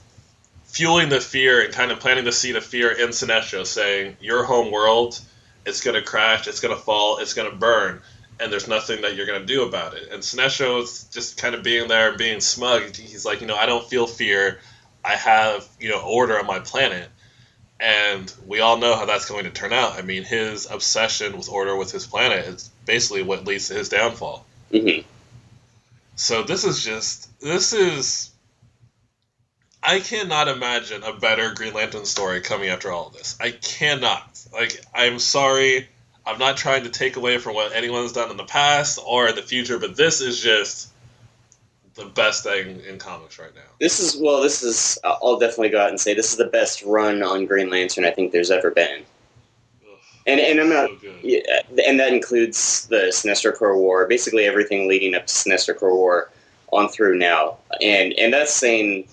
fueling 0.65 1.09
the 1.09 1.21
fear 1.21 1.63
and 1.65 1.73
kind 1.75 1.93
of 1.93 2.01
planting 2.01 2.25
the 2.25 2.33
seed 2.33 2.57
of 2.57 2.65
fear 2.65 2.91
in 2.93 3.11
Sinestro, 3.11 3.67
saying, 3.67 4.17
Your 4.21 4.45
home 4.45 4.73
world, 4.73 5.21
it's 5.67 5.83
going 5.83 5.95
to 5.97 6.03
crash, 6.03 6.49
it's 6.49 6.61
going 6.61 6.77
to 6.77 6.83
fall, 6.83 7.19
it's 7.19 7.35
going 7.35 7.51
to 7.51 7.57
burn, 7.57 8.03
and 8.41 8.53
there's 8.53 8.69
nothing 8.69 9.03
that 9.03 9.15
you're 9.17 9.27
going 9.27 9.41
to 9.41 9.47
do 9.47 9.65
about 9.65 9.95
it. 9.95 10.09
And 10.13 10.23
Sinestro 10.23 10.83
is 10.83 11.05
just 11.13 11.37
kind 11.39 11.55
of 11.55 11.63
being 11.63 11.89
there 11.89 12.17
being 12.17 12.41
smug. 12.41 12.97
He's 12.97 13.25
like, 13.25 13.41
You 13.41 13.47
know, 13.47 13.57
I 13.57 13.67
don't 13.67 13.89
feel 13.89 14.07
fear. 14.07 14.61
I 15.05 15.17
have, 15.17 15.69
you 15.81 15.91
know, 15.91 16.01
order 16.01 16.39
on 16.39 16.47
my 16.47 16.61
planet. 16.61 17.09
And 17.85 18.33
we 18.47 18.61
all 18.61 18.79
know 18.79 18.97
how 18.97 19.05
that's 19.05 19.29
going 19.29 19.45
to 19.45 19.51
turn 19.51 19.75
out. 19.75 19.99
I 19.99 20.03
mean, 20.03 20.25
his 20.25 20.67
obsession 20.71 21.37
with 21.37 21.51
order 21.51 21.77
with 21.77 21.93
his 21.93 22.07
planet 22.07 22.47
is 22.47 22.71
basically 22.87 23.23
what 23.23 23.45
leads 23.45 23.69
to 23.69 23.75
his 23.75 23.91
downfall. 23.91 24.47
hmm 24.73 25.01
So 26.17 26.45
this 26.45 26.65
is 26.65 26.83
just 26.83 27.39
this 27.41 27.75
is 27.75 28.31
I 29.83 30.01
cannot 30.01 30.49
imagine 30.49 31.03
a 31.03 31.13
better 31.13 31.53
Green 31.53 31.75
Lantern 31.75 32.07
story 32.07 32.41
coming 32.41 32.71
after 32.71 32.91
all 32.91 33.09
of 33.09 33.13
this. 33.13 33.37
I 33.39 33.51
cannot. 33.51 34.41
Like 34.51 34.83
I'm 34.95 35.19
sorry, 35.19 35.87
I'm 36.25 36.39
not 36.39 36.57
trying 36.57 36.85
to 36.85 36.91
take 36.91 37.17
away 37.17 37.37
from 37.37 37.55
what 37.55 37.75
anyone's 37.75 38.13
done 38.13 38.31
in 38.31 38.39
the 38.39 38.45
past 38.45 38.99
or 39.05 39.29
in 39.29 39.37
the 39.37 39.43
future, 39.43 39.79
but 39.79 39.95
this 39.95 40.23
is 40.23 40.41
just 40.41 40.89
the 41.95 42.07
best 42.07 42.43
thing 42.43 42.81
in 42.89 42.99
comics 42.99 43.39
right 43.39 43.55
now. 43.55 43.61
This 43.81 44.01
is 44.01 44.21
well, 44.21 44.41
this 44.43 44.63
is 44.63 44.99
I'll 45.05 45.39
definitely 45.39 45.69
go 45.71 45.81
out 45.81 45.91
and 45.91 46.01
say 46.01 46.15
this 46.15 46.31
is 46.33 46.37
the 46.37 46.47
best 46.47 46.83
run 46.83 47.23
on 47.23 47.47
Green 47.47 47.71
Lantern 47.71 48.05
I 48.05 48.11
think 48.11 48.33
there's 48.33 48.51
ever 48.51 48.71
been. 48.71 49.03
Ugh, 49.85 49.99
And 50.27 50.41
and 50.41 50.61
I'm 50.61 50.69
not 50.69 50.91
so. 51.01 51.13
Yeah, 51.23 51.41
and 51.87 51.99
that 52.01 52.13
includes 52.13 52.87
the 52.89 53.13
Sinestro 53.13 53.55
Corps 53.57 53.77
War, 53.79 54.07
basically 54.07 54.45
everything 54.45 54.89
leading 54.89 55.15
up 55.15 55.27
to 55.27 55.33
Sinestro 55.33 55.77
Corps 55.77 55.95
War 55.95 56.31
on 56.73 56.89
through 56.89 57.17
now. 57.19 57.59
And 57.83 58.13
and 58.15 58.33
that's 58.33 58.53
saying, 58.53 59.07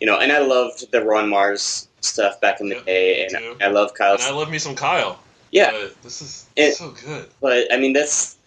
you 0.00 0.06
know, 0.06 0.18
and 0.18 0.32
I 0.32 0.38
loved 0.38 0.90
the 0.90 1.04
Ron 1.04 1.28
Marz 1.30 1.86
stuff 2.00 2.40
back 2.40 2.60
in 2.60 2.68
the 2.68 2.76
Yep, 2.76 2.86
day, 2.86 3.22
and 3.26 3.30
too. 3.38 3.56
I 3.60 3.68
love 3.68 3.94
Kyle. 3.94 4.14
And 4.14 4.22
I 4.22 4.30
love 4.32 4.50
me 4.50 4.58
some 4.58 4.74
Kyle. 4.74 5.18
yeah, 5.50 5.88
this 6.02 6.22
is 6.22 6.46
It- 6.56 6.74
so 6.76 6.90
good. 7.04 7.28
but 7.42 7.70
I 7.72 7.76
mean 7.76 7.92
that's, 7.92 8.34
and 8.34 8.41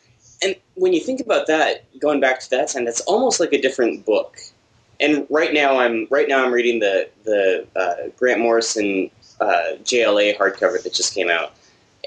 when 0.75 0.93
you 0.93 0.99
think 0.99 1.21
about 1.21 1.47
that, 1.47 1.85
going 1.99 2.19
back 2.19 2.39
to 2.41 2.49
that 2.51 2.69
time, 2.69 2.85
that's 2.85 3.01
almost 3.01 3.39
like 3.39 3.53
a 3.53 3.61
different 3.61 4.05
book. 4.05 4.37
And 4.99 5.25
right 5.29 5.53
now, 5.53 5.79
I'm 5.79 6.07
right 6.09 6.27
now 6.27 6.45
I'm 6.45 6.53
reading 6.53 6.79
the 6.79 7.09
the 7.23 7.67
uh, 7.75 8.09
Grant 8.17 8.39
Morrison 8.39 9.09
uh, 9.41 9.75
JLA 9.83 10.37
hardcover 10.37 10.81
that 10.81 10.93
just 10.93 11.13
came 11.13 11.29
out, 11.29 11.53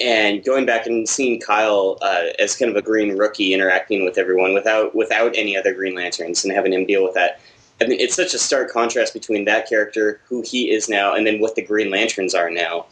and 0.01 0.43
going 0.45 0.65
back 0.65 0.87
and 0.87 1.09
seeing 1.09 1.41
Kyle 1.41 1.99
uh, 2.01 2.27
as 2.39 2.57
kind 2.57 2.71
of 2.71 2.77
a 2.77 2.83
green 2.83 3.17
rookie 3.19 3.53
interacting 3.53 4.05
with 4.05 4.17
everyone 4.17 4.55
without 4.55 4.95
without 4.95 5.37
any 5.37 5.57
other 5.57 5.75
Green 5.75 5.95
Lanterns 5.95 6.45
and 6.45 6.53
having 6.53 6.73
him 6.73 6.87
deal 6.87 7.05
with 7.05 7.15
that. 7.15 7.41
I 7.81 7.87
mean, 7.87 8.01
it's 8.01 8.17
such 8.17 8.35
a 8.35 8.39
stark 8.39 8.71
contrast 8.71 9.13
between 9.15 9.45
that 9.45 9.69
character, 9.69 10.21
who 10.27 10.43
he 10.43 10.71
is 10.71 10.89
now, 10.89 11.15
and 11.15 11.27
then 11.27 11.41
what 11.41 11.55
the 11.55 11.63
Green 11.63 11.91
Lanterns 11.91 12.35
are 12.35 12.51
now. 12.51 12.87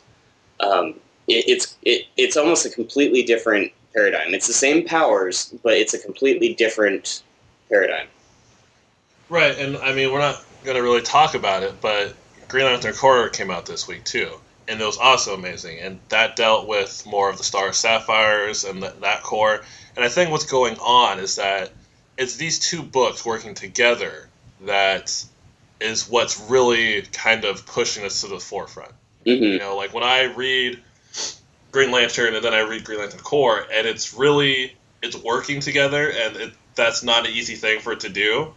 Um, 0.61 1.01
it, 1.27 1.45
it's 1.49 1.77
it, 1.83 2.07
it's 2.17 2.37
almost 2.37 2.67
a 2.67 2.71
completely 2.71 3.23
different 3.23 3.73
paradigm. 3.97 4.35
It's 4.35 4.47
the 4.47 4.53
same 4.53 4.85
powers, 4.85 5.55
but 5.65 5.73
it's 5.73 5.95
a 5.95 5.99
completely 5.99 6.55
different 6.55 7.23
paradigm. 7.71 8.07
Right, 9.29 9.59
and 9.59 9.77
I 9.79 9.95
mean, 9.95 10.13
we're 10.13 10.21
not 10.21 10.45
going 10.65 10.77
to 10.77 10.83
really 10.83 11.03
talk 11.03 11.35
about 11.35 11.63
it, 11.63 11.81
but 11.81 12.15
Green 12.49 12.67
Lantern 12.67 12.95
Corps 12.95 13.29
came 13.31 13.51
out 13.51 13.67
this 13.67 13.89
week 13.89 14.05
too, 14.05 14.31
and 14.69 14.81
it 14.81 14.85
was 14.85 14.99
also 14.99 15.35
amazing. 15.35 15.79
And 15.81 15.99
that 16.11 16.37
dealt 16.37 16.69
with 16.69 17.05
more 17.07 17.31
of 17.31 17.39
the 17.39 17.45
Star 17.45 17.73
Sapphires 17.73 18.65
and 18.65 18.83
th- 18.83 18.95
that 19.01 19.23
Corps. 19.23 19.63
And 19.97 20.05
I 20.05 20.09
think 20.09 20.31
what's 20.31 20.45
going 20.45 20.77
on 20.79 21.19
is 21.19 21.37
that 21.37 21.73
it's 22.19 22.37
these 22.37 22.59
two 22.59 22.83
books 22.83 23.25
working 23.25 23.55
together 23.55 24.29
that 24.67 25.25
is 25.81 26.09
what's 26.09 26.39
really 26.49 27.03
kind 27.13 27.45
of 27.45 27.67
pushing 27.67 28.05
us 28.05 28.21
to 28.21 28.29
the 28.29 28.39
forefront. 28.39 28.93
hmm 29.25 29.31
You 29.31 29.59
know, 29.59 29.77
like 29.77 29.93
when 29.93 30.05
I 30.05 30.25
read 30.25 30.83
Green 31.77 31.91
Lantern 31.91 32.35
and 32.35 32.43
then 32.43 32.55
I 32.55 32.61
read 32.61 32.85
Green 32.85 33.01
Lantern 33.01 33.21
Corps, 33.21 33.67
and 33.71 33.87
it's 33.87 34.15
really 34.15 34.75
it's 35.03 35.15
working 35.15 35.61
together, 35.61 36.11
and 36.11 36.35
it, 36.37 36.55
that's 36.75 37.03
not 37.03 37.27
an 37.27 37.33
easy 37.35 37.55
thing 37.55 37.81
for 37.81 37.93
it 37.93 38.01
to 38.01 38.09
do. 38.09 38.55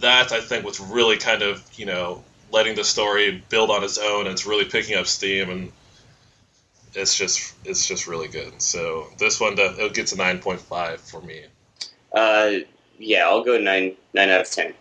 That 0.00 0.32
I 0.32 0.40
think 0.40 0.64
was 0.64 0.80
really 0.80 1.16
kind 1.18 1.42
of 1.42 1.62
you 1.76 1.86
know 1.86 2.24
letting 2.50 2.74
the 2.74 2.82
story 2.82 3.44
build 3.48 3.70
on 3.70 3.84
its 3.84 3.96
own, 3.96 4.22
and 4.22 4.30
it's 4.30 4.44
really 4.44 4.64
picking 4.64 4.96
up 4.96 5.06
steam, 5.06 5.50
and 5.50 5.72
it's 6.94 7.16
just 7.16 7.54
it's 7.64 7.86
just 7.86 8.08
really 8.08 8.26
good. 8.26 8.60
So 8.60 9.06
this 9.20 9.38
one 9.38 9.54
does, 9.54 9.78
it 9.78 9.94
gets 9.94 10.10
a 10.10 10.16
nine 10.16 10.40
point 10.40 10.60
five 10.60 11.00
for 11.00 11.20
me. 11.20 11.44
Uh, 12.12 12.54
yeah, 12.98 13.28
I'll 13.28 13.44
go 13.44 13.56
nine 13.56 13.94
nine 14.14 14.30
out 14.30 14.40
of 14.40 14.50
ten. 14.50 14.74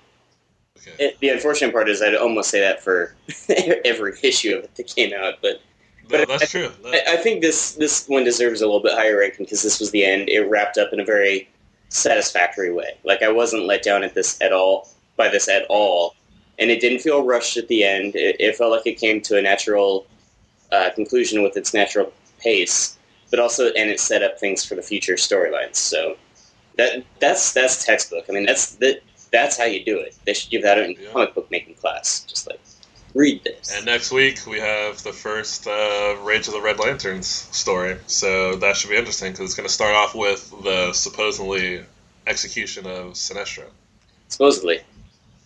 Okay. 0.80 0.95
It, 0.97 1.20
the 1.20 1.30
unfortunate 1.30 1.74
part 1.74 1.89
is 1.89 2.01
I'd 2.01 2.16
almost 2.16 2.49
say 2.49 2.62
that 2.62 2.84
for 2.84 3.14
every 3.86 4.14
issue 4.24 4.57
of 4.57 4.64
it 4.64 4.74
that 4.78 4.88
came 4.88 5.14
out, 5.14 5.36
but 5.43 5.62
No, 6.10 6.26
but 6.26 6.39
that's 6.39 6.52
true. 6.52 6.70
I, 6.86 7.02
I 7.10 7.18
think 7.18 7.41
this 7.41 7.74
this 7.74 8.08
one 8.08 8.24
deserves 8.24 8.62
a 8.62 8.66
little 8.66 8.82
bit 8.82 8.93
higher 8.93 9.18
ranking 9.20 9.45
because 9.45 9.64
this 9.64 9.80
was 9.80 9.91
the 9.91 10.04
end. 10.06 10.30
It 10.30 10.41
wrapped 10.41 10.78
up 10.78 10.91
in 10.93 10.99
a 10.99 11.06
very 11.06 11.47
satisfactory 11.89 12.72
way. 12.74 12.97
Like 13.04 13.22
I 13.22 13.32
wasn't 13.32 13.66
let 13.66 13.84
down 13.84 14.04
at 14.04 14.14
this 14.14 14.39
at 14.41 14.52
all 14.54 14.89
by 15.18 15.30
this 15.30 15.47
at 15.47 15.66
all, 15.70 16.16
and 16.60 16.72
it 16.72 16.82
didn't 16.82 16.99
feel 16.99 17.24
rushed 17.24 17.58
at 17.58 17.68
the 17.68 17.84
end. 17.84 18.16
It, 18.16 18.38
it 18.39 18.56
felt 18.56 18.72
like 18.72 18.88
it 18.88 18.97
came 18.99 19.22
to 19.22 19.38
a 19.38 19.41
natural 19.41 20.06
uh, 20.72 20.89
conclusion 20.95 21.43
with 21.43 21.56
its 21.58 21.74
natural 21.74 22.12
pace, 22.39 22.97
but 23.30 23.39
also 23.39 23.68
and 23.74 23.89
it 23.89 23.99
set 23.99 24.24
up 24.24 24.39
things 24.39 24.66
for 24.66 24.76
the 24.76 24.82
future 24.82 25.14
storylines. 25.16 25.76
So 25.76 26.18
that 26.78 27.04
that's 27.20 27.54
that's 27.54 27.86
textbook. 27.86 28.26
I 28.30 28.34
mean 28.34 28.45
that's 28.45 28.76
that 28.76 29.02
that's 29.32 29.58
how 29.58 29.66
you 29.66 29.84
do 29.86 29.97
it. 29.99 30.16
They 30.26 30.34
should 30.34 30.49
give 30.49 30.64
that 30.64 30.78
in 30.78 30.91
Yeah. 30.91 31.10
comic 31.12 31.34
book 31.36 31.49
making 31.52 31.76
class. 31.76 32.22
Just 32.28 32.47
like 32.47 32.60
read 33.14 33.43
this. 33.43 33.76
And 33.76 33.86
next 33.86 34.12
week 34.12 34.45
we 34.47 34.59
have 34.59 35.01
the 35.03 35.14
first 35.14 35.68
uh, 35.68 36.18
Rage 36.24 36.47
of 36.47 36.53
the 36.53 36.62
Red 36.62 36.80
Lanterns 36.80 37.28
story, 37.28 37.97
so 38.07 38.55
that 38.57 38.76
should 38.78 38.89
be 38.89 38.95
interesting 38.95 39.32
because 39.32 39.45
it's 39.45 39.55
going 39.55 39.68
to 39.68 39.74
start 39.74 39.95
off 39.95 40.16
with 40.16 40.53
the 40.64 40.93
supposedly 40.93 41.84
execution 42.28 42.86
of 42.86 43.14
Sinestro. 43.14 43.66
Supposedly. 44.28 44.80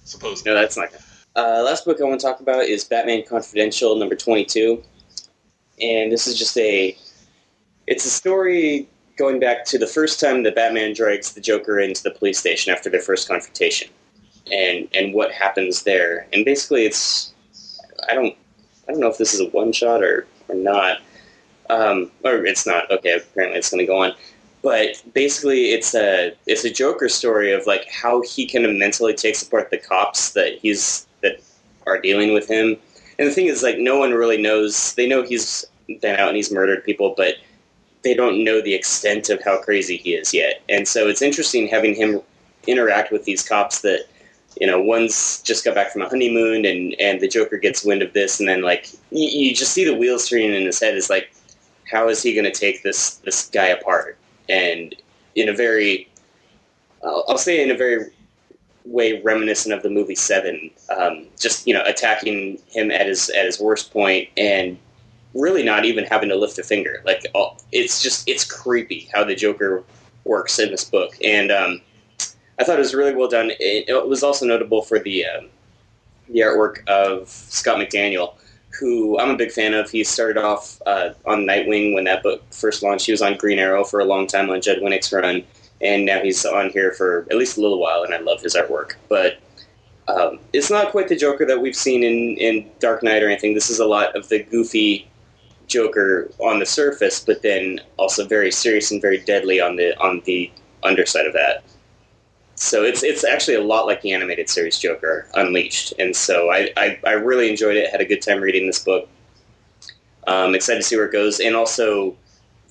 Supposedly. 0.03 0.53
No, 0.53 0.61
that's 0.61 0.77
not 0.77 0.91
good. 0.91 1.01
Uh, 1.35 1.61
last 1.65 1.83
book 1.83 1.99
I 1.99 2.05
want 2.05 2.19
to 2.19 2.25
talk 2.25 2.39
about 2.39 2.63
is 2.63 2.83
Batman 2.85 3.23
Confidential 3.27 3.95
number 3.97 4.15
22. 4.15 4.81
And 5.81 6.11
this 6.11 6.27
is 6.27 6.37
just 6.37 6.57
a. 6.57 6.97
It's 7.87 8.05
a 8.05 8.09
story 8.09 8.87
going 9.17 9.39
back 9.39 9.65
to 9.65 9.77
the 9.77 9.87
first 9.87 10.19
time 10.19 10.43
that 10.43 10.55
Batman 10.55 10.93
drags 10.93 11.33
the 11.33 11.41
Joker 11.41 11.79
into 11.79 12.01
the 12.03 12.11
police 12.11 12.39
station 12.39 12.73
after 12.73 12.89
their 12.89 13.01
first 13.01 13.27
confrontation. 13.27 13.89
And, 14.51 14.87
and 14.93 15.13
what 15.13 15.31
happens 15.31 15.83
there. 15.83 16.27
And 16.31 16.45
basically, 16.45 16.85
it's. 16.85 17.33
I 18.09 18.13
don't. 18.13 18.35
I 18.87 18.91
don't 18.91 19.01
know 19.01 19.09
if 19.09 19.17
this 19.17 19.33
is 19.33 19.39
a 19.41 19.49
one 19.49 19.71
shot 19.71 20.03
or, 20.03 20.27
or 20.47 20.55
not. 20.55 20.99
Um, 21.69 22.11
or 22.23 22.45
it's 22.45 22.67
not. 22.67 22.91
Okay, 22.91 23.15
apparently 23.15 23.57
it's 23.57 23.71
going 23.71 23.79
to 23.79 23.85
go 23.85 24.03
on 24.03 24.13
but 24.65 24.99
basically 25.13 25.73
it's 25.73 25.93
a 25.93 26.33
it's 26.47 26.65
a 26.65 26.71
Joker 26.71 27.07
story 27.07 27.53
of 27.53 27.67
like 27.67 27.87
how 27.87 28.23
he 28.23 28.47
kind 28.47 28.65
of 28.65 28.75
mentally 28.75 29.13
takes 29.13 29.43
apart 29.43 29.69
the 29.69 29.77
cops 29.77 30.31
that 30.31 30.57
he's 30.57 31.05
that 31.21 31.39
are 31.85 31.99
dealing 31.99 32.33
with 32.33 32.49
him. 32.49 32.75
And 33.19 33.29
the 33.29 33.31
thing 33.31 33.45
is, 33.45 33.63
like, 33.63 33.77
no 33.77 33.99
one 33.99 34.11
really 34.11 34.41
knows. 34.41 34.93
They 34.95 35.07
know 35.07 35.21
he's 35.21 35.65
been 36.01 36.15
out 36.15 36.29
and 36.29 36.35
he's 36.35 36.51
murdered 36.51 36.83
people, 36.83 37.13
but 37.15 37.35
they 38.03 38.15
don't 38.15 38.43
know 38.43 38.59
the 38.59 38.73
extent 38.73 39.29
of 39.29 39.41
how 39.43 39.61
crazy 39.61 39.97
he 39.97 40.15
is 40.15 40.33
yet. 40.33 40.61
And 40.67 40.87
so 40.87 41.07
it's 41.07 41.21
interesting 41.21 41.67
having 41.67 41.95
him 41.95 42.21
interact 42.67 43.11
with 43.11 43.23
these 43.23 43.47
cops 43.47 43.81
that 43.81 44.07
you 44.59 44.67
know 44.67 44.81
one's 44.81 45.41
just 45.41 45.65
got 45.65 45.75
back 45.75 45.91
from 45.91 46.01
a 46.01 46.09
honeymoon 46.09 46.65
and 46.65 46.95
and 46.99 47.19
the 47.19 47.27
joker 47.27 47.57
gets 47.57 47.83
wind 47.83 48.01
of 48.01 48.13
this 48.13 48.39
and 48.39 48.47
then 48.47 48.61
like 48.61 48.89
you, 49.11 49.27
you 49.27 49.55
just 49.55 49.73
see 49.73 49.83
the 49.83 49.95
wheels 49.95 50.29
turning 50.29 50.53
in 50.53 50.65
his 50.65 50.79
head 50.79 50.95
is 50.95 51.09
like 51.09 51.33
how 51.91 52.07
is 52.07 52.23
he 52.23 52.33
going 52.33 52.45
to 52.45 52.51
take 52.51 52.83
this 52.83 53.15
this 53.17 53.49
guy 53.49 53.67
apart 53.67 54.17
and 54.49 54.95
in 55.35 55.49
a 55.49 55.53
very, 55.53 56.09
I'll, 57.03 57.25
I'll 57.27 57.37
say 57.37 57.61
in 57.61 57.71
a 57.71 57.77
very 57.77 58.11
way 58.85 59.21
reminiscent 59.21 59.73
of 59.73 59.83
the 59.83 59.89
movie 59.89 60.15
Seven, 60.15 60.71
um, 60.95 61.27
just 61.39 61.67
you 61.67 61.73
know 61.73 61.83
attacking 61.85 62.59
him 62.67 62.91
at 62.91 63.05
his 63.05 63.29
at 63.29 63.45
his 63.45 63.59
worst 63.59 63.91
point 63.91 64.29
and 64.37 64.77
really 65.33 65.63
not 65.63 65.85
even 65.85 66.05
having 66.05 66.29
to 66.29 66.35
lift 66.35 66.57
a 66.57 66.63
finger. 66.63 67.01
Like 67.05 67.25
it's 67.71 68.01
just 68.01 68.27
it's 68.27 68.45
creepy 68.45 69.09
how 69.13 69.23
the 69.23 69.35
Joker 69.35 69.83
works 70.23 70.59
in 70.59 70.71
this 70.71 70.85
book, 70.85 71.15
and 71.23 71.51
um, 71.51 71.81
I 72.59 72.63
thought 72.63 72.77
it 72.77 72.79
was 72.79 72.93
really 72.93 73.15
well 73.15 73.29
done. 73.29 73.51
It, 73.59 73.89
it 73.89 74.07
was 74.07 74.23
also 74.23 74.45
notable 74.45 74.81
for 74.81 74.99
the 74.99 75.25
um, 75.25 75.49
the 76.29 76.39
artwork 76.39 76.87
of 76.87 77.29
Scott 77.29 77.77
McDaniel 77.77 78.35
who 78.79 79.17
I'm 79.19 79.29
a 79.29 79.37
big 79.37 79.51
fan 79.51 79.73
of. 79.73 79.89
He 79.89 80.03
started 80.03 80.37
off 80.37 80.81
uh, 80.85 81.11
on 81.25 81.45
Nightwing 81.45 81.93
when 81.93 82.03
that 82.05 82.23
book 82.23 82.41
first 82.51 82.83
launched. 82.83 83.05
He 83.05 83.11
was 83.11 83.21
on 83.21 83.37
Green 83.37 83.59
Arrow 83.59 83.83
for 83.83 83.99
a 83.99 84.05
long 84.05 84.27
time 84.27 84.49
on 84.49 84.61
Judd 84.61 84.79
Winick's 84.79 85.11
run, 85.11 85.43
and 85.81 86.05
now 86.05 86.21
he's 86.21 86.45
on 86.45 86.69
here 86.69 86.91
for 86.91 87.25
at 87.31 87.37
least 87.37 87.57
a 87.57 87.61
little 87.61 87.79
while, 87.79 88.03
and 88.03 88.13
I 88.13 88.19
love 88.19 88.41
his 88.41 88.55
artwork. 88.55 88.93
But 89.09 89.39
um, 90.07 90.39
it's 90.53 90.69
not 90.69 90.91
quite 90.91 91.07
the 91.07 91.15
Joker 91.15 91.45
that 91.45 91.61
we've 91.61 91.75
seen 91.75 92.03
in, 92.03 92.37
in 92.37 92.69
Dark 92.79 93.03
Knight 93.03 93.23
or 93.23 93.27
anything. 93.29 93.53
This 93.53 93.69
is 93.69 93.79
a 93.79 93.85
lot 93.85 94.15
of 94.15 94.29
the 94.29 94.43
goofy 94.43 95.07
Joker 95.67 96.29
on 96.39 96.59
the 96.59 96.65
surface, 96.65 97.19
but 97.19 97.41
then 97.41 97.79
also 97.97 98.25
very 98.25 98.51
serious 98.51 98.91
and 98.91 99.01
very 99.01 99.19
deadly 99.19 99.59
on 99.59 99.75
the 99.75 99.97
on 99.99 100.21
the 100.25 100.51
underside 100.83 101.25
of 101.25 101.33
that 101.33 101.63
so 102.55 102.83
it's 102.83 103.03
it's 103.03 103.23
actually 103.23 103.55
a 103.55 103.63
lot 103.63 103.85
like 103.85 104.01
the 104.01 104.13
animated 104.13 104.49
series 104.49 104.79
Joker 104.79 105.27
Unleashed, 105.33 105.93
and 105.99 106.15
so 106.15 106.49
I, 106.49 106.71
I, 106.77 106.99
I 107.05 107.11
really 107.11 107.49
enjoyed 107.49 107.75
it. 107.75 107.91
Had 107.91 108.01
a 108.01 108.05
good 108.05 108.21
time 108.21 108.41
reading 108.41 108.65
this 108.65 108.79
book. 108.79 109.09
Um, 110.27 110.55
excited 110.55 110.79
to 110.79 110.83
see 110.83 110.95
where 110.95 111.05
it 111.05 111.11
goes, 111.11 111.39
and 111.39 111.55
also 111.55 112.15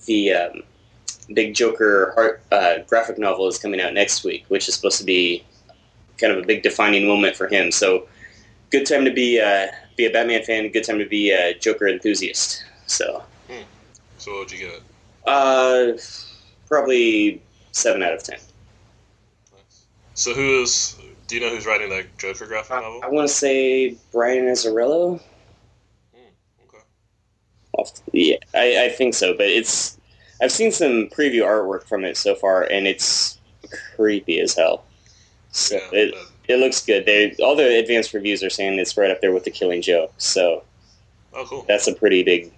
the 0.05 0.33
um, 0.33 0.63
big 1.33 1.53
Joker 1.53 2.13
art, 2.17 2.41
uh, 2.51 2.79
graphic 2.87 3.17
novel 3.19 3.47
is 3.47 3.59
coming 3.59 3.79
out 3.79 3.93
next 3.93 4.23
week, 4.23 4.45
which 4.47 4.67
is 4.67 4.75
supposed 4.75 4.97
to 4.97 5.05
be 5.05 5.43
kind 6.17 6.33
of 6.33 6.43
a 6.43 6.45
big 6.45 6.63
defining 6.63 7.07
moment 7.07 7.35
for 7.35 7.47
him. 7.47 7.71
So 7.71 8.07
good 8.71 8.85
time 8.85 9.05
to 9.05 9.11
be 9.11 9.39
uh, 9.39 9.67
be 9.95 10.07
a 10.07 10.11
Batman 10.11 10.43
fan. 10.43 10.71
Good 10.71 10.83
time 10.83 10.97
to 10.99 11.07
be 11.07 11.29
a 11.29 11.53
Joker 11.59 11.87
enthusiast. 11.87 12.63
So. 12.87 13.23
Hmm. 13.47 13.63
So 14.17 14.31
what 14.31 14.39
would 14.41 14.51
you 14.51 14.67
get? 14.67 14.81
Uh, 15.25 15.93
probably 16.67 17.41
seven 17.71 18.01
out 18.01 18.13
of 18.13 18.23
ten. 18.23 18.39
So 20.15 20.33
who's? 20.33 20.97
Do 21.27 21.35
you 21.35 21.41
know 21.41 21.49
who's 21.49 21.65
writing 21.65 21.89
that 21.89 22.17
Joker 22.17 22.45
graphic 22.45 22.71
novel? 22.71 23.01
I, 23.03 23.09
want 23.09 23.27
to 23.27 23.33
say 23.33 23.97
Brian 24.11 24.45
Azzarello. 24.45 25.21
Mm, 26.15 26.19
okay. 26.63 27.91
Yeah, 28.13 28.37
I, 28.53 28.85
I 28.85 28.89
think 28.89 29.13
so, 29.13 29.33
but 29.33 29.47
it's 29.47 29.99
I've 30.41 30.51
seen 30.51 30.71
some 30.71 31.07
preview 31.09 31.41
artwork 31.41 31.83
from 31.83 32.05
it 32.05 32.15
so 32.15 32.33
far, 32.33 32.63
and 32.63 32.87
it's 32.87 33.39
creepy 33.95 34.39
as 34.39 34.55
hell. 34.55 34.85
So 35.51 35.75
yeah, 35.75 35.99
it 35.99 36.15
it 36.47 36.57
looks 36.57 36.85
good. 36.85 37.05
They 37.05 37.35
all 37.43 37.55
the 37.55 37.77
advanced 37.79 38.13
reviews 38.13 38.41
are 38.41 38.49
saying 38.49 38.79
it's 38.79 38.95
right 38.97 39.11
up 39.11 39.19
there 39.19 39.33
with 39.33 39.43
the 39.43 39.51
Killing 39.51 39.81
Joke. 39.81 40.13
So 40.17 40.63
oh, 41.33 41.45
cool. 41.45 41.65
That's 41.67 41.87
a 41.87 41.93
pretty 41.93 42.23
big, 42.23 42.53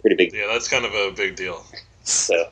pretty 0.00 0.16
big. 0.16 0.32
Yeah, 0.32 0.48
that's 0.50 0.68
kind 0.68 0.84
of 0.84 0.92
a 0.94 1.12
big 1.12 1.36
deal. 1.36 1.64
So 2.02 2.48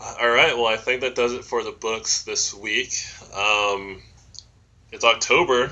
all 0.00 0.28
right. 0.28 0.56
Well, 0.56 0.66
I 0.66 0.76
think 0.76 1.00
that 1.02 1.14
does 1.14 1.32
it 1.32 1.44
for 1.44 1.62
the 1.62 1.72
books 1.72 2.24
this 2.24 2.52
week. 2.52 2.92
Um, 3.34 4.02
it's 4.92 5.04
October. 5.04 5.70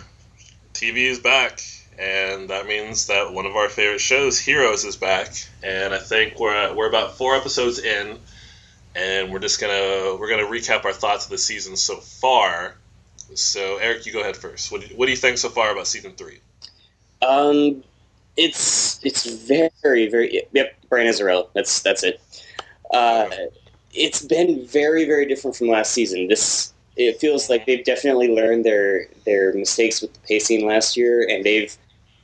TV 0.74 1.04
is 1.04 1.18
back, 1.18 1.60
and 1.98 2.50
that 2.50 2.66
means 2.66 3.06
that 3.06 3.32
one 3.32 3.46
of 3.46 3.54
our 3.56 3.68
favorite 3.68 4.00
shows, 4.00 4.38
Heroes, 4.38 4.84
is 4.84 4.96
back. 4.96 5.32
And 5.62 5.92
I 5.92 5.98
think 5.98 6.38
we're 6.38 6.54
at, 6.54 6.74
we're 6.74 6.88
about 6.88 7.16
four 7.16 7.36
episodes 7.36 7.78
in, 7.78 8.18
and 8.96 9.32
we're 9.32 9.38
just 9.38 9.60
gonna 9.60 10.16
we're 10.18 10.28
gonna 10.28 10.48
recap 10.48 10.84
our 10.84 10.92
thoughts 10.92 11.26
of 11.26 11.30
the 11.30 11.38
season 11.38 11.76
so 11.76 11.96
far. 11.96 12.74
So, 13.34 13.78
Eric, 13.78 14.06
you 14.06 14.12
go 14.12 14.20
ahead 14.20 14.36
first. 14.36 14.72
What 14.72 14.82
do 14.82 14.88
you, 14.88 14.96
what 14.96 15.06
do 15.06 15.12
you 15.12 15.16
think 15.16 15.38
so 15.38 15.48
far 15.48 15.72
about 15.72 15.86
season 15.86 16.12
three? 16.12 16.40
Um, 17.20 17.84
it's 18.36 19.04
it's 19.04 19.26
very 19.26 20.08
very 20.08 20.46
yep. 20.52 20.74
Brian 20.88 21.06
Azzarello. 21.06 21.48
That's 21.54 21.80
that's 21.82 22.02
it. 22.02 22.20
Uh, 22.90 23.28
it's 23.92 24.24
been 24.24 24.66
very 24.66 25.04
very 25.04 25.26
different 25.26 25.56
from 25.56 25.68
last 25.68 25.92
season. 25.92 26.28
This 26.28 26.72
it 26.96 27.18
feels 27.18 27.48
like 27.48 27.66
they've 27.66 27.84
definitely 27.84 28.28
learned 28.28 28.64
their 28.64 29.06
their 29.24 29.52
mistakes 29.54 30.02
with 30.02 30.12
the 30.12 30.20
pacing 30.20 30.66
last 30.66 30.96
year, 30.96 31.26
and 31.28 31.44
they've 31.44 31.76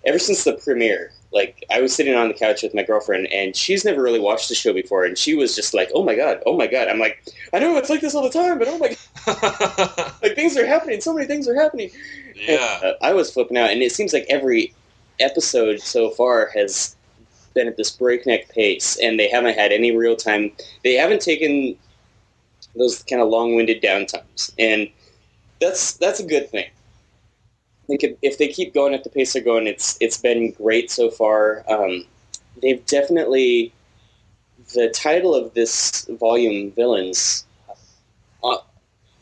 ever 0.04 0.18
since 0.18 0.44
the 0.44 0.54
premiere. 0.54 1.12
Like 1.30 1.62
I 1.70 1.82
was 1.82 1.94
sitting 1.94 2.14
on 2.14 2.28
the 2.28 2.34
couch 2.34 2.62
with 2.62 2.74
my 2.74 2.82
girlfriend, 2.82 3.30
and 3.32 3.54
she's 3.54 3.84
never 3.84 4.02
really 4.02 4.20
watched 4.20 4.48
the 4.48 4.54
show 4.54 4.72
before, 4.72 5.04
and 5.04 5.16
she 5.16 5.34
was 5.34 5.54
just 5.54 5.74
like, 5.74 5.90
"Oh 5.94 6.02
my 6.02 6.14
god, 6.14 6.42
oh 6.46 6.56
my 6.56 6.66
god!" 6.66 6.88
I'm 6.88 6.98
like, 6.98 7.22
"I 7.52 7.58
know 7.58 7.76
it's 7.76 7.90
like 7.90 8.00
this 8.00 8.14
all 8.14 8.22
the 8.22 8.30
time, 8.30 8.58
but 8.58 8.68
oh 8.68 8.78
my 8.78 8.96
god, 9.26 10.12
like 10.22 10.34
things 10.34 10.56
are 10.56 10.66
happening, 10.66 11.00
so 11.02 11.12
many 11.12 11.26
things 11.26 11.46
are 11.46 11.54
happening." 11.54 11.90
Yeah, 12.34 12.76
and, 12.76 12.84
uh, 12.84 12.94
I 13.02 13.12
was 13.12 13.30
flipping 13.30 13.58
out, 13.58 13.70
and 13.70 13.82
it 13.82 13.92
seems 13.92 14.14
like 14.14 14.26
every 14.30 14.74
episode 15.20 15.80
so 15.80 16.10
far 16.10 16.50
has 16.54 16.96
been 17.58 17.66
at 17.66 17.76
this 17.76 17.90
breakneck 17.90 18.48
pace, 18.50 18.96
and 19.02 19.18
they 19.18 19.28
haven't 19.28 19.58
had 19.58 19.72
any 19.72 19.90
real 19.94 20.14
time. 20.14 20.52
They 20.84 20.94
haven't 20.94 21.20
taken 21.20 21.76
those 22.76 23.02
kind 23.02 23.20
of 23.20 23.28
long-winded 23.28 23.82
downtimes, 23.82 24.52
and 24.58 24.88
that's 25.60 25.94
that's 25.94 26.20
a 26.20 26.24
good 26.24 26.48
thing. 26.50 26.70
They 27.88 27.96
could, 27.96 28.16
if 28.22 28.38
they 28.38 28.48
keep 28.48 28.74
going 28.74 28.94
at 28.94 29.02
the 29.02 29.10
pace 29.10 29.32
they're 29.32 29.42
going, 29.42 29.66
it's 29.66 29.98
it's 30.00 30.18
been 30.18 30.52
great 30.52 30.88
so 30.90 31.10
far. 31.10 31.64
Um, 31.68 32.06
they've 32.62 32.84
definitely 32.86 33.72
the 34.74 34.88
title 34.90 35.34
of 35.34 35.52
this 35.54 36.06
volume, 36.20 36.70
villains, 36.72 37.44
uh, 38.44 38.58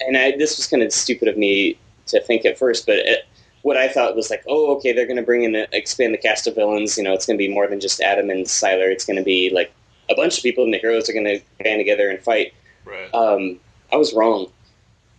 and 0.01 0.19
I, 0.19 0.37
this 0.37 0.59
was 0.59 0.67
kind 0.67 0.83
of 0.83 0.93
stupid 0.93 1.29
of 1.29 1.39
me 1.39 1.79
to 2.09 2.21
think 2.21 2.45
at 2.45 2.59
first, 2.59 2.85
but 2.85 2.97
it, 2.97 3.25
what 3.67 3.77
I 3.77 3.89
thought 3.89 4.15
was 4.15 4.31
like, 4.31 4.45
oh, 4.47 4.77
okay, 4.77 4.93
they're 4.93 5.07
going 5.07 5.17
to 5.17 5.25
bring 5.25 5.43
in, 5.43 5.57
a, 5.57 5.67
expand 5.73 6.15
the 6.15 6.19
cast 6.19 6.47
of 6.47 6.55
villains. 6.55 6.97
You 6.97 7.03
know, 7.03 7.13
it's 7.13 7.27
going 7.27 7.37
to 7.37 7.45
be 7.45 7.53
more 7.53 7.67
than 7.67 7.81
just 7.81 8.01
Adam 8.01 8.31
and 8.31 8.47
Sylar. 8.47 8.93
It's 8.93 9.05
going 9.05 9.17
to 9.17 9.25
be 9.25 9.51
like 9.53 9.73
a 10.09 10.15
bunch 10.15 10.37
of 10.37 10.45
people, 10.45 10.63
and 10.63 10.73
the 10.73 10.79
heroes 10.79 11.11
are 11.11 11.13
going 11.13 11.25
to 11.25 11.41
band 11.61 11.81
together 11.81 12.09
and 12.09 12.23
fight. 12.23 12.55
Right. 12.85 13.13
Um, 13.13 13.59
I 13.93 13.97
was 13.97 14.15
wrong. 14.15 14.47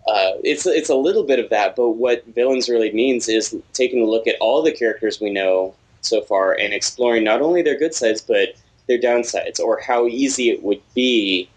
Uh, 0.07 0.39
it's 0.45 0.65
it's 0.65 0.87
a 0.87 0.95
little 0.95 1.23
bit 1.23 1.39
of 1.39 1.49
that, 1.49 1.75
but 1.75 1.89
what 1.89 2.25
villains 2.27 2.69
really 2.69 2.89
means 2.93 3.27
is 3.27 3.53
taking 3.73 4.01
a 4.01 4.05
look 4.05 4.27
at 4.27 4.37
all 4.39 4.61
the 4.61 4.71
characters 4.71 5.19
we 5.19 5.29
know 5.29 5.75
so 5.99 6.21
far 6.21 6.53
and 6.53 6.73
exploring 6.73 7.25
not 7.25 7.41
only 7.41 7.61
their 7.61 7.77
good 7.77 7.93
sides 7.93 8.21
but 8.21 8.55
their 8.87 8.97
downsides, 8.97 9.59
or 9.59 9.81
how 9.81 10.07
easy 10.07 10.49
it 10.49 10.63
would 10.63 10.81
be 10.95 11.49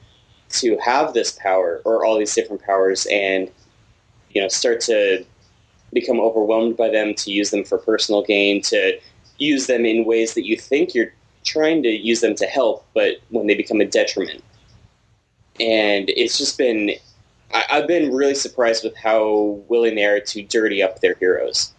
to 0.49 0.77
have 0.79 1.15
this 1.15 1.31
power 1.31 1.81
or 1.85 2.05
all 2.05 2.19
these 2.19 2.35
different 2.35 2.63
powers, 2.63 3.07
and 3.13 3.49
you 4.31 4.43
know 4.43 4.49
start 4.49 4.81
to 4.81 5.25
become 5.93 6.21
overwhelmed 6.21 6.77
by 6.77 6.89
them, 6.89 7.15
to 7.15 7.31
use 7.31 7.51
them 7.51 7.65
for 7.65 7.79
personal 7.79 8.23
gain, 8.23 8.63
to 8.63 8.99
use 9.39 9.67
them 9.67 9.85
in 9.85 10.05
ways 10.05 10.35
that 10.35 10.47
you 10.47 10.57
think 10.57 10.95
you're 10.95 11.13
trying 11.45 11.83
to 11.83 11.89
use 11.89 12.21
them 12.21 12.35
to 12.37 12.47
help, 12.47 12.87
but 12.95 13.17
when 13.31 13.47
they 13.47 13.55
become 13.55 13.81
a 13.81 13.87
detriment. 13.87 14.43
And 15.59 16.09
it's 16.11 16.39
just 16.39 16.57
been, 16.59 16.93
I, 17.53 17.65
have 17.69 17.87
been 17.87 18.13
really 18.13 18.35
surprised 18.35 18.85
with 18.85 18.97
how 18.97 19.63
willing 19.69 19.95
they 19.95 20.05
are 20.05 20.21
to 20.21 20.43
dirty 20.43 20.83
up 20.83 21.01
their 21.01 21.15
heroes. 21.15 21.73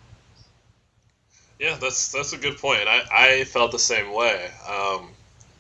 Yeah, 1.60 1.78
that's 1.80 2.12
that's 2.12 2.34
a 2.34 2.38
good 2.38 2.58
point. 2.58 2.88
I, 2.88 3.04
I 3.12 3.44
felt 3.44 3.72
the 3.72 3.78
same 3.78 4.14
way. 4.16 4.50
Um, 4.68 5.12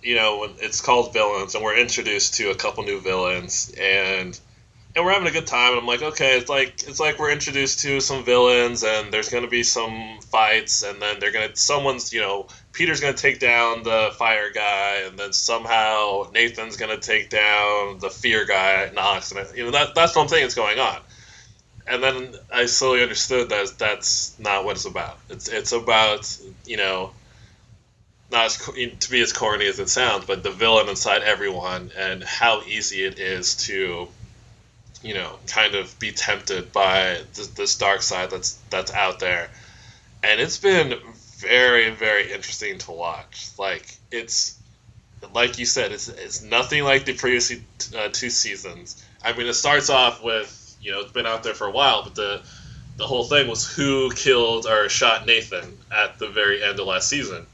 you 0.02 0.16
know, 0.16 0.40
when 0.40 0.50
it's 0.58 0.82
called 0.82 1.14
villains, 1.14 1.54
and 1.54 1.64
we're 1.64 1.78
introduced 1.78 2.34
to 2.36 2.50
a 2.50 2.56
couple 2.56 2.84
new 2.84 3.00
villains, 3.00 3.72
and 3.80 4.40
and 4.96 5.06
we're 5.06 5.12
having 5.12 5.28
a 5.28 5.32
good 5.32 5.48
time. 5.48 5.72
And 5.72 5.82
I'm 5.82 5.88
like, 5.88 6.02
okay, 6.02 6.38
it's 6.38 6.50
like 6.50 6.84
it's 6.88 7.00
like 7.00 7.20
we're 7.20 7.32
introduced 7.32 7.80
to 7.82 8.02
some 8.02 8.24
villains, 8.26 8.84
and 8.84 9.12
there's 9.12 9.30
going 9.30 9.44
to 9.44 9.50
be 9.50 9.64
some 9.64 10.20
fights, 10.30 10.84
and 10.84 11.02
then 11.02 11.20
they're 11.20 11.32
gonna 11.32 11.56
someone's 11.56 12.12
you 12.12 12.22
know 12.22 12.48
Peter's 12.74 13.00
going 13.00 13.14
to 13.14 13.22
take 13.22 13.40
down 13.40 13.84
the 13.84 14.12
fire 14.18 14.52
guy, 14.52 15.04
and 15.06 15.18
then 15.18 15.34
somehow 15.34 16.30
Nathan's 16.34 16.78
going 16.78 16.98
to 16.98 17.06
take 17.06 17.30
down 17.30 18.00
the 18.00 18.10
fear 18.10 18.46
guy, 18.46 18.92
Knox, 18.94 19.32
and 19.32 19.58
you 19.58 19.64
know 19.64 19.72
that 19.72 19.96
that's 19.96 20.16
what 20.16 20.24
I'm 20.24 20.28
thinking 20.28 20.48
is 20.48 20.56
going 20.56 20.80
on. 20.80 21.00
And 21.88 22.04
then 22.04 22.36
I 22.54 22.68
slowly 22.68 23.02
understood 23.02 23.50
that 23.50 23.74
that's 23.78 24.38
not 24.40 24.66
what 24.66 24.76
it's 24.76 24.86
about. 24.86 25.18
It's 25.30 25.48
it's 25.48 25.72
about 25.72 26.38
you 26.66 26.78
know 26.78 27.12
not 28.30 28.46
as 28.46 28.58
to 28.58 29.12
be 29.12 29.22
as 29.22 29.34
corny 29.34 29.68
as 29.68 29.80
it 29.80 29.90
sounds, 29.90 30.26
but 30.26 30.42
the 30.44 30.52
villain 30.52 30.88
inside 30.88 31.22
everyone 31.24 31.92
and 31.98 32.24
how 32.24 32.62
easy 32.62 33.04
it 33.04 33.20
is 33.20 33.56
to 33.56 34.08
you 35.04 35.14
know, 35.14 35.38
kind 35.48 35.76
of 35.76 35.98
be 36.00 36.12
tempted 36.12 36.72
by 36.72 37.22
this, 37.34 37.48
this 37.48 37.78
dark 37.78 38.02
side 38.02 38.30
that's 38.30 38.60
that's 38.70 38.94
out 38.94 39.20
there, 39.20 39.50
and 40.24 40.40
it's 40.40 40.58
been 40.58 40.96
very 41.38 41.90
very 41.90 42.32
interesting 42.32 42.78
to 42.80 42.92
watch. 42.92 43.50
Like 43.58 43.98
it's 44.12 44.60
like 45.34 45.58
you 45.60 45.66
said, 45.66 45.92
it's 45.92 46.08
it's 46.08 46.42
nothing 46.42 46.84
like 46.84 47.06
the 47.06 47.14
previous 47.14 47.52
uh, 47.52 48.10
two 48.12 48.30
seasons. 48.30 49.04
I 49.24 49.34
mean, 49.34 49.48
it 49.48 49.54
starts 49.54 49.90
off 49.90 50.24
with 50.24 50.58
you 50.82 50.92
know 50.92 51.02
it's 51.02 51.12
been 51.12 51.26
out 51.26 51.44
there 51.44 51.54
for 51.54 51.68
a 51.68 51.72
while, 51.72 52.04
but 52.04 52.16
the 52.16 52.42
the 52.98 53.08
whole 53.08 53.24
thing 53.24 53.48
was 53.48 53.72
who 53.72 54.12
killed 54.12 54.68
or 54.68 54.90
shot 54.90 55.26
Nathan 55.26 55.78
at 55.92 56.20
the 56.20 56.28
very 56.28 56.64
end 56.64 56.80
of 56.80 56.88
last 56.88 57.10
season, 57.10 57.46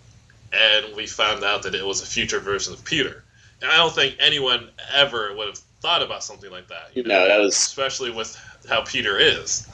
and 0.52 0.96
we 0.96 1.08
found 1.08 1.44
out 1.44 1.64
that 1.64 1.76
it 1.76 1.86
was 1.86 2.02
a 2.02 2.06
future 2.06 2.40
version 2.40 2.74
of 2.74 2.84
Peter. 2.84 3.24
And 3.62 3.72
I 3.72 3.78
don't 3.78 3.94
think 3.94 4.16
anyone 4.20 4.70
ever 4.94 5.36
would 5.36 5.48
have 5.48 5.58
thought 5.82 6.02
about 6.02 6.24
something 6.24 6.52
like 6.52 6.68
that. 6.68 6.92
You 6.94 7.04
know, 7.04 7.10
no, 7.10 7.28
that 7.28 7.40
was 7.40 7.56
especially 7.56 8.12
with 8.12 8.40
how 8.68 8.82
Peter 8.82 9.18
is. 9.18 9.68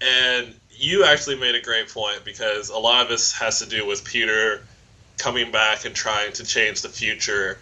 And 0.00 0.54
you 0.70 1.04
actually 1.04 1.38
made 1.38 1.54
a 1.54 1.60
great 1.60 1.88
point 1.88 2.24
because 2.24 2.70
a 2.70 2.78
lot 2.78 3.02
of 3.02 3.08
this 3.08 3.32
has 3.32 3.58
to 3.58 3.68
do 3.68 3.84
with 3.86 4.04
Peter 4.04 4.62
coming 5.16 5.50
back 5.50 5.84
and 5.84 5.94
trying 5.94 6.32
to 6.34 6.44
change 6.44 6.82
the 6.82 6.88
future. 6.88 7.58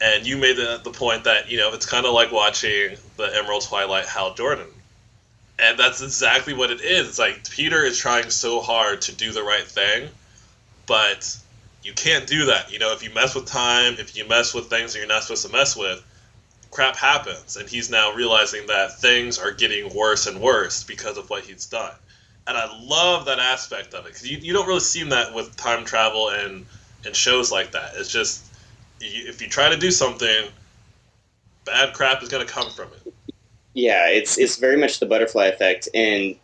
And 0.00 0.26
you 0.26 0.36
made 0.36 0.56
the, 0.56 0.80
the 0.82 0.90
point 0.90 1.24
that, 1.24 1.50
you 1.50 1.58
know, 1.58 1.72
it's 1.72 1.86
kind 1.86 2.06
of 2.06 2.12
like 2.12 2.30
watching 2.30 2.96
the 3.16 3.24
Emerald 3.36 3.62
Twilight 3.62 4.06
Hal 4.06 4.34
Jordan. 4.34 4.68
And 5.58 5.78
that's 5.78 6.02
exactly 6.02 6.54
what 6.54 6.70
it 6.70 6.80
is. 6.80 7.08
It's 7.08 7.18
like 7.18 7.48
Peter 7.50 7.84
is 7.84 7.98
trying 7.98 8.30
so 8.30 8.60
hard 8.60 9.02
to 9.02 9.14
do 9.14 9.32
the 9.32 9.42
right 9.42 9.66
thing, 9.66 10.08
but 10.86 11.36
you 11.82 11.92
can't 11.92 12.26
do 12.26 12.46
that. 12.46 12.72
You 12.72 12.78
know, 12.78 12.92
if 12.92 13.02
you 13.02 13.10
mess 13.12 13.34
with 13.34 13.46
time, 13.46 13.94
if 13.98 14.16
you 14.16 14.26
mess 14.28 14.54
with 14.54 14.66
things 14.66 14.92
that 14.92 14.98
you're 14.98 15.08
not 15.08 15.22
supposed 15.22 15.46
to 15.46 15.52
mess 15.52 15.76
with, 15.76 16.02
crap 16.70 16.96
happens, 16.96 17.56
and 17.56 17.68
he's 17.68 17.90
now 17.90 18.12
realizing 18.12 18.66
that 18.66 18.98
things 18.98 19.38
are 19.38 19.52
getting 19.52 19.94
worse 19.94 20.26
and 20.26 20.40
worse 20.40 20.84
because 20.84 21.18
of 21.18 21.28
what 21.28 21.44
he's 21.44 21.66
done. 21.66 21.94
And 22.46 22.56
I 22.56 22.66
love 22.80 23.26
that 23.26 23.38
aspect 23.38 23.94
of 23.94 24.06
it 24.06 24.08
because 24.08 24.28
you, 24.28 24.38
you 24.38 24.52
don't 24.52 24.66
really 24.66 24.80
see 24.80 25.04
that 25.04 25.34
with 25.34 25.56
time 25.56 25.84
travel 25.84 26.30
and 26.30 26.66
and 27.04 27.14
shows 27.14 27.50
like 27.50 27.72
that. 27.72 27.92
It's 27.96 28.10
just 28.10 28.44
if 29.00 29.42
you 29.42 29.48
try 29.48 29.68
to 29.68 29.76
do 29.76 29.90
something, 29.90 30.46
bad 31.64 31.94
crap 31.94 32.22
is 32.22 32.28
going 32.28 32.46
to 32.46 32.52
come 32.52 32.70
from 32.70 32.88
it. 32.94 33.14
Yeah, 33.74 34.08
it's 34.08 34.38
it's 34.38 34.56
very 34.56 34.76
much 34.76 35.00
the 35.00 35.06
butterfly 35.06 35.46
effect, 35.46 35.88
and 35.94 36.36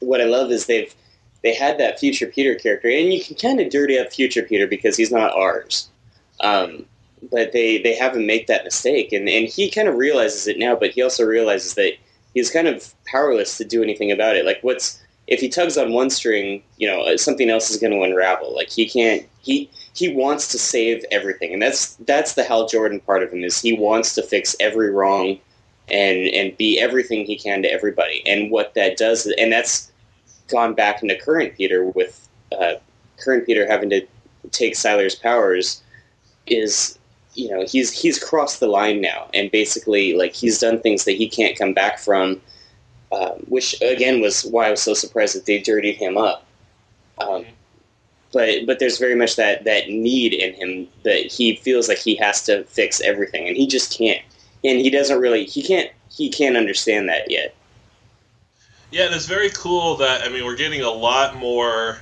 what 0.00 0.20
I 0.20 0.24
love 0.24 0.50
is 0.50 0.66
they've 0.66 0.94
they 1.42 1.54
had 1.54 1.78
that 1.78 1.98
future 1.98 2.26
Peter 2.26 2.54
character, 2.54 2.88
and 2.88 3.12
you 3.12 3.22
can 3.22 3.36
kind 3.36 3.60
of 3.60 3.70
dirty 3.70 3.98
up 3.98 4.12
future 4.12 4.42
Peter 4.42 4.66
because 4.66 4.96
he's 4.96 5.10
not 5.10 5.32
ours. 5.32 5.88
Um, 6.40 6.86
but 7.30 7.52
they 7.52 7.78
they 7.78 7.94
have 7.94 8.16
him 8.16 8.26
make 8.26 8.46
that 8.46 8.64
mistake, 8.64 9.12
and 9.12 9.28
and 9.28 9.48
he 9.48 9.70
kind 9.70 9.88
of 9.88 9.96
realizes 9.96 10.46
it 10.46 10.58
now, 10.58 10.74
but 10.74 10.90
he 10.90 11.02
also 11.02 11.24
realizes 11.24 11.74
that 11.74 11.92
he's 12.34 12.50
kind 12.50 12.68
of 12.68 12.94
powerless 13.06 13.58
to 13.58 13.64
do 13.64 13.82
anything 13.82 14.10
about 14.10 14.36
it. 14.36 14.44
Like 14.44 14.58
what's 14.62 15.00
if 15.26 15.40
he 15.40 15.48
tugs 15.48 15.78
on 15.78 15.92
one 15.92 16.10
string, 16.10 16.62
you 16.78 16.88
know, 16.88 17.16
something 17.16 17.48
else 17.48 17.70
is 17.70 17.78
going 17.78 17.92
to 17.92 18.02
unravel. 18.02 18.54
Like 18.54 18.70
he 18.70 18.88
can't 18.88 19.26
he 19.40 19.70
he 19.94 20.12
wants 20.12 20.48
to 20.48 20.58
save 20.58 21.04
everything, 21.10 21.52
and 21.52 21.62
that's 21.62 21.94
that's 22.06 22.34
the 22.34 22.44
Hal 22.44 22.66
Jordan 22.66 23.00
part 23.00 23.22
of 23.22 23.32
him 23.32 23.44
is 23.44 23.60
he 23.60 23.72
wants 23.72 24.14
to 24.14 24.22
fix 24.22 24.56
every 24.60 24.90
wrong 24.90 25.38
and 25.88 26.28
and 26.28 26.56
be 26.56 26.80
everything 26.80 27.24
he 27.24 27.36
can 27.36 27.62
to 27.62 27.72
everybody. 27.72 28.22
And 28.26 28.50
what 28.50 28.74
that 28.74 28.96
does, 28.96 29.32
and 29.38 29.52
that's 29.52 29.91
gone 30.52 30.74
back 30.74 31.02
into 31.02 31.16
current 31.16 31.56
Peter 31.56 31.84
with 31.84 32.28
uh, 32.58 32.74
current 33.18 33.46
Peter 33.46 33.66
having 33.66 33.90
to 33.90 34.06
take 34.50 34.74
Sylar's 34.74 35.14
powers 35.14 35.82
is 36.46 36.98
you 37.34 37.48
know 37.50 37.64
he's 37.66 37.90
he's 37.92 38.22
crossed 38.22 38.60
the 38.60 38.66
line 38.66 39.00
now, 39.00 39.28
and 39.34 39.50
basically 39.50 40.14
like 40.14 40.34
he's 40.34 40.58
done 40.58 40.80
things 40.80 41.04
that 41.04 41.12
he 41.12 41.28
can't 41.28 41.58
come 41.58 41.72
back 41.72 41.98
from. 41.98 42.40
Um, 43.10 43.44
which 43.48 43.80
again 43.82 44.22
was 44.22 44.42
why 44.46 44.68
I 44.68 44.70
was 44.70 44.80
so 44.80 44.94
surprised 44.94 45.36
that 45.36 45.44
they 45.44 45.58
dirtied 45.60 45.96
him 45.96 46.16
up. 46.16 46.46
Um, 47.18 47.44
but 48.32 48.66
but 48.66 48.78
there's 48.78 48.98
very 48.98 49.14
much 49.14 49.36
that 49.36 49.64
that 49.64 49.88
need 49.88 50.32
in 50.32 50.54
him 50.54 50.88
that 51.04 51.26
he 51.26 51.56
feels 51.56 51.88
like 51.88 51.98
he 51.98 52.14
has 52.16 52.42
to 52.46 52.64
fix 52.64 53.00
everything, 53.02 53.46
and 53.46 53.56
he 53.56 53.66
just 53.66 53.96
can't. 53.96 54.22
And 54.64 54.78
he 54.78 54.90
doesn't 54.90 55.20
really 55.20 55.44
he 55.44 55.62
can't 55.62 55.90
he 56.10 56.30
can't 56.30 56.56
understand 56.56 57.08
that 57.08 57.30
yet. 57.30 57.54
Yeah, 58.92 59.06
and 59.06 59.14
it's 59.14 59.26
very 59.26 59.48
cool 59.48 59.96
that 59.96 60.22
I 60.22 60.28
mean 60.28 60.44
we're 60.44 60.56
getting 60.56 60.82
a 60.82 60.90
lot 60.90 61.34
more 61.36 61.98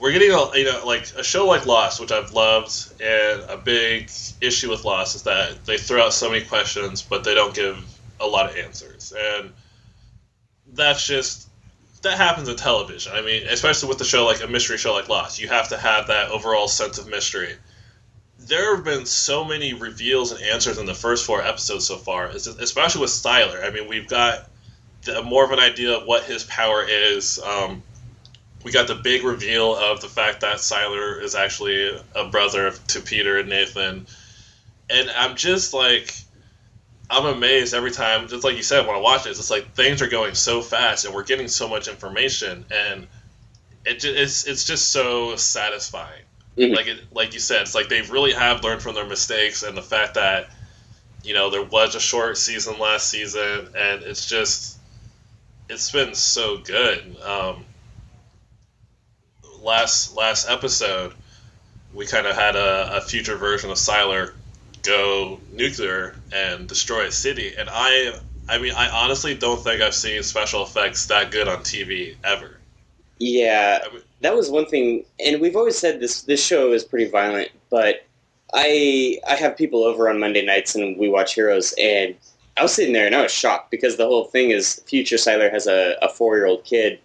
we're 0.00 0.10
getting 0.10 0.32
a 0.32 0.58
you 0.58 0.64
know 0.64 0.82
like 0.84 1.06
a 1.16 1.22
show 1.22 1.46
like 1.46 1.66
Lost, 1.66 2.00
which 2.00 2.10
I've 2.10 2.32
loved, 2.32 3.00
and 3.00 3.42
a 3.48 3.56
big 3.56 4.10
issue 4.40 4.70
with 4.70 4.84
Lost 4.84 5.14
is 5.14 5.22
that 5.22 5.64
they 5.64 5.78
throw 5.78 6.02
out 6.02 6.12
so 6.12 6.30
many 6.30 6.44
questions, 6.44 7.00
but 7.00 7.22
they 7.22 7.34
don't 7.34 7.54
give 7.54 7.78
a 8.18 8.26
lot 8.26 8.50
of 8.50 8.56
answers, 8.56 9.12
and 9.16 9.52
that's 10.72 11.06
just 11.06 11.48
that 12.02 12.16
happens 12.16 12.48
in 12.48 12.56
television. 12.56 13.12
I 13.14 13.22
mean, 13.22 13.46
especially 13.46 13.88
with 13.88 13.98
the 13.98 14.04
show 14.04 14.26
like 14.26 14.42
a 14.42 14.48
mystery 14.48 14.78
show 14.78 14.94
like 14.94 15.08
Lost, 15.08 15.40
you 15.40 15.46
have 15.46 15.68
to 15.68 15.76
have 15.76 16.08
that 16.08 16.30
overall 16.30 16.66
sense 16.66 16.98
of 16.98 17.06
mystery. 17.06 17.54
There 18.40 18.74
have 18.74 18.84
been 18.84 19.06
so 19.06 19.44
many 19.44 19.74
reveals 19.74 20.32
and 20.32 20.42
answers 20.42 20.76
in 20.76 20.86
the 20.86 20.92
first 20.92 21.24
four 21.24 21.40
episodes 21.40 21.86
so 21.86 21.98
far, 21.98 22.26
especially 22.26 23.00
with 23.00 23.10
Sylar. 23.10 23.64
I 23.64 23.70
mean, 23.70 23.88
we've 23.88 24.08
got 24.08 24.50
the, 25.04 25.22
more 25.22 25.44
of 25.44 25.50
an 25.50 25.60
idea 25.60 25.96
of 25.96 26.06
what 26.06 26.24
his 26.24 26.44
power 26.44 26.84
is. 26.86 27.38
Um, 27.38 27.82
we 28.64 28.72
got 28.72 28.86
the 28.86 28.94
big 28.94 29.24
reveal 29.24 29.76
of 29.76 30.00
the 30.00 30.08
fact 30.08 30.40
that 30.40 30.56
Sylar 30.56 31.22
is 31.22 31.34
actually 31.34 32.00
a 32.14 32.24
brother 32.28 32.72
to 32.88 33.00
Peter 33.00 33.38
and 33.38 33.48
Nathan, 33.48 34.06
and 34.88 35.10
I'm 35.10 35.36
just 35.36 35.74
like, 35.74 36.14
I'm 37.10 37.26
amazed 37.26 37.74
every 37.74 37.90
time. 37.90 38.26
Just 38.28 38.42
like 38.42 38.56
you 38.56 38.62
said, 38.62 38.86
when 38.86 38.96
I 38.96 39.00
watch 39.00 39.26
it, 39.26 39.30
it's 39.30 39.50
like 39.50 39.72
things 39.74 40.00
are 40.00 40.08
going 40.08 40.34
so 40.34 40.62
fast, 40.62 41.04
and 41.04 41.14
we're 41.14 41.24
getting 41.24 41.48
so 41.48 41.68
much 41.68 41.88
information, 41.88 42.64
and 42.70 43.06
it 43.84 44.00
just, 44.00 44.16
it's 44.16 44.46
it's 44.46 44.64
just 44.64 44.90
so 44.90 45.36
satisfying. 45.36 46.22
Mm-hmm. 46.56 46.74
Like 46.74 46.86
it, 46.86 47.00
like 47.12 47.34
you 47.34 47.40
said, 47.40 47.62
it's 47.62 47.74
like 47.74 47.88
they 47.88 48.02
really 48.02 48.32
have 48.32 48.64
learned 48.64 48.80
from 48.80 48.94
their 48.94 49.06
mistakes, 49.06 49.62
and 49.62 49.76
the 49.76 49.82
fact 49.82 50.14
that 50.14 50.48
you 51.22 51.34
know 51.34 51.50
there 51.50 51.62
was 51.64 51.94
a 51.94 52.00
short 52.00 52.38
season 52.38 52.78
last 52.78 53.10
season, 53.10 53.68
and 53.76 54.02
it's 54.02 54.26
just 54.26 54.73
it's 55.68 55.90
been 55.90 56.14
so 56.14 56.58
good. 56.58 57.16
Um, 57.22 57.64
last 59.62 60.16
last 60.16 60.48
episode, 60.48 61.14
we 61.92 62.06
kind 62.06 62.26
of 62.26 62.36
had 62.36 62.56
a, 62.56 62.98
a 62.98 63.00
future 63.00 63.36
version 63.36 63.70
of 63.70 63.76
Sylar 63.76 64.32
go 64.82 65.40
nuclear 65.52 66.14
and 66.32 66.68
destroy 66.68 67.06
a 67.06 67.12
city, 67.12 67.54
and 67.56 67.68
I 67.70 68.18
I 68.48 68.58
mean 68.58 68.74
I 68.74 68.88
honestly 68.90 69.34
don't 69.34 69.62
think 69.62 69.82
I've 69.82 69.94
seen 69.94 70.22
special 70.22 70.62
effects 70.62 71.06
that 71.06 71.30
good 71.30 71.48
on 71.48 71.58
TV 71.58 72.16
ever. 72.22 72.58
Yeah, 73.18 73.80
I 73.84 73.92
mean, 73.92 74.02
that 74.20 74.34
was 74.34 74.50
one 74.50 74.66
thing, 74.66 75.04
and 75.24 75.40
we've 75.40 75.56
always 75.56 75.78
said 75.78 76.00
this 76.00 76.22
this 76.22 76.44
show 76.44 76.72
is 76.72 76.84
pretty 76.84 77.10
violent, 77.10 77.50
but 77.70 78.04
I 78.52 79.18
I 79.26 79.36
have 79.36 79.56
people 79.56 79.84
over 79.84 80.08
on 80.08 80.20
Monday 80.20 80.44
nights 80.44 80.74
and 80.74 80.98
we 80.98 81.08
watch 81.08 81.34
Heroes, 81.34 81.74
and 81.80 82.14
I 82.56 82.62
was 82.62 82.74
sitting 82.74 82.92
there 82.92 83.06
and 83.06 83.14
I 83.14 83.22
was 83.22 83.32
shocked 83.32 83.70
because 83.70 83.96
the 83.96 84.06
whole 84.06 84.26
thing 84.26 84.50
is 84.50 84.80
future 84.86 85.16
Sylar 85.16 85.50
has 85.50 85.66
a, 85.66 85.96
a 86.02 86.08
four 86.08 86.36
year 86.36 86.46
old 86.46 86.64
kid 86.64 87.00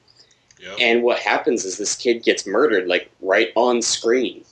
and 0.80 1.04
what 1.04 1.20
happens 1.20 1.64
is 1.66 1.78
this 1.78 1.96
kid 1.96 2.24
gets 2.24 2.46
murdered 2.46 2.88
like 2.88 3.10
right 3.22 3.52
on 3.56 3.82
screen, 3.82 4.44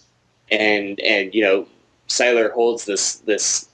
and 0.50 1.00
and 1.02 1.34
you 1.34 1.44
know, 1.44 1.68
Sylar 2.08 2.52
holds 2.52 2.86
this 2.86 3.16
this 3.20 3.68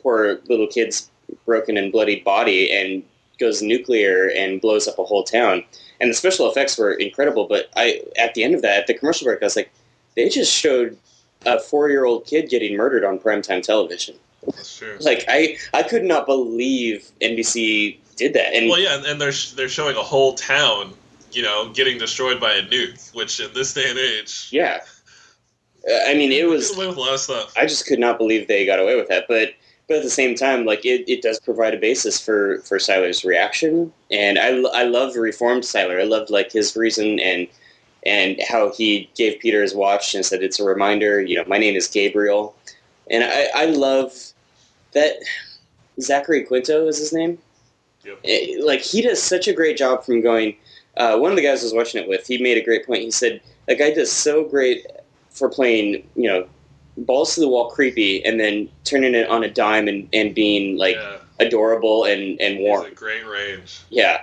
poor 0.00 0.40
little 0.48 0.68
kid's 0.68 1.10
broken 1.44 1.76
and 1.76 1.90
bloodied 1.90 2.24
body 2.24 2.72
and 2.72 3.02
goes 3.38 3.62
nuclear 3.62 4.30
and 4.36 4.60
blows 4.60 4.86
up 4.86 4.98
a 4.98 5.04
whole 5.04 5.24
town. 5.24 5.64
And 6.00 6.10
the 6.10 6.14
special 6.14 6.50
effects 6.50 6.78
were 6.78 6.92
incredible. 6.92 7.46
But 7.46 7.70
I 7.76 8.02
at 8.16 8.34
the 8.34 8.44
end 8.44 8.54
of 8.54 8.62
that, 8.62 8.80
at 8.80 8.86
the 8.86 8.94
commercial 8.94 9.24
break, 9.24 9.42
I 9.42 9.46
was 9.46 9.56
like, 9.56 9.72
they 10.16 10.28
just 10.28 10.52
showed 10.52 10.96
a 11.44 11.58
four 11.58 11.90
year 11.90 12.04
old 12.04 12.26
kid 12.26 12.48
getting 12.48 12.76
murdered 12.76 13.04
on 13.04 13.18
primetime 13.18 13.62
television. 13.62 14.14
That's 14.46 14.78
true. 14.78 14.96
Like 15.00 15.24
I, 15.28 15.56
I 15.72 15.82
could 15.82 16.04
not 16.04 16.26
believe 16.26 17.10
NBC 17.20 17.98
did 18.16 18.34
that. 18.34 18.54
And 18.54 18.68
well, 18.68 18.80
yeah, 18.80 19.02
and 19.06 19.20
they're 19.20 19.32
they're 19.54 19.68
showing 19.68 19.96
a 19.96 20.02
whole 20.02 20.34
town 20.34 20.94
you 21.34 21.42
know, 21.42 21.70
getting 21.70 21.98
destroyed 21.98 22.40
by 22.40 22.52
a 22.52 22.62
nuke, 22.62 23.14
which 23.14 23.40
in 23.40 23.52
this 23.54 23.72
day 23.74 23.88
and 23.88 23.98
age, 23.98 24.48
yeah, 24.50 24.80
uh, 25.88 25.98
I 26.06 26.14
mean, 26.14 26.30
it 26.30 26.46
was 26.48 26.74
away 26.76 26.86
with 26.86 26.96
a 26.96 27.00
lot 27.00 27.14
of 27.14 27.20
stuff. 27.20 27.52
I 27.56 27.66
just 27.66 27.86
could 27.86 27.98
not 27.98 28.18
believe 28.18 28.48
they 28.48 28.66
got 28.66 28.78
away 28.78 28.96
with 28.96 29.08
that, 29.08 29.26
but 29.28 29.54
but 29.88 29.96
at 29.96 30.02
the 30.04 30.10
same 30.10 30.34
time, 30.34 30.64
like 30.64 30.84
it, 30.84 31.04
it 31.10 31.22
does 31.22 31.40
provide 31.40 31.74
a 31.74 31.78
basis 31.78 32.20
for 32.20 32.60
for 32.60 32.78
Sylar's 32.78 33.24
reaction, 33.24 33.92
and 34.10 34.38
I, 34.38 34.60
I 34.70 34.84
love 34.84 35.16
reformed 35.16 35.64
Sylar. 35.64 36.00
I 36.00 36.04
loved 36.04 36.30
like 36.30 36.52
his 36.52 36.76
reason 36.76 37.18
and 37.18 37.48
and 38.04 38.38
how 38.48 38.72
he 38.72 39.08
gave 39.14 39.40
Peter 39.40 39.62
his 39.62 39.74
watch 39.74 40.14
and 40.14 40.24
said 40.24 40.42
it's 40.42 40.60
a 40.60 40.64
reminder. 40.64 41.20
You 41.20 41.36
know, 41.36 41.44
my 41.46 41.58
name 41.58 41.74
is 41.74 41.88
Gabriel, 41.88 42.54
and 43.10 43.24
I, 43.24 43.48
I 43.54 43.66
love 43.66 44.31
that 44.92 45.16
Zachary 46.00 46.44
Quinto 46.44 46.86
is 46.86 46.98
his 46.98 47.12
name. 47.12 47.38
Yep. 48.04 48.20
Eh, 48.24 48.56
Like 48.62 48.80
he 48.80 49.02
does 49.02 49.22
such 49.22 49.48
a 49.48 49.52
great 49.52 49.76
job 49.76 50.04
from 50.04 50.20
going. 50.20 50.56
Uh, 50.96 51.16
one 51.18 51.30
of 51.30 51.36
the 51.36 51.42
guys 51.42 51.62
I 51.62 51.64
was 51.64 51.74
watching 51.74 52.02
it 52.02 52.08
with, 52.08 52.26
he 52.26 52.38
made 52.42 52.58
a 52.58 52.64
great 52.64 52.86
point. 52.86 53.02
He 53.02 53.10
said 53.10 53.40
that 53.66 53.78
guy 53.78 53.92
does 53.92 54.12
so 54.12 54.44
great 54.44 54.86
for 55.30 55.48
playing, 55.48 56.06
you 56.14 56.28
know, 56.28 56.46
balls 56.98 57.34
to 57.34 57.40
the 57.40 57.48
wall, 57.48 57.70
creepy, 57.70 58.22
and 58.24 58.38
then 58.38 58.68
turning 58.84 59.14
it 59.14 59.28
on 59.28 59.42
a 59.42 59.50
dime 59.50 59.88
and, 59.88 60.08
and 60.12 60.34
being 60.34 60.76
like 60.76 60.96
yeah, 60.96 61.18
adorable 61.40 62.04
and 62.04 62.38
and 62.40 62.58
warm. 62.60 62.86
a 62.86 62.90
great 62.90 63.26
range. 63.26 63.80
Yeah, 63.88 64.22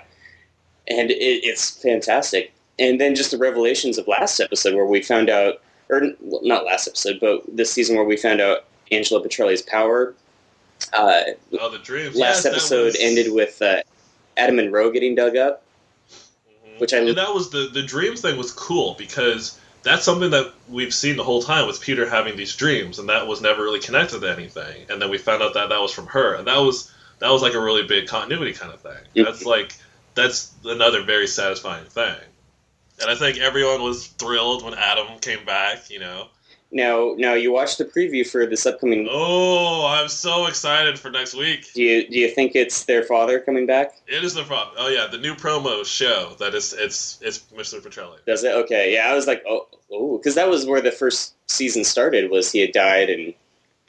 and 0.87 1.09
it, 1.09 1.15
it's 1.17 1.81
fantastic. 1.81 2.53
And 2.77 3.01
then 3.01 3.15
just 3.15 3.31
the 3.31 3.37
revelations 3.37 3.97
of 3.97 4.07
last 4.07 4.39
episode 4.39 4.75
where 4.75 4.85
we 4.85 5.01
found 5.01 5.29
out, 5.29 5.61
or 5.89 6.01
not 6.21 6.65
last 6.65 6.87
episode, 6.87 7.17
but 7.19 7.41
this 7.51 7.73
season 7.73 7.95
where 7.95 8.05
we 8.05 8.15
found 8.15 8.39
out 8.39 8.65
Angela 8.91 9.21
Petrelli's 9.21 9.61
power. 9.63 10.13
Uh, 10.93 11.21
Oh, 11.59 11.69
the 11.69 11.77
dreams. 11.79 12.15
last 12.15 12.43
Yes, 12.43 12.45
episode 12.45 12.85
was- 12.85 12.95
ended 12.99 13.31
with 13.31 13.61
uh, 13.61 13.81
Adam 14.37 14.55
Monroe 14.55 14.89
getting 14.91 15.15
dug 15.15 15.35
up. 15.37 15.63
Mhm. 16.65 16.79
which 16.79 16.93
I- 16.93 16.97
and 16.99 17.17
that 17.17 17.33
was 17.33 17.49
the 17.49 17.69
the 17.73 17.81
dreams 17.83 18.21
thing 18.21 18.37
was 18.37 18.51
cool 18.53 18.95
because 18.97 19.59
that's 19.83 20.03
something 20.03 20.29
that 20.31 20.53
we've 20.69 20.93
seen 20.93 21.15
the 21.17 21.23
whole 21.23 21.41
time 21.41 21.67
with 21.67 21.79
Peter 21.81 22.07
having 22.09 22.35
these 22.37 22.55
dreams, 22.55 22.99
and 22.99 23.09
that 23.09 23.27
was 23.27 23.41
never 23.41 23.63
really 23.63 23.79
connected 23.79 24.21
to 24.21 24.29
anything. 24.31 24.85
And 24.89 25.01
then 25.01 25.09
we 25.09 25.17
found 25.17 25.41
out 25.43 25.53
that 25.55 25.69
that 25.69 25.81
was 25.81 25.91
from 25.91 26.07
her, 26.07 26.33
and 26.35 26.47
that 26.47 26.57
was 26.57 26.89
that 27.19 27.29
was 27.31 27.41
like 27.41 27.53
a 27.53 27.59
really 27.59 27.83
big 27.83 28.07
continuity 28.07 28.53
kind 28.53 28.73
of 28.73 28.79
thing. 28.81 29.03
Mhm. 29.15 29.25
That's 29.25 29.45
like 29.45 29.73
that's 30.15 30.51
another 30.65 31.03
very 31.03 31.27
satisfying 31.27 31.85
thing. 31.85 32.15
And 33.01 33.09
I 33.09 33.15
think 33.15 33.37
everyone 33.37 33.81
was 33.83 34.07
thrilled 34.07 34.63
when 34.63 34.73
Adam 34.73 35.19
came 35.19 35.45
back. 35.45 35.89
You 35.89 35.99
know, 35.99 36.27
Now, 36.71 37.15
now 37.17 37.33
you 37.33 37.51
watched 37.51 37.79
the 37.79 37.85
preview 37.85 38.27
for 38.29 38.45
this 38.45 38.65
upcoming. 38.67 39.07
oh, 39.09 39.87
I'm 39.87 40.07
so 40.07 40.45
excited 40.45 40.99
for 40.99 41.09
next 41.09 41.33
week. 41.33 41.73
Do 41.73 41.81
you 41.81 42.07
do 42.07 42.19
you 42.19 42.29
think 42.29 42.55
it's 42.55 42.85
their 42.85 43.03
father 43.03 43.39
coming 43.39 43.65
back? 43.65 43.95
It 44.07 44.23
is 44.23 44.35
the 44.35 44.43
problem. 44.43 44.75
Oh 44.77 44.87
yeah, 44.87 45.07
the 45.07 45.17
new 45.17 45.33
promo 45.33 45.83
show 45.83 46.35
that 46.39 46.53
is 46.53 46.73
it's 46.73 47.17
it's 47.21 47.39
Mr. 47.55 47.81
Petrelli. 47.81 48.17
Does 48.27 48.43
it? 48.43 48.53
Okay, 48.53 48.93
yeah. 48.93 49.09
I 49.09 49.15
was 49.15 49.25
like, 49.25 49.43
oh, 49.49 49.67
oh, 49.91 50.17
because 50.17 50.35
that 50.35 50.47
was 50.47 50.67
where 50.67 50.79
the 50.81 50.91
first 50.91 51.33
season 51.49 51.83
started. 51.83 52.29
Was 52.29 52.51
he 52.51 52.59
had 52.59 52.71
died 52.71 53.09
and 53.09 53.33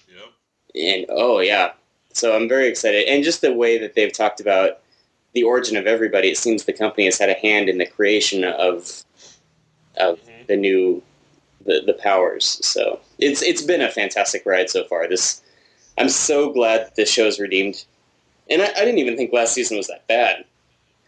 Yep. 0.08 0.28
and 0.74 1.06
oh 1.10 1.40
yeah. 1.40 1.72
So 2.14 2.34
I'm 2.34 2.48
very 2.48 2.66
excited, 2.66 3.06
and 3.08 3.22
just 3.22 3.42
the 3.42 3.52
way 3.52 3.76
that 3.76 3.94
they've 3.94 4.12
talked 4.12 4.40
about 4.40 4.78
the 5.34 5.42
origin 5.42 5.76
of 5.76 5.86
everybody. 5.86 6.28
It 6.28 6.38
seems 6.38 6.64
the 6.64 6.72
company 6.72 7.04
has 7.04 7.18
had 7.18 7.28
a 7.28 7.34
hand 7.34 7.68
in 7.68 7.76
the 7.76 7.86
creation 7.86 8.42
of 8.42 9.04
of 9.98 10.18
Mhm. 10.20 10.46
the 10.46 10.56
new 10.56 11.02
the 11.64 11.82
the 11.86 11.94
powers. 11.94 12.44
So 12.66 13.00
it's 13.18 13.42
it's 13.42 13.62
been 13.62 13.80
a 13.82 13.90
fantastic 13.90 14.44
ride 14.46 14.70
so 14.70 14.84
far. 14.84 15.08
This 15.08 15.42
I'm 15.98 16.08
so 16.08 16.50
glad 16.52 16.80
that 16.86 16.96
this 16.96 17.10
show's 17.12 17.38
redeemed. 17.38 17.84
And 18.48 18.62
I, 18.62 18.66
I 18.66 18.84
didn't 18.84 18.98
even 18.98 19.16
think 19.16 19.32
last 19.32 19.54
season 19.54 19.76
was 19.76 19.86
that 19.88 20.06
bad, 20.08 20.44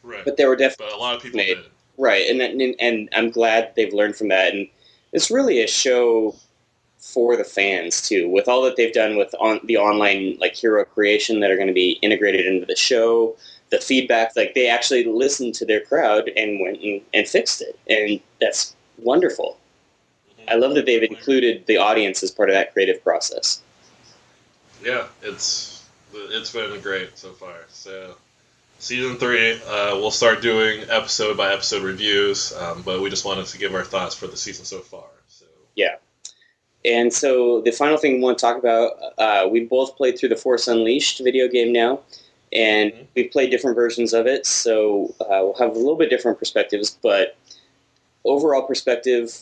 Right. 0.02 0.24
but 0.24 0.36
there 0.36 0.48
were 0.48 0.56
definitely 0.56 0.92
But 0.92 0.96
a 0.96 1.00
lot 1.00 1.16
of 1.16 1.22
people 1.22 1.38
Made. 1.38 1.54
did. 1.56 1.64
right, 1.98 2.28
and, 2.28 2.40
and 2.40 2.74
and 2.80 3.08
I'm 3.14 3.30
glad 3.30 3.72
they've 3.76 3.92
learned 3.92 4.16
from 4.16 4.28
that. 4.28 4.52
And 4.54 4.68
it's 5.12 5.30
really 5.30 5.62
a 5.62 5.66
show 5.66 6.36
for 6.98 7.36
the 7.36 7.42
fans 7.44 8.00
too, 8.08 8.28
with 8.28 8.46
all 8.48 8.62
that 8.62 8.76
they've 8.76 8.92
done 8.92 9.16
with 9.16 9.34
on 9.40 9.58
the 9.64 9.76
online 9.76 10.36
like 10.40 10.54
hero 10.54 10.84
creation 10.84 11.40
that 11.40 11.50
are 11.50 11.56
going 11.56 11.66
to 11.66 11.72
be 11.74 11.98
integrated 12.02 12.46
into 12.46 12.64
the 12.66 12.76
show. 12.76 13.36
The 13.70 13.78
feedback, 13.80 14.36
like 14.36 14.52
they 14.54 14.68
actually 14.68 15.04
listened 15.04 15.54
to 15.56 15.64
their 15.64 15.80
crowd 15.80 16.28
and 16.36 16.60
went 16.60 16.80
and, 16.82 17.00
and 17.14 17.26
fixed 17.26 17.62
it, 17.62 17.76
and 17.88 18.20
that's 18.40 18.76
wonderful. 18.98 19.56
I 20.52 20.56
love 20.56 20.74
that 20.74 20.84
they've 20.84 21.02
included 21.02 21.64
the 21.66 21.78
audience 21.78 22.22
as 22.22 22.30
part 22.30 22.50
of 22.50 22.54
that 22.54 22.74
creative 22.74 23.02
process. 23.02 23.62
Yeah, 24.84 25.06
it's 25.22 25.82
it's 26.14 26.52
been 26.52 26.78
great 26.82 27.16
so 27.16 27.30
far. 27.32 27.54
So 27.68 28.16
season 28.78 29.16
three, 29.16 29.52
uh, 29.62 29.96
we'll 29.96 30.10
start 30.10 30.42
doing 30.42 30.82
episode 30.90 31.38
by 31.38 31.54
episode 31.54 31.82
reviews, 31.82 32.52
um, 32.52 32.82
but 32.82 33.00
we 33.00 33.08
just 33.08 33.24
wanted 33.24 33.46
to 33.46 33.58
give 33.58 33.74
our 33.74 33.84
thoughts 33.84 34.14
for 34.14 34.26
the 34.26 34.36
season 34.36 34.66
so 34.66 34.80
far. 34.80 35.06
So 35.28 35.46
yeah. 35.74 35.96
And 36.84 37.12
so 37.12 37.62
the 37.62 37.70
final 37.70 37.96
thing 37.96 38.14
we 38.14 38.20
want 38.20 38.38
to 38.38 38.42
talk 38.42 38.58
about, 38.58 38.92
uh, 39.16 39.48
we 39.48 39.64
both 39.64 39.96
played 39.96 40.18
through 40.18 40.30
the 40.30 40.36
Force 40.36 40.68
Unleashed 40.68 41.22
video 41.24 41.48
game 41.48 41.72
now, 41.72 42.00
and 42.52 42.92
Mhm. 42.92 43.06
we've 43.14 43.30
played 43.30 43.50
different 43.50 43.76
versions 43.76 44.12
of 44.12 44.26
it. 44.26 44.44
So 44.44 45.14
uh, 45.20 45.40
we'll 45.40 45.54
have 45.54 45.70
a 45.70 45.78
little 45.78 45.96
bit 45.96 46.10
different 46.10 46.38
perspectives, 46.38 46.90
but 47.00 47.36
overall 48.24 48.62
perspective, 48.62 49.32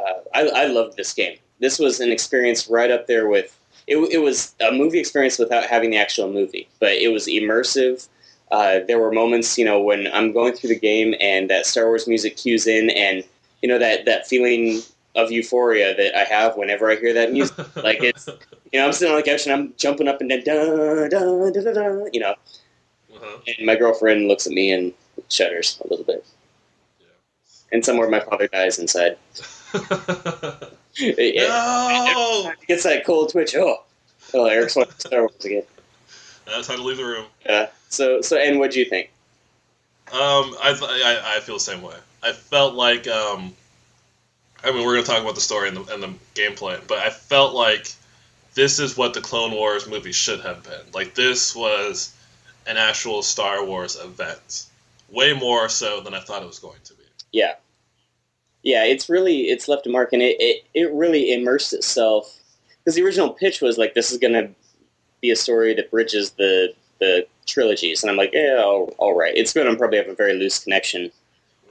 uh, 0.00 0.20
I, 0.34 0.62
I 0.62 0.66
loved 0.66 0.96
this 0.96 1.12
game. 1.12 1.38
This 1.60 1.78
was 1.78 2.00
an 2.00 2.10
experience 2.10 2.68
right 2.68 2.90
up 2.90 3.06
there 3.06 3.28
with. 3.28 3.56
It, 3.86 3.96
it 4.12 4.18
was 4.18 4.54
a 4.60 4.70
movie 4.70 5.00
experience 5.00 5.38
without 5.38 5.64
having 5.64 5.90
the 5.90 5.96
actual 5.96 6.32
movie, 6.32 6.68
but 6.78 6.92
it 6.92 7.08
was 7.12 7.26
immersive. 7.26 8.08
Uh, 8.52 8.80
there 8.86 8.98
were 8.98 9.10
moments, 9.12 9.58
you 9.58 9.64
know, 9.64 9.80
when 9.80 10.06
I'm 10.12 10.32
going 10.32 10.52
through 10.52 10.68
the 10.68 10.78
game 10.78 11.14
and 11.20 11.50
that 11.50 11.66
Star 11.66 11.86
Wars 11.86 12.06
music 12.06 12.36
cues 12.36 12.66
in, 12.66 12.90
and 12.90 13.24
you 13.62 13.68
know 13.68 13.78
that 13.78 14.04
that 14.06 14.26
feeling 14.28 14.82
of 15.16 15.30
euphoria 15.32 15.94
that 15.96 16.16
I 16.16 16.24
have 16.24 16.56
whenever 16.56 16.90
I 16.90 16.96
hear 16.96 17.12
that 17.14 17.32
music. 17.32 17.56
Like, 17.76 18.02
it's- 18.02 18.28
You 18.72 18.78
know, 18.78 18.86
I'm 18.86 18.92
sitting 18.92 19.12
on 19.12 19.18
the 19.20 19.26
couch 19.28 19.46
and 19.46 19.52
I'm 19.52 19.74
jumping 19.76 20.06
up 20.06 20.20
and 20.20 20.30
down, 20.30 20.44
da, 20.44 21.08
da, 21.08 21.50
da, 21.50 21.60
da, 21.60 21.72
da, 21.72 22.04
you 22.12 22.20
know, 22.20 22.36
uh-huh. 23.12 23.38
and 23.58 23.66
my 23.66 23.74
girlfriend 23.74 24.28
looks 24.28 24.46
at 24.46 24.52
me 24.52 24.70
and 24.70 24.92
shudders 25.28 25.80
a 25.84 25.88
little 25.88 26.04
bit. 26.04 26.24
And 27.72 27.84
somewhere 27.84 28.08
my 28.08 28.20
father 28.20 28.46
dies 28.46 28.78
inside. 28.78 29.16
It, 30.96 31.36
no, 31.48 32.50
it 32.50 32.66
gets 32.66 32.82
that 32.82 33.06
cold 33.06 33.30
twitch. 33.30 33.54
Oh, 33.54 33.84
oh, 34.34 34.46
Eric's 34.46 34.76
watching 34.76 34.94
Star 34.98 35.20
Wars 35.20 35.44
again. 35.44 35.62
that's 36.46 36.66
how 36.66 36.76
to 36.76 36.82
leave 36.82 36.96
the 36.96 37.04
room. 37.04 37.26
Yeah. 37.46 37.68
So, 37.88 38.20
so, 38.20 38.36
and 38.36 38.58
what 38.58 38.72
do 38.72 38.80
you 38.80 38.84
think? 38.84 39.10
Um, 40.12 40.54
I, 40.60 40.76
I 40.82 41.36
I 41.36 41.40
feel 41.40 41.54
the 41.56 41.60
same 41.60 41.82
way. 41.82 41.94
I 42.22 42.32
felt 42.32 42.74
like 42.74 43.06
um, 43.06 43.54
I 44.64 44.72
mean 44.72 44.84
we're 44.84 44.94
gonna 44.94 45.06
talk 45.06 45.22
about 45.22 45.36
the 45.36 45.40
story 45.40 45.68
and 45.68 45.76
the, 45.76 45.94
and 45.94 46.02
the 46.02 46.14
gameplay, 46.34 46.80
but 46.88 46.98
I 46.98 47.10
felt 47.10 47.54
like 47.54 47.92
this 48.54 48.80
is 48.80 48.96
what 48.96 49.14
the 49.14 49.20
Clone 49.20 49.52
Wars 49.52 49.88
movie 49.88 50.12
should 50.12 50.40
have 50.40 50.64
been. 50.64 50.82
Like 50.92 51.14
this 51.14 51.54
was 51.54 52.14
an 52.66 52.76
actual 52.76 53.22
Star 53.22 53.64
Wars 53.64 53.96
event, 53.96 54.66
way 55.08 55.32
more 55.32 55.68
so 55.68 56.00
than 56.00 56.14
I 56.14 56.20
thought 56.20 56.42
it 56.42 56.46
was 56.46 56.58
going 56.58 56.80
to 56.84 56.94
be. 56.94 57.04
Yeah. 57.32 57.54
Yeah, 58.62 58.84
it's 58.84 59.08
really 59.08 59.42
it's 59.42 59.68
left 59.68 59.86
a 59.86 59.90
mark, 59.90 60.12
and 60.12 60.22
it 60.22 60.36
it, 60.38 60.64
it 60.74 60.92
really 60.92 61.32
immersed 61.32 61.72
itself 61.72 62.38
because 62.78 62.94
the 62.94 63.02
original 63.02 63.30
pitch 63.30 63.60
was 63.60 63.78
like 63.78 63.94
this 63.94 64.12
is 64.12 64.18
going 64.18 64.34
to 64.34 64.50
be 65.20 65.30
a 65.30 65.36
story 65.36 65.74
that 65.74 65.90
bridges 65.90 66.32
the 66.32 66.74
the 66.98 67.26
trilogies, 67.46 68.02
and 68.02 68.10
I'm 68.10 68.16
like, 68.16 68.32
yeah, 68.32 68.62
all, 68.62 68.94
all 68.98 69.16
right. 69.16 69.32
It's 69.34 69.52
going 69.52 69.66
to 69.66 69.76
probably 69.76 69.98
have 69.98 70.08
a 70.08 70.14
very 70.14 70.34
loose 70.34 70.58
connection. 70.62 71.10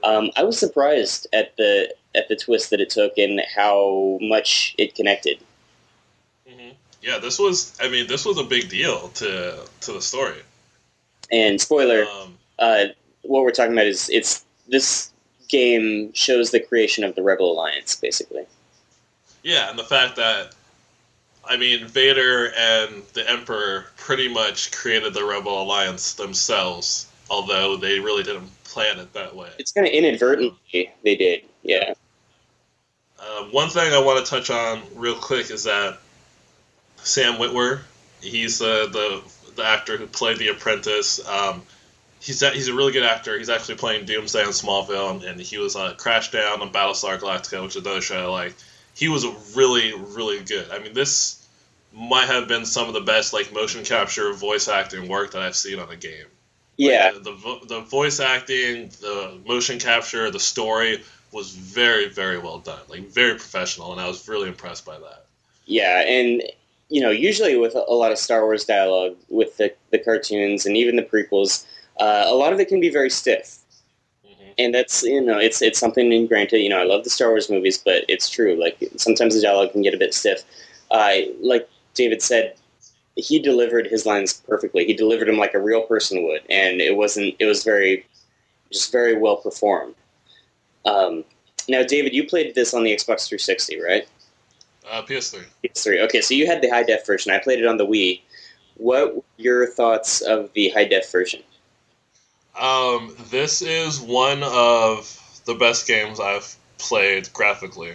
Um, 0.02 0.30
I 0.36 0.42
was 0.44 0.58
surprised 0.58 1.26
at 1.32 1.56
the 1.56 1.94
at 2.14 2.28
the 2.28 2.36
twist 2.36 2.70
that 2.70 2.80
it 2.80 2.90
took 2.90 3.16
and 3.16 3.40
how 3.54 4.18
much 4.20 4.74
it 4.78 4.94
connected. 4.94 5.38
hmm 6.48 6.70
Yeah, 7.02 7.18
this 7.18 7.38
was. 7.38 7.78
I 7.80 7.88
mean, 7.88 8.06
this 8.08 8.24
was 8.24 8.38
a 8.38 8.44
big 8.44 8.68
deal 8.68 9.08
to 9.08 9.58
to 9.82 9.92
the 9.92 10.02
story. 10.02 10.42
And 11.30 11.60
spoiler, 11.60 12.04
Um, 12.06 12.38
uh, 12.58 12.84
what 13.22 13.44
we're 13.44 13.52
talking 13.52 13.72
about 13.72 13.86
is 13.86 14.10
it's 14.10 14.44
this 14.66 15.09
game 15.50 16.12
shows 16.12 16.50
the 16.50 16.60
creation 16.60 17.04
of 17.04 17.14
the 17.14 17.22
Rebel 17.22 17.52
Alliance, 17.52 17.96
basically. 17.96 18.46
Yeah, 19.42 19.70
and 19.70 19.78
the 19.78 19.84
fact 19.84 20.16
that, 20.16 20.54
I 21.44 21.56
mean, 21.56 21.86
Vader 21.86 22.52
and 22.56 23.02
the 23.14 23.28
Emperor 23.28 23.86
pretty 23.96 24.28
much 24.28 24.72
created 24.72 25.14
the 25.14 25.24
Rebel 25.24 25.62
Alliance 25.62 26.14
themselves, 26.14 27.10
although 27.28 27.76
they 27.76 28.00
really 28.00 28.22
didn't 28.22 28.50
plan 28.64 28.98
it 28.98 29.12
that 29.14 29.34
way. 29.34 29.50
It's 29.58 29.72
kind 29.72 29.86
of 29.86 29.92
inadvertently 29.92 30.92
they 31.04 31.16
did, 31.16 31.42
yeah. 31.62 31.94
Um, 33.18 33.52
one 33.52 33.68
thing 33.68 33.92
I 33.92 34.00
want 34.00 34.24
to 34.24 34.30
touch 34.30 34.50
on 34.50 34.82
real 34.94 35.14
quick 35.16 35.50
is 35.50 35.64
that 35.64 35.98
Sam 37.02 37.34
Witwer, 37.34 37.80
he's 38.22 38.62
uh, 38.62 38.86
the 38.90 39.22
the 39.56 39.64
actor 39.64 39.96
who 39.96 40.06
played 40.06 40.38
the 40.38 40.48
Apprentice. 40.48 41.26
Um, 41.26 41.62
he's 42.20 42.42
a, 42.42 42.50
he's 42.50 42.68
a 42.68 42.74
really 42.74 42.92
good 42.92 43.02
actor. 43.02 43.36
He's 43.36 43.48
actually 43.48 43.76
playing 43.76 44.04
Doomsday 44.04 44.42
on 44.42 44.50
Smallville, 44.50 45.10
and, 45.10 45.22
and 45.24 45.40
he 45.40 45.58
was 45.58 45.74
uh, 45.74 45.94
Crashdown 45.94 46.60
on 46.60 46.72
Battlestar 46.72 47.18
Galactica, 47.18 47.62
which 47.62 47.76
is 47.76 47.82
another 47.82 48.00
show 48.00 48.18
I 48.18 48.26
like. 48.26 48.54
He 48.94 49.08
was 49.08 49.24
really 49.56 49.94
really 49.94 50.42
good. 50.44 50.70
I 50.70 50.78
mean, 50.78 50.92
this 50.92 51.46
might 51.92 52.26
have 52.26 52.46
been 52.46 52.64
some 52.64 52.86
of 52.86 52.94
the 52.94 53.00
best 53.00 53.32
like 53.32 53.52
motion 53.52 53.84
capture 53.84 54.32
voice 54.32 54.68
acting 54.68 55.08
work 55.08 55.32
that 55.32 55.42
I've 55.42 55.56
seen 55.56 55.78
on 55.78 55.90
a 55.90 55.96
game. 55.96 56.26
Yeah, 56.76 57.12
Like, 57.14 57.24
the, 57.24 57.32
the 57.32 57.66
the 57.66 57.80
voice 57.80 58.20
acting, 58.20 58.90
the 59.00 59.38
motion 59.46 59.78
capture, 59.78 60.30
the 60.30 60.40
story 60.40 61.02
was 61.32 61.50
very 61.50 62.08
very 62.08 62.38
well 62.38 62.58
done, 62.58 62.80
like 62.88 63.08
very 63.08 63.34
professional, 63.34 63.92
and 63.92 64.00
I 64.00 64.06
was 64.06 64.28
really 64.28 64.48
impressed 64.48 64.84
by 64.84 64.98
that. 64.98 65.26
yeah, 65.66 66.02
and 66.06 66.42
you 66.90 67.00
know, 67.00 67.10
usually 67.10 67.56
with 67.56 67.76
a 67.76 67.94
lot 67.94 68.10
of 68.10 68.18
Star 68.18 68.42
Wars 68.42 68.64
dialogue, 68.64 69.16
with 69.28 69.56
the, 69.56 69.72
the 69.90 69.98
cartoons 69.98 70.66
and 70.66 70.76
even 70.76 70.96
the 70.96 71.02
prequels, 71.02 71.64
uh, 71.98 72.24
a 72.26 72.34
lot 72.34 72.52
of 72.52 72.60
it 72.60 72.68
can 72.68 72.80
be 72.80 72.90
very 72.90 73.10
stiff. 73.10 73.58
Mm-hmm. 74.26 74.50
And 74.58 74.74
that's 74.74 75.02
you 75.02 75.20
know 75.20 75.38
it's 75.38 75.62
it's 75.62 75.78
something. 75.78 76.12
And 76.12 76.28
granted, 76.28 76.58
you 76.58 76.68
know 76.68 76.78
I 76.78 76.84
love 76.84 77.04
the 77.04 77.10
Star 77.10 77.28
Wars 77.28 77.50
movies, 77.50 77.78
but 77.78 78.04
it's 78.08 78.28
true. 78.28 78.58
Like 78.60 78.82
sometimes 78.96 79.34
the 79.34 79.42
dialogue 79.42 79.72
can 79.72 79.82
get 79.82 79.94
a 79.94 79.98
bit 79.98 80.14
stiff. 80.14 80.42
Uh, 80.90 81.12
like 81.40 81.68
David 81.94 82.22
said, 82.22 82.54
he 83.16 83.38
delivered 83.38 83.86
his 83.86 84.06
lines 84.06 84.34
perfectly. 84.34 84.84
He 84.84 84.94
delivered 84.94 85.28
them 85.28 85.38
like 85.38 85.54
a 85.54 85.60
real 85.60 85.82
person 85.82 86.22
would, 86.24 86.42
and 86.50 86.80
it 86.80 86.96
wasn't. 86.96 87.34
It 87.38 87.46
was 87.46 87.64
very, 87.64 88.06
just 88.70 88.92
very 88.92 89.16
well 89.16 89.36
performed. 89.36 89.94
Um, 90.84 91.24
now, 91.68 91.82
David, 91.82 92.14
you 92.14 92.26
played 92.26 92.54
this 92.54 92.74
on 92.74 92.82
the 92.82 92.90
Xbox 92.90 93.28
360, 93.28 93.80
right? 93.80 94.08
Uh, 94.90 95.02
PS3. 95.02 95.44
PS3. 95.64 96.04
Okay, 96.04 96.20
so 96.20 96.34
you 96.34 96.46
had 96.46 96.62
the 96.62 96.68
high 96.68 96.82
def 96.82 97.06
version. 97.06 97.32
I 97.32 97.38
played 97.38 97.60
it 97.60 97.66
on 97.66 97.76
the 97.76 97.86
Wii. 97.86 98.20
What 98.76 99.16
were 99.16 99.22
your 99.36 99.66
thoughts 99.66 100.20
of 100.20 100.52
the 100.54 100.70
high 100.70 100.86
def 100.86 101.10
version? 101.10 101.42
Um, 102.58 103.14
this 103.30 103.62
is 103.62 104.00
one 104.00 104.42
of 104.42 105.42
the 105.44 105.54
best 105.54 105.86
games 105.86 106.20
I've 106.20 106.56
played 106.78 107.32
graphically. 107.32 107.94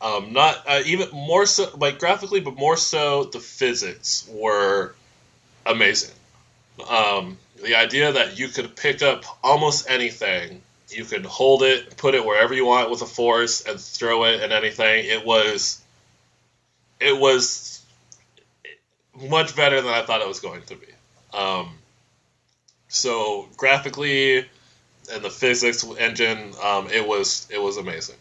Um, 0.00 0.32
not 0.32 0.62
uh, 0.66 0.82
even 0.84 1.08
more 1.12 1.46
so 1.46 1.70
like 1.76 1.98
graphically, 1.98 2.40
but 2.40 2.56
more 2.56 2.76
so 2.76 3.24
the 3.24 3.38
physics 3.38 4.28
were 4.32 4.94
amazing. 5.64 6.14
Um, 6.88 7.38
the 7.62 7.76
idea 7.76 8.12
that 8.12 8.38
you 8.38 8.48
could 8.48 8.74
pick 8.74 9.02
up 9.02 9.24
almost 9.44 9.88
anything, 9.88 10.60
you 10.88 11.04
could 11.04 11.24
hold 11.24 11.62
it, 11.62 11.96
put 11.96 12.14
it 12.14 12.24
wherever 12.24 12.52
you 12.52 12.66
want 12.66 12.90
with 12.90 13.02
a 13.02 13.06
force, 13.06 13.60
and 13.64 13.78
throw 13.78 14.24
it 14.24 14.40
at 14.40 14.50
anything. 14.50 15.04
It 15.06 15.24
was, 15.24 15.80
it 16.98 17.16
was 17.16 17.84
much 19.28 19.54
better 19.54 19.80
than 19.80 19.92
I 19.92 20.02
thought 20.02 20.20
it 20.20 20.28
was 20.28 20.40
going 20.40 20.62
to 20.62 20.74
be. 20.74 20.86
Um, 21.32 21.78
so 22.92 23.48
graphically 23.56 24.46
and 25.10 25.22
the 25.22 25.30
physics 25.30 25.84
engine, 25.98 26.52
um, 26.62 26.88
it 26.90 27.06
was 27.06 27.48
it 27.50 27.60
was 27.60 27.78
amazing. 27.78 28.16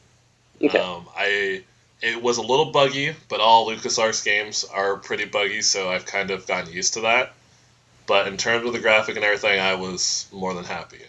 Okay. 0.63 0.80
Um, 0.80 1.07
I 1.15 1.63
it 2.01 2.22
was 2.22 2.38
a 2.38 2.41
little 2.41 2.72
buggy, 2.72 3.13
but 3.30 3.41
all 3.41 3.67
LucasArts 3.67 4.24
games 4.24 4.63
are 4.74 4.95
pretty 4.95 5.26
buggy, 5.26 5.61
so 5.61 5.89
I've 5.89 6.05
kind 6.05 6.32
of 6.32 6.47
gotten 6.47 6.72
used 6.72 6.93
to 6.93 7.01
that. 7.01 7.34
But 8.07 8.28
in 8.28 8.38
terms 8.38 8.65
of 8.65 8.74
the 8.74 8.80
graphic 8.80 9.17
and 9.17 9.26
everything, 9.26 9.59
I 9.59 9.76
was 9.76 10.28
more 10.32 10.53
than 10.53 10.63
happy. 10.63 11.01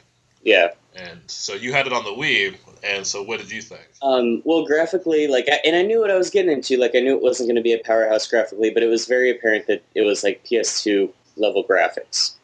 Yeah. 0.42 0.72
And 0.94 1.20
so 1.28 1.54
you 1.54 1.72
had 1.72 1.86
it 1.86 1.92
on 1.92 2.04
the 2.04 2.10
Wii, 2.10 2.56
and 2.82 3.06
so 3.06 3.22
what 3.22 3.38
did 3.38 3.50
you 3.50 3.62
think? 3.62 3.88
Um, 4.02 4.42
well, 4.44 4.66
graphically, 4.66 5.28
like, 5.28 5.46
I, 5.50 5.60
and 5.64 5.74
I 5.74 5.82
knew 5.82 6.00
what 6.00 6.10
I 6.10 6.16
was 6.16 6.28
getting 6.28 6.52
into. 6.52 6.76
Like, 6.76 6.94
I 6.94 7.00
knew 7.00 7.16
it 7.16 7.22
wasn't 7.22 7.48
going 7.48 7.56
to 7.56 7.62
be 7.62 7.72
a 7.72 7.78
powerhouse 7.78 8.26
graphically, 8.26 8.70
but 8.70 8.82
it 8.82 8.88
was 8.88 9.06
very 9.06 9.30
apparent 9.30 9.68
that 9.68 9.82
it 9.94 10.02
was 10.02 10.22
like 10.22 10.44
PS2 10.44 11.10
level 11.36 11.64
graphics. 11.64 12.34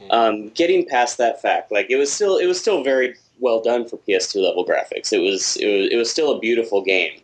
Mhm. 0.00 0.06
Um, 0.10 0.48
getting 0.50 0.86
past 0.86 1.18
that 1.18 1.40
fact, 1.42 1.72
like, 1.72 1.90
it 1.90 1.96
was 1.96 2.12
still 2.12 2.36
it 2.38 2.46
was 2.46 2.60
still 2.60 2.82
very 2.82 3.14
well 3.38 3.60
done 3.62 3.86
for 3.88 3.96
PS2 3.98 4.40
level 4.40 4.64
graphics. 4.66 5.12
It 5.12 5.18
was 5.20 5.56
it 5.56 5.66
was 5.66 5.88
it 5.92 5.96
was 5.96 6.10
still 6.10 6.32
a 6.32 6.38
beautiful 6.38 6.82
game. 6.82 7.20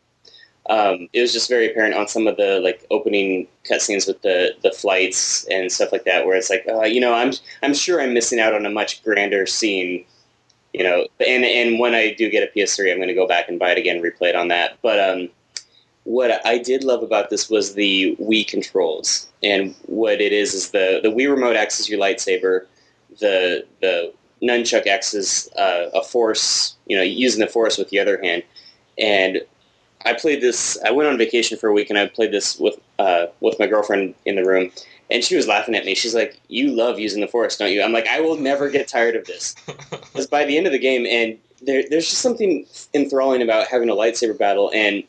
Um, 0.69 1.09
it 1.13 1.21
was 1.21 1.33
just 1.33 1.49
very 1.49 1.71
apparent 1.71 1.95
on 1.95 2.09
some 2.09 2.27
of 2.27 2.37
the 2.37 2.61
like 2.61 2.85
opening 2.91 3.47
cutscenes 3.71 4.07
with 4.07 4.23
the 4.23 4.53
the 4.63 4.73
flights 4.73 5.45
and 5.51 5.71
stuff 5.71 5.93
like 5.93 6.05
that, 6.05 6.27
where 6.27 6.37
it's 6.37 6.51
like, 6.51 6.65
uh, 6.69 6.83
you 6.83 7.01
know, 7.01 7.15
I'm 7.15 7.33
I'm 7.63 7.75
sure 7.75 8.01
I'm 8.03 8.15
missing 8.15 8.41
out 8.41 8.55
on 8.55 8.67
a 8.67 8.71
much 8.71 9.03
grander 9.05 9.47
scene 9.47 10.05
you 10.73 10.85
know, 10.85 11.07
and 11.27 11.45
and 11.45 11.79
when 11.79 11.95
I 11.95 12.13
do 12.15 12.31
get 12.31 12.43
a 12.43 12.49
PS3, 12.53 12.91
I'm 12.91 12.99
going 12.99 13.09
to 13.09 13.15
go 13.15 13.27
back 13.27 13.49
and 13.49 13.59
buy 13.59 13.71
it 13.71 13.79
again, 13.79 14.03
replay 14.03 14.29
it 14.31 14.37
on 14.37 14.49
that. 14.49 14.79
But 14.83 15.01
um, 15.01 15.29
what 16.07 16.47
I 16.47 16.59
did 16.59 16.85
love 16.85 17.03
about 17.03 17.31
this 17.31 17.51
was 17.51 17.75
the 17.75 18.17
Wii 18.21 18.47
controls, 18.47 19.29
and 19.43 19.75
what 19.87 20.21
it 20.21 20.33
is 20.33 20.55
is 20.55 20.71
the 20.71 21.01
the 21.03 21.11
Wii 21.11 21.29
remote 21.29 21.57
acts 21.57 21.81
as 21.81 21.89
your 21.89 21.99
lightsaber, 21.99 22.67
the 23.19 23.67
the 23.81 24.13
nunchuck 24.41 24.87
acts 24.87 25.15
as 25.15 25.51
uh, 25.59 25.91
a 25.93 26.03
force, 26.03 26.77
you 26.87 26.97
know, 26.97 27.03
using 27.03 27.41
the 27.41 27.49
force 27.49 27.77
with 27.77 27.91
the 27.91 27.99
other 27.99 28.21
hand, 28.23 28.45
and 28.97 29.41
I 30.05 30.13
played 30.13 30.41
this. 30.41 30.79
I 30.87 30.93
went 30.93 31.09
on 31.09 31.19
vacation 31.19 31.59
for 31.59 31.69
a 31.69 31.73
week, 31.73 31.91
and 31.91 31.99
I 31.99 32.07
played 32.07 32.31
this 32.31 32.57
with 32.57 32.79
uh, 33.01 33.27
with 33.41 33.59
my 33.59 33.67
girlfriend 33.67 34.15
in 34.25 34.37
the 34.37 34.45
room, 34.45 34.71
and 35.11 35.25
she 35.25 35.35
was 35.35 35.49
laughing 35.49 35.75
at 35.75 35.85
me. 35.85 35.97
She's 35.97 36.15
like, 36.15 36.39
"You 36.47 36.71
love 36.71 37.01
using 37.01 37.21
the 37.21 37.27
force, 37.27 37.57
don't 37.57 37.73
you?" 37.73 37.83
I'm 37.83 37.93
like, 37.93 38.07
"I 38.07 38.21
will 38.21 38.37
never 38.37 38.71
get 38.71 38.87
tired 38.87 39.17
of 39.17 39.27
this." 39.27 39.57
Because 39.91 40.29
by 40.29 40.47
the 40.47 40.57
end 40.57 40.67
of 40.67 40.73
the 40.73 40.79
game, 40.79 41.05
and 41.05 41.37
there, 41.61 41.83
there's 41.91 42.09
just 42.09 42.23
something 42.23 42.65
enthralling 42.95 43.43
about 43.43 43.67
having 43.67 43.91
a 43.91 43.95
lightsaber 43.95 44.39
battle, 44.39 44.71
and 44.73 45.03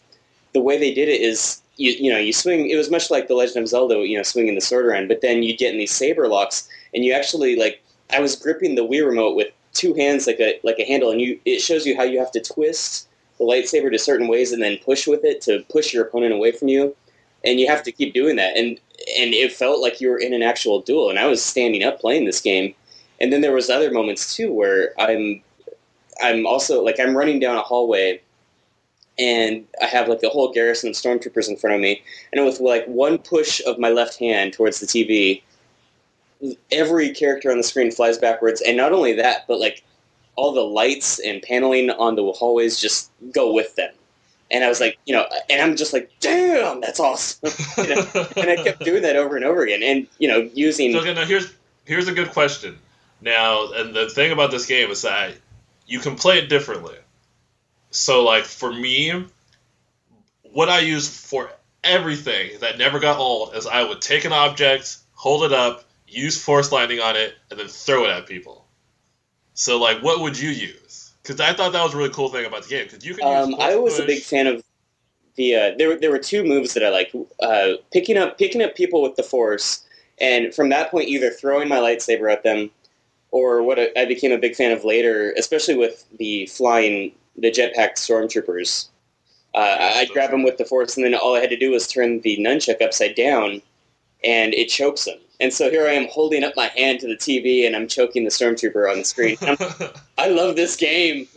the 0.58 0.64
way 0.64 0.78
they 0.80 0.92
did 0.92 1.08
it 1.08 1.22
is, 1.22 1.62
you 1.78 1.92
you 1.92 2.12
know, 2.12 2.18
you 2.18 2.34
swing. 2.34 2.70
It 2.70 2.78
was 2.78 2.90
much 2.90 3.12
like 3.12 3.28
the 3.28 3.36
Legend 3.36 3.64
of 3.64 3.68
Zelda, 3.70 3.96
you 4.00 4.18
know, 4.18 4.24
swinging 4.24 4.56
the 4.56 4.62
sword 4.62 4.86
around, 4.86 5.08
but 5.08 5.22
then 5.22 5.44
you 5.44 5.56
get 5.56 5.72
in 5.72 5.78
these 5.78 5.94
saber 5.94 6.28
locks, 6.28 6.68
and 6.94 7.06
you 7.06 7.14
actually 7.14 7.56
like. 7.56 7.82
I 8.10 8.22
was 8.22 8.38
gripping 8.38 8.76
the 8.76 8.88
Wii 8.88 9.06
remote 9.06 9.36
with 9.36 9.52
two 9.74 9.94
hands 9.94 10.28
like 10.28 10.40
a 10.40 10.60
like 10.64 10.80
a 10.80 10.86
handle, 10.86 11.12
and 11.12 11.22
you 11.22 11.40
it 11.46 11.62
shows 11.62 11.86
you 11.86 11.96
how 11.96 12.04
you 12.04 12.18
have 12.18 12.32
to 12.32 12.42
twist 12.42 13.08
the 13.38 13.44
lightsaber 13.44 13.92
to 13.92 14.00
certain 14.00 14.28
ways 14.28 14.52
and 14.52 14.64
then 14.64 14.80
push 14.84 15.06
with 15.06 15.24
it 15.24 15.42
to 15.42 15.64
push 15.70 15.94
your 15.94 16.06
opponent 16.06 16.34
away 16.34 16.52
from 16.52 16.70
you, 16.70 16.96
and 17.46 17.60
you 17.60 17.68
have 17.68 17.84
to 17.84 17.92
keep 17.92 18.14
doing 18.14 18.38
that. 18.38 18.58
And 18.58 18.80
and 19.20 19.34
it 19.34 19.52
felt 19.54 19.82
like 19.82 20.02
you 20.02 20.10
were 20.10 20.18
in 20.18 20.34
an 20.34 20.42
actual 20.42 20.82
duel, 20.82 21.10
and 21.12 21.20
I 21.20 21.28
was 21.28 21.44
standing 21.44 21.84
up 21.84 22.00
playing 22.00 22.26
this 22.26 22.42
game. 22.42 22.74
And 23.20 23.32
then 23.32 23.42
there 23.42 23.54
was 23.54 23.70
other 23.70 23.92
moments 23.92 24.36
too 24.36 24.52
where 24.52 24.94
I'm 25.00 25.42
I'm 26.24 26.48
also 26.48 26.84
like 26.84 27.00
I'm 27.00 27.16
running 27.16 27.40
down 27.40 27.58
a 27.58 27.62
hallway 27.62 28.22
and 29.20 29.66
I 29.82 29.86
have 29.86 30.08
like 30.08 30.24
a 30.24 30.30
whole 30.30 30.52
garrison 30.52 30.90
of 30.90 30.96
stormtroopers 30.96 31.50
in 31.50 31.58
front 31.58 31.76
of 31.76 31.82
me, 31.82 32.04
and 32.32 32.46
with 32.46 32.60
like 32.60 32.86
one 32.86 33.18
push 33.18 33.62
of 33.66 33.80
my 33.80 33.90
left 33.90 34.18
hand 34.20 34.54
towards 34.54 34.80
the 34.80 34.88
TV, 34.88 35.42
every 36.72 37.14
character 37.14 37.52
on 37.52 37.58
the 37.58 37.64
screen 37.64 37.92
flies 37.92 38.18
backwards, 38.18 38.62
and 38.62 38.78
not 38.78 38.92
only 38.94 39.14
that, 39.14 39.46
but 39.48 39.60
like 39.60 39.84
all 40.36 40.54
the 40.54 40.62
lights 40.62 41.20
and 41.20 41.42
paneling 41.42 41.90
on 41.90 42.16
the 42.16 42.32
hallways 42.32 42.80
just 42.80 43.12
go 43.32 43.52
with 43.52 43.76
them. 43.76 43.92
And 44.50 44.64
I 44.64 44.70
was 44.70 44.80
like, 44.80 44.98
you 45.06 45.14
know, 45.14 45.26
and 45.50 45.62
I'm 45.62 45.76
just 45.76 45.92
like, 45.92 46.10
damn, 46.22 46.80
that's 46.80 47.00
awesome. 47.00 47.50
you 47.78 47.96
know? 47.96 48.06
And 48.38 48.50
I 48.50 48.56
kept 48.64 48.80
doing 48.80 49.02
that 49.02 49.18
over 49.18 49.36
and 49.36 49.44
over 49.44 49.64
again, 49.64 49.84
and 49.84 50.08
you 50.20 50.28
know, 50.28 50.50
using 50.54 50.94
So 50.94 51.00
okay, 51.00 51.14
now 51.14 51.26
here's 51.26 51.54
here's 51.86 52.08
a 52.08 52.14
good 52.14 52.32
question. 52.32 52.78
Now, 53.22 53.72
and 53.74 53.96
the 53.96 54.10
thing 54.10 54.32
about 54.32 54.52
this 54.52 54.68
game 54.68 54.92
is 54.92 55.02
that 55.02 55.34
you 55.88 56.00
can 56.00 56.16
play 56.16 56.38
it 56.38 56.50
differently. 56.50 56.96
So, 57.92 58.24
like 58.24 58.46
for 58.46 58.72
me, 58.72 59.26
what 60.44 60.70
I 60.70 60.80
use 60.80 61.08
for 61.08 61.50
everything 61.84 62.60
that 62.60 62.78
never 62.78 63.00
got 63.00 63.18
old 63.18 63.56
is 63.56 63.66
I 63.66 63.84
would 63.84 64.02
take 64.02 64.26
an 64.26 64.34
object, 64.34 64.98
hold 65.14 65.44
it 65.44 65.54
up, 65.54 65.86
use 66.08 66.42
force 66.42 66.72
lightning 66.72 67.00
on 67.00 67.16
it, 67.16 67.36
and 67.50 67.60
then 67.60 67.68
throw 67.68 68.06
it 68.06 68.10
at 68.10 68.28
people. 68.28 68.66
So, 69.54 69.80
like, 69.80 70.04
what 70.04 70.20
would 70.22 70.38
you 70.40 70.50
use? 70.50 71.14
Because 71.24 71.40
I 71.40 71.54
thought 71.54 71.74
that 71.74 71.84
was 71.84 71.94
a 71.94 71.98
really 71.98 72.10
cool 72.12 72.30
thing 72.30 72.46
about 72.46 72.64
the 72.64 72.70
game. 72.70 72.86
Because 72.86 73.06
you 73.06 73.16
can 73.16 73.28
use 73.28 73.56
Um, 73.56 73.62
I 73.62 73.76
was 73.76 74.00
a 74.00 74.06
big 74.06 74.22
fan 74.22 74.48
of 74.48 74.64
the. 75.36 75.56
Uh, 75.56 75.72
there, 75.78 75.90
were- 75.90 75.96
there 75.96 76.12
were 76.12 76.20
two 76.20 76.44
moves 76.44 76.74
that 76.74 76.84
I 76.84 76.90
liked: 76.90 77.16
uh, 77.42 77.74
picking 77.92 78.18
up, 78.18 78.38
picking 78.38 78.62
up 78.62 78.76
people 78.76 79.02
with 79.02 79.16
the 79.16 79.24
force, 79.24 79.86
and 80.20 80.54
from 80.54 80.70
that 80.70 80.92
point, 80.92 81.10
either 81.10 81.30
throwing 81.32 81.68
my 81.68 81.78
lightsaber 81.78 82.32
at 82.32 82.44
them, 82.44 82.70
or 83.32 83.64
what 83.64 83.80
I 83.98 84.06
became 84.06 84.32
a 84.32 84.38
big 84.38 84.56
fan 84.56 84.72
of 84.72 84.84
later, 84.86 85.34
especially 85.38 85.76
with 85.76 86.06
the 86.18 86.46
flying, 86.46 87.12
the 87.38 87.52
jetpack 87.52 87.94
stormtroopers. 87.96 88.88
Uh, 89.54 89.58
I- 89.80 90.00
I'd 90.02 90.10
grab 90.10 90.32
them 90.32 90.44
with 90.44 90.58
the 90.58 90.66
force, 90.66 90.98
and 90.98 91.06
then 91.06 91.16
all 91.16 91.36
I 91.36 91.40
had 91.40 91.50
to 91.50 91.58
do 91.58 91.72
was 91.72 91.88
turn 91.88 92.22
the 92.22 92.38
nunchuck 92.38 92.82
upside 92.82 93.16
down, 93.16 93.62
and 94.24 94.54
it 94.54 94.68
chokes 94.70 95.06
them. 95.06 95.20
And 95.40 95.54
so 95.54 95.70
here 95.70 95.88
I 95.88 95.92
am 95.94 96.08
holding 96.08 96.44
up 96.44 96.54
my 96.56 96.68
hand 96.76 97.00
to 97.02 97.08
the 97.08 97.16
TV, 97.16 97.66
and 97.66 97.76
I'm 97.76 97.88
choking 97.88 98.24
the 98.24 98.30
stormtrooper 98.32 98.90
on 98.92 98.98
the 99.00 99.06
screen. 99.06 99.38
I'm- 99.42 100.36
love 100.36 100.56
this 100.56 100.76
game. 100.76 101.28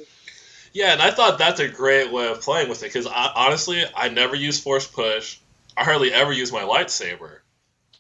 Yeah, 0.72 0.92
and 0.92 1.03
I 1.03 1.11
thought 1.11 1.38
that's 1.38 1.61
a 1.61 1.68
great 1.68 2.12
way 2.12 2.28
of 2.28 2.40
playing 2.40 2.68
with 2.68 2.82
it 2.82 2.86
because 2.92 3.07
honestly, 3.07 3.82
I 3.96 4.09
never 4.09 4.36
use 4.36 4.61
force 4.61 4.86
push. 4.86 5.38
I 5.76 5.84
hardly 5.84 6.12
ever 6.12 6.32
use 6.32 6.53
my 6.53 6.62
lightsaber, 6.62 7.38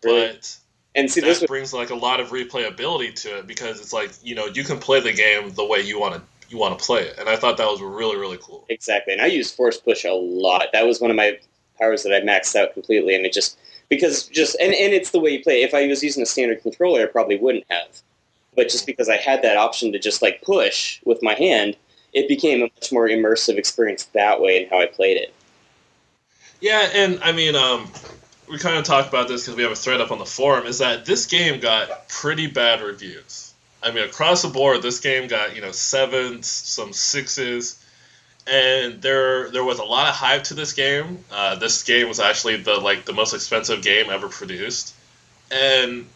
Really. 0.04 0.28
but 0.28 0.56
And 0.94 1.10
see, 1.10 1.20
this 1.20 1.38
that 1.38 1.42
was 1.44 1.48
brings 1.48 1.72
like 1.74 1.90
a 1.90 1.94
lot 1.96 2.20
of 2.20 2.28
replayability 2.28 3.14
to 3.22 3.38
it 3.38 3.46
because 3.48 3.80
it's 3.80 3.92
like 3.92 4.10
you 4.22 4.34
know 4.36 4.46
you 4.46 4.62
can 4.64 4.78
play 4.78 5.00
the 5.00 5.12
game 5.12 5.50
the 5.54 5.64
way 5.64 5.80
you 5.80 5.98
want 5.98 6.14
to 6.14 6.22
you 6.50 6.58
want 6.58 6.78
to 6.78 6.84
play 6.84 7.02
it, 7.02 7.18
and 7.18 7.28
I 7.28 7.36
thought 7.36 7.56
that 7.56 7.66
was 7.66 7.80
really 7.80 8.16
really 8.16 8.38
cool. 8.42 8.66
Exactly, 8.68 9.12
and 9.12 9.22
I 9.22 9.26
use 9.26 9.50
force 9.50 9.78
push 9.78 10.04
a 10.04 10.12
lot. 10.12 10.66
That 10.72 10.86
was 10.86 11.00
one 11.00 11.10
of 11.10 11.16
my 11.16 11.38
powers 11.78 12.02
that 12.02 12.12
I 12.12 12.20
maxed 12.20 12.56
out 12.56 12.74
completely, 12.74 13.14
and 13.14 13.24
it 13.24 13.32
just 13.32 13.58
because 13.88 14.26
just 14.26 14.56
and, 14.60 14.74
and 14.74 14.92
it's 14.92 15.10
the 15.10 15.20
way 15.20 15.30
you 15.30 15.42
play. 15.42 15.62
If 15.62 15.74
I 15.74 15.86
was 15.86 16.02
using 16.02 16.22
a 16.22 16.26
standard 16.26 16.62
controller, 16.62 17.02
I 17.02 17.06
probably 17.06 17.38
wouldn't 17.38 17.64
have. 17.70 18.02
But 18.56 18.68
just 18.68 18.84
because 18.84 19.08
I 19.08 19.16
had 19.16 19.42
that 19.42 19.56
option 19.56 19.92
to 19.92 19.98
just 19.98 20.22
like 20.22 20.42
push 20.42 21.00
with 21.04 21.22
my 21.22 21.34
hand, 21.34 21.76
it 22.12 22.28
became 22.28 22.62
a 22.62 22.70
much 22.74 22.92
more 22.92 23.08
immersive 23.08 23.56
experience 23.56 24.04
that 24.12 24.40
way 24.40 24.62
in 24.62 24.68
how 24.68 24.80
I 24.80 24.86
played 24.86 25.16
it. 25.16 25.32
Yeah, 26.60 26.88
and 26.92 27.20
I 27.22 27.32
mean, 27.32 27.54
um, 27.54 27.90
we 28.50 28.58
kind 28.58 28.76
of 28.76 28.84
talked 28.84 29.08
about 29.08 29.28
this 29.28 29.42
because 29.42 29.56
we 29.56 29.62
have 29.62 29.72
a 29.72 29.76
thread 29.76 30.00
up 30.00 30.10
on 30.10 30.18
the 30.18 30.26
forum. 30.26 30.66
Is 30.66 30.78
that 30.78 31.06
this 31.06 31.26
game 31.26 31.60
got 31.60 32.08
pretty 32.08 32.48
bad 32.48 32.82
reviews? 32.82 33.49
I 33.82 33.90
mean, 33.90 34.04
across 34.04 34.42
the 34.42 34.48
board, 34.48 34.82
this 34.82 35.00
game 35.00 35.28
got 35.28 35.54
you 35.54 35.62
know 35.62 35.72
sevens, 35.72 36.46
some 36.46 36.92
sixes, 36.92 37.82
and 38.46 39.00
there 39.00 39.50
there 39.50 39.64
was 39.64 39.78
a 39.78 39.84
lot 39.84 40.08
of 40.08 40.14
hype 40.14 40.44
to 40.44 40.54
this 40.54 40.72
game. 40.72 41.24
Uh, 41.30 41.56
this 41.56 41.82
game 41.82 42.08
was 42.08 42.20
actually 42.20 42.56
the 42.56 42.74
like 42.74 43.04
the 43.04 43.12
most 43.12 43.34
expensive 43.34 43.82
game 43.82 44.10
ever 44.10 44.28
produced, 44.28 44.94
and 45.50 46.06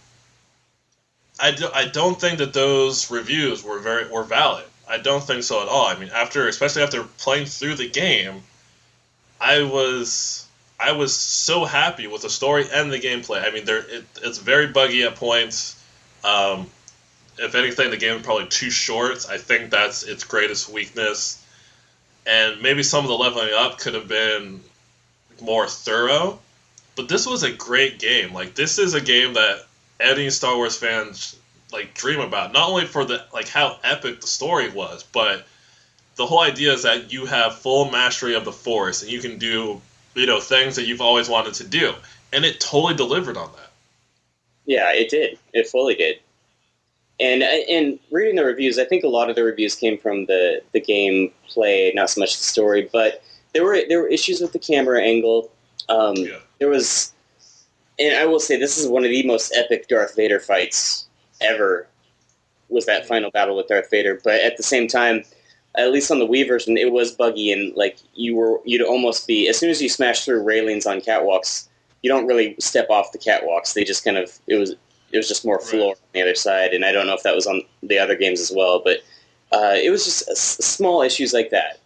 I, 1.40 1.50
do, 1.50 1.68
I 1.74 1.86
don't 1.86 2.20
think 2.20 2.38
that 2.38 2.52
those 2.52 3.10
reviews 3.10 3.64
were 3.64 3.78
very 3.78 4.08
were 4.08 4.24
valid. 4.24 4.64
I 4.88 4.98
don't 4.98 5.24
think 5.24 5.42
so 5.42 5.62
at 5.62 5.68
all. 5.68 5.86
I 5.86 5.98
mean, 5.98 6.10
after 6.10 6.46
especially 6.48 6.82
after 6.82 7.04
playing 7.18 7.46
through 7.46 7.76
the 7.76 7.88
game, 7.88 8.42
I 9.40 9.62
was 9.62 10.46
I 10.78 10.92
was 10.92 11.14
so 11.14 11.64
happy 11.64 12.06
with 12.06 12.22
the 12.22 12.30
story 12.30 12.66
and 12.72 12.92
the 12.92 13.00
gameplay. 13.00 13.46
I 13.46 13.50
mean, 13.50 13.64
there 13.64 13.78
it, 13.78 14.04
it's 14.22 14.38
very 14.38 14.66
buggy 14.68 15.02
at 15.04 15.16
points. 15.16 15.82
Um, 16.22 16.70
if 17.38 17.54
anything, 17.54 17.90
the 17.90 17.96
game 17.96 18.16
is 18.16 18.22
probably 18.22 18.46
too 18.46 18.70
short. 18.70 19.26
I 19.28 19.38
think 19.38 19.70
that's 19.70 20.02
its 20.02 20.24
greatest 20.24 20.68
weakness. 20.68 21.44
And 22.26 22.62
maybe 22.62 22.82
some 22.82 23.04
of 23.04 23.08
the 23.08 23.16
leveling 23.16 23.50
up 23.54 23.78
could 23.78 23.94
have 23.94 24.08
been 24.08 24.60
more 25.40 25.66
thorough. 25.66 26.38
But 26.96 27.08
this 27.08 27.26
was 27.26 27.42
a 27.42 27.52
great 27.52 27.98
game. 27.98 28.32
Like 28.32 28.54
this 28.54 28.78
is 28.78 28.94
a 28.94 29.00
game 29.00 29.34
that 29.34 29.66
any 30.00 30.30
Star 30.30 30.56
Wars 30.56 30.76
fans 30.76 31.36
like 31.72 31.94
dream 31.94 32.20
about. 32.20 32.52
Not 32.52 32.68
only 32.68 32.86
for 32.86 33.04
the 33.04 33.24
like 33.32 33.48
how 33.48 33.78
epic 33.82 34.20
the 34.20 34.26
story 34.26 34.70
was, 34.70 35.02
but 35.02 35.46
the 36.16 36.26
whole 36.26 36.40
idea 36.40 36.72
is 36.72 36.84
that 36.84 37.12
you 37.12 37.26
have 37.26 37.58
full 37.58 37.90
mastery 37.90 38.34
of 38.34 38.44
the 38.44 38.52
Force 38.52 39.02
and 39.02 39.10
you 39.10 39.20
can 39.20 39.38
do 39.38 39.80
you 40.14 40.26
know 40.26 40.40
things 40.40 40.76
that 40.76 40.86
you've 40.86 41.00
always 41.00 41.28
wanted 41.28 41.54
to 41.54 41.64
do, 41.64 41.92
and 42.32 42.44
it 42.44 42.60
totally 42.60 42.94
delivered 42.94 43.36
on 43.36 43.50
that. 43.52 43.70
Yeah, 44.66 44.92
it 44.92 45.10
did. 45.10 45.38
It 45.52 45.66
fully 45.66 45.94
did. 45.94 46.20
And 47.20 47.42
and 47.42 47.98
reading 48.10 48.36
the 48.36 48.44
reviews, 48.44 48.78
I 48.78 48.84
think 48.84 49.04
a 49.04 49.08
lot 49.08 49.30
of 49.30 49.36
the 49.36 49.44
reviews 49.44 49.76
came 49.76 49.98
from 49.98 50.26
the 50.26 50.62
the 50.72 50.80
gameplay, 50.80 51.94
not 51.94 52.10
so 52.10 52.20
much 52.20 52.36
the 52.36 52.44
story. 52.44 52.88
But 52.92 53.22
there 53.52 53.64
were 53.64 53.78
there 53.88 54.00
were 54.00 54.08
issues 54.08 54.40
with 54.40 54.52
the 54.52 54.58
camera 54.58 55.00
angle. 55.00 55.50
Um, 55.88 56.16
yeah. 56.16 56.38
There 56.58 56.68
was, 56.68 57.12
and 57.98 58.16
I 58.16 58.26
will 58.26 58.40
say 58.40 58.58
this 58.58 58.78
is 58.78 58.88
one 58.88 59.04
of 59.04 59.10
the 59.10 59.22
most 59.26 59.54
epic 59.56 59.88
Darth 59.88 60.16
Vader 60.16 60.40
fights 60.40 61.06
ever. 61.40 61.86
Was 62.68 62.86
that 62.86 63.06
final 63.06 63.30
battle 63.30 63.56
with 63.56 63.68
Darth 63.68 63.90
Vader? 63.90 64.20
But 64.24 64.40
at 64.40 64.56
the 64.56 64.62
same 64.62 64.88
time, 64.88 65.24
at 65.76 65.92
least 65.92 66.10
on 66.10 66.18
the 66.18 66.26
Wii 66.26 66.46
version, 66.46 66.76
it 66.76 66.92
was 66.92 67.12
buggy 67.12 67.52
and 67.52 67.74
like 67.76 67.98
you 68.14 68.36
were 68.36 68.60
you'd 68.64 68.82
almost 68.82 69.26
be 69.26 69.48
as 69.48 69.58
soon 69.58 69.70
as 69.70 69.80
you 69.80 69.88
smash 69.88 70.24
through 70.24 70.42
railings 70.42 70.86
on 70.86 71.00
catwalks, 71.00 71.68
you 72.02 72.10
don't 72.10 72.26
really 72.26 72.56
step 72.58 72.90
off 72.90 73.12
the 73.12 73.18
catwalks. 73.18 73.74
They 73.74 73.84
just 73.84 74.04
kind 74.04 74.16
of 74.16 74.38
it 74.46 74.56
was 74.56 74.74
was 75.16 75.28
just 75.28 75.44
more 75.44 75.60
floor 75.60 75.88
right. 75.88 75.96
on 75.96 76.08
the 76.12 76.22
other 76.22 76.34
side, 76.34 76.72
and 76.72 76.84
I 76.84 76.92
don't 76.92 77.06
know 77.06 77.14
if 77.14 77.22
that 77.22 77.34
was 77.34 77.46
on 77.46 77.62
the 77.82 77.98
other 77.98 78.16
games 78.16 78.40
as 78.40 78.52
well, 78.54 78.80
but 78.84 78.98
uh, 79.52 79.74
it 79.74 79.90
was 79.90 80.04
just 80.04 80.62
small 80.62 81.02
issues 81.02 81.32
like 81.32 81.50
that. 81.50 81.80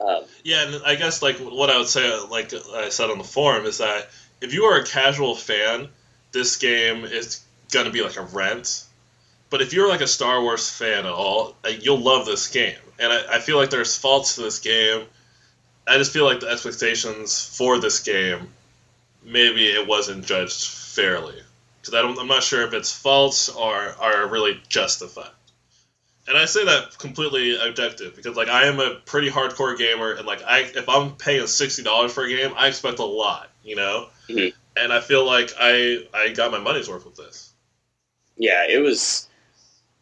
Um, 0.00 0.24
yeah, 0.44 0.66
and 0.66 0.82
I 0.84 0.94
guess 0.94 1.22
like 1.22 1.36
what 1.38 1.70
I 1.70 1.76
would 1.76 1.88
say, 1.88 2.18
like 2.30 2.52
I 2.74 2.88
said 2.88 3.10
on 3.10 3.18
the 3.18 3.24
forum, 3.24 3.66
is 3.66 3.78
that 3.78 4.08
if 4.40 4.54
you 4.54 4.64
are 4.64 4.78
a 4.78 4.86
casual 4.86 5.34
fan, 5.34 5.88
this 6.32 6.56
game 6.56 7.04
is 7.04 7.44
gonna 7.72 7.90
be 7.90 8.02
like 8.02 8.16
a 8.16 8.22
rent. 8.22 8.84
But 9.50 9.60
if 9.60 9.72
you're 9.72 9.88
like 9.88 10.00
a 10.00 10.06
Star 10.06 10.40
Wars 10.40 10.70
fan 10.70 11.06
at 11.06 11.12
all, 11.12 11.56
you'll 11.80 11.98
love 11.98 12.24
this 12.24 12.46
game 12.46 12.76
and 13.00 13.12
I, 13.12 13.36
I 13.36 13.38
feel 13.40 13.56
like 13.56 13.70
there's 13.70 13.96
faults 13.96 14.34
to 14.36 14.42
this 14.42 14.58
game. 14.58 15.06
I 15.88 15.96
just 15.96 16.12
feel 16.12 16.24
like 16.24 16.40
the 16.40 16.48
expectations 16.48 17.56
for 17.56 17.80
this 17.80 18.00
game, 18.00 18.48
maybe 19.24 19.66
it 19.66 19.86
wasn't 19.86 20.24
judged 20.24 20.68
fairly. 20.68 21.40
Because 21.80 21.94
I'm 22.18 22.26
not 22.26 22.42
sure 22.42 22.66
if 22.66 22.74
its 22.74 22.92
faults 22.92 23.48
are, 23.48 23.94
are 23.98 24.28
really 24.28 24.60
justified. 24.68 25.30
And 26.28 26.38
I 26.38 26.44
say 26.44 26.64
that 26.64 26.96
completely 26.98 27.56
objective 27.60 28.14
because 28.14 28.36
like 28.36 28.48
I 28.48 28.66
am 28.66 28.78
a 28.78 28.94
pretty 29.04 29.28
hardcore 29.28 29.76
gamer 29.76 30.12
and 30.12 30.26
like 30.26 30.42
I 30.44 30.60
if 30.60 30.88
I'm 30.88 31.16
paying 31.16 31.44
sixty 31.48 31.82
dollars 31.82 32.12
for 32.12 32.24
a 32.24 32.28
game, 32.28 32.52
I 32.56 32.68
expect 32.68 33.00
a 33.00 33.04
lot, 33.04 33.50
you 33.64 33.74
know? 33.74 34.08
Mm-hmm. 34.28 34.56
And 34.76 34.92
I 34.92 35.00
feel 35.00 35.26
like 35.26 35.50
I 35.58 36.04
I 36.14 36.28
got 36.28 36.52
my 36.52 36.60
money's 36.60 36.88
worth 36.88 37.04
with 37.04 37.16
this. 37.16 37.52
Yeah, 38.36 38.64
it 38.68 38.80
was 38.80 39.28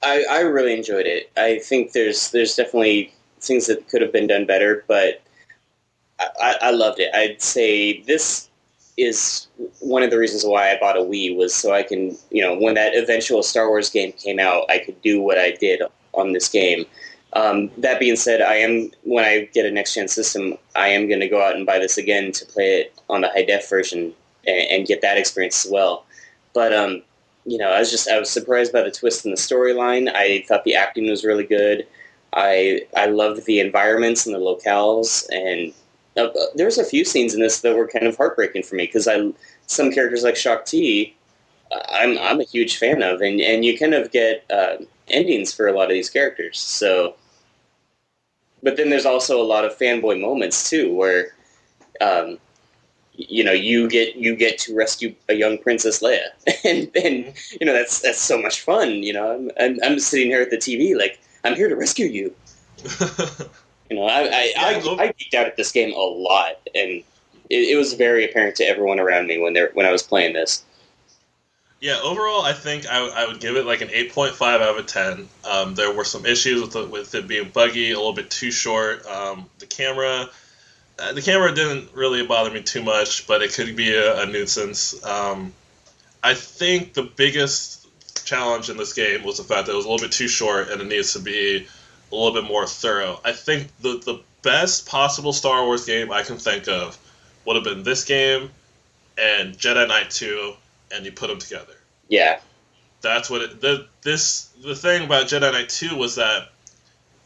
I, 0.03 0.25
I 0.31 0.41
really 0.41 0.75
enjoyed 0.75 1.07
it. 1.07 1.31
I 1.37 1.61
think 1.61 1.93
there's 1.93 2.31
there's 2.31 2.55
definitely 2.55 3.15
things 3.41 3.67
that 3.69 3.89
could 3.89 4.03
have 4.03 4.13
been 4.13 4.27
done 4.27 4.45
better, 4.45 4.85
but 4.87 5.23
I, 6.21 6.57
I 6.61 6.71
loved 6.73 7.01
it. 7.01 7.15
I'd 7.15 7.41
say 7.41 8.03
this 8.03 8.48
is 8.99 9.47
one 9.79 10.03
of 10.03 10.11
the 10.11 10.19
reasons 10.19 10.45
why 10.45 10.71
I 10.71 10.79
bought 10.79 10.97
a 10.97 11.01
Wii 11.01 11.37
was 11.37 11.55
so 11.55 11.73
I 11.73 11.85
can, 11.85 12.17
you 12.31 12.43
know, 12.43 12.59
when 12.59 12.75
that 12.75 12.97
eventual 12.97 13.43
Star 13.43 13.69
Wars 13.69 13.89
game 13.89 14.13
came 14.13 14.41
out, 14.41 14.69
I 14.69 14.79
could 14.79 15.01
do 15.03 15.23
what 15.23 15.39
I 15.39 15.53
did 15.53 15.83
on 16.15 16.33
this 16.33 16.49
game. 16.49 16.85
Um, 17.35 17.71
that 17.79 18.01
being 18.01 18.17
said, 18.17 18.43
I 18.43 18.57
am 18.57 18.91
when 19.05 19.25
I 19.25 19.49
get 19.55 19.67
a 19.67 19.71
next 19.71 19.95
gen 19.95 20.09
system, 20.09 20.59
I 20.75 20.89
am 20.89 21.09
going 21.09 21.21
to 21.21 21.29
go 21.29 21.41
out 21.41 21.55
and 21.55 21.65
buy 21.65 21.79
this 21.79 21.97
again 21.97 22.33
to 22.33 22.47
play 22.47 22.81
it 22.81 23.01
on 23.09 23.21
the 23.21 23.29
high 23.29 23.45
def 23.45 23.69
version 23.69 24.15
and, 24.47 24.71
and 24.71 24.87
get 24.87 25.03
that 25.03 25.17
experience 25.17 25.65
as 25.65 25.71
well. 25.71 26.05
But 26.53 26.73
um, 26.73 27.03
you 27.45 27.59
know, 27.59 27.71
I 27.71 27.79
was 27.79 27.91
just 27.91 28.09
I 28.09 28.19
was 28.19 28.31
surprised 28.31 28.73
by 28.73 28.83
the 28.83 28.91
twist 28.91 29.25
in 29.25 29.31
the 29.31 29.37
storyline. 29.37 30.11
I 30.13 30.45
thought 30.49 30.65
the 30.65 30.75
acting 30.75 31.09
was 31.09 31.25
really 31.25 31.45
good. 31.45 31.87
I 32.33 32.83
I 32.97 33.07
loved 33.07 33.47
the 33.47 33.61
environments 33.61 34.27
and 34.27 34.35
the 34.35 34.41
locales, 34.41 35.27
and 35.31 35.73
uh, 36.19 36.47
there's 36.55 36.79
a 36.79 36.85
few 36.85 37.05
scenes 37.05 37.35
in 37.35 37.41
this 37.41 37.61
that 37.61 37.77
were 37.77 37.89
kind 37.89 38.07
of 38.07 38.17
heartbreaking 38.17 38.63
for 38.63 38.75
me 38.75 38.87
because 38.87 39.09
I 39.09 39.33
some 39.67 39.91
characters 39.91 40.23
like 40.23 40.37
Ti, 40.65 41.15
I'm 41.93 42.19
I'm 42.19 42.41
a 42.41 42.45
huge 42.45 42.79
fan 42.79 43.03
of, 43.03 43.21
and 43.21 43.41
and 43.41 43.65
you 43.65 43.79
kind 43.79 43.95
of 43.95 44.11
get 44.11 44.45
uh, 44.51 44.77
endings 45.09 45.53
for 45.53 45.69
a 45.69 45.73
lot 45.73 45.85
of 45.85 45.91
these 45.91 46.11
characters. 46.11 46.59
So, 46.59 47.15
but 48.63 48.77
then 48.77 48.91
there's 48.91 49.07
also 49.07 49.41
a 49.41 49.45
lot 49.45 49.65
of 49.65 49.77
fanboy 49.77 50.21
moments 50.21 50.69
too, 50.69 50.95
where 50.95 51.35
um, 52.01 52.39
you 53.13 53.45
know 53.45 53.53
you 53.53 53.89
get 53.89 54.17
you 54.17 54.35
get 54.37 54.59
to 54.59 54.75
rescue 54.75 55.15
a 55.29 55.35
young 55.35 55.59
princess 55.59 56.03
Leia, 56.03 56.29
and, 56.65 56.93
mm-hmm. 56.93 57.57
you 57.61 57.67
know 57.67 57.73
that's 57.73 58.01
that's 58.01 58.21
so 58.21 58.41
much 58.41 58.61
fun. 58.63 58.91
You 58.91 59.13
know, 59.13 59.35
I'm, 59.35 59.51
I'm, 59.61 59.79
I'm 59.83 59.99
sitting 59.99 60.29
here 60.29 60.43
at 60.43 60.51
the 60.51 60.57
TV 60.57 60.97
like 60.97 61.21
I'm 61.45 61.55
here 61.55 61.69
to 61.69 61.77
rescue 61.77 62.07
you. 62.07 62.35
you 63.91 63.97
know, 63.97 64.05
I 64.05 64.21
I, 64.21 64.25
yeah, 64.25 64.63
I, 64.63 65.05
I, 65.05 65.13
geeked 65.13 65.35
out 65.35 65.47
at 65.47 65.57
this 65.57 65.73
game 65.73 65.93
a 65.93 65.99
lot, 65.99 66.57
and 66.75 66.91
it, 66.91 67.05
it, 67.51 67.77
was 67.77 67.95
very 67.95 68.25
apparent 68.25 68.57
to 68.57 68.65
everyone 68.65 69.01
around 69.01 69.27
me 69.27 69.39
when 69.39 69.55
they 69.55 69.67
when 69.73 69.87
I 69.87 69.93
was 69.93 70.03
playing 70.03 70.35
this. 70.35 70.65
Yeah, 71.81 72.01
overall, 72.03 72.43
I 72.43 72.55
think 72.55 72.87
I, 72.91 73.07
I 73.09 73.27
would 73.27 73.39
give 73.39 73.57
it 73.57 73.65
like 73.65 73.83
an 73.83 73.89
8.5 73.89 74.43
out 74.43 74.81
of 74.81 74.87
10. 74.87 75.29
Um, 75.49 75.75
there 75.77 75.93
were 75.93 76.03
some 76.03 76.27
issues 76.27 76.61
with, 76.61 76.73
the, 76.73 76.85
with 76.85 77.15
it 77.15 77.29
being 77.29 77.51
buggy, 77.51 77.93
a 77.93 77.97
little 77.97 78.13
bit 78.13 78.33
too 78.33 78.51
short. 78.51 79.07
Um, 79.07 79.47
the 79.61 79.67
camera 79.67 80.29
uh, 80.99 81.13
the 81.13 81.23
camera 81.23 81.55
didn't 81.55 81.95
really 81.95 82.27
bother 82.27 82.51
me 82.51 82.63
too 82.63 82.83
much, 82.83 83.27
but 83.27 83.43
it 83.43 83.53
could 83.53 83.77
be 83.77 83.95
a, 83.95 84.23
a 84.23 84.27
nuisance. 84.27 85.05
Um, 85.05 85.53
I 86.23 86.35
think 86.35 86.95
the 86.95 87.05
biggest 87.05 87.87
challenge 88.25 88.69
in 88.69 88.77
this 88.77 88.93
game 88.93 89.23
was 89.23 89.39
the 89.39 89.45
fact 89.45 89.67
that 89.67 89.73
it 89.73 89.77
was 89.77 89.87
a 89.87 89.89
little 89.89 90.07
bit 90.07 90.13
too 90.13 90.29
short 90.29 90.69
and 90.71 90.81
it 90.81 90.89
needs 90.89 91.13
to 91.13 91.21
be 91.21 91.67
a 92.11 92.15
little 92.15 92.41
bit 92.41 92.49
more 92.49 92.67
thorough. 92.67 93.21
I 93.25 93.33
think 93.33 93.69
the 93.81 93.99
the 94.05 94.23
best 94.43 94.87
possible 94.87 95.33
Star 95.33 95.65
Wars 95.65 95.85
game 95.85 96.13
I 96.13 96.23
can 96.23 96.37
think 96.37 96.69
of 96.69 96.97
would 97.45 97.57
have 97.57 97.65
been 97.65 97.83
this 97.83 98.05
game 98.05 98.51
and 99.19 99.57
Jedi 99.57 99.89
Knight 99.89 100.11
2 100.11 100.55
and 100.93 101.05
you 101.05 101.13
put 101.13 101.29
them 101.29 101.39
together. 101.39 101.75
Yeah. 102.09 102.41
That's 103.01 103.29
what 103.29 103.43
it 103.43 103.61
the 103.61 103.87
this 104.03 104.49
the 104.63 104.75
thing 104.75 105.05
about 105.05 105.27
Jedi 105.27 105.53
Knight 105.53 105.69
2 105.69 105.97
was 105.97 106.17
that 106.17 106.51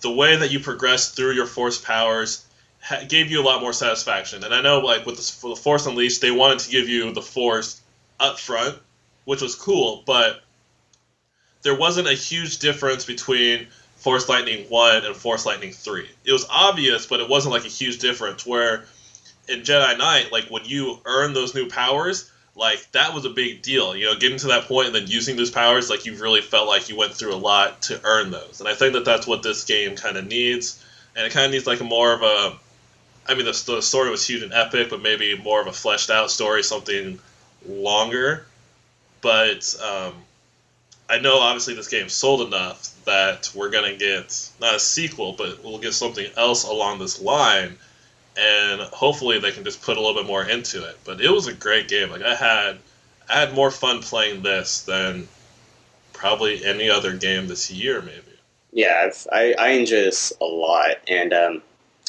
the 0.01 0.11
way 0.11 0.37
that 0.37 0.51
you 0.51 0.61
progress 0.61 1.13
through 1.13 1.33
your 1.33 1.47
force 1.47 1.79
powers 1.79 2.45
ha- 2.83 3.05
gave 3.09 3.31
you 3.31 3.41
a 3.41 3.45
lot 3.45 3.61
more 3.61 3.73
satisfaction. 3.73 4.45
And 4.45 4.53
I 4.55 4.61
know, 4.61 4.81
like 4.81 5.07
with 5.07 5.17
the, 5.17 5.49
the 5.49 5.57
Force 5.57 5.87
Unleashed, 5.87 6.21
they 6.21 6.31
wanted 6.31 6.59
to 6.61 6.71
give 6.71 6.89
you 6.89 7.13
the 7.13 7.23
Force 7.23 7.81
up 8.21 8.39
front, 8.39 8.79
which 9.25 9.41
was 9.41 9.55
cool, 9.55 10.03
but 10.07 10.43
there 11.63 11.77
wasn't 11.77 12.09
a 12.09 12.15
huge 12.15 12.59
difference 12.59 13.05
between 13.05 13.69
Force 14.03 14.29
Lightning 14.29 14.67
1 14.69 15.05
and 15.07 15.15
Force 15.15 15.47
Lightning 15.47 15.73
3. 15.73 16.09
It 16.25 16.33
was 16.33 16.45
obvious, 16.51 17.07
but 17.07 17.21
it 17.21 17.29
wasn't 17.29 17.55
like 17.55 17.65
a 17.65 17.69
huge 17.69 17.99
difference. 17.99 18.45
Where 18.45 18.85
in 19.49 19.61
Jedi 19.61 19.97
Knight, 19.97 20.33
like 20.33 20.51
when 20.51 20.65
you 20.65 20.99
earn 21.05 21.35
those 21.35 21.55
new 21.55 21.69
powers, 21.69 22.31
like 22.57 22.91
that 22.93 23.15
was 23.15 23.25
a 23.25 23.31
big 23.31 23.63
deal. 23.63 23.95
You 23.95 24.07
know, 24.07 24.19
getting 24.19 24.39
to 24.39 24.49
that 24.49 24.65
point 24.65 24.89
and 24.89 24.97
then 24.97 25.07
using 25.07 25.37
those 25.37 25.51
powers, 25.51 25.89
like 25.89 26.05
you 26.05 26.17
really 26.17 26.41
felt 26.41 26.67
like 26.67 26.89
you 26.89 26.97
went 26.97 27.13
through 27.13 27.35
a 27.35 27.37
lot 27.37 27.83
to 27.83 28.01
earn 28.03 28.33
those. 28.33 28.59
And 28.59 28.69
I 28.69 28.75
think 28.75 28.95
that 28.95 29.05
that's 29.05 29.27
what 29.27 29.45
this 29.45 29.65
game 29.65 29.95
kind 29.95 30.17
of 30.17 30.27
needs. 30.27 30.85
And 31.15 31.25
it 31.25 31.33
kind 31.33 31.47
of 31.47 31.53
needs 31.53 31.67
like 31.67 31.81
a 31.81 31.85
more 31.85 32.13
of 32.13 32.23
a 32.23 32.59
I 33.29 33.35
mean, 33.35 33.45
the, 33.45 33.63
the 33.67 33.81
story 33.81 34.11
was 34.11 34.27
huge 34.27 34.43
and 34.43 34.53
epic, 34.53 34.91
but 34.91 35.01
maybe 35.01 35.39
more 35.39 35.61
of 35.61 35.69
a 35.69 35.73
fleshed 35.73 36.11
out 36.11 36.31
story, 36.31 36.65
something 36.65 37.21
longer. 37.69 38.47
But 39.21 39.75
um, 39.81 40.15
I 41.13 41.19
know 41.19 41.41
obviously 41.41 41.75
this 41.75 41.89
game 41.89 42.09
sold 42.09 42.41
enough 42.41 42.89
that 43.05 43.53
we're 43.55 43.69
gonna 43.69 43.95
get 43.95 44.49
not 44.63 44.77
a 44.77 44.81
sequel, 44.81 45.35
but 45.35 45.63
we'll 45.63 45.79
get 45.79 45.93
something 45.93 46.27
else 46.39 46.65
along 46.65 47.01
this 47.01 47.21
line, 47.21 47.77
and 48.35 48.81
hopefully 48.81 49.39
they 49.39 49.51
can 49.51 49.63
just 49.63 49.83
put 49.83 49.99
a 49.99 50.01
little 50.01 50.15
bit 50.15 50.27
more 50.27 50.43
into 50.43 50.89
it. 50.89 50.97
But 51.05 51.21
it 51.21 51.31
was 51.31 51.49
a 51.49 51.53
great 51.53 51.89
game. 51.89 52.09
Like 52.09 52.23
I 52.23 52.35
had, 52.35 52.79
I 53.29 53.41
had 53.41 53.53
more 53.53 53.71
fun 53.71 54.01
playing 54.01 54.43
this 54.43 54.85
than 54.85 55.29
probably 56.15 56.65
any 56.65 56.89
other 56.89 57.15
game 57.15 57.47
this 57.47 57.71
year, 57.71 58.01
maybe. 58.01 58.39
Yeah, 58.73 59.03
I've, 59.05 59.27
i 59.31 59.55
I 59.59 59.69
enjoy 59.73 60.05
this 60.05 60.33
a 60.41 60.47
lot, 60.47 60.97
and 61.09 61.35
um, 61.35 61.63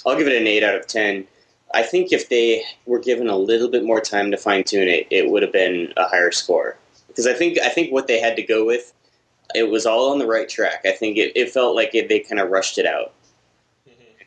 I'll 0.06 0.18
give 0.18 0.28
it 0.28 0.42
an 0.42 0.48
eight 0.48 0.64
out 0.64 0.76
of 0.76 0.88
ten. 0.88 1.28
I 1.74 1.84
think 1.84 2.14
if 2.14 2.30
they 2.30 2.64
were 2.86 3.00
given 3.00 3.28
a 3.28 3.36
little 3.36 3.68
bit 3.68 3.84
more 3.84 4.00
time 4.00 4.32
to 4.32 4.38
fine 4.38 4.64
tune 4.64 4.88
it, 4.88 5.08
it 5.10 5.30
would 5.30 5.44
have 5.44 5.52
been 5.52 5.92
a 5.98 6.08
higher 6.08 6.32
score. 6.32 6.78
Because 7.14 7.28
I 7.28 7.34
think 7.34 7.60
I 7.60 7.70
think 7.70 7.92
what 7.92 8.08
they 8.08 8.20
had 8.20 8.36
to 8.38 8.44
go 8.44 8.66
with, 8.66 8.92
it 9.54 9.70
was 9.70 9.86
all 9.86 10.12
on 10.12 10.20
the 10.20 10.26
right 10.26 10.50
track. 10.50 10.82
I 10.86 10.92
think 10.92 11.18
it, 11.18 11.32
it 11.36 11.52
felt 11.52 11.76
like 11.76 11.94
it, 11.94 12.10
they 12.10 12.20
kind 12.20 12.40
of 12.40 12.50
rushed 12.50 12.78
it 12.78 12.88
out. 12.88 13.14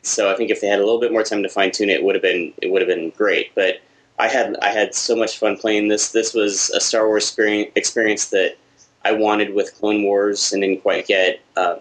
So 0.03 0.31
I 0.31 0.35
think 0.35 0.49
if 0.49 0.61
they 0.61 0.67
had 0.67 0.79
a 0.79 0.85
little 0.85 1.01
bit 1.01 1.11
more 1.11 1.23
time 1.23 1.43
to 1.43 1.49
fine 1.49 1.71
tune 1.71 1.89
it, 1.89 1.99
it 1.99 2.03
would 2.03 2.15
have 2.15 2.21
been 2.21 2.53
it 2.61 2.71
would 2.71 2.81
have 2.81 2.87
been 2.87 3.09
great. 3.11 3.53
But 3.55 3.81
I 4.17 4.27
had 4.27 4.55
I 4.61 4.69
had 4.69 4.95
so 4.95 5.15
much 5.15 5.37
fun 5.37 5.57
playing 5.57 5.89
this. 5.89 6.11
This 6.11 6.33
was 6.33 6.69
a 6.69 6.79
Star 6.79 7.07
Wars 7.07 7.25
experience, 7.25 7.71
experience 7.75 8.29
that 8.29 8.55
I 9.03 9.11
wanted 9.11 9.53
with 9.53 9.75
Clone 9.75 10.03
Wars 10.03 10.53
and 10.53 10.61
didn't 10.61 10.81
quite 10.81 11.07
get. 11.07 11.41
Um, 11.57 11.79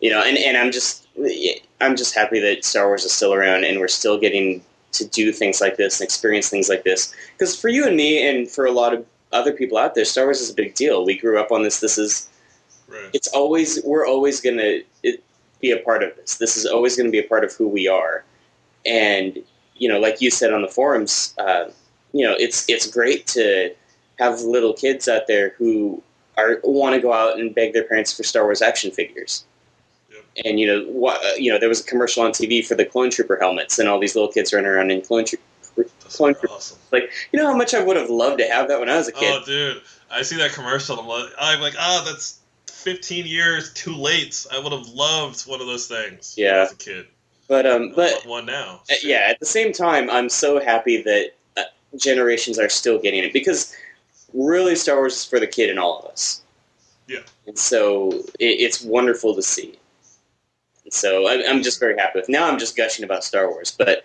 you 0.00 0.10
know, 0.10 0.22
and, 0.22 0.38
and 0.38 0.56
I'm 0.56 0.72
just 0.72 1.06
I'm 1.80 1.96
just 1.96 2.14
happy 2.14 2.40
that 2.40 2.64
Star 2.64 2.86
Wars 2.86 3.04
is 3.04 3.12
still 3.12 3.34
around 3.34 3.64
and 3.64 3.80
we're 3.80 3.88
still 3.88 4.18
getting 4.18 4.62
to 4.92 5.06
do 5.06 5.32
things 5.32 5.60
like 5.60 5.76
this 5.76 6.00
and 6.00 6.04
experience 6.04 6.48
things 6.48 6.68
like 6.68 6.84
this. 6.84 7.14
Because 7.38 7.58
for 7.58 7.68
you 7.68 7.86
and 7.86 7.96
me, 7.96 8.28
and 8.28 8.48
for 8.48 8.66
a 8.66 8.72
lot 8.72 8.92
of 8.92 9.04
other 9.32 9.52
people 9.52 9.78
out 9.78 9.94
there, 9.94 10.04
Star 10.04 10.24
Wars 10.24 10.40
is 10.40 10.50
a 10.50 10.54
big 10.54 10.74
deal. 10.74 11.04
We 11.04 11.16
grew 11.16 11.38
up 11.40 11.52
on 11.52 11.62
this. 11.62 11.80
This 11.80 11.98
is 11.98 12.28
Right. 12.88 13.10
it's 13.12 13.28
always 13.28 13.80
we're 13.84 14.06
always 14.06 14.40
gonna 14.40 14.80
it, 15.04 15.22
be 15.60 15.70
a 15.70 15.78
part 15.78 16.02
of 16.02 16.16
this. 16.16 16.36
This 16.36 16.56
is 16.56 16.66
always 16.66 16.96
going 16.96 17.06
to 17.06 17.12
be 17.12 17.18
a 17.18 17.28
part 17.28 17.44
of 17.44 17.54
who 17.54 17.68
we 17.68 17.86
are, 17.86 18.24
and 18.84 19.38
you 19.76 19.88
know, 19.88 19.98
like 19.98 20.20
you 20.20 20.30
said 20.30 20.52
on 20.52 20.62
the 20.62 20.68
forums, 20.68 21.34
uh, 21.38 21.66
you 22.12 22.26
know, 22.26 22.34
it's 22.38 22.68
it's 22.68 22.86
great 22.86 23.26
to 23.28 23.74
have 24.18 24.40
little 24.40 24.72
kids 24.72 25.08
out 25.08 25.26
there 25.26 25.50
who 25.50 26.02
are 26.36 26.60
want 26.64 26.94
to 26.94 27.00
go 27.00 27.12
out 27.12 27.38
and 27.38 27.54
beg 27.54 27.72
their 27.72 27.84
parents 27.84 28.14
for 28.14 28.22
Star 28.22 28.44
Wars 28.44 28.62
action 28.62 28.90
figures. 28.90 29.44
Yep. 30.12 30.24
And 30.44 30.60
you 30.60 30.66
know, 30.66 30.84
what, 30.90 31.40
you 31.40 31.52
know, 31.52 31.58
there 31.58 31.68
was 31.68 31.80
a 31.80 31.84
commercial 31.84 32.22
on 32.22 32.32
TV 32.32 32.66
for 32.66 32.74
the 32.74 32.84
Clone 32.84 33.10
Trooper 33.10 33.36
helmets, 33.40 33.78
and 33.78 33.88
all 33.88 34.00
these 34.00 34.14
little 34.14 34.32
kids 34.32 34.52
running 34.52 34.68
around 34.70 34.90
in 34.90 35.02
Clone 35.02 35.24
Trooper. 35.24 35.44
That's 36.00 36.16
Clone 36.16 36.34
awesome. 36.48 36.78
Like, 36.92 37.10
you 37.32 37.38
know 37.38 37.46
how 37.46 37.56
much 37.56 37.74
I 37.74 37.82
would 37.82 37.96
have 37.96 38.10
loved 38.10 38.38
to 38.38 38.46
have 38.46 38.68
that 38.68 38.80
when 38.80 38.88
I 38.88 38.96
was 38.96 39.08
a 39.08 39.12
kid. 39.12 39.42
Oh, 39.42 39.44
dude, 39.44 39.82
I 40.10 40.22
see 40.22 40.36
that 40.36 40.52
commercial. 40.52 40.98
I'm 40.98 41.06
like, 41.06 41.30
I'm 41.38 41.60
like, 41.60 41.74
ah, 41.78 42.04
that's 42.06 42.40
15 42.66 43.26
years 43.26 43.72
too 43.74 43.94
late. 43.94 44.46
I 44.52 44.58
would 44.58 44.72
have 44.72 44.88
loved 44.88 45.42
one 45.42 45.60
of 45.60 45.66
those 45.66 45.86
things. 45.86 46.34
Yeah. 46.36 46.62
was 46.62 46.72
a 46.72 46.76
kid. 46.76 47.06
but 47.48 47.66
um, 47.66 47.90
I 47.90 47.92
but 47.94 48.26
one 48.26 48.46
now. 48.46 48.80
Uh, 48.90 48.94
yeah, 49.02 49.26
at 49.28 49.38
the 49.40 49.46
same 49.46 49.72
time, 49.72 50.08
I'm 50.10 50.28
so 50.28 50.60
happy 50.60 51.02
that 51.02 51.30
uh, 51.56 51.62
generations 51.96 52.58
are 52.58 52.68
still 52.68 52.98
getting 52.98 53.22
it 53.22 53.32
because 53.32 53.74
really, 54.32 54.74
Star 54.76 54.96
Wars 54.96 55.16
is 55.16 55.24
for 55.24 55.40
the 55.40 55.46
kid 55.46 55.70
in 55.70 55.78
all 55.78 56.00
of 56.00 56.06
us. 56.06 56.42
Yeah. 57.06 57.20
And 57.46 57.58
so 57.58 58.12
it, 58.38 58.60
it's 58.60 58.82
wonderful 58.82 59.34
to 59.34 59.42
see. 59.42 59.78
And 60.84 60.92
so 60.92 61.26
I, 61.26 61.44
I'm 61.48 61.62
just 61.62 61.80
very 61.80 61.98
happy 61.98 62.20
with. 62.20 62.28
Now 62.28 62.48
I'm 62.48 62.58
just 62.58 62.76
gushing 62.76 63.04
about 63.04 63.24
Star 63.24 63.48
Wars, 63.48 63.74
but 63.76 64.04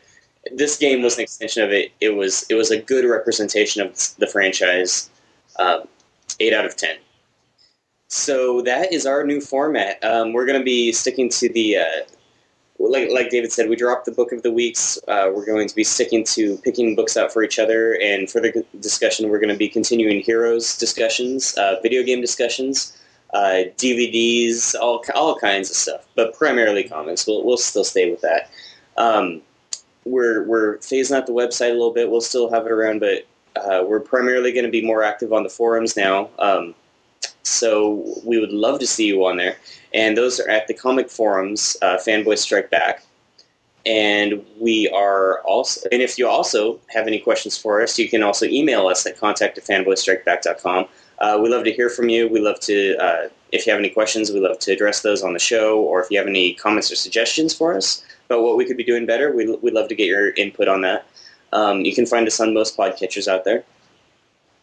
this 0.54 0.78
game 0.78 1.02
was 1.02 1.16
an 1.16 1.24
extension 1.24 1.64
of 1.64 1.72
it. 1.72 1.91
It 2.02 2.16
was 2.16 2.46
it 2.50 2.56
was 2.56 2.72
a 2.72 2.80
good 2.80 3.06
representation 3.06 3.82
of 3.82 3.96
the 4.18 4.28
franchise. 4.28 5.10
Um, 5.58 5.88
eight 6.39 6.54
out 6.54 6.66
of 6.66 6.76
ten. 6.76 6.98
So 8.08 8.62
that 8.62 8.93
is 8.93 9.06
our 9.06 9.24
new 9.26 9.41
format. 9.41 10.04
Um, 10.04 10.34
we're 10.34 10.46
going 10.46 10.60
to 10.60 10.66
be 10.66 10.91
sticking 10.91 11.30
to 11.30 11.50
the 11.50 11.78
uh, 11.78 12.04
like 12.80 13.10
like 13.12 13.30
David 13.30 13.52
said, 13.52 13.70
we 13.70 13.76
dropped 13.76 14.06
the 14.06 14.12
book 14.12 14.32
of 14.32 14.43
the 14.43 14.52
weeks. 14.52 15.00
Uh, 15.08 15.32
we're 15.34 15.46
going 15.46 15.68
to 15.68 15.76
be 15.76 15.84
sticking 15.84 16.24
to 16.26 16.58
picking 16.58 16.96
books 16.96 17.18
out 17.18 17.32
for 17.32 17.43
each 17.43 17.58
other, 17.58 17.98
and 18.02 18.30
for 18.30 18.41
the 18.41 18.66
discussion, 18.80 19.30
we're 19.30 19.39
going 19.39 19.54
to 19.54 19.58
be 19.58 19.70
continuing 19.70 20.22
heroes 20.22 20.78
discussions, 20.78 21.56
uh, 21.56 21.78
video 21.82 22.04
game 22.04 22.22
discussions, 22.22 22.96
uh, 23.34 23.64
DVDs, 23.78 24.76
all 24.76 25.04
all 25.16 25.36
kinds 25.38 25.70
of 25.70 25.76
stuff, 25.76 26.06
but 26.16 26.34
primarily 26.34 26.84
comics. 26.84 27.26
We'll 27.26 27.43
we'll 27.43 27.58
still 27.58 27.84
stay 27.84 28.12
with 28.12 28.22
that. 28.22 28.52
Um, 28.98 29.41
we're 30.06 30.43
we're 30.43 30.78
phasing 30.78 31.16
out 31.16 31.28
the 31.28 31.34
website 31.34 31.72
a 31.72 31.74
little 31.74 31.93
bit. 31.93 32.10
We'll 32.10 32.22
still 32.22 32.49
have 32.51 32.66
it 32.66 32.72
around, 32.72 32.99
but 32.99 33.26
uh, 33.56 33.84
we're 33.86 33.99
primarily 33.99 34.51
going 34.51 34.66
to 34.66 34.72
be 34.72 34.86
more 34.86 35.03
active 35.03 35.34
on 35.34 35.43
the 35.43 35.49
forums 35.49 35.97
now. 35.97 36.30
Um, 36.39 36.76
so 37.45 38.03
we 38.26 38.39
would 38.39 38.51
love 38.51 38.80
to 38.80 38.88
see 38.88 39.06
you 39.06 39.24
on 39.26 39.38
there 39.38 39.58
and 39.93 40.18
those 40.18 40.39
are 40.39 40.49
at 40.49 40.68
the 40.68 40.74
comic 40.74 41.10
forums 41.10 41.78
uh, 41.82 41.97
fanboy 41.97 42.38
strike 42.38 42.72
back 42.72 43.03
and 43.86 44.43
we 44.60 44.89
are 44.89 45.41
also 45.41 45.88
and 45.91 46.01
if 46.01 46.18
you 46.18 46.28
also 46.28 46.80
have 46.88 47.06
any 47.06 47.20
questions 47.20 47.56
for 47.56 47.82
us 47.82 47.99
you 47.99 48.10
can 48.10 48.24
also 48.24 48.45
email 48.47 48.88
us 48.88 49.06
at 49.06 49.18
contact 49.20 49.58
at 49.58 49.64
fanboystrikeback.com 49.64 50.88
uh, 51.20 51.39
we 51.41 51.47
love 51.47 51.64
to 51.64 51.72
hear 51.72 51.89
from 51.89 52.10
you 52.10 52.28
we 52.28 52.39
love 52.39 52.60
to 52.60 52.95
uh, 52.97 53.30
if 53.51 53.68
you 53.68 53.72
have 53.72 53.80
any 53.80 53.89
questions 53.89 54.32
we 54.32 54.39
love 54.39 54.58
to 54.58 54.72
address 54.72 55.01
those 55.01 55.22
on 55.22 55.34
the 55.34 55.39
show 55.39 55.80
or 55.80 56.01
if 56.01 56.10
you 56.10 56.18
have 56.18 56.28
any 56.28 56.56
comments 56.56 56.91
or 56.91 56.95
suggestions 56.95 57.53
for 57.53 57.76
us 57.78 58.03
about 58.26 58.41
what 58.41 58.57
we 58.57 58.65
could 58.65 58.78
be 58.78 58.84
doing 58.84 59.05
better 59.05 59.32
we, 59.34 59.55
we'd 59.57 59.73
love 59.73 59.88
to 59.88 59.95
get 59.95 60.07
your 60.07 60.32
input 60.34 60.67
on 60.67 60.82
that 60.82 61.05
um, 61.53 61.82
you 61.82 61.93
can 61.95 62.05
find 62.05 62.28
us 62.28 62.39
on 62.39 62.53
most 62.53 62.78
podcatchers 62.78 63.28
out 63.28 63.43
there 63.45 63.63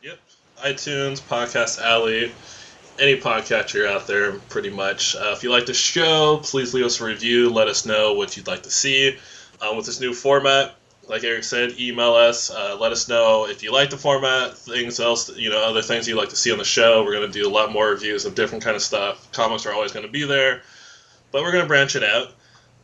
Yep. 0.02 0.18
iTunes, 0.64 1.20
Podcast 1.20 1.80
Alley, 1.80 2.32
any 2.98 3.16
podcatcher 3.16 3.86
out 3.86 4.06
there, 4.06 4.32
pretty 4.32 4.70
much. 4.70 5.14
Uh, 5.16 5.32
if 5.36 5.42
you 5.42 5.50
like 5.50 5.66
the 5.66 5.74
show, 5.74 6.40
please 6.42 6.74
leave 6.74 6.84
us 6.84 7.00
a 7.00 7.04
review. 7.04 7.50
Let 7.50 7.68
us 7.68 7.86
know 7.86 8.14
what 8.14 8.36
you'd 8.36 8.46
like 8.48 8.64
to 8.64 8.70
see. 8.70 9.16
Um, 9.60 9.76
with 9.76 9.86
this 9.86 10.00
new 10.00 10.12
format, 10.12 10.74
like 11.08 11.22
Eric 11.24 11.44
said, 11.44 11.78
email 11.80 12.14
us. 12.14 12.50
Uh, 12.50 12.76
let 12.80 12.90
us 12.92 13.08
know 13.08 13.46
if 13.48 13.62
you 13.62 13.72
like 13.72 13.90
the 13.90 13.96
format, 13.96 14.56
things 14.58 14.98
else, 15.00 15.34
you 15.36 15.50
know, 15.50 15.62
other 15.62 15.82
things 15.82 16.08
you'd 16.08 16.16
like 16.16 16.30
to 16.30 16.36
see 16.36 16.50
on 16.52 16.58
the 16.58 16.64
show. 16.64 17.04
We're 17.04 17.12
going 17.12 17.30
to 17.30 17.32
do 17.32 17.48
a 17.48 17.50
lot 17.50 17.72
more 17.72 17.90
reviews 17.90 18.24
of 18.24 18.34
different 18.34 18.64
kind 18.64 18.76
of 18.76 18.82
stuff. 18.82 19.30
Comics 19.32 19.66
are 19.66 19.72
always 19.72 19.92
going 19.92 20.06
to 20.06 20.12
be 20.12 20.24
there, 20.24 20.62
but 21.30 21.42
we're 21.42 21.52
going 21.52 21.64
to 21.64 21.68
branch 21.68 21.94
it 21.96 22.02
out. 22.02 22.34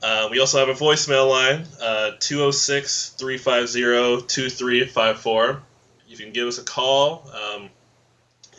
Uh, 0.03 0.29
we 0.31 0.39
also 0.39 0.59
have 0.59 0.69
a 0.69 0.79
voicemail 0.79 1.29
line, 1.29 1.67
uh, 1.81 2.13
206 2.21 3.11
350 3.19 4.27
2354 4.27 5.63
you 6.09 6.17
can 6.17 6.33
give 6.33 6.49
us 6.49 6.59
a 6.59 6.65
call 6.65 7.31
um, 7.33 7.69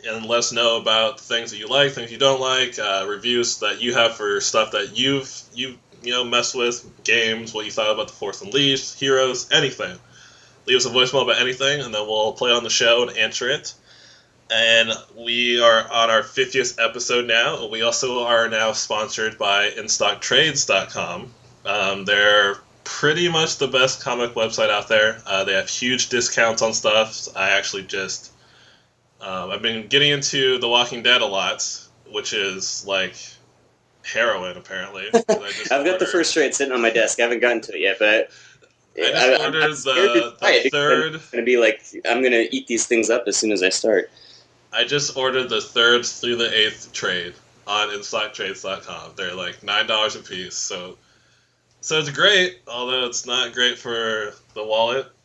and 0.06 0.24
let 0.24 0.38
us 0.38 0.52
know 0.52 0.80
about 0.80 1.20
things 1.20 1.50
that 1.50 1.58
you 1.58 1.66
like, 1.66 1.92
things 1.92 2.10
you 2.10 2.18
don't 2.18 2.40
like, 2.40 2.78
uh, 2.78 3.04
reviews 3.08 3.58
that 3.58 3.82
you 3.82 3.92
have 3.92 4.14
for 4.14 4.40
stuff 4.40 4.72
that 4.72 4.96
you've 4.96 5.30
you 5.52 5.76
you 6.02 6.12
know 6.12 6.24
messed 6.24 6.54
with, 6.54 6.88
games, 7.04 7.52
what 7.52 7.66
you 7.66 7.72
thought 7.72 7.90
about 7.92 8.08
the 8.08 8.14
Force 8.14 8.40
Unleashed, 8.40 8.98
heroes, 8.98 9.50
anything. 9.52 9.98
Leave 10.66 10.76
us 10.76 10.86
a 10.86 10.90
voicemail 10.90 11.24
about 11.24 11.40
anything, 11.40 11.80
and 11.80 11.92
then 11.92 12.06
we'll 12.06 12.32
play 12.32 12.52
on 12.52 12.64
the 12.64 12.70
show 12.70 13.06
and 13.06 13.16
answer 13.18 13.50
it. 13.50 13.74
And 14.52 14.90
we 15.16 15.60
are 15.60 15.90
on 15.90 16.10
our 16.10 16.22
50th 16.22 16.82
episode 16.84 17.26
now. 17.26 17.68
We 17.68 17.82
also 17.82 18.24
are 18.24 18.48
now 18.48 18.72
sponsored 18.72 19.38
by 19.38 19.70
InStockTrades.com. 19.70 21.32
Um, 21.64 22.04
they're 22.04 22.56
pretty 22.82 23.28
much 23.28 23.58
the 23.58 23.68
best 23.68 24.02
comic 24.02 24.34
website 24.34 24.70
out 24.70 24.88
there. 24.88 25.22
Uh, 25.24 25.44
they 25.44 25.52
have 25.52 25.68
huge 25.68 26.08
discounts 26.08 26.62
on 26.62 26.72
stuff. 26.72 27.28
I 27.36 27.50
actually 27.50 27.84
just 27.84 28.32
um, 29.20 29.50
I've 29.50 29.62
been 29.62 29.86
getting 29.86 30.10
into 30.10 30.58
The 30.58 30.68
Walking 30.68 31.02
Dead 31.02 31.20
a 31.20 31.26
lot, 31.26 31.64
which 32.10 32.32
is 32.32 32.84
like 32.86 33.14
heroin 34.04 34.56
apparently. 34.56 35.08
I've 35.14 35.84
got 35.84 35.98
the 35.98 36.08
first 36.10 36.32
trade 36.32 36.54
sitting 36.54 36.72
on 36.72 36.80
my 36.80 36.90
desk 36.90 37.20
i 37.20 37.22
haven't 37.22 37.40
gotten 37.40 37.60
to 37.60 37.74
it 37.74 37.80
yet 37.80 37.98
but 37.98 38.30
I 38.96 39.10
just 39.10 39.14
I- 39.14 39.32
I'm- 39.32 39.40
ordered 39.42 39.62
I'm 39.62 39.70
the, 39.70 39.76
to 39.76 40.36
try 40.40 40.50
it 40.52 40.62
the 40.64 40.70
third. 40.70 41.14
I'm 41.14 41.20
gonna 41.32 41.44
be 41.44 41.56
like, 41.58 41.82
I'm 42.08 42.22
gonna 42.22 42.44
eat 42.50 42.66
these 42.66 42.86
things 42.86 43.10
up 43.10 43.24
as 43.26 43.36
soon 43.36 43.52
as 43.52 43.62
I 43.62 43.68
start. 43.68 44.10
I 44.72 44.84
just 44.84 45.16
ordered 45.16 45.48
the 45.48 45.60
third 45.60 46.04
through 46.06 46.36
the 46.36 46.52
eighth 46.56 46.92
trade 46.92 47.34
on 47.66 47.88
InStockTrades.com. 47.88 49.12
They're 49.16 49.34
like 49.34 49.62
nine 49.62 49.86
dollars 49.86 50.16
a 50.16 50.20
piece, 50.20 50.54
so 50.56 50.96
so 51.80 51.98
it's 51.98 52.10
great. 52.10 52.60
Although 52.68 53.06
it's 53.06 53.26
not 53.26 53.52
great 53.54 53.78
for 53.78 54.32
the 54.54 54.64
wallet. 54.64 55.06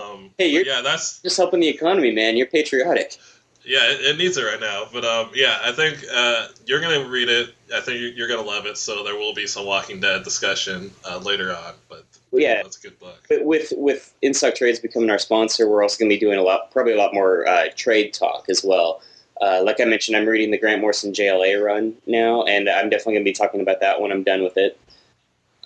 Um, 0.00 0.30
Hey, 0.38 0.46
you're- 0.48 0.64
yeah, 0.64 0.80
that's 0.80 1.20
Just 1.22 1.36
helping 1.36 1.58
the 1.60 1.68
economy, 1.68 2.12
man. 2.12 2.36
You're 2.36 2.46
patriotic. 2.46 3.18
yeah, 3.64 3.80
it, 3.90 4.00
it 4.00 4.16
needs 4.16 4.36
it 4.36 4.42
right 4.44 4.60
now. 4.60 4.84
But 4.92 5.04
um, 5.04 5.30
yeah, 5.34 5.58
I 5.64 5.72
think 5.72 5.98
uh, 6.14 6.46
you're 6.66 6.80
gonna 6.80 7.04
read 7.08 7.28
it. 7.28 7.52
I 7.74 7.80
think 7.80 8.00
you're, 8.00 8.10
you're 8.10 8.28
gonna 8.28 8.46
love 8.48 8.64
it. 8.66 8.78
So 8.78 9.02
there 9.02 9.16
will 9.16 9.34
be 9.34 9.46
some 9.48 9.66
Walking 9.66 9.98
Dead 9.98 10.22
discussion 10.22 10.92
uh, 11.04 11.18
later 11.18 11.52
on. 11.54 11.74
But 11.88 12.04
Yeah. 12.32 12.62
that's 12.62 12.78
a 12.78 12.80
good 12.80 12.98
book. 12.98 13.24
But 13.28 13.44
with 13.44 13.72
with 13.76 14.14
InStock 14.22 14.54
Trades 14.54 14.78
becoming 14.78 15.10
our 15.10 15.18
sponsor, 15.18 15.68
we're 15.68 15.82
also 15.82 15.98
gonna 15.98 16.08
be 16.08 16.18
doing 16.18 16.38
a 16.38 16.42
lot, 16.42 16.70
probably 16.70 16.94
a 16.94 16.98
lot 16.98 17.14
more 17.14 17.46
uh, 17.46 17.66
trade 17.76 18.14
talk 18.14 18.46
as 18.48 18.64
well. 18.64 19.02
Uh, 19.40 19.60
like 19.62 19.80
I 19.80 19.84
mentioned, 19.84 20.16
I'm 20.16 20.26
reading 20.26 20.50
the 20.50 20.58
Grant 20.58 20.80
Morrison 20.80 21.12
JLA 21.12 21.62
run 21.62 21.94
now, 22.06 22.44
and 22.44 22.68
I'm 22.68 22.88
definitely 22.88 23.14
gonna 23.14 23.24
be 23.24 23.32
talking 23.32 23.60
about 23.60 23.80
that 23.80 24.00
when 24.00 24.12
I'm 24.12 24.22
done 24.22 24.42
with 24.42 24.56
it. 24.56 24.78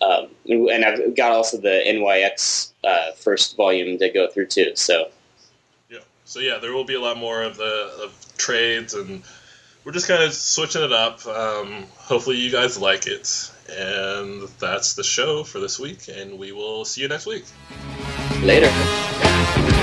Um, 0.02 0.28
and 0.47 0.68
and 0.68 0.84
I've 0.84 1.16
got 1.16 1.32
also 1.32 1.59
the 1.59 1.82
NYX 1.86 2.72
uh, 2.84 3.12
first 3.12 3.56
volume 3.56 3.98
to 3.98 4.09
go 4.10 4.28
through 4.28 4.47
too. 4.47 4.72
So 4.74 5.10
Yeah. 5.90 6.01
So 6.24 6.40
yeah, 6.40 6.59
there 6.59 6.72
will 6.72 6.84
be 6.84 6.94
a 6.94 7.01
lot 7.01 7.16
more 7.16 7.43
of 7.43 7.56
the 7.56 7.93
of 8.02 8.34
trades, 8.36 8.94
and 8.94 9.22
we're 9.87 9.93
just 9.93 10.09
kind 10.09 10.23
of 10.23 10.35
switching 10.35 10.83
it 10.83 10.93
up. 10.93 11.25
Um, 11.27 11.87
hopefully, 11.97 12.39
you 12.39 12.51
guys 12.51 12.77
like 12.77 13.07
it, 13.07 13.53
and 13.71 14.49
that's 14.59 14.95
the 14.95 15.05
show 15.05 15.45
for 15.45 15.61
this 15.61 15.79
week. 15.79 16.09
And 16.09 16.39
we 16.41 16.51
will 16.51 16.85
see 16.85 17.03
you 17.03 17.09
next 17.09 17.27
week. 17.27 17.45
later. 18.43 19.76